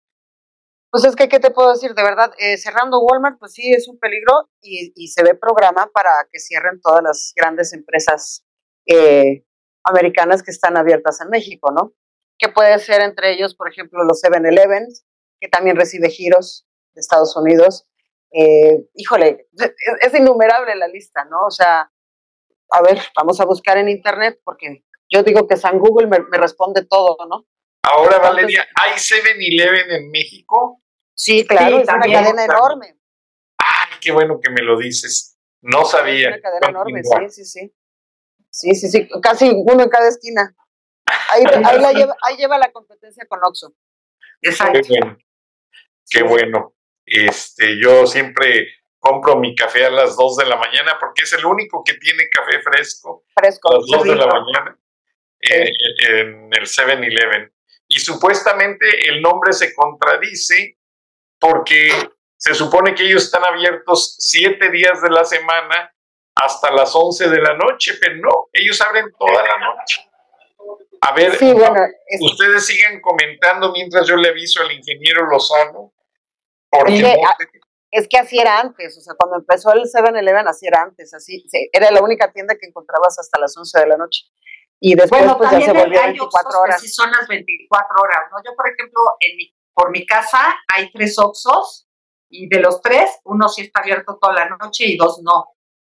Pues 0.91 1.05
es 1.05 1.15
que, 1.15 1.29
¿qué 1.29 1.39
te 1.39 1.53
puedo 1.53 1.71
decir? 1.71 1.95
De 1.95 2.03
verdad, 2.03 2.33
eh, 2.39 2.57
cerrando 2.57 3.01
Walmart, 3.01 3.39
pues 3.39 3.53
sí, 3.53 3.73
es 3.73 3.89
un 3.89 3.99
peligro 3.99 4.51
y, 4.61 5.07
se 5.09 5.23
ve 5.23 5.35
programa 5.35 5.89
para 5.93 6.11
que 6.33 6.41
cierren 6.41 6.81
todas 6.81 7.03
las 7.03 7.33
grandes 7.37 7.73
empresas 7.73 8.45
eh, 8.87 9.45
americanas 9.85 10.43
que 10.43 10.51
están 10.51 10.77
abiertas 10.77 11.21
en 11.21 11.31
México, 11.31 11.71
¿no? 11.71 11.93
Que 12.39 12.49
puede 12.49 12.77
ser 12.81 13.03
entre 13.03 13.33
ellos, 13.33 13.55
por 13.55 13.71
ejemplo, 13.71 14.03
los 14.03 14.21
7-Eleven, 14.21 14.89
que 15.41 15.49
también 15.49 15.77
recibe 15.77 16.11
giros 16.11 16.67
de 16.95 17.01
Estados 17.01 17.37
Unidos. 17.37 17.87
Eh, 18.33 18.89
híjole, 18.95 19.49
es, 19.53 19.73
es, 20.01 20.15
innumerable 20.15 20.75
la 20.75 20.89
lista, 20.89 21.25
¿no? 21.25 21.47
O 21.47 21.51
sea, 21.51 21.93
a 22.73 22.83
ver, 22.83 23.01
vamos 23.17 23.41
a 23.41 23.45
buscar 23.45 23.79
en 23.79 23.89
Internet 23.89 24.41
porque 24.45 24.85
yo 25.09 25.23
digo 25.23 25.47
que 25.47 25.57
San 25.57 25.79
Google 25.79 26.09
me, 26.09 26.19
me 26.21 26.39
responde 26.39 26.85
todo, 26.85 27.17
¿no? 27.29 27.47
Ahora, 27.83 28.19
Valeria, 28.19 28.69
¿hay 28.75 28.93
7-Eleven 28.93 29.91
en 29.91 30.11
México? 30.11 30.83
Sí, 31.15 31.47
claro, 31.47 31.77
sí, 31.77 31.83
es 31.83 31.89
una 31.89 32.01
cadena 32.01 32.45
enorme. 32.45 32.97
Ay, 33.59 33.99
qué 34.01 34.13
bueno 34.13 34.39
que 34.41 34.51
me 34.51 34.63
lo 34.63 34.79
dices. 34.79 35.39
No 35.63 35.85
sabía. 35.85 36.31
Es 36.31 36.35
una 36.35 36.41
cadena 36.41 36.69
enorme, 36.69 37.03
sí, 37.03 37.29
sí, 37.31 37.45
sí. 37.45 37.75
Sí, 38.51 38.75
sí, 38.75 38.89
sí, 38.89 39.09
casi 39.23 39.51
uno 39.51 39.83
en 39.83 39.89
cada 39.89 40.09
esquina. 40.09 40.55
Ahí, 41.31 41.45
ahí, 41.65 41.81
la 41.81 41.93
lleva, 41.93 42.17
ahí 42.23 42.37
lleva 42.37 42.59
la 42.59 42.71
competencia 42.73 43.25
con 43.27 43.41
Oxxo. 43.43 43.75
Exacto. 44.43 44.81
Qué 44.83 45.01
bueno. 45.01 45.19
Qué 46.11 46.23
bueno. 46.23 46.75
Este, 47.05 47.81
yo 47.81 48.07
siempre 48.07 48.69
compro 48.99 49.37
mi 49.37 49.55
café 49.55 49.87
a 49.87 49.91
las 49.91 50.17
2 50.17 50.37
de 50.37 50.47
la 50.47 50.57
mañana 50.57 50.97
porque 51.01 51.23
es 51.23 51.33
el 51.33 51.45
único 51.45 51.83
que 51.85 51.95
tiene 51.95 52.29
café 52.29 52.61
fresco. 52.61 53.25
Fresco. 53.35 53.73
A 53.73 53.77
las 53.77 53.87
2 53.87 54.05
de 54.05 54.17
la 54.17 54.27
mañana 54.27 54.79
eh, 55.41 55.71
en 56.09 56.51
el 56.53 56.67
7-Eleven 56.67 57.53
y 57.91 57.99
supuestamente 57.99 58.87
el 59.09 59.21
nombre 59.21 59.53
se 59.53 59.75
contradice 59.75 60.79
porque 61.39 61.91
se 62.37 62.55
supone 62.55 62.95
que 62.95 63.05
ellos 63.05 63.25
están 63.25 63.43
abiertos 63.45 64.15
siete 64.19 64.71
días 64.71 65.03
de 65.03 65.11
la 65.11 65.25
semana 65.25 65.93
hasta 66.37 66.71
las 66.71 66.95
once 66.95 67.29
de 67.29 67.41
la 67.41 67.55
noche, 67.57 67.95
pero 68.01 68.17
no, 68.17 68.49
ellos 68.53 68.81
abren 68.81 69.07
toda 69.19 69.43
la 69.43 69.59
noche. 69.59 70.09
A 71.03 71.13
ver, 71.13 71.33
ustedes 72.21 72.65
siguen 72.65 73.01
comentando 73.01 73.73
mientras 73.73 74.07
yo 74.07 74.17
le 74.17 74.29
aviso 74.29 74.63
al 74.63 74.71
ingeniero 74.71 75.27
Lozano. 75.29 75.93
Porque 76.71 77.17
es 77.91 78.07
que 78.09 78.19
así 78.19 78.39
era 78.39 78.61
antes, 78.61 78.97
o 78.97 79.01
sea, 79.01 79.15
cuando 79.19 79.39
empezó 79.39 79.73
el 79.73 79.83
7-Eleven 79.83 80.47
así 80.47 80.65
era 80.65 80.83
antes, 80.83 81.13
así, 81.13 81.45
era 81.73 81.91
la 81.91 82.01
única 82.01 82.31
tienda 82.31 82.55
que 82.55 82.67
encontrabas 82.67 83.19
hasta 83.19 83.41
las 83.41 83.57
11 83.57 83.81
de 83.81 83.87
la 83.89 83.97
noche 83.97 84.27
y 84.81 84.95
después 84.95 85.21
bueno, 85.21 85.37
pues 85.37 85.51
ya 85.51 85.61
se 85.61 85.73
volvió 85.73 86.01
24 86.01 86.61
horas. 86.61 86.81
sí 86.81 86.89
son 86.89 87.11
las 87.11 87.29
24 87.29 88.03
horas, 88.03 88.19
¿no? 88.33 88.39
Yo, 88.45 88.57
por 88.57 88.67
ejemplo, 88.67 89.01
en 89.21 89.37
mi, 89.37 89.55
por 89.75 89.91
mi 89.91 90.07
casa 90.07 90.39
hay 90.75 90.91
tres 90.91 91.19
Oxos 91.19 91.87
y 92.31 92.49
de 92.49 92.61
los 92.61 92.81
tres, 92.81 93.11
uno 93.25 93.49
sí 93.49 93.63
está 93.63 93.81
abierto 93.81 94.19
toda 94.19 94.33
la 94.33 94.49
noche 94.49 94.85
y 94.87 94.97
dos 94.97 95.21
no. 95.23 95.49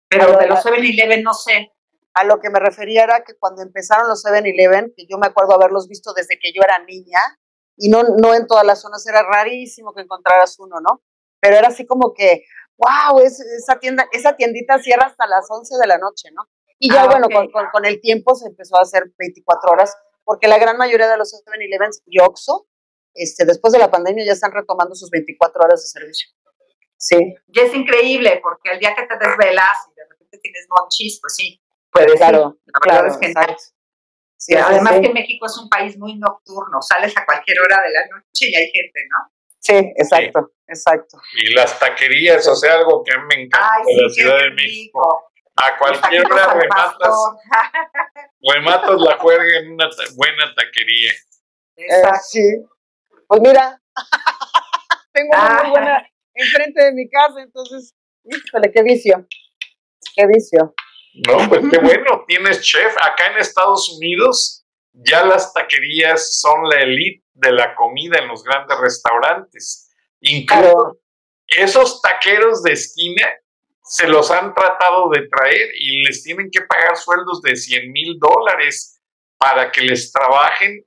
Pero 0.08 0.36
de 0.36 0.48
los 0.48 0.64
7-Eleven 0.64 1.22
no 1.22 1.32
sé. 1.32 1.72
A 2.14 2.24
lo 2.24 2.40
que 2.40 2.50
me 2.50 2.58
refería 2.58 3.04
era 3.04 3.24
que 3.24 3.34
cuando 3.38 3.62
empezaron 3.62 4.08
los 4.08 4.24
7-Eleven, 4.24 4.92
que 4.96 5.06
yo 5.08 5.16
me 5.16 5.28
acuerdo 5.28 5.54
haberlos 5.54 5.88
visto 5.88 6.12
desde 6.12 6.38
que 6.38 6.52
yo 6.52 6.60
era 6.62 6.78
niña, 6.80 7.20
y 7.76 7.88
no, 7.88 8.02
no 8.02 8.34
en 8.34 8.46
todas 8.46 8.66
las 8.66 8.82
zonas, 8.82 9.06
era 9.06 9.22
rarísimo 9.22 9.94
que 9.94 10.02
encontraras 10.02 10.58
uno, 10.58 10.80
¿no? 10.80 11.02
Pero 11.40 11.56
era 11.56 11.68
así 11.68 11.86
como 11.86 12.12
que, 12.12 12.44
wow, 12.76 13.20
es, 13.20 13.40
esa 13.40 13.78
tienda, 13.78 14.06
esa 14.12 14.36
tiendita 14.36 14.78
cierra 14.78 15.06
hasta 15.06 15.26
las 15.26 15.46
11 15.48 15.76
de 15.80 15.86
la 15.86 15.98
noche, 15.98 16.30
¿no? 16.32 16.48
Y 16.84 16.92
ya, 16.92 17.04
ah, 17.04 17.06
bueno, 17.06 17.28
con, 17.32 17.48
con, 17.52 17.66
con, 17.70 17.84
el 17.84 18.00
tiempo 18.00 18.34
se 18.34 18.48
empezó 18.48 18.76
a 18.76 18.82
hacer 18.82 19.04
24 19.16 19.70
horas, 19.70 19.96
porque 20.24 20.48
la 20.48 20.58
gran 20.58 20.76
mayoría 20.76 21.06
de 21.06 21.16
los 21.16 21.32
7-Eleven 21.32 21.90
y 22.06 22.18
Oxxo, 22.18 22.66
este, 23.14 23.44
después 23.44 23.72
de 23.72 23.78
la 23.78 23.88
pandemia, 23.88 24.24
ya 24.24 24.32
están 24.32 24.50
retomando 24.50 24.96
sus 24.96 25.08
24 25.08 25.62
horas 25.62 25.80
de 25.80 25.86
servicio. 25.86 26.28
Sí. 26.96 27.36
Y 27.46 27.60
es 27.60 27.72
increíble, 27.72 28.40
porque 28.42 28.72
el 28.72 28.80
día 28.80 28.96
que 28.96 29.06
te 29.06 29.14
desvelas 29.16 29.78
y 29.92 29.94
de 29.94 30.08
repente 30.10 30.38
tienes 30.38 30.66
monchis, 30.68 31.20
pues 31.20 31.36
sí, 31.36 31.62
puede 31.92 32.16
claro. 32.16 32.58
La 32.66 32.80
claro, 32.80 33.06
es 33.06 33.18
genial. 33.20 33.56
Sí, 34.36 34.56
además 34.56 34.94
sí. 34.96 35.02
que 35.02 35.12
México 35.12 35.46
es 35.46 35.56
un 35.58 35.68
país 35.68 35.96
muy 35.96 36.16
nocturno, 36.16 36.82
sales 36.82 37.16
a 37.16 37.24
cualquier 37.24 37.60
hora 37.60 37.80
de 37.80 37.92
la 37.92 38.06
noche 38.08 38.50
y 38.50 38.56
hay 38.56 38.66
gente, 38.72 39.00
¿no? 39.08 39.32
Sí, 39.60 39.92
exacto, 39.94 40.50
sí. 40.50 40.64
exacto. 40.66 41.18
Y 41.34 41.54
las 41.54 41.78
taquería, 41.78 42.38
o 42.38 42.56
sea, 42.56 42.74
algo 42.74 43.04
que 43.04 43.14
a 43.14 43.18
mí 43.18 43.24
me 43.28 43.42
encanta 43.44 43.70
Ay, 43.72 43.94
de 43.94 44.02
la 44.02 44.08
Ciudad 44.08 44.38
de 44.38 44.50
México. 44.50 45.31
A 45.56 45.78
cualquier 45.78 46.32
hora 46.32 46.54
rematas, 46.54 47.14
rematas 48.54 49.00
la 49.00 49.18
juerga 49.18 49.58
en 49.58 49.72
una 49.72 49.88
buena 50.16 50.54
taquería. 50.54 51.12
Eh, 51.76 52.02
sí. 52.22 52.64
Pues 53.28 53.40
mira, 53.40 53.80
tengo 55.12 55.30
una, 55.30 55.62
muy 55.62 55.70
buena, 55.70 56.08
enfrente 56.34 56.84
de 56.84 56.92
mi 56.92 57.08
casa, 57.08 57.42
entonces, 57.42 57.94
híjole, 58.24 58.72
qué 58.72 58.82
vicio, 58.82 59.26
qué 60.16 60.26
vicio. 60.26 60.74
No, 61.26 61.48
pues 61.48 61.62
qué 61.70 61.78
bueno, 61.78 62.24
tienes 62.26 62.62
chef. 62.62 62.96
Acá 62.96 63.26
en 63.32 63.38
Estados 63.38 63.90
Unidos 63.96 64.64
ya 64.92 65.24
las 65.24 65.52
taquerías 65.52 66.40
son 66.40 66.68
la 66.68 66.80
elite 66.82 67.24
de 67.34 67.52
la 67.52 67.74
comida 67.74 68.18
en 68.18 68.28
los 68.28 68.42
grandes 68.42 68.78
restaurantes. 68.78 69.90
Incluso 70.20 70.98
esos 71.48 72.00
taqueros 72.00 72.62
de 72.62 72.72
esquina 72.72 73.28
se 73.84 74.06
los 74.08 74.30
han 74.30 74.54
tratado 74.54 75.10
de 75.10 75.28
traer 75.28 75.70
y 75.78 76.02
les 76.02 76.22
tienen 76.22 76.50
que 76.50 76.62
pagar 76.62 76.96
sueldos 76.96 77.42
de 77.42 77.56
100 77.56 77.92
mil 77.92 78.18
dólares 78.18 79.00
para 79.38 79.70
que 79.72 79.82
les 79.82 80.12
trabajen 80.12 80.84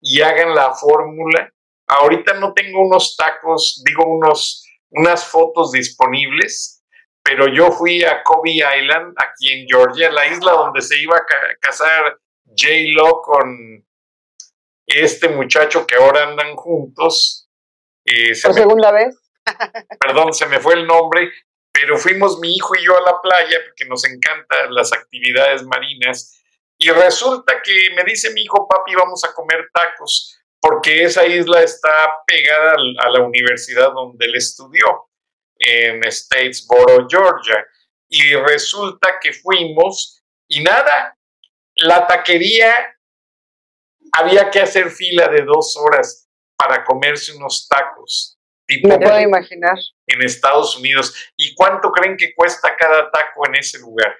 y 0.00 0.20
hagan 0.20 0.54
la 0.54 0.74
fórmula. 0.74 1.50
Ahorita 1.86 2.34
no 2.34 2.52
tengo 2.52 2.86
unos 2.86 3.16
tacos, 3.16 3.82
digo 3.84 4.06
unos, 4.06 4.64
unas 4.90 5.26
fotos 5.26 5.72
disponibles, 5.72 6.82
pero 7.22 7.48
yo 7.48 7.72
fui 7.72 8.04
a 8.04 8.22
Kobe 8.22 8.50
Island, 8.50 9.14
aquí 9.16 9.50
en 9.50 9.66
Georgia, 9.66 10.10
la 10.10 10.26
isla 10.26 10.52
donde 10.52 10.82
se 10.82 10.98
iba 11.00 11.16
a 11.16 11.24
casar 11.58 12.18
J-Lo 12.46 13.22
con 13.22 13.84
este 14.86 15.28
muchacho 15.30 15.86
que 15.86 15.96
ahora 15.96 16.24
andan 16.24 16.54
juntos. 16.56 17.48
Eh, 18.04 18.32
¿Por 18.42 18.52
segunda 18.52 18.92
vez? 18.92 19.16
Perdón, 19.98 20.34
se 20.34 20.46
me 20.46 20.60
fue 20.60 20.74
el 20.74 20.86
nombre, 20.86 21.30
pero 21.74 21.98
fuimos 21.98 22.38
mi 22.38 22.54
hijo 22.54 22.76
y 22.76 22.84
yo 22.84 22.96
a 22.96 23.00
la 23.00 23.20
playa 23.20 23.58
porque 23.66 23.84
nos 23.86 24.04
encantan 24.04 24.72
las 24.72 24.92
actividades 24.92 25.64
marinas. 25.64 26.40
Y 26.78 26.88
resulta 26.90 27.60
que 27.62 27.90
me 27.96 28.04
dice 28.04 28.32
mi 28.32 28.42
hijo, 28.42 28.68
papi, 28.68 28.94
vamos 28.94 29.24
a 29.24 29.34
comer 29.34 29.68
tacos, 29.72 30.38
porque 30.60 31.02
esa 31.02 31.26
isla 31.26 31.62
está 31.62 32.22
pegada 32.26 32.76
a 32.98 33.10
la 33.10 33.20
universidad 33.20 33.92
donde 33.92 34.24
él 34.24 34.36
estudió 34.36 35.08
en 35.58 36.10
Statesboro, 36.10 37.08
Georgia. 37.08 37.66
Y 38.08 38.34
resulta 38.36 39.18
que 39.20 39.32
fuimos 39.32 40.22
y 40.48 40.62
nada, 40.62 41.18
la 41.76 42.06
taquería 42.06 42.96
había 44.12 44.48
que 44.48 44.60
hacer 44.60 44.90
fila 44.90 45.26
de 45.26 45.42
dos 45.42 45.76
horas 45.76 46.28
para 46.56 46.84
comerse 46.84 47.32
unos 47.34 47.66
tacos. 47.68 48.33
Tipo 48.66 48.88
Me 48.88 48.98
puedo 48.98 49.20
imaginar. 49.20 49.76
En 50.06 50.22
Estados 50.22 50.76
Unidos. 50.78 51.14
¿Y 51.36 51.54
cuánto 51.54 51.90
creen 51.92 52.16
que 52.16 52.34
cuesta 52.34 52.74
cada 52.76 53.10
taco 53.10 53.46
en 53.46 53.56
ese 53.56 53.78
lugar? 53.78 54.14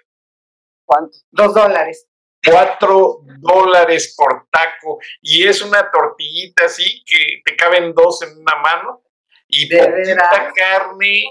¿Cuánto? 0.84 1.16
Dos 1.30 1.54
dólares. 1.54 2.08
Cuatro 2.46 3.20
dólares 3.38 4.14
por 4.16 4.46
taco. 4.50 4.98
Y 5.22 5.46
es 5.46 5.62
una 5.62 5.90
tortillita 5.90 6.66
así 6.66 7.02
que 7.06 7.40
te 7.44 7.56
caben 7.56 7.94
dos 7.94 8.22
en 8.22 8.38
una 8.38 8.56
mano 8.56 9.04
y 9.48 9.68
de 9.68 10.16
carne 10.54 11.24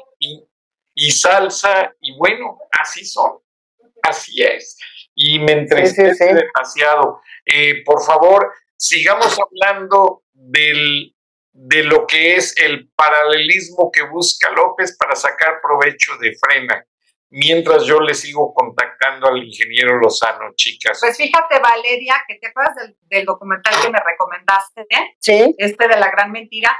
y, 0.95 1.11
salsa, 1.11 1.93
y 1.99 2.15
bueno, 2.17 2.59
así 2.71 3.05
son, 3.05 3.39
así 4.01 4.41
es. 4.43 4.77
Y 5.15 5.39
me 5.39 5.53
entristece 5.53 6.33
demasiado. 6.33 7.21
Eh, 7.45 7.83
por 7.83 8.03
favor, 8.03 8.51
sigamos 8.77 9.37
hablando 9.39 10.23
del, 10.31 11.15
de 11.53 11.83
lo 11.83 12.05
que 12.07 12.35
es 12.35 12.57
el 12.57 12.89
paralelismo 12.95 13.91
que 13.91 14.03
busca 14.03 14.49
López 14.51 14.97
para 14.97 15.15
sacar 15.15 15.61
provecho 15.61 16.17
de 16.17 16.35
frena 16.35 16.85
mientras 17.33 17.83
yo 17.85 17.99
le 17.99 18.13
sigo 18.13 18.53
contactando 18.53 19.27
al 19.27 19.43
ingeniero 19.43 19.97
Lozano, 19.99 20.53
chicas. 20.55 20.99
Pues 21.01 21.17
fíjate, 21.17 21.59
Valeria, 21.59 22.15
que 22.27 22.35
te 22.35 22.47
acuerdas 22.47 22.75
del, 23.09 23.25
documental 23.25 23.73
que 23.81 23.89
me 23.89 23.99
recomendaste, 23.99 24.81
¿eh? 24.81 25.15
Sí. 25.19 25.55
Este 25.57 25.87
de 25.87 25.97
la 25.97 26.11
gran 26.11 26.31
mentira. 26.31 26.75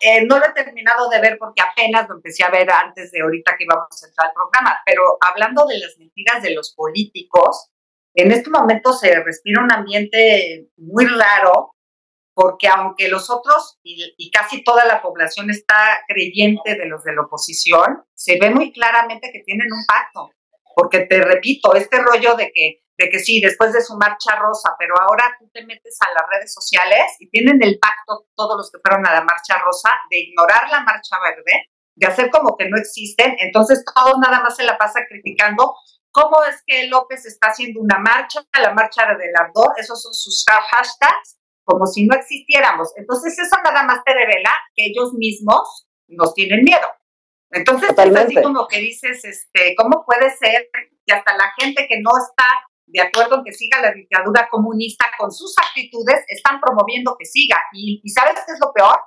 Eh, 0.00 0.24
no 0.26 0.38
lo 0.38 0.46
he 0.46 0.52
terminado 0.52 1.08
de 1.08 1.20
ver 1.20 1.38
porque 1.38 1.62
apenas 1.62 2.08
lo 2.08 2.16
empecé 2.16 2.44
a 2.44 2.50
ver 2.50 2.70
antes 2.70 3.10
de 3.10 3.20
ahorita 3.20 3.56
que 3.56 3.64
íbamos 3.64 4.02
a 4.02 4.06
entrar 4.06 4.28
al 4.28 4.32
programa, 4.32 4.80
pero 4.84 5.02
hablando 5.20 5.66
de 5.66 5.78
las 5.78 5.96
mentiras 5.98 6.42
de 6.42 6.54
los 6.54 6.72
políticos, 6.74 7.70
en 8.14 8.30
este 8.30 8.50
momento 8.50 8.92
se 8.92 9.14
respira 9.22 9.62
un 9.62 9.72
ambiente 9.72 10.68
muy 10.76 11.06
raro 11.06 11.74
porque 12.38 12.68
aunque 12.68 13.08
los 13.08 13.30
otros 13.30 13.80
y, 13.82 14.14
y, 14.16 14.30
casi 14.30 14.62
toda 14.62 14.84
la 14.84 15.02
población 15.02 15.50
está 15.50 16.04
creyente 16.06 16.76
de 16.76 16.86
los 16.86 17.02
de 17.02 17.12
la 17.12 17.22
oposición, 17.22 18.04
se 18.14 18.38
ve 18.38 18.50
muy 18.50 18.72
claramente 18.72 19.32
que 19.32 19.40
tienen 19.40 19.66
un 19.72 19.84
pacto. 19.84 20.30
Porque 20.76 21.00
te 21.00 21.20
repito, 21.20 21.74
este 21.74 22.00
rollo 22.00 22.36
de 22.36 22.52
que 22.54 22.84
de 22.96 23.08
que 23.08 23.18
sí, 23.18 23.40
después 23.40 23.72
de 23.72 23.80
su 23.80 23.96
marcha 23.96 24.36
rosa, 24.36 24.74
pero 24.78 24.94
ahora 25.00 25.34
tú 25.38 25.48
te 25.52 25.64
metes 25.64 25.96
a 26.00 26.12
las 26.12 26.28
redes 26.30 26.52
sociales 26.52 27.16
y 27.20 27.30
tienen 27.30 27.62
el 27.62 27.78
pacto 27.78 28.26
todos 28.36 28.56
los 28.56 28.70
que 28.70 28.78
fueron 28.82 29.06
a 29.06 29.14
la 29.14 29.22
marcha 29.22 29.56
rosa 29.64 29.90
de 30.10 30.18
ignorar 30.18 30.68
la 30.70 30.80
marcha 30.80 31.16
verde, 31.22 31.70
de 31.94 32.06
hacer 32.06 32.30
como 32.30 32.56
que 32.56 32.68
no 32.68 32.76
existen, 32.76 33.36
entonces 33.38 33.84
todos 33.94 34.18
nada 34.18 34.40
más 34.40 34.56
se 34.56 34.64
la 34.64 34.76
pasa 34.76 35.00
criticando 35.08 35.74
cómo 36.10 36.42
es 36.44 36.62
que 36.66 36.88
López 36.88 37.24
está 37.26 37.48
haciendo 37.48 37.80
una 37.80 37.98
marcha, 37.98 38.42
la 38.60 38.74
marcha 38.74 39.06
del 39.06 39.34
ardor, 39.36 39.74
esos 39.76 40.02
son 40.02 40.12
sus 40.12 40.44
hashtags, 40.46 41.37
como 41.68 41.86
si 41.86 42.06
no 42.06 42.16
existiéramos. 42.16 42.88
Entonces 42.96 43.38
eso 43.38 43.56
nada 43.62 43.82
más 43.84 44.02
te 44.04 44.14
revela 44.14 44.50
que 44.74 44.86
ellos 44.86 45.12
mismos 45.12 45.86
nos 46.08 46.32
tienen 46.32 46.62
miedo. 46.64 46.88
Entonces 47.50 47.90
es 47.90 48.16
así 48.16 48.42
como 48.42 48.66
que 48.66 48.78
dices, 48.78 49.24
este, 49.24 49.74
¿cómo 49.76 50.04
puede 50.06 50.30
ser 50.36 50.68
que 51.06 51.12
hasta 51.12 51.36
la 51.36 51.52
gente 51.58 51.86
que 51.88 52.00
no 52.00 52.10
está 52.18 52.46
de 52.86 53.02
acuerdo 53.02 53.36
en 53.36 53.44
que 53.44 53.52
siga 53.52 53.82
la 53.82 53.92
dictadura 53.92 54.48
comunista, 54.50 55.06
con 55.18 55.30
sus 55.30 55.54
actitudes 55.58 56.24
están 56.28 56.58
promoviendo 56.58 57.16
que 57.18 57.26
siga. 57.26 57.58
Y, 57.74 58.02
¿sabes 58.08 58.40
qué 58.46 58.52
es 58.52 58.60
lo 58.60 58.72
peor? 58.72 58.98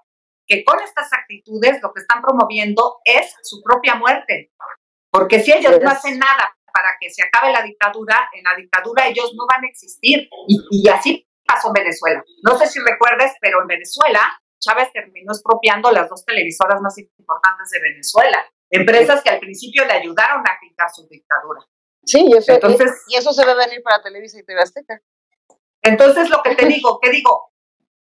Que 0.48 0.64
con 0.64 0.80
estas 0.82 1.12
actitudes 1.12 1.80
lo 1.82 1.92
que 1.92 2.02
están 2.02 2.22
promoviendo 2.22 2.98
es 3.04 3.34
su 3.42 3.62
propia 3.64 3.96
muerte. 3.96 4.52
Porque 5.10 5.40
si 5.40 5.52
ellos 5.52 5.80
no 5.82 5.90
hacen 5.90 6.20
nada 6.20 6.56
para 6.72 6.90
que 7.00 7.10
se 7.10 7.24
acabe 7.24 7.52
la 7.52 7.64
dictadura, 7.64 8.30
en 8.34 8.44
la 8.44 8.56
dictadura 8.56 9.08
ellos 9.08 9.34
no 9.36 9.46
van 9.50 9.64
a 9.66 9.68
existir. 9.68 10.30
Y, 10.48 10.60
y 10.70 10.88
así 10.88 11.28
pasó 11.54 11.68
en 11.70 11.74
Venezuela. 11.74 12.24
No 12.44 12.58
sé 12.58 12.68
si 12.68 12.80
recuerdes, 12.80 13.34
pero 13.42 13.62
en 13.62 13.68
Venezuela 13.68 14.22
Chávez 14.62 14.94
terminó 14.94 15.34
expropiando 15.34 15.92
las 15.92 16.08
dos 16.08 16.24
televisoras 16.24 16.80
más 16.82 16.98
importantes 16.98 17.70
de 17.72 17.82
Venezuela. 17.82 18.46
Empresas 18.70 19.22
que 19.22 19.30
al 19.32 19.40
principio 19.40 19.84
le 19.86 19.94
ayudaron 19.94 20.42
a 20.48 20.58
quitar 20.62 20.90
su 20.90 21.08
dictadura. 21.08 21.62
Sí, 22.06 22.26
y 22.28 22.38
eso, 22.38 22.54
entonces, 22.54 23.04
y, 23.08 23.18
eso 23.18 23.34
se 23.34 23.46
ve 23.46 23.54
venir 23.56 23.82
para 23.84 24.02
Televisa 24.02 24.40
y 24.40 24.44
TV 24.44 24.62
Azteca. 24.62 25.02
Entonces, 25.82 26.30
lo 26.30 26.42
que 26.42 26.56
te 26.56 26.66
digo, 26.68 27.00
¿qué 27.02 27.10
digo? 27.10 27.52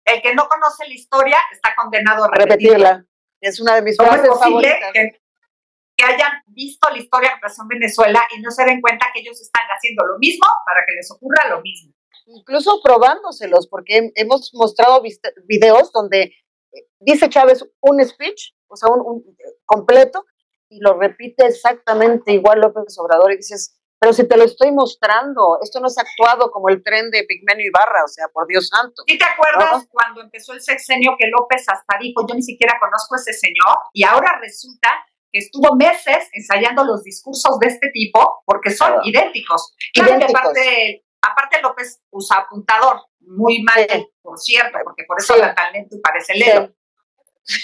El 0.06 0.22
que 0.22 0.36
no 0.36 0.48
conoce 0.48 0.88
la 0.88 0.94
historia 0.94 1.38
está 1.52 1.74
condenado 1.76 2.26
a 2.26 2.30
repetirla. 2.30 3.06
Es 3.42 3.60
una 3.60 3.76
de 3.76 3.82
mis 3.82 3.98
¿Cómo 3.98 4.14
es 4.14 4.22
posible 4.22 4.80
que, 4.94 6.04
hayan 6.04 6.32
visto 6.48 6.90
la 6.90 6.98
historia 6.98 7.34
que 7.36 7.42
pasó 7.42 7.62
en 7.62 7.70
Venezuela 7.70 8.22
y 8.36 8.42
no 8.42 8.52
se 8.52 8.66
den 8.66 8.82
cuenta 8.82 9.08
que 9.14 9.22
ellos 9.22 9.40
están 9.40 9.64
haciendo 9.68 10.06
lo 10.06 10.18
mismo 10.18 10.46
para 10.66 10.82
que 10.86 10.96
les 10.96 11.10
ocurra 11.12 11.48
lo 11.50 11.62
mismo? 11.62 11.94
Incluso 12.26 12.82
probándoselos, 12.84 13.68
porque 13.68 14.12
hemos 14.16 14.54
mostrado 14.54 15.02
videos 15.46 15.92
donde 15.92 16.22
eh, 16.22 16.88
dice 17.00 17.30
Chávez 17.30 17.66
un 17.82 18.04
speech, 18.04 18.54
o 18.68 18.76
sea, 18.76 18.90
un 18.90 19.24
completo, 19.66 20.26
y 20.70 20.80
lo 20.80 20.98
repite 21.00 21.46
exactamente 21.46 22.34
igual 22.34 22.62
López 22.62 22.98
Obrador 22.98 23.32
y 23.32 23.38
dices, 23.38 23.80
pero 24.00 24.12
si 24.12 24.28
te 24.28 24.36
lo 24.36 24.44
estoy 24.44 24.72
mostrando, 24.72 25.60
esto 25.62 25.80
no 25.80 25.88
es 25.88 25.98
actuado 25.98 26.52
como 26.52 26.68
el 26.68 26.84
tren 26.84 27.10
de 27.10 27.24
Pigmenio 27.24 27.68
Ibarra, 27.68 28.04
o 28.04 28.08
sea, 28.10 28.28
por 28.34 28.48
Dios 28.48 28.68
santo. 28.68 29.02
¿Sí 29.08 29.18
te 29.18 29.24
acuerdas 29.24 29.88
cuando 29.90 30.22
empezó 30.22 30.52
el 30.52 30.62
sexenio 30.62 31.16
que 31.18 31.28
López 31.28 31.64
hasta 31.70 31.98
dijo, 32.02 32.28
yo 32.28 32.36
ni 32.36 32.42
siquiera 32.42 32.78
conozco 32.82 33.16
a 33.16 33.20
ese 33.20 33.32
señor? 33.32 33.78
Y 33.94 34.04
ahora 34.04 34.40
resulta 34.42 34.90
que 35.32 35.40
estuvo 35.40 35.76
meses 35.78 36.28
ensayando 36.34 36.84
los 36.84 37.04
discursos 37.04 37.58
de 37.60 37.68
este 37.68 37.92
tipo 37.94 38.44
porque 38.46 38.72
son 38.72 39.00
idénticos. 39.06 39.74
Claro 39.94 40.20
que 40.20 40.26
aparte, 40.26 41.06
aparte 41.24 41.62
López 41.62 42.02
usa 42.12 42.38
apuntador, 42.38 43.02
muy 43.20 43.64
mal, 43.64 43.88
por 44.22 44.38
cierto, 44.38 44.78
porque 44.84 45.04
por 45.08 45.20
eso 45.20 45.34
habla 45.34 45.56
tan 45.56 45.74
lento 45.74 45.96
y 45.96 46.00
parece 46.00 46.36
lento. 46.36 46.74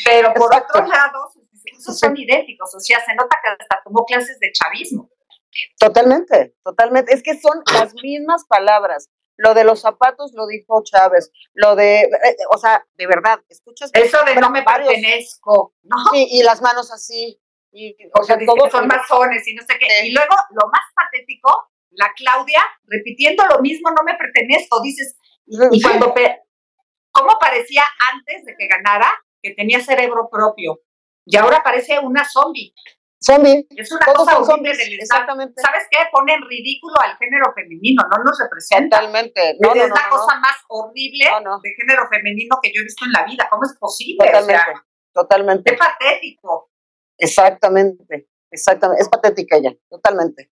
Pero 0.06 0.34
por 0.34 0.54
otro 0.54 0.86
lado, 0.86 1.32
esos 1.66 1.98
son 1.98 2.16
idénticos, 2.18 2.74
o 2.76 2.80
sea, 2.80 3.04
se 3.04 3.14
nota 3.16 3.38
que 3.42 3.50
hasta 3.50 3.82
tomó 3.84 4.06
clases 4.06 4.40
de 4.40 4.52
chavismo. 4.52 5.10
Totalmente, 5.80 6.56
totalmente. 6.64 7.14
Es 7.14 7.24
que 7.24 7.40
son 7.40 7.62
las 7.74 7.94
mismas 7.96 8.46
palabras. 8.46 9.10
Lo 9.36 9.54
de 9.54 9.64
los 9.64 9.80
zapatos 9.80 10.34
lo 10.34 10.48
dijo 10.48 10.84
Chávez. 10.84 11.32
Lo 11.54 11.76
de, 11.76 12.02
eh, 12.02 12.38
o 12.52 12.58
sea, 12.58 12.86
de 12.96 13.08
verdad, 13.08 13.40
escuchas. 13.48 13.90
Eso 13.94 14.24
de 14.26 14.36
no 14.36 14.50
me 14.50 14.64
pertenezco, 14.64 15.74
¿no? 15.84 15.96
Sí, 16.12 16.28
y 16.30 16.44
las 16.44 16.62
manos 16.62 16.92
así. 16.92 17.42
Y, 17.72 17.96
o, 18.20 18.24
sea, 18.24 18.38
todos 18.46 18.72
son 18.72 18.88
masones 18.88 19.48
y 19.48 19.56
no 19.56 19.62
sé 19.62 19.78
qué. 19.80 20.08
Y 20.08 20.12
luego, 20.12 20.36
lo 20.50 20.68
más 20.70 20.82
patético, 20.94 21.72
la 22.00 22.12
Claudia 22.16 22.64
repitiendo 22.86 23.46
lo 23.46 23.60
mismo, 23.60 23.90
no 23.92 24.04
me 24.04 24.16
pertenezco. 24.16 24.82
Dices, 24.82 25.18
y 25.46 25.82
cuando, 25.82 26.14
¿cómo 27.12 27.38
parecía 27.40 27.84
antes 28.14 28.46
de 28.46 28.56
que 28.58 28.68
ganara? 28.68 29.12
Que 29.42 29.54
tenía 29.54 29.80
cerebro 29.80 30.30
propio 30.32 30.82
y 31.30 31.38
ahora 31.38 31.62
parece 31.64 32.00
una 32.00 32.26
zombie. 32.26 32.74
Zombie. 33.22 33.68
Es 33.70 33.92
una 33.92 34.06
cosa 34.14 34.40
horrible 34.40 34.76
del 34.76 34.94
Exactamente. 34.94 35.62
¿Sabes 35.62 35.84
qué? 35.92 35.98
Pone 36.12 36.34
en 36.34 36.42
ridículo 36.42 36.96
al 37.04 37.18
género 37.18 37.54
femenino, 37.54 38.02
no 38.10 38.24
nos 38.24 38.40
representa. 38.40 38.98
Totalmente. 38.98 39.58
No, 39.60 39.76
es 39.76 39.90
la 39.90 40.10
cosa 40.10 40.40
más 40.40 40.56
horrible 40.70 41.26
de 41.26 41.70
género 41.76 42.08
femenino 42.10 42.58
que 42.64 42.72
yo 42.74 42.82
he 42.82 42.84
visto 42.84 43.06
en 43.06 43.12
la 43.12 43.26
vida. 43.26 43.48
¿Cómo 43.50 43.64
es 43.64 43.78
posible? 43.78 44.26
Totalmente. 44.26 44.72
Totalmente. 45.14 45.72
Qué 45.72 45.78
patético. 45.78 46.72
Exactamente, 47.18 48.30
exactamente. 48.50 49.04
Es 49.04 49.10
patética 49.10 49.58
ella, 49.58 49.74
totalmente. 49.90 50.50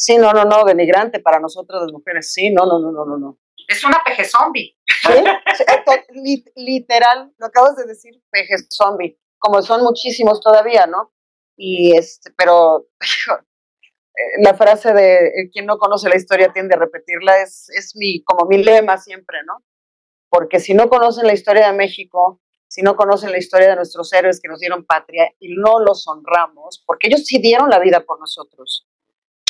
Sí, 0.00 0.16
no, 0.16 0.32
no, 0.32 0.44
no, 0.44 0.64
denigrante 0.64 1.18
para 1.18 1.40
nosotros 1.40 1.82
las 1.82 1.92
mujeres. 1.92 2.32
Sí, 2.32 2.52
no, 2.52 2.64
no, 2.66 2.78
no, 2.78 2.92
no, 2.92 3.04
no, 3.04 3.18
no. 3.18 3.38
Es 3.66 3.84
una 3.84 4.00
peje 4.04 4.24
zombie. 4.24 4.78
¿Sí? 4.86 6.44
literal, 6.54 7.32
lo 7.36 7.46
acabas 7.46 7.76
de 7.76 7.84
decir, 7.84 8.22
peje 8.30 8.54
zombie. 8.70 9.18
Como 9.38 9.60
son 9.60 9.82
muchísimos 9.82 10.40
todavía, 10.40 10.86
¿no? 10.86 11.12
Y 11.56 11.96
este, 11.98 12.30
pero 12.36 12.86
eh, 13.00 14.42
la 14.44 14.54
frase 14.54 14.92
de 14.92 15.50
quien 15.52 15.66
no 15.66 15.78
conoce 15.78 16.08
la 16.08 16.16
historia 16.16 16.52
tiende 16.52 16.76
a 16.76 16.78
repetirla 16.78 17.42
es, 17.42 17.68
es 17.70 17.96
mi, 17.96 18.22
como 18.22 18.48
mi 18.48 18.62
lema 18.62 18.98
siempre, 18.98 19.38
¿no? 19.44 19.64
Porque 20.30 20.60
si 20.60 20.74
no 20.74 20.88
conocen 20.88 21.26
la 21.26 21.32
historia 21.32 21.72
de 21.72 21.76
México, 21.76 22.40
si 22.68 22.82
no 22.82 22.94
conocen 22.94 23.32
la 23.32 23.38
historia 23.38 23.70
de 23.70 23.76
nuestros 23.76 24.12
héroes 24.12 24.40
que 24.40 24.48
nos 24.48 24.60
dieron 24.60 24.84
patria 24.84 25.32
y 25.40 25.56
no 25.56 25.80
los 25.80 26.06
honramos, 26.06 26.84
porque 26.86 27.08
ellos 27.08 27.24
sí 27.26 27.40
dieron 27.40 27.68
la 27.68 27.80
vida 27.80 28.04
por 28.04 28.20
nosotros. 28.20 28.87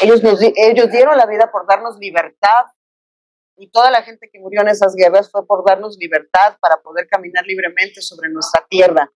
Ellos, 0.03 0.21
ellos 0.57 0.91
dieron 0.91 1.17
la 1.17 1.27
vida 1.27 1.51
por 1.51 1.67
darnos 1.67 1.99
libertad. 1.99 2.67
Y 3.57 3.71
toda 3.71 3.91
la 3.91 4.03
gente 4.03 4.29
que 4.33 4.39
murió 4.39 4.61
en 4.61 4.69
esas 4.69 4.95
guerras 4.95 5.31
fue 5.33 5.45
por 5.47 5.65
darnos 5.65 5.97
libertad 5.99 6.57
para 6.61 6.81
poder 6.81 7.09
caminar 7.09 7.45
libremente 7.45 8.01
sobre 8.01 8.29
nuestra 8.29 8.65
tierra. 8.69 9.11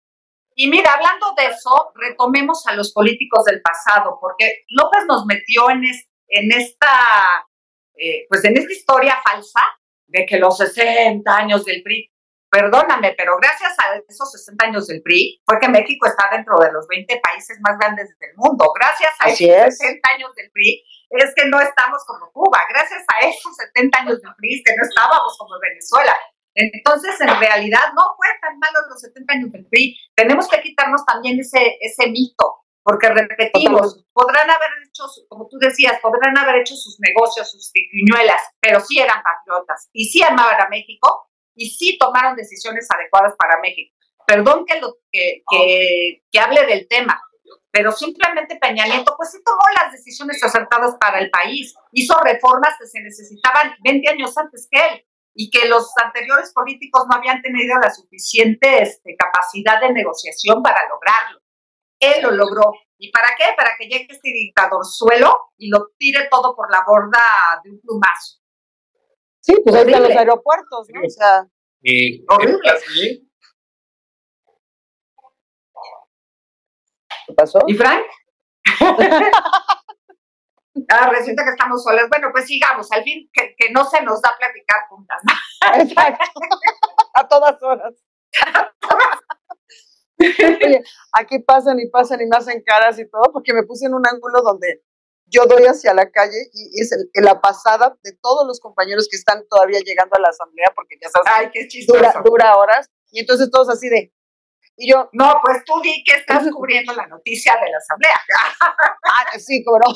Y 0.55 0.69
mira, 0.69 0.93
hablando 0.93 1.27
de 1.37 1.47
eso, 1.47 1.93
retomemos 1.95 2.67
a 2.67 2.75
los 2.75 2.93
políticos 2.93 3.45
del 3.45 3.63
pasado, 3.63 4.19
porque 4.21 4.65
López 4.69 5.05
nos 5.07 5.25
metió 5.25 5.71
en, 5.71 5.83
en 6.29 6.53
esta, 6.53 7.47
eh, 7.97 8.27
pues 8.29 8.45
en 8.45 8.57
esta 8.57 8.73
historia 8.73 9.19
falsa 9.25 9.61
de 10.07 10.27
que 10.27 10.39
los 10.39 10.59
60 10.59 11.35
años 11.35 11.65
del 11.65 11.83
PRI, 11.83 12.11
perdóname, 12.53 13.15
pero 13.17 13.39
gracias 13.41 13.73
a 13.81 13.97
esos 14.07 14.31
60 14.31 14.67
años 14.67 14.87
del 14.87 15.01
PRI 15.01 15.41
fue 15.47 15.59
que 15.59 15.69
México 15.69 16.07
está 16.07 16.29
dentro 16.31 16.55
de 16.61 16.71
los 16.71 16.87
20 16.87 17.09
países 17.25 17.57
más 17.63 17.79
grandes 17.79 18.13
del 18.21 18.37
mundo. 18.37 18.71
Gracias 18.79 19.11
a 19.21 19.31
esos 19.31 19.77
60 19.79 20.09
años 20.15 20.35
del 20.37 20.51
PRI 20.53 20.85
es 21.17 21.33
que 21.35 21.49
no 21.49 21.59
estamos 21.61 22.05
como 22.07 22.31
Cuba. 22.31 22.61
Gracias 22.69 23.03
a 23.09 23.27
esos 23.27 23.57
70 23.57 23.99
años 24.01 24.21
del 24.21 24.35
PRI 24.37 24.55
es 24.55 24.63
que 24.67 24.77
no 24.77 24.85
estábamos 24.85 25.35
como 25.39 25.59
Venezuela. 25.59 26.15
Entonces, 26.55 27.19
en 27.23 27.41
realidad, 27.41 27.97
no 27.97 28.03
fue 28.21 28.29
tan 28.43 28.59
malo 28.59 28.85
los 28.91 29.01
70 29.01 29.33
años 29.33 29.53
del 29.53 29.67
PRI. 29.69 29.97
Tenemos 30.15 30.47
que 30.47 30.61
quitarnos 30.61 31.07
también 31.07 31.41
ese, 31.41 31.79
ese 31.81 32.11
mito, 32.11 32.69
porque 32.85 33.09
repetimos, 33.09 34.05
podrán 34.13 34.51
haber 34.51 34.69
hecho, 34.87 35.05
como 35.31 35.49
tú 35.49 35.57
decías, 35.59 35.99
podrán 36.03 36.37
haber 36.37 36.57
hecho 36.61 36.77
sus 36.77 37.01
negocios, 37.01 37.51
sus 37.51 37.73
triquiñuelas, 37.73 38.43
pero 38.61 38.81
sí 38.81 39.01
eran 39.01 39.23
patriotas 39.23 39.89
y 39.95 40.05
sí 40.05 40.23
amaban 40.23 40.61
a 40.61 40.69
México 40.69 41.32
y 41.55 41.71
sí 41.71 41.99
tomaron 41.99 42.37
decisiones 42.37 42.87
adecuadas 42.91 43.35
para 43.39 43.61
México. 43.61 43.95
Perdón 44.27 44.65
que, 44.67 44.81
lo, 44.81 44.97
que, 45.11 45.43
que, 45.51 46.23
que 46.31 46.39
hable 46.39 46.65
del 46.67 46.87
tema, 46.89 47.21
pero 47.73 47.91
simplemente 47.91 48.59
Peña 48.61 48.87
Nieto, 48.87 49.15
pues 49.17 49.33
sí 49.33 49.39
tomó 49.45 49.63
las 49.75 49.93
decisiones 49.93 50.43
acertadas 50.43 50.95
para 51.01 51.19
el 51.19 51.31
país, 51.31 51.75
hizo 51.93 52.19
reformas 52.21 52.77
que 52.79 52.87
se 52.87 53.01
necesitaban 53.01 53.75
20 53.83 54.11
años 54.11 54.37
antes 54.37 54.69
que 54.71 54.79
él 54.79 55.07
y 55.35 55.51
que 55.51 55.67
los 55.69 55.91
anteriores 56.05 56.53
políticos 56.53 57.05
no 57.09 57.17
habían 57.17 57.41
tenido 57.41 57.79
la 57.79 57.91
suficiente 57.91 58.83
este, 58.83 59.17
capacidad 59.17 59.81
de 59.81 59.93
negociación 59.93 60.63
para 60.63 60.81
lograrlo. 60.89 61.41
Él 61.99 62.23
lo 62.23 62.31
logró. 62.33 62.73
¿Y 62.99 63.11
para 63.11 63.29
qué? 63.37 63.45
Para 63.57 63.71
que 63.79 63.87
llegue 63.87 64.07
este 64.11 64.31
dictador 64.31 64.85
suelo 64.85 65.53
y 65.57 65.71
lo 65.71 65.89
tire 65.97 66.29
todo 66.31 66.55
por 66.55 66.71
la 66.71 66.85
borda 66.87 67.21
de 67.65 67.71
un 67.71 67.81
plumazo. 67.81 68.42
Sí, 69.43 69.55
pues 69.65 69.75
ahí 69.75 69.87
están 69.87 70.03
los 70.05 70.17
aeropuertos, 70.17 70.89
¿no? 70.95 71.01
O 71.05 71.11
sea, 71.11 71.47
y 71.83 72.25
horrible. 72.29 72.61
¿Qué 77.27 77.35
pasó? 77.35 77.59
¿Y 77.67 77.75
Frank? 77.75 78.05
Ah, 80.89 81.11
resulta 81.11 81.45
que 81.45 81.51
estamos 81.51 81.85
solas. 81.85 82.09
Bueno, 82.09 82.29
pues 82.33 82.47
sigamos. 82.47 82.91
Al 82.93 83.03
fin, 83.03 83.29
que, 83.33 83.55
no 83.73 83.85
se 83.85 84.03
nos 84.03 84.23
da 84.23 84.35
platicar 84.39 84.87
juntas. 84.89 85.21
Exacto. 85.75 86.25
A 87.13 87.29
todas 87.29 87.63
horas. 87.63 87.95
aquí 91.13 91.41
pasan 91.41 91.79
y 91.79 91.91
pasan 91.91 92.23
y 92.23 92.27
me 92.27 92.37
hacen 92.37 92.63
caras 92.65 92.99
y 92.99 93.09
todo, 93.11 93.25
porque 93.33 93.53
me 93.53 93.65
puse 93.65 93.85
en 93.87 93.93
un 93.93 94.07
ángulo 94.07 94.41
donde 94.41 94.83
yo 95.33 95.47
doy 95.47 95.65
hacia 95.65 95.95
la 95.95 96.11
calle 96.11 96.51
y 96.53 96.81
es 96.81 96.95
la 97.15 97.41
pasada 97.41 97.97
de 98.03 98.13
todos 98.21 98.47
los 98.47 98.61
compañeros 98.61 99.09
que 99.11 99.17
están 99.17 99.45
todavía 99.49 99.81
llegando 99.81 100.17
a 100.17 100.21
la 100.21 100.29
asamblea, 100.29 100.73
porque 100.75 100.97
ya 101.01 101.09
sabes, 101.09 101.33
Ay, 101.35 101.51
qué 101.53 101.67
dura, 101.87 102.15
dura 102.25 102.57
horas, 102.57 102.91
y 103.11 103.21
entonces 103.21 103.51
todos 103.51 103.69
así 103.71 103.89
de, 103.89 104.13
y 104.77 104.91
yo, 104.91 105.09
no, 105.13 105.41
pues 105.45 105.65
tú 105.65 105.81
di 105.83 106.03
que 106.05 106.15
estás 106.15 106.49
cubriendo 106.53 106.95
la 106.95 107.07
noticia 107.07 107.55
de 107.63 107.71
la 107.71 107.79
asamblea. 107.79 108.15
ah, 108.61 109.39
sí, 109.39 109.65
pero, 109.65 109.87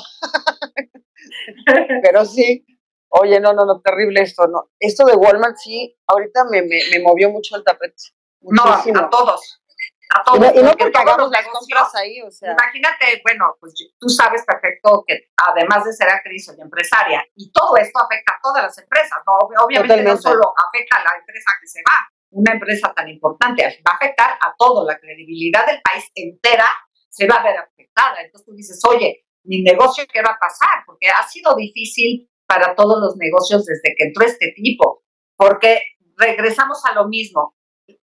pero 2.02 2.24
sí. 2.24 2.64
Oye, 3.08 3.40
no, 3.40 3.54
no, 3.54 3.64
no, 3.64 3.80
terrible 3.80 4.20
esto, 4.20 4.46
no. 4.48 4.70
Esto 4.78 5.04
de 5.06 5.14
Walmart 5.14 5.56
sí, 5.56 5.96
ahorita 6.06 6.44
me, 6.50 6.62
me, 6.62 6.80
me 6.92 7.00
movió 7.00 7.30
mucho 7.30 7.56
el 7.56 7.64
tapete. 7.64 8.02
No, 8.40 8.62
a 8.64 9.10
todos. 9.10 9.62
A 10.10 10.22
todos. 10.22 10.38
Y 10.38 10.62
no, 10.62 10.70
porque, 10.70 10.98
hagamos 10.98 11.30
las 11.30 11.46
compras 11.48 11.94
ahí, 11.96 12.22
o 12.22 12.30
sea. 12.30 12.52
Imagínate, 12.52 13.20
bueno, 13.24 13.56
pues 13.58 13.74
tú 13.98 14.08
sabes 14.08 14.44
perfecto 14.44 15.04
que 15.06 15.30
además 15.36 15.84
de 15.84 15.92
ser 15.92 16.08
actriz 16.08 16.44
soy 16.44 16.60
empresaria 16.60 17.24
y 17.34 17.50
todo 17.50 17.76
esto 17.76 17.98
afecta 17.98 18.34
a 18.34 18.40
todas 18.42 18.62
las 18.64 18.78
empresas, 18.78 19.18
¿no? 19.26 19.64
Obviamente 19.64 20.02
no 20.02 20.16
solo 20.16 20.54
afecta 20.56 20.98
a 20.98 21.04
la 21.04 21.18
empresa 21.18 21.50
que 21.60 21.66
se 21.66 21.80
va, 21.80 22.08
una 22.30 22.52
empresa 22.52 22.92
tan 22.94 23.08
importante 23.08 23.62
va 23.86 23.92
a 23.92 23.96
afectar 23.96 24.30
a 24.40 24.54
todo, 24.56 24.86
la 24.86 24.98
credibilidad 24.98 25.66
del 25.66 25.80
país 25.82 26.04
entera 26.14 26.66
se 27.08 27.26
va 27.26 27.36
a 27.36 27.42
ver 27.42 27.56
afectada. 27.56 28.20
Entonces 28.20 28.46
tú 28.46 28.52
dices, 28.54 28.80
oye, 28.88 29.24
mi 29.44 29.62
negocio, 29.62 30.04
¿qué 30.12 30.22
va 30.22 30.32
a 30.32 30.38
pasar? 30.38 30.84
Porque 30.84 31.08
ha 31.08 31.26
sido 31.26 31.54
difícil 31.56 32.28
para 32.46 32.74
todos 32.74 33.00
los 33.00 33.16
negocios 33.16 33.64
desde 33.64 33.94
que 33.96 34.04
entró 34.04 34.24
este 34.24 34.52
tipo, 34.54 35.02
porque 35.36 35.80
regresamos 36.16 36.84
a 36.84 36.94
lo 36.94 37.08
mismo. 37.08 37.55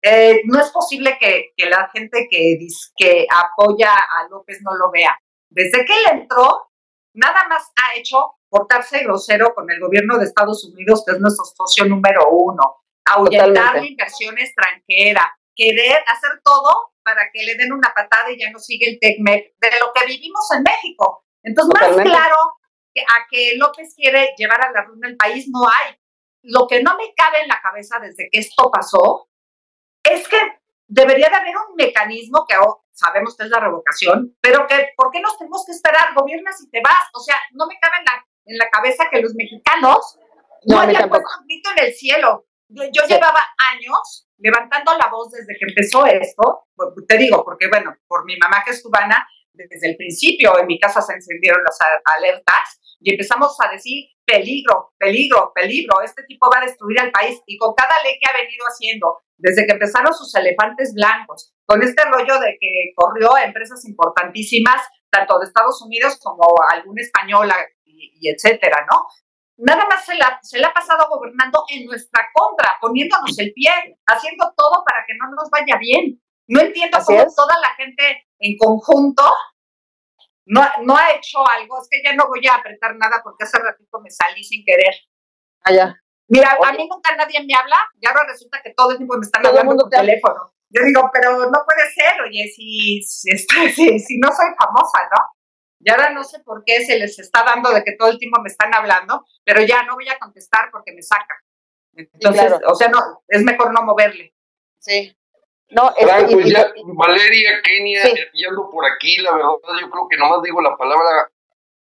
Eh, 0.02 0.42
no 0.44 0.60
es 0.60 0.70
posible 0.70 1.16
que, 1.18 1.52
la 1.68 1.88
gente 1.92 2.26
que, 2.30 2.58
que 2.96 3.26
apoya 3.30 3.94
a 3.94 4.28
López 4.28 4.60
no 4.62 4.74
lo 4.74 4.90
vea. 4.90 5.18
Desde 5.50 5.84
que 5.84 5.92
él 5.92 6.20
entró, 6.20 6.70
nada 7.14 7.46
más 7.48 7.70
ha 7.82 7.98
hecho 7.98 8.34
portarse 8.48 9.02
grosero 9.02 9.54
con 9.54 9.70
el 9.70 9.80
gobierno 9.80 10.18
de 10.18 10.24
Estados 10.24 10.64
Unidos, 10.64 11.04
que 11.06 11.12
es 11.12 11.20
nuestro 11.20 11.44
socio 11.44 11.86
número 11.86 12.28
uno 12.30 12.80
ahuyentar 13.04 13.76
la 13.76 13.86
inversión 13.86 14.38
extranjera, 14.38 15.36
querer 15.54 16.02
hacer 16.06 16.40
todo 16.44 16.92
para 17.02 17.30
que 17.32 17.42
le 17.42 17.54
den 17.56 17.72
una 17.72 17.92
patada 17.94 18.30
y 18.30 18.38
ya 18.38 18.50
no 18.50 18.58
sigue 18.58 18.90
el 18.90 18.98
TECMEC 19.00 19.54
de 19.58 19.70
lo 19.80 19.92
que 19.94 20.06
vivimos 20.06 20.46
en 20.56 20.62
México. 20.62 21.24
Entonces, 21.42 21.74
más 21.80 22.02
claro 22.02 22.36
que 22.94 23.02
a 23.02 23.26
que 23.30 23.56
López 23.56 23.94
quiere 23.96 24.34
llevar 24.36 24.64
a 24.64 24.72
la 24.72 24.84
ruina 24.84 25.08
el 25.08 25.16
país 25.16 25.48
no 25.50 25.66
hay. 25.66 25.96
Lo 26.42 26.66
que 26.66 26.82
no 26.82 26.96
me 26.96 27.12
cabe 27.14 27.42
en 27.42 27.48
la 27.48 27.60
cabeza 27.60 27.98
desde 28.00 28.28
que 28.30 28.40
esto 28.40 28.70
pasó 28.70 29.28
es 30.04 30.28
que 30.28 30.38
debería 30.86 31.28
de 31.28 31.36
haber 31.36 31.56
un 31.56 31.76
mecanismo 31.76 32.44
que 32.48 32.56
oh, 32.58 32.84
sabemos 32.92 33.36
que 33.36 33.44
es 33.44 33.50
la 33.50 33.60
revocación, 33.60 34.36
pero 34.40 34.66
que 34.66 34.88
¿por 34.96 35.10
qué 35.10 35.20
nos 35.20 35.38
tenemos 35.38 35.64
que 35.64 35.72
esperar? 35.72 36.14
Gobiernas 36.14 36.60
y 36.62 36.70
te 36.70 36.80
vas. 36.82 37.08
O 37.14 37.20
sea, 37.20 37.36
no 37.52 37.66
me 37.66 37.78
cabe 37.80 37.98
en 37.98 38.04
la, 38.04 38.26
en 38.46 38.58
la 38.58 38.68
cabeza 38.68 39.08
que 39.10 39.20
los 39.20 39.34
mexicanos 39.34 40.18
no, 40.66 40.76
no 40.76 40.80
hayan 40.80 41.08
puesto 41.08 41.28
un 41.40 41.46
grito 41.46 41.70
en 41.76 41.84
el 41.86 41.94
cielo. 41.94 42.46
Yo, 42.68 43.02
llevaba 43.08 43.44
años 43.72 44.28
levantando 44.38 44.96
la 44.96 45.08
voz 45.08 45.32
desde 45.32 45.58
que 45.58 45.66
empezó 45.66 46.06
esto, 46.06 46.66
te 47.08 47.18
digo, 47.18 47.44
porque 47.44 47.68
bueno, 47.68 47.94
por 48.06 48.24
mi 48.24 48.36
mamá 48.36 48.62
que 48.64 48.70
es 48.70 48.82
cubana, 48.82 49.26
desde 49.52 49.90
el 49.90 49.96
principio 49.96 50.58
en 50.58 50.66
mi 50.66 50.78
casa 50.78 51.02
se 51.02 51.14
encendieron 51.14 51.62
las 51.64 51.78
alertas 52.04 52.80
y 53.00 53.10
empezamos 53.12 53.56
a 53.60 53.72
decir 53.72 54.08
peligro, 54.24 54.94
peligro, 54.96 55.52
peligro, 55.54 56.00
este 56.02 56.22
tipo 56.24 56.48
va 56.48 56.58
a 56.58 56.66
destruir 56.66 57.00
al 57.00 57.10
país 57.10 57.40
y 57.46 57.58
con 57.58 57.74
cada 57.74 58.02
ley 58.04 58.14
que 58.20 58.30
ha 58.30 58.36
venido 58.36 58.64
haciendo, 58.66 59.18
desde 59.40 59.66
que 59.66 59.72
empezaron 59.72 60.14
sus 60.14 60.34
elefantes 60.34 60.94
blancos, 60.94 61.52
con 61.66 61.82
este 61.82 62.04
rollo 62.04 62.38
de 62.40 62.56
que 62.60 62.92
corrió 62.94 63.34
a 63.34 63.44
empresas 63.44 63.84
importantísimas, 63.84 64.82
tanto 65.10 65.38
de 65.38 65.46
Estados 65.46 65.82
Unidos 65.82 66.18
como 66.22 66.46
alguna 66.70 67.02
española 67.02 67.56
y, 67.84 68.12
y 68.20 68.30
etcétera, 68.30 68.86
¿no? 68.90 69.06
nada 69.60 69.86
más 69.88 70.04
se 70.04 70.14
la, 70.14 70.38
se 70.42 70.58
la 70.58 70.68
ha 70.68 70.72
pasado 70.72 71.06
gobernando 71.08 71.64
en 71.68 71.86
nuestra 71.86 72.28
contra, 72.32 72.76
poniéndonos 72.80 73.38
el 73.38 73.52
pie, 73.52 73.70
haciendo 74.06 74.52
todo 74.56 74.82
para 74.84 75.04
que 75.06 75.14
no 75.14 75.30
nos 75.30 75.50
vaya 75.50 75.78
bien. 75.78 76.20
No 76.48 76.60
entiendo 76.60 76.98
cómo 77.04 77.24
toda 77.36 77.60
la 77.60 77.74
gente 77.76 78.26
en 78.38 78.56
conjunto 78.56 79.22
no, 80.46 80.62
no 80.82 80.96
ha 80.96 81.10
hecho 81.10 81.38
algo. 81.48 81.80
Es 81.80 81.88
que 81.88 82.02
ya 82.02 82.14
no 82.14 82.26
voy 82.26 82.44
a 82.48 82.56
apretar 82.56 82.96
nada 82.96 83.20
porque 83.22 83.44
hace 83.44 83.58
ratito 83.58 84.00
me 84.00 84.10
salí 84.10 84.42
sin 84.42 84.64
querer. 84.64 84.94
Allá. 85.62 85.94
Ah, 85.94 86.00
Mira, 86.30 86.56
a 86.64 86.72
mí 86.72 86.88
nunca 86.88 87.14
nadie 87.16 87.44
me 87.44 87.54
habla 87.54 87.76
y 88.00 88.06
ahora 88.06 88.24
resulta 88.26 88.62
que 88.62 88.72
todo 88.72 88.92
el 88.92 88.98
tiempo 88.98 89.16
me 89.16 89.26
están 89.26 89.44
hablando 89.44 89.76
por 89.76 89.90
teléfono. 89.90 90.52
Yo 90.68 90.84
digo, 90.84 91.10
pero 91.12 91.50
no 91.50 91.58
puede 91.66 91.90
ser, 91.92 92.20
oye, 92.22 92.46
si, 92.54 93.02
si, 93.02 93.36
si, 93.74 93.98
si 93.98 94.18
no 94.18 94.28
soy 94.28 94.46
famosa, 94.56 95.08
¿no? 95.10 95.24
Y 95.80 95.90
ahora 95.90 96.10
no 96.10 96.22
sé 96.22 96.38
por 96.40 96.62
qué 96.64 96.84
se 96.84 96.98
les 96.98 97.18
está 97.18 97.42
dando 97.42 97.70
de 97.70 97.82
que 97.82 97.96
todo 97.96 98.10
el 98.10 98.18
tiempo 98.18 98.40
me 98.40 98.48
están 98.48 98.72
hablando, 98.72 99.24
pero 99.44 99.62
ya 99.62 99.82
no 99.82 99.94
voy 99.94 100.08
a 100.08 100.18
contestar 100.18 100.70
porque 100.70 100.92
me 100.92 101.02
saca. 101.02 101.34
Entonces, 101.94 102.52
o 102.66 102.74
sea, 102.74 102.88
no, 102.88 103.24
es 103.26 103.42
mejor 103.42 103.72
no 103.72 103.82
moverle. 103.82 104.32
Sí. 104.78 105.16
No, 105.70 105.92
pues 105.96 106.46
ya, 106.46 106.72
Valeria, 106.84 107.62
Kenia, 107.62 108.04
ya 108.34 108.48
ando 108.48 108.68
por 108.70 108.84
aquí, 108.84 109.16
la 109.18 109.32
verdad, 109.32 109.50
yo 109.80 109.90
creo 109.90 110.08
que 110.08 110.16
nomás 110.16 110.42
digo 110.42 110.60
la 110.60 110.76
palabra 110.76 111.30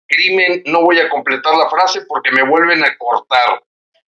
crimen, 0.06 0.62
no 0.66 0.82
voy 0.82 0.98
a 1.00 1.08
completar 1.08 1.54
la 1.54 1.68
frase 1.68 2.02
porque 2.06 2.30
me 2.30 2.42
vuelven 2.42 2.84
a 2.84 2.96
cortar. 2.96 3.62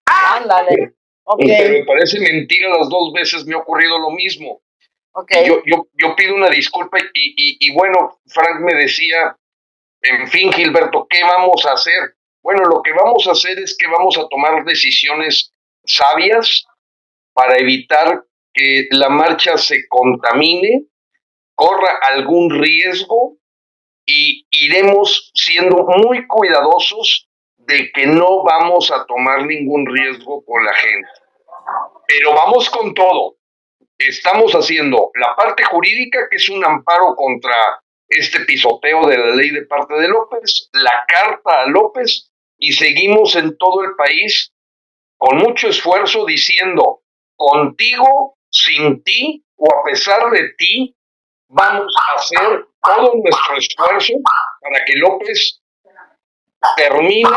Ándale. 0.07 0.95
Okay. 1.25 1.81
me 1.81 1.85
parece 1.85 2.21
mentira, 2.21 2.69
las 2.69 2.89
dos 2.89 3.13
veces 3.13 3.45
me 3.47 3.55
ha 3.55 3.59
ocurrido 3.59 3.99
lo 3.99 4.11
mismo. 4.11 4.63
Okay. 5.13 5.47
Yo, 5.47 5.61
yo, 5.67 5.89
yo 5.95 6.15
pido 6.15 6.35
una 6.35 6.49
disculpa 6.49 6.99
y, 7.01 7.35
y, 7.37 7.57
y 7.61 7.75
bueno, 7.75 8.21
Frank 8.27 8.61
me 8.61 8.75
decía, 8.75 9.37
en 10.03 10.29
fin, 10.29 10.53
Gilberto, 10.53 11.07
¿qué 11.11 11.23
vamos 11.23 11.65
a 11.67 11.73
hacer? 11.73 12.17
Bueno, 12.43 12.65
lo 12.65 12.81
que 12.81 12.93
vamos 12.93 13.27
a 13.27 13.33
hacer 13.33 13.59
es 13.59 13.77
que 13.77 13.89
vamos 13.89 14.17
a 14.19 14.29
tomar 14.29 14.65
decisiones 14.65 15.53
sabias 15.85 16.65
para 17.33 17.57
evitar 17.57 18.23
que 18.55 18.87
la 18.91 19.09
marcha 19.09 19.59
se 19.59 19.89
contamine, 19.89 20.85
corra 21.55 21.99
algún 22.03 22.63
riesgo 22.63 23.37
y 24.07 24.47
iremos 24.51 25.33
siendo 25.35 25.85
muy 25.85 26.27
cuidadosos 26.27 27.29
de 27.67 27.91
que 27.93 28.07
no 28.07 28.45
vamos 28.45 28.91
a 28.93 29.05
tomar 29.07 29.45
ningún 29.45 29.87
riesgo 29.87 30.45
con 30.45 30.65
la 30.65 30.75
gente. 30.75 31.09
Pero 32.07 32.35
vamos 32.35 32.71
con 32.71 32.95
todo. 32.95 33.37
Estamos 33.99 34.53
haciendo 34.53 35.11
la 35.15 35.35
parte 35.35 35.65
jurídica, 35.65 36.29
que 36.31 36.37
es 36.37 36.49
un 36.49 36.65
amparo 36.65 37.15
contra 37.17 37.83
este 38.09 38.41
pisoteo 38.41 39.07
de 39.07 39.19
la 39.19 39.35
ley 39.35 39.51
de 39.51 39.67
parte 39.67 39.95
de 39.95 40.09
López, 40.09 40.69
la 40.73 41.05
carta 41.09 41.63
a 41.63 41.67
López, 41.67 42.31
y 42.59 42.73
seguimos 42.73 43.35
en 43.35 43.57
todo 43.59 43.83
el 43.83 43.97
país 43.97 44.53
con 45.17 45.39
mucho 45.39 45.69
esfuerzo 45.69 46.25
diciendo, 46.25 47.03
contigo 47.37 48.39
sin 48.51 49.03
ti 49.03 49.45
o 49.57 49.67
a 49.75 49.85
pesar 49.85 50.31
de 50.31 50.51
ti, 50.57 50.95
vamos 51.49 51.93
a 52.09 52.17
hacer 52.17 52.67
todo 52.83 53.13
nuestro 53.15 53.57
esfuerzo 53.57 54.13
para 54.61 54.85
que 54.85 54.95
López 54.97 55.61
termine 56.77 57.29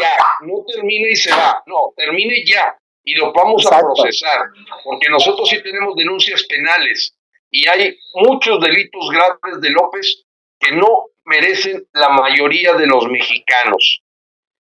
ya, 0.00 0.16
no 0.42 0.64
termine 0.66 1.10
y 1.10 1.16
se 1.16 1.30
va, 1.30 1.62
no, 1.66 1.92
termine 1.96 2.44
ya 2.44 2.76
y 3.04 3.14
lo 3.14 3.32
vamos 3.32 3.64
a 3.66 3.78
procesar, 3.78 4.50
porque 4.84 5.08
nosotros 5.08 5.48
sí 5.48 5.62
tenemos 5.62 5.94
denuncias 5.94 6.42
penales 6.44 7.16
y 7.50 7.68
hay 7.68 7.96
muchos 8.14 8.60
delitos 8.60 9.08
graves 9.10 9.60
de 9.60 9.70
López 9.70 10.24
que 10.58 10.72
no 10.72 11.06
merecen 11.24 11.86
la 11.92 12.08
mayoría 12.08 12.74
de 12.74 12.86
los 12.86 13.06
mexicanos. 13.08 14.02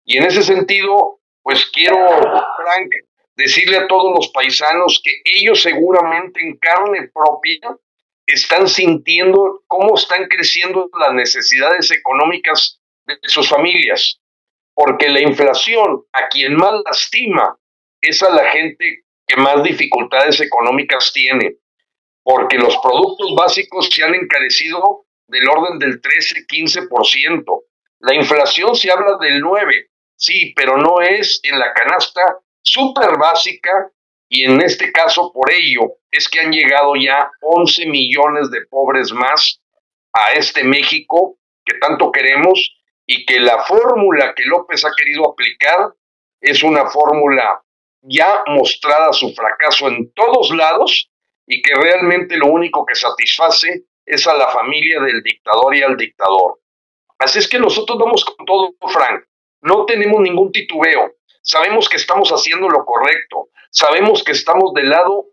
Y 0.06 0.18
en 0.18 0.26
ese 0.26 0.44
sentido, 0.44 1.20
pues 1.42 1.66
quiero, 1.72 1.98
Frank, 2.08 2.90
decirle 3.36 3.78
a 3.78 3.88
todos 3.88 4.14
los 4.16 4.30
paisanos 4.30 5.02
que 5.04 5.22
ellos 5.26 5.62
seguramente 5.62 6.42
en 6.42 6.58
carne 6.58 7.10
propia 7.14 7.76
están 8.26 8.68
sintiendo 8.68 9.64
cómo 9.68 9.96
están 9.96 10.28
creciendo 10.28 10.90
las 11.00 11.14
necesidades 11.14 11.92
económicas 11.92 12.79
de 13.22 13.30
sus 13.30 13.50
familias, 13.50 14.20
porque 14.74 15.10
la 15.10 15.22
inflación 15.22 16.04
a 16.14 16.28
quien 16.30 16.56
más 16.56 16.74
lastima 16.86 17.58
es 18.02 18.24
a 18.24 18.30
la 18.30 18.50
gente 18.50 19.04
que 19.28 19.36
más 19.38 19.64
dificultades 19.64 20.40
económicas 20.42 21.12
tiene, 21.14 21.58
porque 22.24 22.58
los 22.58 22.78
productos 22.78 23.36
básicos 23.36 23.90
se 23.92 24.04
han 24.04 24.16
encarecido 24.16 25.06
del 25.28 25.48
orden 25.48 25.80
del 25.80 26.02
13-15%. 26.02 27.44
La 28.00 28.16
inflación 28.16 28.76
se 28.76 28.92
habla 28.92 29.18
del 29.20 29.44
9%, 29.44 29.88
sí, 30.16 30.54
pero 30.56 30.78
no 30.78 31.02
es 31.02 31.40
en 31.44 31.60
la 31.60 31.74
canasta 31.74 32.22
súper 32.62 33.18
básica 33.18 33.92
y 34.30 34.46
en 34.46 34.62
este 34.62 34.92
caso 34.92 35.32
por 35.34 35.52
ello 35.52 35.98
es 36.12 36.28
que 36.28 36.40
han 36.40 36.52
llegado 36.52 36.96
ya 36.96 37.32
11 37.42 37.88
millones 37.88 38.52
de 38.52 38.66
pobres 38.68 39.12
más 39.12 39.62
a 40.14 40.34
este 40.34 40.64
México 40.64 41.38
que 41.66 41.78
tanto 41.80 42.12
queremos 42.12 42.79
y 43.12 43.26
que 43.26 43.40
la 43.40 43.64
fórmula 43.64 44.36
que 44.36 44.44
López 44.46 44.86
ha 44.86 44.92
querido 44.96 45.32
aplicar 45.32 45.96
es 46.40 46.62
una 46.62 46.86
fórmula 46.92 47.60
ya 48.02 48.44
mostrada 48.46 49.12
su 49.14 49.34
fracaso 49.34 49.88
en 49.88 50.14
todos 50.14 50.52
lados 50.52 51.10
y 51.48 51.60
que 51.64 51.74
realmente 51.74 52.38
lo 52.38 52.46
único 52.46 52.86
que 52.86 52.94
satisface 52.94 53.86
es 54.06 54.28
a 54.28 54.36
la 54.36 54.50
familia 54.50 55.00
del 55.02 55.24
dictador 55.24 55.76
y 55.76 55.82
al 55.82 55.98
dictador. 55.98 56.60
Así 57.18 57.40
es 57.40 57.48
que 57.48 57.58
nosotros 57.58 57.98
vamos 57.98 58.24
con 58.24 58.46
todo, 58.46 58.76
Frank. 58.94 59.24
No 59.62 59.86
tenemos 59.86 60.22
ningún 60.22 60.52
titubeo. 60.52 61.14
Sabemos 61.42 61.90
que 61.90 61.98
estamos 61.98 62.30
haciendo 62.30 62.70
lo 62.70 62.86
correcto, 62.86 63.50
sabemos 63.72 64.24
que 64.24 64.34
estamos 64.34 64.72
del 64.76 64.90
lado 64.90 65.26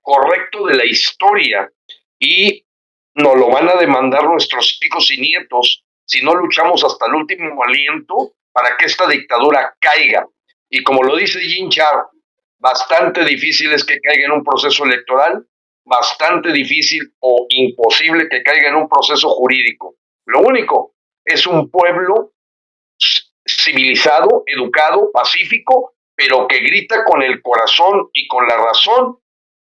correcto 0.00 0.64
de 0.64 0.74
la 0.74 0.86
historia 0.86 1.70
y 2.18 2.64
nos 3.12 3.36
lo 3.36 3.50
van 3.50 3.68
a 3.68 3.74
demandar 3.74 4.24
nuestros 4.24 4.78
hijos 4.82 5.10
y 5.10 5.20
nietos 5.20 5.84
si 6.10 6.22
no 6.22 6.34
luchamos 6.34 6.82
hasta 6.82 7.06
el 7.06 7.14
último 7.14 7.62
aliento 7.62 8.32
para 8.52 8.76
que 8.76 8.86
esta 8.86 9.06
dictadura 9.06 9.76
caiga. 9.78 10.26
Y 10.68 10.82
como 10.82 11.04
lo 11.04 11.16
dice 11.16 11.38
Jim 11.38 11.70
Char, 11.70 12.06
bastante 12.58 13.24
difícil 13.24 13.72
es 13.72 13.84
que 13.84 14.00
caiga 14.00 14.26
en 14.26 14.32
un 14.32 14.42
proceso 14.42 14.84
electoral, 14.84 15.46
bastante 15.84 16.50
difícil 16.50 17.14
o 17.20 17.46
imposible 17.48 18.28
que 18.28 18.42
caiga 18.42 18.70
en 18.70 18.74
un 18.74 18.88
proceso 18.88 19.28
jurídico. 19.28 19.94
Lo 20.26 20.40
único 20.40 20.96
es 21.24 21.46
un 21.46 21.70
pueblo 21.70 22.32
civilizado, 23.46 24.42
educado, 24.46 25.12
pacífico, 25.12 25.94
pero 26.16 26.48
que 26.48 26.58
grita 26.58 27.04
con 27.04 27.22
el 27.22 27.40
corazón 27.40 28.08
y 28.12 28.26
con 28.26 28.48
la 28.48 28.56
razón, 28.56 29.18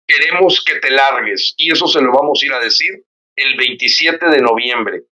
queremos 0.07 0.63
que 0.63 0.79
te 0.79 0.91
largues. 0.91 1.55
Y 1.57 1.71
eso 1.71 1.87
se 1.87 2.01
lo 2.01 2.11
vamos 2.11 2.39
a 2.41 2.45
ir 2.45 2.53
a 2.53 2.59
decir 2.59 3.03
el 3.35 3.57
27 3.57 4.27
de 4.27 4.41
noviembre. 4.41 5.05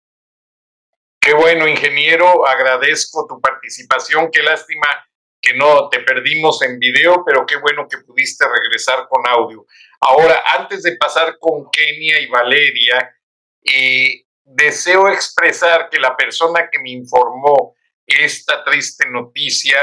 Qué 1.23 1.33
bueno, 1.35 1.67
ingeniero, 1.67 2.47
agradezco 2.47 3.27
tu 3.27 3.39
participación, 3.39 4.31
qué 4.31 4.41
lástima 4.41 4.87
que 5.39 5.53
no 5.53 5.87
te 5.87 5.99
perdimos 5.99 6.63
en 6.63 6.79
video, 6.79 7.23
pero 7.23 7.45
qué 7.45 7.57
bueno 7.57 7.87
que 7.87 7.99
pudiste 7.99 8.43
regresar 8.47 9.07
con 9.07 9.27
audio. 9.27 9.67
Ahora, 9.99 10.43
antes 10.57 10.81
de 10.81 10.97
pasar 10.97 11.37
con 11.39 11.69
Kenia 11.69 12.19
y 12.19 12.25
Valeria, 12.25 13.15
eh, 13.63 14.25
deseo 14.43 15.09
expresar 15.09 15.89
que 15.91 15.99
la 15.99 16.17
persona 16.17 16.67
que 16.71 16.79
me 16.79 16.89
informó 16.89 17.75
esta 18.07 18.63
triste 18.63 19.07
noticia, 19.07 19.77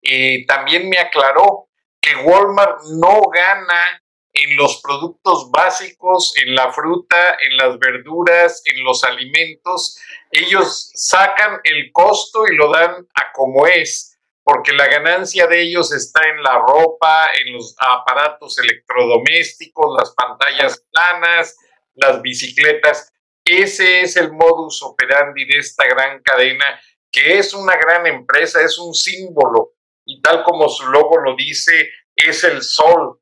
eh, 0.00 0.46
también 0.46 0.88
me 0.88 0.98
aclaró 0.98 1.70
que 2.00 2.14
Walmart 2.14 2.82
no 3.00 3.20
gana 3.32 4.00
en 4.34 4.56
los 4.56 4.82
productos 4.82 5.50
básicos, 5.50 6.34
en 6.44 6.54
la 6.54 6.72
fruta, 6.72 7.36
en 7.40 7.56
las 7.56 7.78
verduras, 7.78 8.62
en 8.66 8.84
los 8.84 9.04
alimentos. 9.04 9.96
Ellos 10.30 10.90
sacan 10.94 11.60
el 11.62 11.92
costo 11.92 12.44
y 12.46 12.56
lo 12.56 12.70
dan 12.70 13.06
a 13.14 13.32
como 13.32 13.66
es, 13.66 14.18
porque 14.42 14.72
la 14.72 14.88
ganancia 14.88 15.46
de 15.46 15.62
ellos 15.62 15.92
está 15.92 16.20
en 16.28 16.42
la 16.42 16.58
ropa, 16.58 17.28
en 17.40 17.52
los 17.52 17.76
aparatos 17.78 18.58
electrodomésticos, 18.58 19.96
las 19.96 20.14
pantallas 20.14 20.84
planas, 20.92 21.56
las 21.94 22.20
bicicletas. 22.20 23.12
Ese 23.44 24.00
es 24.00 24.16
el 24.16 24.32
modus 24.32 24.82
operandi 24.82 25.44
de 25.44 25.58
esta 25.58 25.86
gran 25.86 26.20
cadena 26.22 26.80
que 27.14 27.38
es 27.38 27.54
una 27.54 27.76
gran 27.76 28.04
empresa, 28.08 28.60
es 28.60 28.76
un 28.76 28.92
símbolo 28.92 29.74
y 30.04 30.20
tal 30.20 30.42
como 30.42 30.68
su 30.68 30.84
logo 30.88 31.18
lo 31.18 31.36
dice, 31.36 31.88
es 32.16 32.42
el 32.42 32.60
sol 32.60 33.20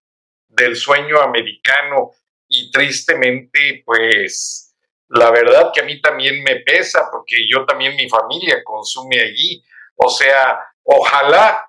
del 0.52 0.76
sueño 0.76 1.20
americano 1.20 2.12
y 2.48 2.70
tristemente, 2.70 3.82
pues 3.84 4.74
la 5.08 5.30
verdad 5.30 5.70
que 5.74 5.80
a 5.80 5.84
mí 5.84 6.00
también 6.00 6.42
me 6.42 6.56
pesa 6.60 7.08
porque 7.10 7.36
yo 7.50 7.66
también 7.66 7.96
mi 7.96 8.08
familia 8.08 8.62
consume 8.64 9.20
allí. 9.20 9.62
O 9.96 10.08
sea, 10.08 10.58
ojalá 10.84 11.68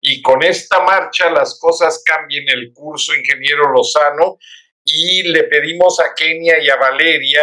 y 0.00 0.22
con 0.22 0.42
esta 0.42 0.80
marcha 0.80 1.30
las 1.30 1.58
cosas 1.58 2.02
cambien 2.04 2.48
el 2.48 2.72
curso, 2.72 3.14
ingeniero 3.14 3.72
Lozano, 3.72 4.38
y 4.84 5.24
le 5.24 5.44
pedimos 5.44 6.00
a 6.00 6.14
Kenia 6.14 6.62
y 6.62 6.68
a 6.70 6.76
Valeria 6.76 7.42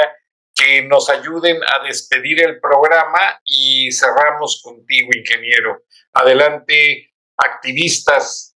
que 0.53 0.84
nos 0.84 1.10
ayuden 1.10 1.60
a 1.64 1.84
despedir 1.84 2.41
el 2.41 2.60
programa 2.60 3.40
y 3.44 3.91
cerramos 3.91 4.62
contigo, 4.64 5.10
ingeniero. 5.14 5.84
Adelante, 6.14 7.14
activistas. 7.38 8.56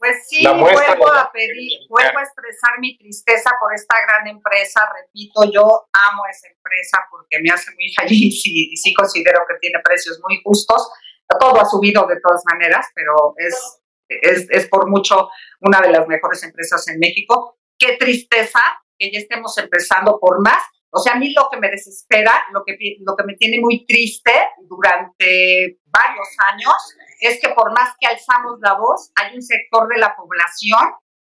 Pues 0.00 0.26
sí, 0.26 0.42
vuelvo 0.46 1.12
a 1.12 1.30
pedir, 1.30 1.80
vuelvo 1.86 2.18
a 2.18 2.22
expresar 2.22 2.80
mi 2.80 2.96
tristeza 2.96 3.50
por 3.60 3.74
esta 3.74 3.94
gran 4.06 4.26
empresa. 4.28 4.80
Repito, 4.96 5.44
yo 5.52 5.60
amo 5.92 6.22
esa 6.30 6.48
empresa 6.48 7.06
porque 7.10 7.38
me 7.42 7.50
hace 7.50 7.70
muy 7.72 7.92
feliz 7.92 8.40
y, 8.46 8.74
sí 8.78 8.94
considero 8.94 9.40
que 9.46 9.58
tiene 9.60 9.78
precios 9.84 10.18
muy 10.26 10.40
justos. 10.42 10.90
Todo 11.38 11.60
ha 11.60 11.66
subido 11.66 12.06
de 12.06 12.18
todas 12.18 12.42
maneras, 12.50 12.86
pero 12.94 13.34
es, 13.36 13.82
es, 14.08 14.46
es 14.48 14.68
por 14.68 14.88
mucho 14.88 15.28
una 15.60 15.82
de 15.82 15.90
las 15.90 16.08
mejores 16.08 16.42
empresas 16.44 16.88
en 16.88 16.98
México. 16.98 17.58
Qué 17.78 17.98
tristeza 17.98 18.60
que 18.98 19.12
ya 19.12 19.18
estemos 19.18 19.58
empezando 19.58 20.18
por 20.18 20.42
más. 20.42 20.62
O 20.92 20.98
sea, 20.98 21.14
a 21.14 21.16
mí 21.16 21.32
lo 21.32 21.48
que 21.50 21.58
me 21.58 21.70
desespera, 21.70 22.32
lo 22.52 22.62
que, 22.64 22.76
lo 23.06 23.14
que 23.16 23.24
me 23.24 23.34
tiene 23.34 23.60
muy 23.60 23.86
triste 23.86 24.32
durante 24.68 25.78
varios 25.86 26.28
años, 26.52 26.74
es 27.20 27.40
que 27.40 27.50
por 27.50 27.72
más 27.72 27.94
que 28.00 28.08
alzamos 28.08 28.58
la 28.60 28.74
voz, 28.74 29.12
hay 29.14 29.34
un 29.34 29.42
sector 29.42 29.88
de 29.88 29.98
la 29.98 30.16
población 30.16 30.94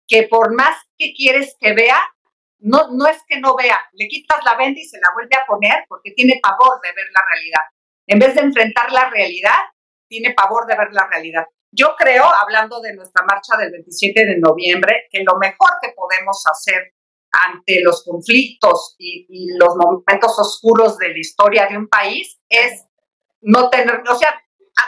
que 0.07 0.29
por 0.29 0.55
más 0.55 0.77
que 0.97 1.13
quieres 1.15 1.57
que 1.59 1.73
vea, 1.73 2.01
no, 2.59 2.89
no 2.93 3.07
es 3.07 3.19
que 3.27 3.41
no 3.41 3.57
vea, 3.57 3.79
le 3.93 4.07
quitas 4.07 4.45
la 4.45 4.57
venda 4.57 4.79
y 4.79 4.85
se 4.85 4.99
la 4.99 5.09
vuelve 5.15 5.37
a 5.37 5.47
poner 5.47 5.85
porque 5.89 6.13
tiene 6.15 6.39
pavor 6.43 6.81
de 6.83 6.93
ver 6.93 7.07
la 7.13 7.23
realidad. 7.33 7.63
En 8.07 8.19
vez 8.19 8.35
de 8.35 8.43
enfrentar 8.43 8.93
la 8.93 9.09
realidad, 9.09 9.59
tiene 10.09 10.35
pavor 10.35 10.67
de 10.67 10.77
ver 10.77 10.89
la 10.93 11.07
realidad. 11.09 11.45
Yo 11.73 11.95
creo, 11.97 12.25
hablando 12.25 12.81
de 12.81 12.95
nuestra 12.95 13.25
marcha 13.25 13.57
del 13.57 13.71
27 13.71 14.27
de 14.27 14.39
noviembre, 14.39 15.07
que 15.11 15.23
lo 15.23 15.39
mejor 15.39 15.71
que 15.81 15.93
podemos 15.95 16.43
hacer 16.51 16.93
ante 17.33 17.83
los 17.83 18.05
conflictos 18.05 18.95
y, 18.99 19.27
y, 19.29 19.57
los 19.57 19.77
momentos 19.77 20.39
oscuros 20.39 20.99
de 20.99 21.09
la 21.09 21.19
historia 21.19 21.67
de 21.67 21.77
un 21.77 21.89
país 21.89 22.41
es 22.49 22.85
no 23.41 23.71
tener, 23.71 24.03
o 24.09 24.15
sea, 24.17 24.43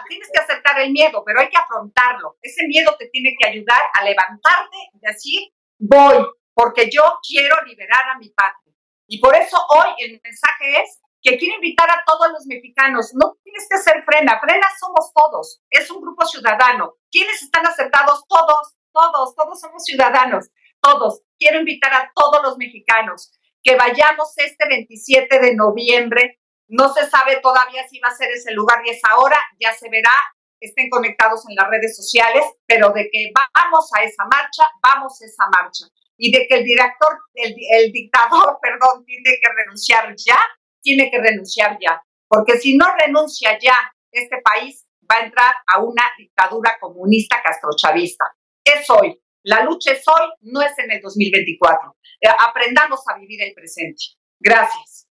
tienes 0.08 0.30
que 0.32 0.40
aceptar 0.40 0.80
el 0.80 0.92
miedo, 0.92 1.22
pero 1.24 1.40
hay 1.40 1.48
que 1.48 1.56
afrontarlo. 1.56 2.36
Ese 2.42 2.66
miedo 2.66 2.94
te 2.98 3.08
tiene 3.08 3.34
que 3.38 3.48
ayudar 3.48 3.82
a 3.94 4.04
levantarte 4.04 4.76
y 4.92 4.98
decir, 5.00 5.52
voy, 5.78 6.26
porque 6.54 6.90
yo 6.90 7.02
quiero 7.26 7.56
liberar 7.64 8.10
a 8.10 8.18
mi 8.18 8.30
patria. 8.30 8.74
Y 9.06 9.20
por 9.20 9.34
eso 9.34 9.56
hoy 9.68 9.90
el 9.98 10.20
mensaje 10.22 10.82
es 10.82 11.00
que 11.22 11.36
quiero 11.38 11.54
invitar 11.56 11.88
a 11.90 12.02
todos 12.06 12.32
los 12.32 12.46
mexicanos, 12.46 13.12
no 13.14 13.36
tienes 13.42 13.66
que 13.70 13.78
ser 13.78 14.02
frena, 14.04 14.40
frena 14.40 14.66
somos 14.80 15.12
todos, 15.14 15.62
es 15.70 15.90
un 15.90 16.00
grupo 16.00 16.26
ciudadano. 16.26 16.94
¿Quiénes 17.10 17.42
están 17.42 17.66
aceptados? 17.66 18.24
Todos, 18.26 18.74
todos, 18.92 19.34
todos 19.34 19.60
somos 19.60 19.84
ciudadanos, 19.84 20.48
todos. 20.80 21.22
Quiero 21.42 21.58
invitar 21.58 21.92
a 21.92 22.12
todos 22.14 22.40
los 22.40 22.56
mexicanos 22.56 23.32
que 23.64 23.74
vayamos 23.74 24.32
este 24.36 24.64
27 24.68 25.40
de 25.40 25.56
noviembre. 25.56 26.38
No 26.68 26.94
se 26.94 27.10
sabe 27.10 27.40
todavía 27.42 27.82
si 27.88 27.98
va 27.98 28.10
a 28.10 28.14
ser 28.14 28.30
ese 28.30 28.52
lugar 28.52 28.78
y 28.84 28.90
esa 28.90 29.16
hora, 29.16 29.36
ya 29.58 29.72
se 29.72 29.90
verá, 29.90 30.14
estén 30.60 30.88
conectados 30.88 31.42
en 31.48 31.56
las 31.56 31.68
redes 31.68 31.96
sociales, 31.96 32.44
pero 32.64 32.90
de 32.90 33.08
que 33.10 33.32
vamos 33.56 33.90
a 33.92 34.04
esa 34.04 34.22
marcha, 34.26 34.62
vamos 34.80 35.20
a 35.20 35.24
esa 35.24 35.48
marcha. 35.50 35.86
Y 36.16 36.30
de 36.30 36.46
que 36.46 36.58
el 36.58 36.64
director, 36.64 37.18
el, 37.34 37.56
el 37.72 37.90
dictador, 37.90 38.58
perdón, 38.62 39.04
tiene 39.04 39.30
que 39.42 39.52
renunciar 39.52 40.14
ya, 40.16 40.38
tiene 40.80 41.10
que 41.10 41.18
renunciar 41.18 41.76
ya, 41.80 42.00
porque 42.28 42.56
si 42.58 42.76
no 42.76 42.86
renuncia 43.04 43.58
ya, 43.58 43.76
este 44.12 44.40
país 44.42 44.86
va 45.10 45.16
a 45.16 45.24
entrar 45.24 45.54
a 45.66 45.80
una 45.80 46.04
dictadura 46.16 46.78
comunista 46.80 47.42
castrochavista. 47.42 48.26
Es 48.64 48.88
hoy. 48.90 49.21
La 49.44 49.64
lucha 49.64 49.92
es 49.92 50.02
hoy, 50.06 50.28
no 50.42 50.62
es 50.62 50.72
en 50.78 50.90
el 50.90 51.00
2024. 51.00 51.96
Eh, 52.20 52.28
aprendamos 52.38 53.00
a 53.08 53.18
vivir 53.18 53.42
el 53.42 53.52
presente. 53.54 54.02
Gracias. 54.38 55.08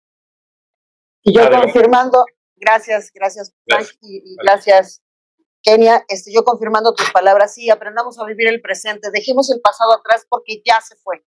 Y 1.22 1.34
yo 1.36 1.50
confirmando, 1.50 2.24
gracias, 2.56 3.10
gracias, 3.12 3.54
Frank, 3.66 3.88
y, 4.00 4.36
gracias, 4.42 5.02
Kenia. 5.62 6.04
Este, 6.08 6.32
yo 6.32 6.44
confirmando 6.44 6.94
tus 6.94 7.10
palabras, 7.10 7.54
sí, 7.54 7.68
aprendamos 7.68 8.18
a 8.18 8.24
vivir 8.24 8.48
el 8.48 8.62
presente. 8.62 9.10
Dejemos 9.12 9.50
el 9.50 9.60
pasado 9.60 9.92
atrás 9.92 10.26
porque 10.28 10.62
ya 10.64 10.80
se 10.80 10.96
fue, 10.96 11.24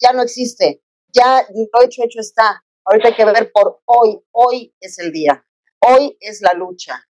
ya 0.00 0.12
no 0.12 0.22
existe, 0.22 0.82
ya 1.08 1.44
lo 1.50 1.82
hecho, 1.82 2.04
hecho 2.04 2.20
está. 2.20 2.64
Ahorita 2.84 3.08
hay 3.08 3.14
que 3.14 3.24
ver 3.24 3.50
por 3.52 3.80
hoy. 3.84 4.20
Hoy 4.32 4.74
es 4.80 4.98
el 4.98 5.12
día. 5.12 5.46
Hoy 5.80 6.16
es 6.20 6.40
la 6.42 6.52
lucha. 6.52 7.04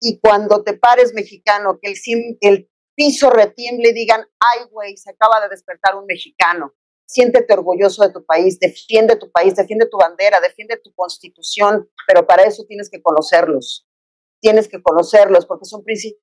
Y 0.00 0.18
cuando 0.20 0.62
te 0.62 0.76
pares 0.76 1.14
mexicano, 1.14 1.78
que 1.80 1.92
el, 1.92 2.38
el 2.40 2.70
piso 3.02 3.30
retiemble 3.30 3.90
y 3.90 3.92
digan, 3.94 4.20
ay, 4.38 4.66
güey, 4.70 4.96
se 4.96 5.10
acaba 5.10 5.40
de 5.40 5.48
despertar 5.48 5.96
un 5.96 6.06
mexicano. 6.06 6.74
Siéntete 7.04 7.52
orgulloso 7.52 8.06
de 8.06 8.12
tu 8.12 8.24
país, 8.24 8.58
defiende 8.58 9.16
tu 9.16 9.30
país, 9.30 9.56
defiende 9.56 9.86
tu 9.86 9.98
bandera, 9.98 10.40
defiende 10.40 10.76
tu 10.76 10.94
constitución, 10.94 11.90
pero 12.06 12.26
para 12.26 12.44
eso 12.44 12.64
tienes 12.66 12.88
que 12.88 13.02
conocerlos. 13.02 13.86
Tienes 14.40 14.68
que 14.68 14.80
conocerlos 14.82 15.46
porque 15.46 15.64
son 15.64 15.82
principios 15.82 16.22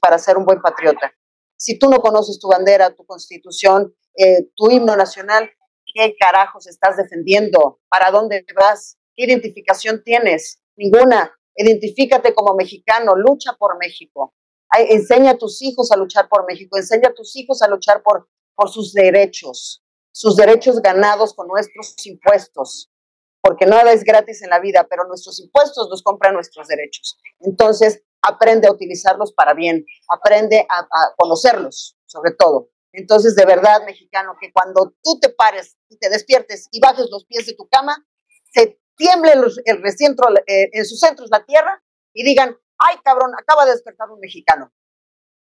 para 0.00 0.18
ser 0.18 0.36
un 0.36 0.44
buen 0.44 0.60
patriota. 0.60 1.12
Si 1.56 1.78
tú 1.78 1.88
no 1.88 2.00
conoces 2.00 2.38
tu 2.40 2.48
bandera, 2.48 2.94
tu 2.94 3.06
constitución, 3.06 3.94
eh, 4.16 4.48
tu 4.56 4.70
himno 4.70 4.96
nacional, 4.96 5.50
¿Qué 5.94 6.16
carajos 6.18 6.66
estás 6.66 6.96
defendiendo? 6.96 7.80
¿Para 7.90 8.10
dónde 8.10 8.44
vas? 8.56 8.98
¿Qué 9.14 9.24
identificación 9.24 10.02
tienes? 10.02 10.62
Ninguna. 10.76 11.30
Identifícate 11.54 12.34
como 12.34 12.54
mexicano, 12.54 13.14
lucha 13.14 13.52
por 13.58 13.76
México. 13.78 14.34
Enseña 14.78 15.32
a 15.32 15.38
tus 15.38 15.62
hijos 15.62 15.92
a 15.92 15.96
luchar 15.96 16.28
por 16.28 16.44
México, 16.46 16.76
enseña 16.76 17.08
a 17.08 17.14
tus 17.14 17.36
hijos 17.36 17.62
a 17.62 17.68
luchar 17.68 18.02
por, 18.02 18.28
por 18.54 18.70
sus 18.70 18.92
derechos, 18.92 19.84
sus 20.12 20.36
derechos 20.36 20.80
ganados 20.80 21.34
con 21.34 21.48
nuestros 21.48 21.94
impuestos, 22.06 22.90
porque 23.40 23.66
nada 23.66 23.92
es 23.92 24.04
gratis 24.04 24.42
en 24.42 24.50
la 24.50 24.60
vida, 24.60 24.86
pero 24.88 25.04
nuestros 25.06 25.40
impuestos 25.40 25.88
los 25.90 26.02
compran 26.02 26.34
nuestros 26.34 26.68
derechos. 26.68 27.18
Entonces, 27.40 28.02
aprende 28.22 28.68
a 28.68 28.72
utilizarlos 28.72 29.32
para 29.32 29.52
bien, 29.52 29.84
aprende 30.08 30.66
a 30.68 31.14
conocerlos, 31.16 31.96
sobre 32.06 32.32
todo. 32.32 32.72
Entonces, 32.92 33.34
de 33.34 33.46
verdad, 33.46 33.84
mexicano, 33.86 34.36
que 34.40 34.52
cuando 34.52 34.94
tú 35.02 35.18
te 35.18 35.30
pares 35.30 35.76
y 35.88 35.96
te 35.96 36.10
despiertes 36.10 36.68
y 36.70 36.80
bajes 36.80 37.08
los 37.10 37.24
pies 37.24 37.46
de 37.46 37.54
tu 37.54 37.66
cama, 37.68 37.96
se 38.52 38.78
tiemble 38.96 39.32
el 39.64 39.82
recentro, 39.82 40.28
eh, 40.46 40.68
en 40.72 40.84
sus 40.84 41.00
centros 41.00 41.30
la 41.30 41.44
tierra 41.44 41.82
y 42.12 42.22
digan, 42.22 42.56
ay 42.88 42.96
cabrón, 43.02 43.32
acaba 43.38 43.64
de 43.64 43.72
despertar 43.72 44.10
un 44.10 44.20
mexicano. 44.20 44.72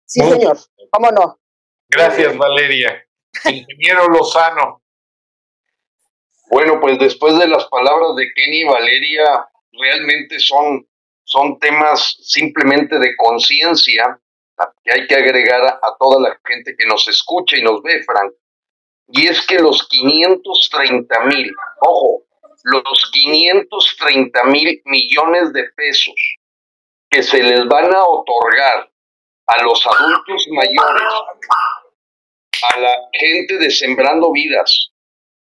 Sí, 0.06 0.20
señor, 0.20 0.58
¿cómo 0.90 1.10
no? 1.10 1.40
Gracias, 1.88 2.36
Valeria. 2.36 3.06
Ingeniero 3.44 4.08
Lozano. 4.08 4.82
Bueno, 6.50 6.80
pues 6.80 6.98
después 6.98 7.38
de 7.38 7.48
las 7.48 7.64
palabras 7.66 8.14
de 8.16 8.32
Kenny 8.32 8.60
y 8.60 8.64
Valeria, 8.64 9.48
realmente 9.72 10.38
son, 10.38 10.86
son 11.24 11.58
temas 11.58 12.16
simplemente 12.22 12.98
de 12.98 13.16
conciencia 13.16 14.20
que 14.84 14.92
hay 14.92 15.06
que 15.06 15.16
agregar 15.16 15.62
a, 15.62 15.96
toda 15.98 16.20
la 16.20 16.38
gente 16.44 16.76
que 16.76 16.86
nos 16.86 17.08
escucha 17.08 17.56
y 17.56 17.62
nos 17.62 17.82
ve, 17.82 18.02
Frank. 18.04 18.32
Y 19.08 19.26
es 19.26 19.44
que 19.46 19.58
los 19.58 19.88
530 19.88 21.24
mil, 21.24 21.52
ojo, 21.80 22.24
los 22.64 23.10
530 23.12 24.44
mil 24.44 24.80
millones 24.84 25.52
de 25.52 25.64
pesos 25.76 26.14
que 27.14 27.22
se 27.22 27.40
les 27.40 27.64
van 27.68 27.94
a 27.94 28.02
otorgar 28.02 28.90
a 29.46 29.62
los 29.62 29.86
adultos 29.86 30.48
mayores, 30.50 31.12
a 32.74 32.80
la 32.80 32.96
gente 33.12 33.56
de 33.58 33.70
Sembrando 33.70 34.32
Vidas, 34.32 34.90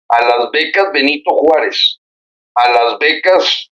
a 0.10 0.22
las 0.26 0.52
becas 0.52 0.92
Benito 0.92 1.32
Juárez, 1.32 2.02
a 2.56 2.70
las 2.72 3.00
becas 3.00 3.72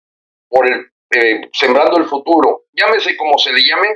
por 0.49 0.67
el 0.67 0.93
eh, 1.11 1.49
Sembrando 1.55 1.97
el 1.97 2.05
Futuro, 2.05 2.65
llámese 2.73 3.17
como 3.17 3.39
se 3.39 3.51
le 3.51 3.63
llame, 3.65 3.89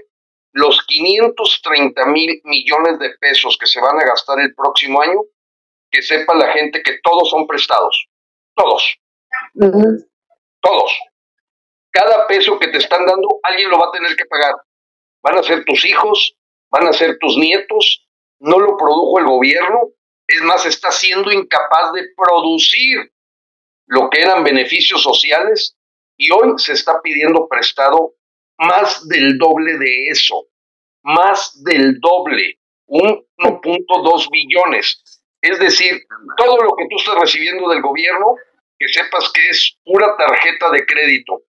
los 0.52 0.82
530 0.86 2.06
mil 2.06 2.40
millones 2.44 2.98
de 3.01 3.10
pesos 3.20 3.59
que 3.60 3.66
se 3.66 3.82
van 3.82 4.01
a 4.01 4.06
gastar 4.06 4.40
el 4.40 4.55
próximo 4.55 5.02
año, 5.02 5.20
que 5.90 6.01
sepa 6.01 6.35
la 6.36 6.52
gente 6.52 6.82
que 6.82 7.01
todos 7.02 7.28
son 7.28 7.47
prestados. 7.47 8.09
Todos. 8.55 8.98
Todos. 10.62 10.93
Cada 11.91 12.27
peso 12.27 12.59
que 12.59 12.69
te 12.69 12.79
están 12.79 13.05
dando, 13.05 13.41
alguien 13.43 13.71
lo 13.71 13.79
va 13.79 13.89
a 13.89 13.93
tener 13.93 14.17
que 14.17 14.27
pagar. 14.27 14.55
Van 15.23 15.39
a 15.39 15.43
ser 15.43 15.65
tus 15.65 15.85
hijos, 15.85 16.37
van 16.71 16.87
a 16.87 16.93
ser 16.93 17.19
tus 17.19 17.37
nietos, 17.37 18.07
no 18.39 18.59
lo 18.59 18.77
produjo 18.77 19.19
el 19.19 19.27
gobierno, 19.27 19.91
es 20.27 20.43
más, 20.43 20.65
está 20.65 20.93
siendo 20.93 21.33
incapaz 21.33 21.93
de 21.93 22.05
producir 22.17 23.12
lo 23.87 24.09
que 24.09 24.21
eran 24.21 24.45
beneficios 24.45 25.03
sociales 25.03 25.77
y 26.17 26.31
hoy 26.31 26.53
se 26.59 26.75
está 26.75 27.03
pidiendo 27.03 27.49
prestado 27.49 28.15
más 28.59 29.09
del 29.09 29.39
doble 29.39 29.79
de 29.79 30.09
eso, 30.09 30.47
más 31.03 31.62
del 31.65 31.99
doble, 31.99 32.61
1.2 32.87 34.29
billones. 34.31 35.03
Es 35.41 35.59
decir, 35.59 36.03
todo 36.37 36.59
lo 36.59 36.77
que 36.77 36.87
tú 36.89 36.97
estás 36.97 37.19
recibiendo 37.19 37.69
del 37.69 37.83
gobierno, 37.83 38.37
que 38.79 38.89
sepas 38.89 39.31
que 39.33 39.49
es 39.49 39.77
pura 39.85 40.17
tarjeta 40.17 40.71
de 40.71 40.87
crédito. 40.87 41.43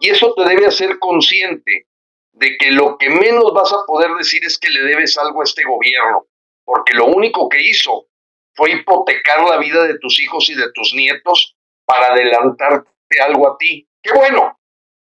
Y 0.00 0.10
eso 0.10 0.34
te 0.34 0.44
debe 0.44 0.66
hacer 0.66 0.98
consciente 0.98 1.86
de 2.32 2.56
que 2.56 2.70
lo 2.70 2.96
que 2.98 3.10
menos 3.10 3.52
vas 3.52 3.72
a 3.72 3.84
poder 3.86 4.12
decir 4.12 4.44
es 4.44 4.58
que 4.58 4.70
le 4.70 4.82
debes 4.82 5.18
algo 5.18 5.40
a 5.40 5.44
este 5.44 5.64
gobierno, 5.64 6.26
porque 6.64 6.94
lo 6.94 7.06
único 7.06 7.48
que 7.48 7.60
hizo 7.60 8.06
fue 8.54 8.72
hipotecar 8.72 9.42
la 9.44 9.58
vida 9.58 9.84
de 9.84 9.98
tus 9.98 10.20
hijos 10.20 10.48
y 10.50 10.54
de 10.54 10.70
tus 10.72 10.94
nietos 10.94 11.56
para 11.84 12.12
adelantarte 12.12 12.90
algo 13.20 13.52
a 13.52 13.56
ti. 13.58 13.88
Qué 14.02 14.12
bueno, 14.12 14.58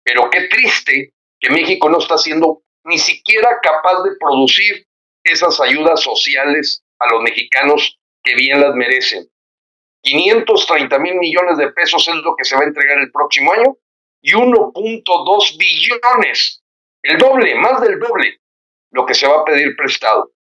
pero 0.02 0.30
qué 0.30 0.48
triste 0.48 1.12
que 1.38 1.50
México 1.50 1.88
no 1.90 1.98
está 1.98 2.16
siendo 2.16 2.62
ni 2.84 2.98
siquiera 2.98 3.58
capaz 3.62 4.02
de 4.02 4.16
producir 4.18 4.86
esas 5.22 5.60
ayudas 5.60 6.00
sociales 6.00 6.82
a 6.98 7.12
los 7.12 7.22
mexicanos 7.22 7.98
que 8.22 8.34
bien 8.34 8.60
las 8.60 8.74
merecen. 8.74 9.28
530 10.02 10.98
mil 10.98 11.16
millones 11.16 11.58
de 11.58 11.72
pesos 11.72 12.06
es 12.08 12.14
lo 12.16 12.34
que 12.36 12.44
se 12.44 12.56
va 12.56 12.62
a 12.62 12.66
entregar 12.66 12.98
el 12.98 13.10
próximo 13.10 13.52
año 13.52 13.76
y 14.20 14.32
1.2 14.32 15.58
billones, 15.58 16.62
el 17.02 17.18
doble, 17.18 17.54
más 17.54 17.80
del 17.80 17.98
doble, 17.98 18.40
lo 18.90 19.06
que 19.06 19.14
se 19.14 19.26
va 19.26 19.40
a 19.40 19.44
pedir 19.44 19.76
prestado. 19.76 20.32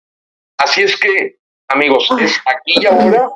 Así 0.57 0.81
es 0.81 0.99
que, 0.99 1.37
amigos, 1.67 2.09
es 2.19 2.39
aquí 2.45 2.81
y 2.81 2.85
ahora, 2.85 3.29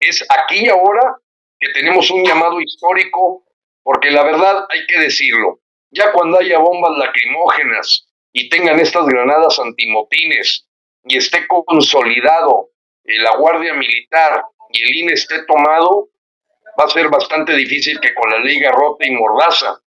es 0.00 0.26
aquí 0.28 0.66
y 0.66 0.68
ahora 0.68 1.16
que 1.58 1.72
tenemos 1.72 2.10
un 2.10 2.24
llamado 2.24 2.60
histórico, 2.60 3.44
porque 3.82 4.10
la 4.10 4.24
verdad 4.24 4.66
hay 4.68 4.86
que 4.86 4.98
decirlo, 5.00 5.60
ya 5.90 6.12
cuando 6.12 6.38
haya 6.38 6.58
bombas 6.58 6.98
lacrimógenas 6.98 8.08
y 8.32 8.48
tengan 8.48 8.78
estas 8.80 9.06
granadas 9.06 9.58
antimotines 9.58 10.68
y 11.04 11.16
esté 11.16 11.46
consolidado 11.46 12.70
eh, 13.04 13.18
la 13.18 13.36
Guardia 13.36 13.74
Militar 13.74 14.42
y 14.70 14.82
el 14.82 14.94
INE 14.96 15.12
esté 15.14 15.44
tomado, 15.44 16.08
va 16.78 16.84
a 16.84 16.90
ser 16.90 17.08
bastante 17.08 17.54
difícil 17.54 17.98
que 18.00 18.14
con 18.14 18.30
la 18.30 18.38
ley 18.38 18.60
Garrote 18.60 19.06
y 19.06 19.10
Mordaza 19.10 19.80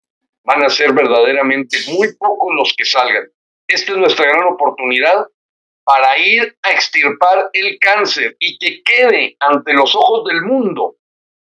van 0.45 0.65
a 0.65 0.71
ser 0.71 0.93
verdaderamente 0.93 1.77
muy 1.89 2.15
pocos 2.17 2.55
los 2.55 2.75
que 2.77 2.85
salgan. 2.85 3.29
Esta 3.67 3.93
es 3.93 3.99
nuestra 3.99 4.27
gran 4.27 4.45
oportunidad 4.45 5.27
para 5.85 6.19
ir 6.19 6.57
a 6.63 6.71
extirpar 6.71 7.51
el 7.53 7.79
cáncer 7.79 8.37
y 8.39 8.59
que 8.59 8.83
quede 8.83 9.37
ante 9.41 9.75
los 9.75 9.95
ojos 9.95 10.25
del 10.27 10.43
mundo 10.43 10.97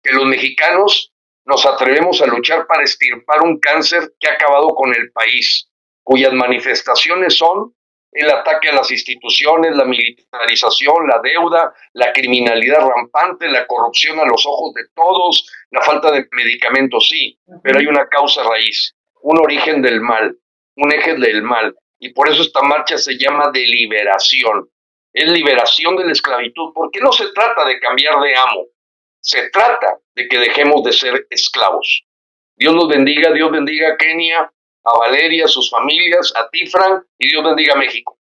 que 0.02 0.12
los 0.12 0.24
mexicanos 0.24 1.12
nos 1.44 1.66
atrevemos 1.66 2.20
a 2.22 2.26
luchar 2.26 2.66
para 2.66 2.82
extirpar 2.82 3.42
un 3.42 3.58
cáncer 3.58 4.12
que 4.18 4.28
ha 4.28 4.34
acabado 4.34 4.68
con 4.68 4.94
el 4.94 5.12
país, 5.12 5.68
cuyas 6.02 6.32
manifestaciones 6.32 7.36
son 7.36 7.74
el 8.12 8.30
ataque 8.30 8.68
a 8.68 8.74
las 8.74 8.90
instituciones, 8.90 9.76
la 9.76 9.84
militarización, 9.84 11.06
la 11.06 11.20
deuda, 11.22 11.72
la 11.92 12.12
criminalidad 12.12 12.80
rampante, 12.80 13.48
la 13.48 13.66
corrupción 13.66 14.18
a 14.18 14.24
los 14.24 14.44
ojos 14.46 14.74
de 14.74 14.82
todos, 14.94 15.48
la 15.70 15.82
falta 15.82 16.10
de 16.10 16.26
medicamentos, 16.32 17.08
sí, 17.08 17.38
pero 17.62 17.78
hay 17.78 17.86
una 17.86 18.08
causa 18.08 18.42
raíz, 18.42 18.96
un 19.22 19.38
origen 19.38 19.80
del 19.80 20.00
mal, 20.00 20.36
un 20.76 20.92
eje 20.92 21.14
del 21.14 21.42
mal. 21.42 21.76
Y 21.98 22.12
por 22.12 22.28
eso 22.28 22.42
esta 22.42 22.62
marcha 22.62 22.98
se 22.98 23.16
llama 23.16 23.50
de 23.52 23.60
liberación. 23.66 24.68
Es 25.12 25.30
liberación 25.30 25.96
de 25.96 26.06
la 26.06 26.12
esclavitud, 26.12 26.72
porque 26.74 27.00
no 27.00 27.12
se 27.12 27.30
trata 27.32 27.64
de 27.64 27.78
cambiar 27.78 28.20
de 28.20 28.36
amo, 28.36 28.66
se 29.20 29.50
trata 29.50 29.98
de 30.14 30.28
que 30.28 30.38
dejemos 30.38 30.82
de 30.82 30.92
ser 30.92 31.26
esclavos. 31.30 32.04
Dios 32.56 32.74
nos 32.74 32.88
bendiga, 32.88 33.32
Dios 33.32 33.50
bendiga 33.50 33.92
a 33.92 33.96
Kenia, 33.96 34.50
a 34.84 34.98
Valeria, 34.98 35.44
a 35.44 35.48
sus 35.48 35.70
familias, 35.70 36.32
a 36.36 36.48
Tifran 36.50 37.04
y 37.18 37.28
Dios 37.28 37.44
bendiga 37.44 37.74
a 37.74 37.78
México. 37.78 38.18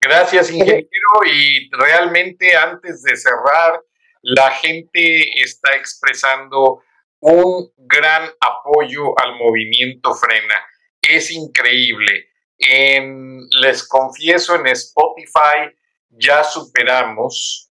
Gracias, 0.00 0.50
ingeniero. 0.50 0.88
Y 1.32 1.70
realmente 1.70 2.56
antes 2.56 3.02
de 3.02 3.16
cerrar, 3.16 3.80
la 4.22 4.50
gente 4.50 5.40
está 5.40 5.74
expresando 5.74 6.82
un 7.20 7.72
gran 7.76 8.28
apoyo 8.40 9.18
al 9.18 9.36
movimiento 9.36 10.14
Frena. 10.14 10.64
Es 11.00 11.30
increíble. 11.30 12.28
En, 12.58 13.48
les 13.60 13.86
confieso, 13.86 14.56
en 14.56 14.66
Spotify 14.68 15.70
ya 16.10 16.44
superamos 16.44 17.70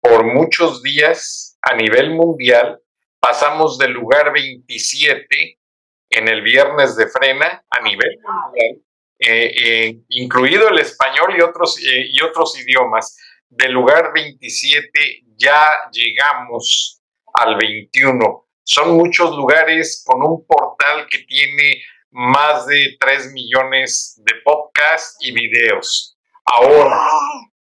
por 0.00 0.24
muchos 0.24 0.82
días 0.82 1.58
a 1.62 1.76
nivel 1.76 2.10
mundial, 2.10 2.80
pasamos 3.20 3.78
del 3.78 3.92
lugar 3.92 4.32
27 4.32 5.58
en 6.12 6.28
el 6.28 6.42
viernes 6.42 6.96
de 6.96 7.08
frena 7.08 7.64
a 7.70 7.80
nivel 7.80 8.18
mundial, 8.22 8.82
eh, 9.18 9.52
eh, 9.64 9.96
incluido 10.08 10.68
el 10.68 10.78
español 10.78 11.34
y 11.36 11.40
otros, 11.40 11.78
eh, 11.78 12.06
y 12.10 12.22
otros 12.22 12.58
idiomas. 12.58 13.16
Del 13.48 13.72
lugar 13.72 14.12
27 14.14 15.24
ya 15.36 15.70
llegamos 15.92 17.00
al 17.34 17.56
21. 17.56 18.46
Son 18.64 18.96
muchos 18.96 19.36
lugares 19.36 20.02
con 20.06 20.22
un 20.22 20.46
portal 20.46 21.06
que 21.10 21.18
tiene 21.20 21.82
más 22.10 22.66
de 22.66 22.96
3 23.00 23.32
millones 23.32 24.20
de 24.24 24.34
podcasts 24.44 25.16
y 25.20 25.32
videos. 25.32 26.16
Ahora, 26.44 27.06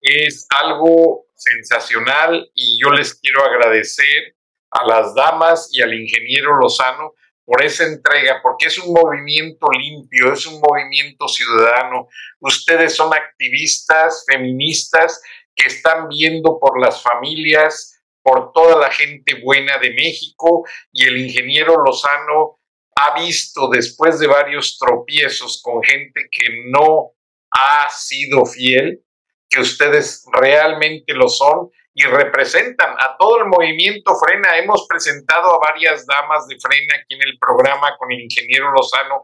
es 0.02 0.46
algo 0.50 1.26
sensacional 1.36 2.50
y 2.54 2.78
yo 2.82 2.92
les 2.92 3.16
quiero 3.16 3.44
agradecer 3.44 4.36
a 4.72 4.86
las 4.86 5.14
damas 5.16 5.70
y 5.72 5.82
al 5.82 5.94
ingeniero 5.94 6.58
Lozano 6.58 7.14
por 7.46 7.64
esa 7.64 7.84
entrega, 7.86 8.40
porque 8.42 8.68
es 8.68 8.78
un 8.78 8.94
movimiento 8.94 9.68
limpio, 9.78 10.34
es 10.34 10.46
un 10.46 10.60
movimiento 10.62 11.28
ciudadano. 11.28 12.08
Ustedes 12.40 12.96
son 12.96 13.14
activistas, 13.14 14.24
feministas, 14.28 15.22
que 15.56 15.68
están 15.68 16.08
viendo 16.08 16.60
por 16.60 16.80
las 16.80 17.02
familias, 17.02 18.02
por 18.24 18.52
toda 18.54 18.78
la 18.78 18.92
gente 18.92 19.42
buena 19.44 19.78
de 19.80 19.94
México 19.94 20.66
y 20.92 21.06
el 21.06 21.18
ingeniero 21.18 21.76
Lozano 21.84 22.60
ha 22.96 23.20
visto 23.20 23.68
después 23.70 24.20
de 24.20 24.28
varios 24.28 24.78
tropiezos 24.78 25.62
con 25.62 25.82
gente 25.84 26.28
que 26.32 26.66
no 26.70 27.12
ha 27.52 27.90
sido 27.90 28.46
fiel, 28.46 29.04
que 29.50 29.60
ustedes 29.60 30.26
realmente 30.32 31.14
lo 31.14 31.28
son 31.28 31.72
y 31.94 32.04
representan 32.04 32.96
a 33.00 33.16
todo 33.18 33.40
el 33.40 33.46
movimiento 33.48 34.14
Frena. 34.16 34.58
Hemos 34.58 34.86
presentado 34.88 35.56
a 35.56 35.60
varias 35.60 36.06
damas 36.06 36.48
de 36.48 36.58
Frena 36.60 36.96
aquí 36.96 37.16
en 37.16 37.22
el 37.24 37.38
programa 37.38 37.96
con 37.98 38.12
el 38.12 38.22
ingeniero 38.22 38.72
Lozano. 38.72 39.22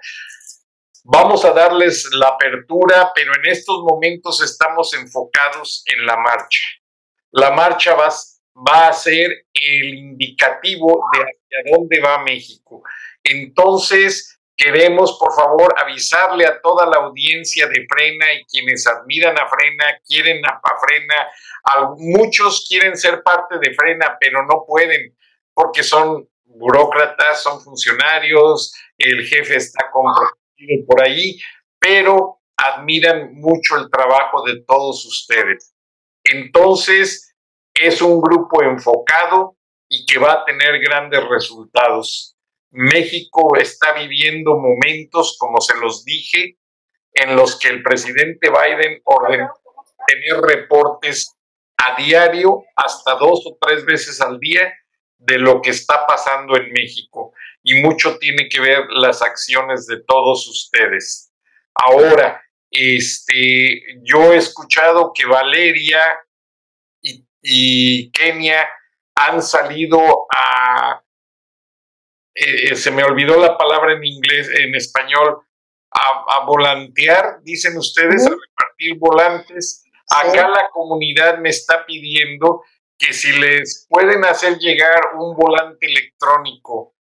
Vamos 1.06 1.45
a 1.45 1.53
darles 1.53 2.10
la 2.11 2.27
apertura, 2.27 3.11
pero 3.15 3.31
en 3.35 3.49
estos 3.49 3.77
momentos 3.84 4.41
estamos 4.41 4.94
enfocados 4.94 5.84
en 5.85 6.06
la 6.06 6.18
marcha. 6.18 6.60
La 7.31 7.52
marcha 7.52 7.95
va, 7.95 8.10
va 8.56 8.89
a 8.89 8.94
ser 8.94 9.45
el 9.53 9.94
indicativo 9.94 11.06
de 11.14 11.19
hacia 11.22 11.72
dónde 11.72 12.02
va 12.02 12.23
México. 12.23 12.84
Entonces, 13.23 14.36
Queremos, 14.57 15.17
por 15.19 15.34
favor, 15.35 15.75
avisarle 15.77 16.43
a 16.43 16.59
toda 16.59 16.88
la 16.88 16.97
audiencia 16.97 17.67
de 17.67 17.85
Frena 17.88 18.34
y 18.34 18.43
quienes 18.45 18.88
admiran 18.88 19.39
a 19.39 19.47
Frena, 19.47 19.85
quieren 20.03 20.43
a 20.43 20.59
Frena. 20.81 21.27
Muchos 21.97 22.65
quieren 22.67 22.97
ser 22.97 23.21
parte 23.21 23.59
de 23.59 23.75
Frena, 23.75 24.17
pero 24.19 24.43
no 24.47 24.65
pueden 24.65 25.15
porque 25.53 25.84
son 25.84 26.27
burócratas, 26.45 27.41
son 27.43 27.61
funcionarios, 27.61 28.73
el 28.97 29.25
jefe 29.25 29.57
está 29.57 29.91
comprometido 29.91 30.85
por 30.88 31.03
ahí, 31.03 31.39
pero 31.79 32.41
admiran 32.55 33.34
mucho 33.35 33.77
el 33.77 33.89
trabajo 33.89 34.43
de 34.43 34.63
todos 34.63 35.05
ustedes. 35.05 35.73
Entonces, 36.23 37.35
es 37.73 38.01
un 38.01 38.21
grupo 38.21 38.63
enfocado 38.63 39.55
y 39.89 40.05
que 40.05 40.19
va 40.19 40.34
a 40.34 40.45
tener 40.45 40.79
grandes 40.79 41.23
resultados. 41.27 42.36
México 42.72 43.56
está 43.57 43.94
viviendo 43.94 44.57
momentos, 44.57 45.38
como 45.39 45.61
se 45.61 45.77
los 45.77 46.03
dije, 46.03 46.57
en 47.14 47.35
los 47.35 47.60
que 47.60 47.69
el 47.69 47.81
presidente 47.81 48.49
Biden 48.49 49.02
ordenó 49.03 49.52
tener 50.06 50.41
reportes 50.41 51.35
a 51.77 52.02
diario, 52.02 52.64
hasta 52.76 53.15
dos 53.15 53.45
o 53.45 53.57
tres 53.60 53.85
veces 53.85 54.22
al 54.22 54.39
día, 54.39 54.73
de 55.18 55.38
lo 55.38 55.61
que 55.61 55.72
está 55.72 56.06
pasando 56.06 56.56
en 56.57 56.72
México. 56.72 57.34
Y 57.64 57.81
mucho 57.81 58.18
tiene 58.18 58.48
que 58.49 58.60
ver 58.60 58.85
las 58.89 59.22
acciones 59.22 59.85
de 59.88 60.02
todos 60.03 60.48
ustedes. 60.48 61.31
Ahora, 61.73 62.41
este, 62.72 63.81
yo 64.03 64.34
he 64.34 64.38
escuchado 64.38 65.11
que 65.14 65.26
Valeria 65.26 66.19
y, 67.02 67.26
y 67.41 68.11
Kenia 68.11 68.68
han 69.15 69.41
salido 69.41 70.27
a 70.34 71.03
eh, 72.39 72.76
se 72.76 72.91
me 72.91 73.03
olvidó 73.03 73.39
la 73.39 73.57
palabra 73.57 73.93
en 73.93 74.03
inglés, 74.03 74.49
en 74.49 74.76
español, 74.76 75.41
a, 75.91 76.45
volantear, 76.45 77.41
dicen 77.41 77.77
ustedes, 77.77 78.26
a 78.27 78.30
repartir 78.30 78.97
volantes. 78.99 79.84
Acá 80.09 80.47
la 80.47 80.69
comunidad 80.72 81.39
me 81.39 81.49
está 81.49 81.85
pidiendo 81.85 82.64
que 82.97 83.14
si 83.14 83.31
les 83.34 83.85
pueden 83.89 84.23
hacer 84.26 84.57
llegar 84.57 85.15
un 85.15 85.35
volante 85.35 85.88
electrónico, 85.88 86.95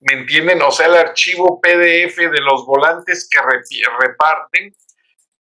¿me 0.00 0.14
entienden? 0.14 0.62
O 0.62 0.70
sea, 0.70 0.86
el 0.86 0.94
archivo 0.94 1.60
PDF 1.60 2.16
de 2.16 2.40
los 2.40 2.64
volantes 2.66 3.28
que 3.30 3.38
reparten, 3.98 4.74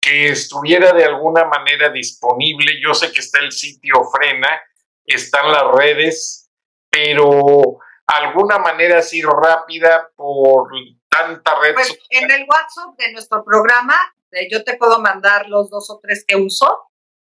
que 0.01 0.29
estuviera 0.29 0.93
de 0.93 1.05
alguna 1.05 1.45
manera 1.45 1.89
disponible. 1.89 2.79
Yo 2.81 2.93
sé 2.93 3.11
que 3.11 3.19
está 3.19 3.39
el 3.39 3.51
sitio 3.51 3.95
Frena, 4.11 4.61
están 5.05 5.51
las 5.51 5.67
redes, 5.75 6.49
pero 6.89 7.79
alguna 8.17 8.57
manera 8.57 8.99
así 8.99 9.21
rápida 9.21 10.09
por 10.15 10.69
tanta 11.09 11.59
red 11.59 11.73
pues 11.73 11.97
en 12.09 12.29
el 12.29 12.45
WhatsApp 12.47 12.97
de 12.97 13.11
nuestro 13.13 13.43
programa 13.43 13.95
eh, 14.31 14.47
yo 14.51 14.63
te 14.63 14.77
puedo 14.77 14.99
mandar 14.99 15.47
los 15.47 15.69
dos 15.69 15.89
o 15.89 15.99
tres 16.01 16.23
que 16.27 16.35
uso 16.35 16.67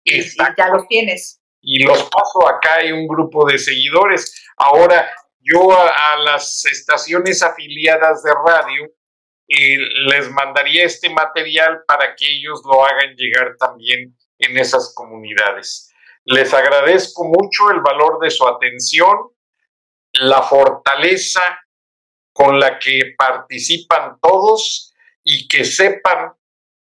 y, 0.04 0.22
ya 0.58 0.68
los 0.70 0.88
tienes. 0.88 1.42
Y 1.62 1.84
los 1.84 2.04
paso 2.10 2.48
acá 2.48 2.76
hay 2.76 2.92
un 2.92 3.08
grupo 3.08 3.48
de 3.48 3.58
seguidores. 3.58 4.46
Ahora 4.58 5.10
yo 5.40 5.72
a, 5.72 6.18
las 6.18 6.66
estaciones 6.66 7.42
afiliadas 7.42 8.24
de 8.24 8.32
radio 8.46 8.86
eh, 9.48 9.78
les 10.10 10.30
mandaría 10.32 10.86
este 10.86 11.10
material 11.10 11.84
para 11.88 12.16
que 12.16 12.26
ellos 12.26 12.62
lo 12.66 12.86
hagan 12.86 13.16
llegar 13.16 13.56
también 13.58 14.18
en 14.40 14.58
esas 14.58 14.94
comunidades. 14.96 15.92
Les 16.26 16.54
agradezco 16.54 17.26
mucho 17.26 17.72
el 17.72 17.82
valor 17.82 18.20
de 18.20 18.32
su 18.32 18.48
atención 18.48 19.33
la 20.14 20.42
fortaleza 20.44 21.42
con 22.34 22.60
la 22.60 22.80
que 22.80 23.14
participan 23.18 24.18
todos 24.22 24.94
y 25.24 25.48
que 25.48 25.66
sepan 25.66 26.34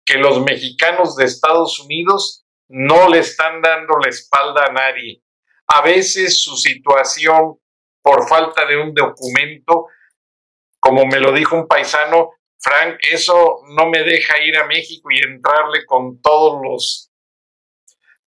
que 0.05 0.17
los 0.17 0.41
mexicanos 0.41 1.15
de 1.15 1.25
Estados 1.25 1.79
Unidos 1.79 2.45
no 2.69 3.09
le 3.09 3.19
están 3.19 3.61
dando 3.61 3.97
la 3.97 4.09
espalda 4.09 4.65
a 4.65 4.71
nadie. 4.71 5.21
A 5.67 5.81
veces 5.81 6.41
su 6.41 6.55
situación 6.55 7.59
por 8.01 8.27
falta 8.27 8.65
de 8.65 8.77
un 8.77 8.93
documento, 8.93 9.87
como 10.79 11.05
me 11.05 11.19
lo 11.19 11.31
dijo 11.31 11.55
un 11.55 11.67
paisano, 11.67 12.31
Frank, 12.59 12.97
eso 13.11 13.61
no 13.75 13.89
me 13.89 14.03
deja 14.03 14.39
ir 14.39 14.57
a 14.57 14.67
México 14.67 15.09
y 15.11 15.17
entrarle 15.23 15.85
con 15.85 16.21
todos 16.21 16.61
los... 16.63 17.11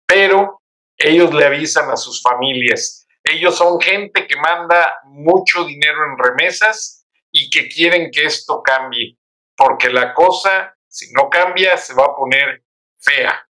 Pero 0.06 0.60
Ellos 1.02 1.32
le 1.32 1.46
avisan 1.46 1.90
a 1.90 1.96
sus 1.96 2.20
familias. 2.20 2.99
Ellos 3.24 3.56
son 3.56 3.80
gente 3.80 4.26
que 4.26 4.36
manda 4.36 4.94
mucho 5.04 5.64
dinero 5.64 6.04
en 6.06 6.18
remesas 6.18 7.06
y 7.30 7.50
que 7.50 7.68
quieren 7.68 8.10
que 8.10 8.24
esto 8.24 8.62
cambie, 8.62 9.18
porque 9.56 9.90
la 9.90 10.14
cosa, 10.14 10.74
si 10.88 11.12
no 11.12 11.28
cambia, 11.28 11.76
se 11.76 11.94
va 11.94 12.06
a 12.06 12.16
poner 12.16 12.64
fea. 12.98 13.46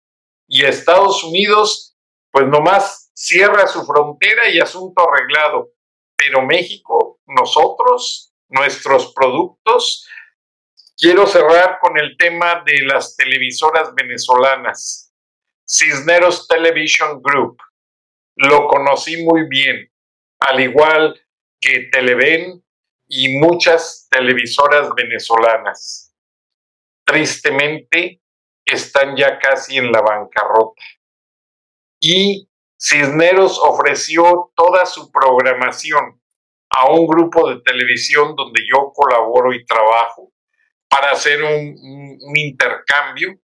Y 0.46 0.64
Estados 0.64 1.24
Unidos, 1.24 1.96
pues 2.30 2.46
nomás 2.46 3.10
cierra 3.14 3.66
su 3.66 3.84
frontera 3.84 4.48
y 4.48 4.60
asunto 4.60 5.08
arreglado. 5.08 5.70
Pero 6.16 6.42
México, 6.42 7.20
nosotros, 7.26 8.32
nuestros 8.48 9.12
productos, 9.14 10.06
quiero 10.96 11.26
cerrar 11.26 11.78
con 11.80 11.98
el 11.98 12.16
tema 12.16 12.62
de 12.64 12.82
las 12.84 13.16
televisoras 13.16 13.94
venezolanas. 13.94 15.12
Cisneros 15.66 16.46
Television 16.46 17.20
Group. 17.22 17.56
Lo 18.36 18.66
conocí 18.66 19.22
muy 19.22 19.48
bien, 19.48 19.90
al 20.40 20.60
igual 20.60 21.20
que 21.60 21.88
Televen 21.90 22.62
y 23.06 23.36
muchas 23.38 24.08
televisoras 24.10 24.90
venezolanas. 24.94 26.14
Tristemente, 27.04 28.20
están 28.64 29.16
ya 29.16 29.38
casi 29.38 29.76
en 29.76 29.92
la 29.92 30.00
bancarrota. 30.00 30.82
Y 32.00 32.48
Cisneros 32.80 33.58
ofreció 33.62 34.52
toda 34.56 34.84
su 34.86 35.10
programación 35.10 36.20
a 36.70 36.90
un 36.90 37.06
grupo 37.06 37.48
de 37.50 37.60
televisión 37.60 38.34
donde 38.34 38.62
yo 38.68 38.92
colaboro 38.92 39.52
y 39.52 39.64
trabajo 39.64 40.32
para 40.88 41.12
hacer 41.12 41.42
un, 41.42 42.18
un 42.20 42.36
intercambio 42.36 43.38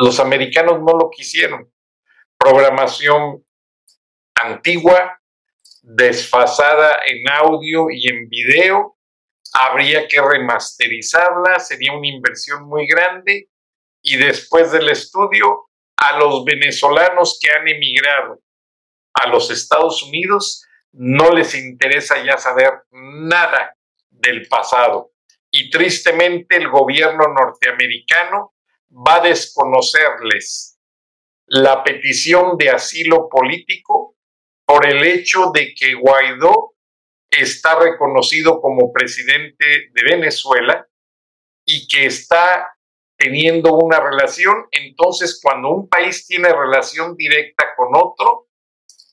los 0.00 0.18
americanos 0.18 0.80
no 0.80 0.96
lo 0.98 1.10
quisieron. 1.10 1.70
Programación 2.42 3.44
antigua, 4.34 5.20
desfasada 5.82 7.00
en 7.06 7.28
audio 7.28 7.90
y 7.90 8.08
en 8.08 8.30
video, 8.30 8.96
habría 9.52 10.08
que 10.08 10.22
remasterizarla, 10.22 11.58
sería 11.60 11.92
una 11.92 12.08
inversión 12.08 12.66
muy 12.66 12.86
grande 12.86 13.50
y 14.02 14.16
después 14.16 14.72
del 14.72 14.88
estudio, 14.88 15.66
a 15.98 16.18
los 16.18 16.42
venezolanos 16.46 17.38
que 17.38 17.50
han 17.50 17.68
emigrado 17.68 18.40
a 19.12 19.26
los 19.28 19.50
Estados 19.50 20.02
Unidos, 20.02 20.64
no 20.92 21.32
les 21.32 21.54
interesa 21.54 22.24
ya 22.24 22.38
saber 22.38 22.72
nada 22.90 23.76
del 24.08 24.48
pasado. 24.48 25.12
Y 25.50 25.68
tristemente 25.68 26.56
el 26.56 26.70
gobierno 26.70 27.24
norteamericano 27.38 28.54
va 28.90 29.16
a 29.16 29.20
desconocerles 29.20 30.69
la 31.50 31.82
petición 31.82 32.56
de 32.56 32.70
asilo 32.70 33.28
político 33.28 34.14
por 34.64 34.86
el 34.86 35.02
hecho 35.02 35.50
de 35.52 35.74
que 35.74 35.94
Guaidó 35.94 36.74
está 37.28 37.76
reconocido 37.76 38.60
como 38.60 38.92
presidente 38.92 39.90
de 39.92 40.02
Venezuela 40.04 40.86
y 41.64 41.88
que 41.88 42.06
está 42.06 42.72
teniendo 43.18 43.74
una 43.74 43.98
relación. 43.98 44.66
Entonces, 44.70 45.40
cuando 45.42 45.70
un 45.70 45.88
país 45.88 46.24
tiene 46.24 46.52
relación 46.52 47.16
directa 47.16 47.74
con 47.76 47.88
otro, 47.94 48.46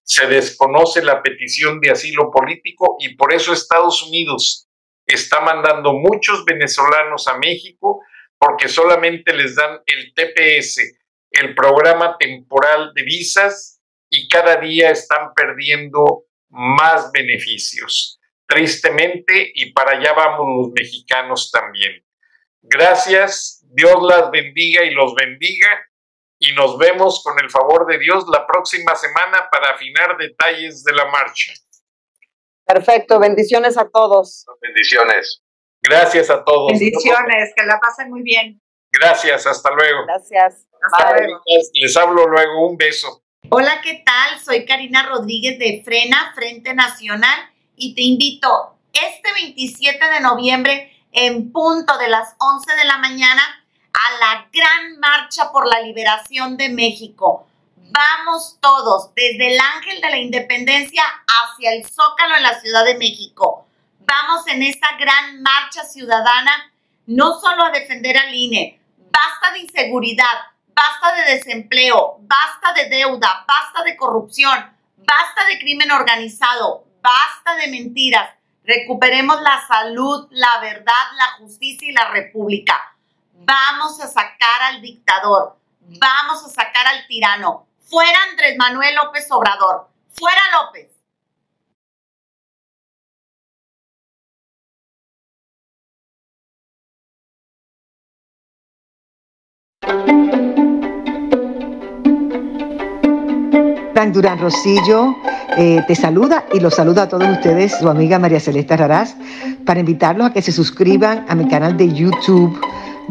se 0.03 0.27
desconoce 0.27 1.03
la 1.03 1.23
petición 1.23 1.81
de 1.81 1.89
asilo 1.89 2.29
político 2.29 2.97
y 2.99 3.15
por 3.15 3.33
eso 3.33 3.51
Estados 3.51 4.03
Unidos 4.03 4.69
está 5.07 5.41
mandando 5.41 5.93
muchos 5.93 6.45
venezolanos 6.45 7.27
a 7.27 7.39
México 7.39 8.01
porque 8.37 8.69
solamente 8.69 9.33
les 9.33 9.55
dan 9.55 9.81
el 9.87 10.13
TPS, 10.13 10.96
el 11.37 11.55
programa 11.55 12.17
temporal 12.17 12.93
de 12.93 13.03
visas, 13.03 13.81
y 14.09 14.27
cada 14.27 14.55
día 14.57 14.89
están 14.91 15.33
perdiendo 15.33 16.25
más 16.49 17.11
beneficios. 17.11 18.19
Tristemente, 18.47 19.51
y 19.53 19.73
para 19.73 19.97
allá 19.97 20.13
vamos 20.13 20.47
los 20.57 20.73
mexicanos 20.73 21.51
también. 21.51 22.03
Gracias, 22.61 23.65
Dios 23.69 23.97
las 24.01 24.31
bendiga 24.31 24.83
y 24.83 24.91
los 24.91 25.13
bendiga, 25.15 25.69
y 26.39 26.53
nos 26.53 26.77
vemos 26.77 27.21
con 27.23 27.39
el 27.39 27.49
favor 27.49 27.85
de 27.87 27.97
Dios 27.97 28.25
la 28.31 28.45
próxima 28.45 28.95
semana 28.95 29.49
para 29.51 29.71
afinar 29.71 30.17
detalles 30.17 30.83
de 30.83 30.93
la 30.93 31.05
marcha. 31.05 31.53
Perfecto, 32.65 33.19
bendiciones 33.19 33.77
a 33.77 33.89
todos. 33.89 34.45
Bendiciones. 34.61 35.41
Gracias 35.81 36.29
a 36.29 36.43
todos. 36.43 36.71
Bendiciones, 36.71 37.53
que 37.55 37.65
la 37.65 37.79
pasen 37.79 38.09
muy 38.09 38.21
bien. 38.23 38.61
Gracias, 38.99 39.45
hasta 39.47 39.71
luego. 39.71 40.05
Gracias. 40.05 40.65
Hasta 40.81 41.13
luego. 41.13 41.41
Les 41.73 41.97
hablo 41.97 42.27
luego, 42.27 42.67
un 42.67 42.77
beso. 42.77 43.21
Hola, 43.49 43.81
¿qué 43.81 44.03
tal? 44.05 44.39
Soy 44.39 44.65
Karina 44.65 45.07
Rodríguez 45.07 45.57
de 45.59 45.81
Frena, 45.83 46.33
Frente 46.35 46.73
Nacional, 46.73 47.49
y 47.75 47.95
te 47.95 48.01
invito 48.01 48.77
este 48.93 49.31
27 49.33 49.97
de 50.09 50.19
noviembre 50.19 50.91
en 51.11 51.51
punto 51.51 51.97
de 51.97 52.09
las 52.09 52.35
11 52.39 52.75
de 52.75 52.85
la 52.85 52.97
mañana 52.97 53.41
a 53.93 54.19
la 54.19 54.49
gran 54.51 54.99
marcha 54.99 55.51
por 55.51 55.67
la 55.67 55.81
liberación 55.81 56.57
de 56.57 56.69
México. 56.69 57.47
Vamos 57.75 58.57
todos, 58.59 59.13
desde 59.15 59.53
el 59.53 59.59
Ángel 59.75 60.01
de 60.01 60.09
la 60.09 60.17
Independencia 60.17 61.03
hacia 61.25 61.73
el 61.73 61.85
Zócalo 61.85 62.35
en 62.35 62.43
la 62.43 62.59
Ciudad 62.59 62.83
de 62.83 62.97
México 62.97 63.67
vamos 64.07 64.47
en 64.47 64.63
esta 64.63 64.87
gran 64.97 65.41
marcha 65.41 65.83
ciudadana 65.83 66.71
no 67.05 67.39
solo 67.39 67.65
a 67.65 67.71
defender 67.71 68.17
al 68.17 68.33
INE, 68.33 68.79
basta 69.11 69.53
de 69.53 69.59
inseguridad, 69.59 70.37
basta 70.67 71.15
de 71.15 71.35
desempleo, 71.35 72.17
basta 72.21 72.73
de 72.73 72.89
deuda, 72.89 73.45
basta 73.47 73.83
de 73.83 73.97
corrupción, 73.97 74.77
basta 74.97 75.45
de 75.45 75.59
crimen 75.59 75.91
organizado, 75.91 76.85
basta 77.01 77.55
de 77.55 77.67
mentiras. 77.67 78.29
Recuperemos 78.63 79.41
la 79.41 79.65
salud, 79.67 80.27
la 80.31 80.59
verdad, 80.59 81.11
la 81.17 81.27
justicia 81.37 81.87
y 81.87 81.93
la 81.93 82.09
república. 82.09 82.95
Vamos 83.33 83.99
a 84.01 84.07
sacar 84.07 84.61
al 84.63 84.81
dictador, 84.81 85.57
vamos 85.79 86.43
a 86.45 86.49
sacar 86.49 86.87
al 86.87 87.07
tirano. 87.07 87.67
Fuera 87.79 88.17
Andrés 88.29 88.57
Manuel 88.57 88.95
López 88.95 89.25
Obrador, 89.31 89.89
fuera 90.11 90.41
López. 90.51 90.96
Frank 103.93 104.13
Durán 104.13 104.39
Rosillo 104.39 105.15
eh, 105.57 105.83
te 105.87 105.95
saluda 105.95 106.45
y 106.53 106.59
los 106.59 106.75
saluda 106.75 107.03
a 107.03 107.09
todos 107.09 107.27
ustedes, 107.29 107.75
su 107.79 107.89
amiga 107.89 108.19
María 108.19 108.39
Celeste 108.39 108.77
Raraz, 108.77 109.15
para 109.65 109.79
invitarlos 109.79 110.27
a 110.27 110.33
que 110.33 110.43
se 110.43 110.51
suscriban 110.51 111.25
a 111.27 111.33
mi 111.33 111.47
canal 111.47 111.75
de 111.77 111.91
YouTube 111.91 112.59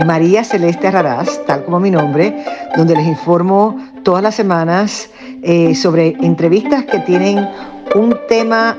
María 0.04 0.44
Celeste 0.44 0.90
Raraz, 0.90 1.44
tal 1.46 1.64
como 1.64 1.80
mi 1.80 1.90
nombre, 1.90 2.44
donde 2.76 2.94
les 2.94 3.06
informo 3.06 3.76
todas 4.04 4.22
las 4.22 4.36
semanas 4.36 5.10
eh, 5.42 5.74
sobre 5.74 6.10
entrevistas 6.20 6.84
que 6.84 6.98
tienen 7.00 7.48
un 7.94 8.16
tema 8.28 8.78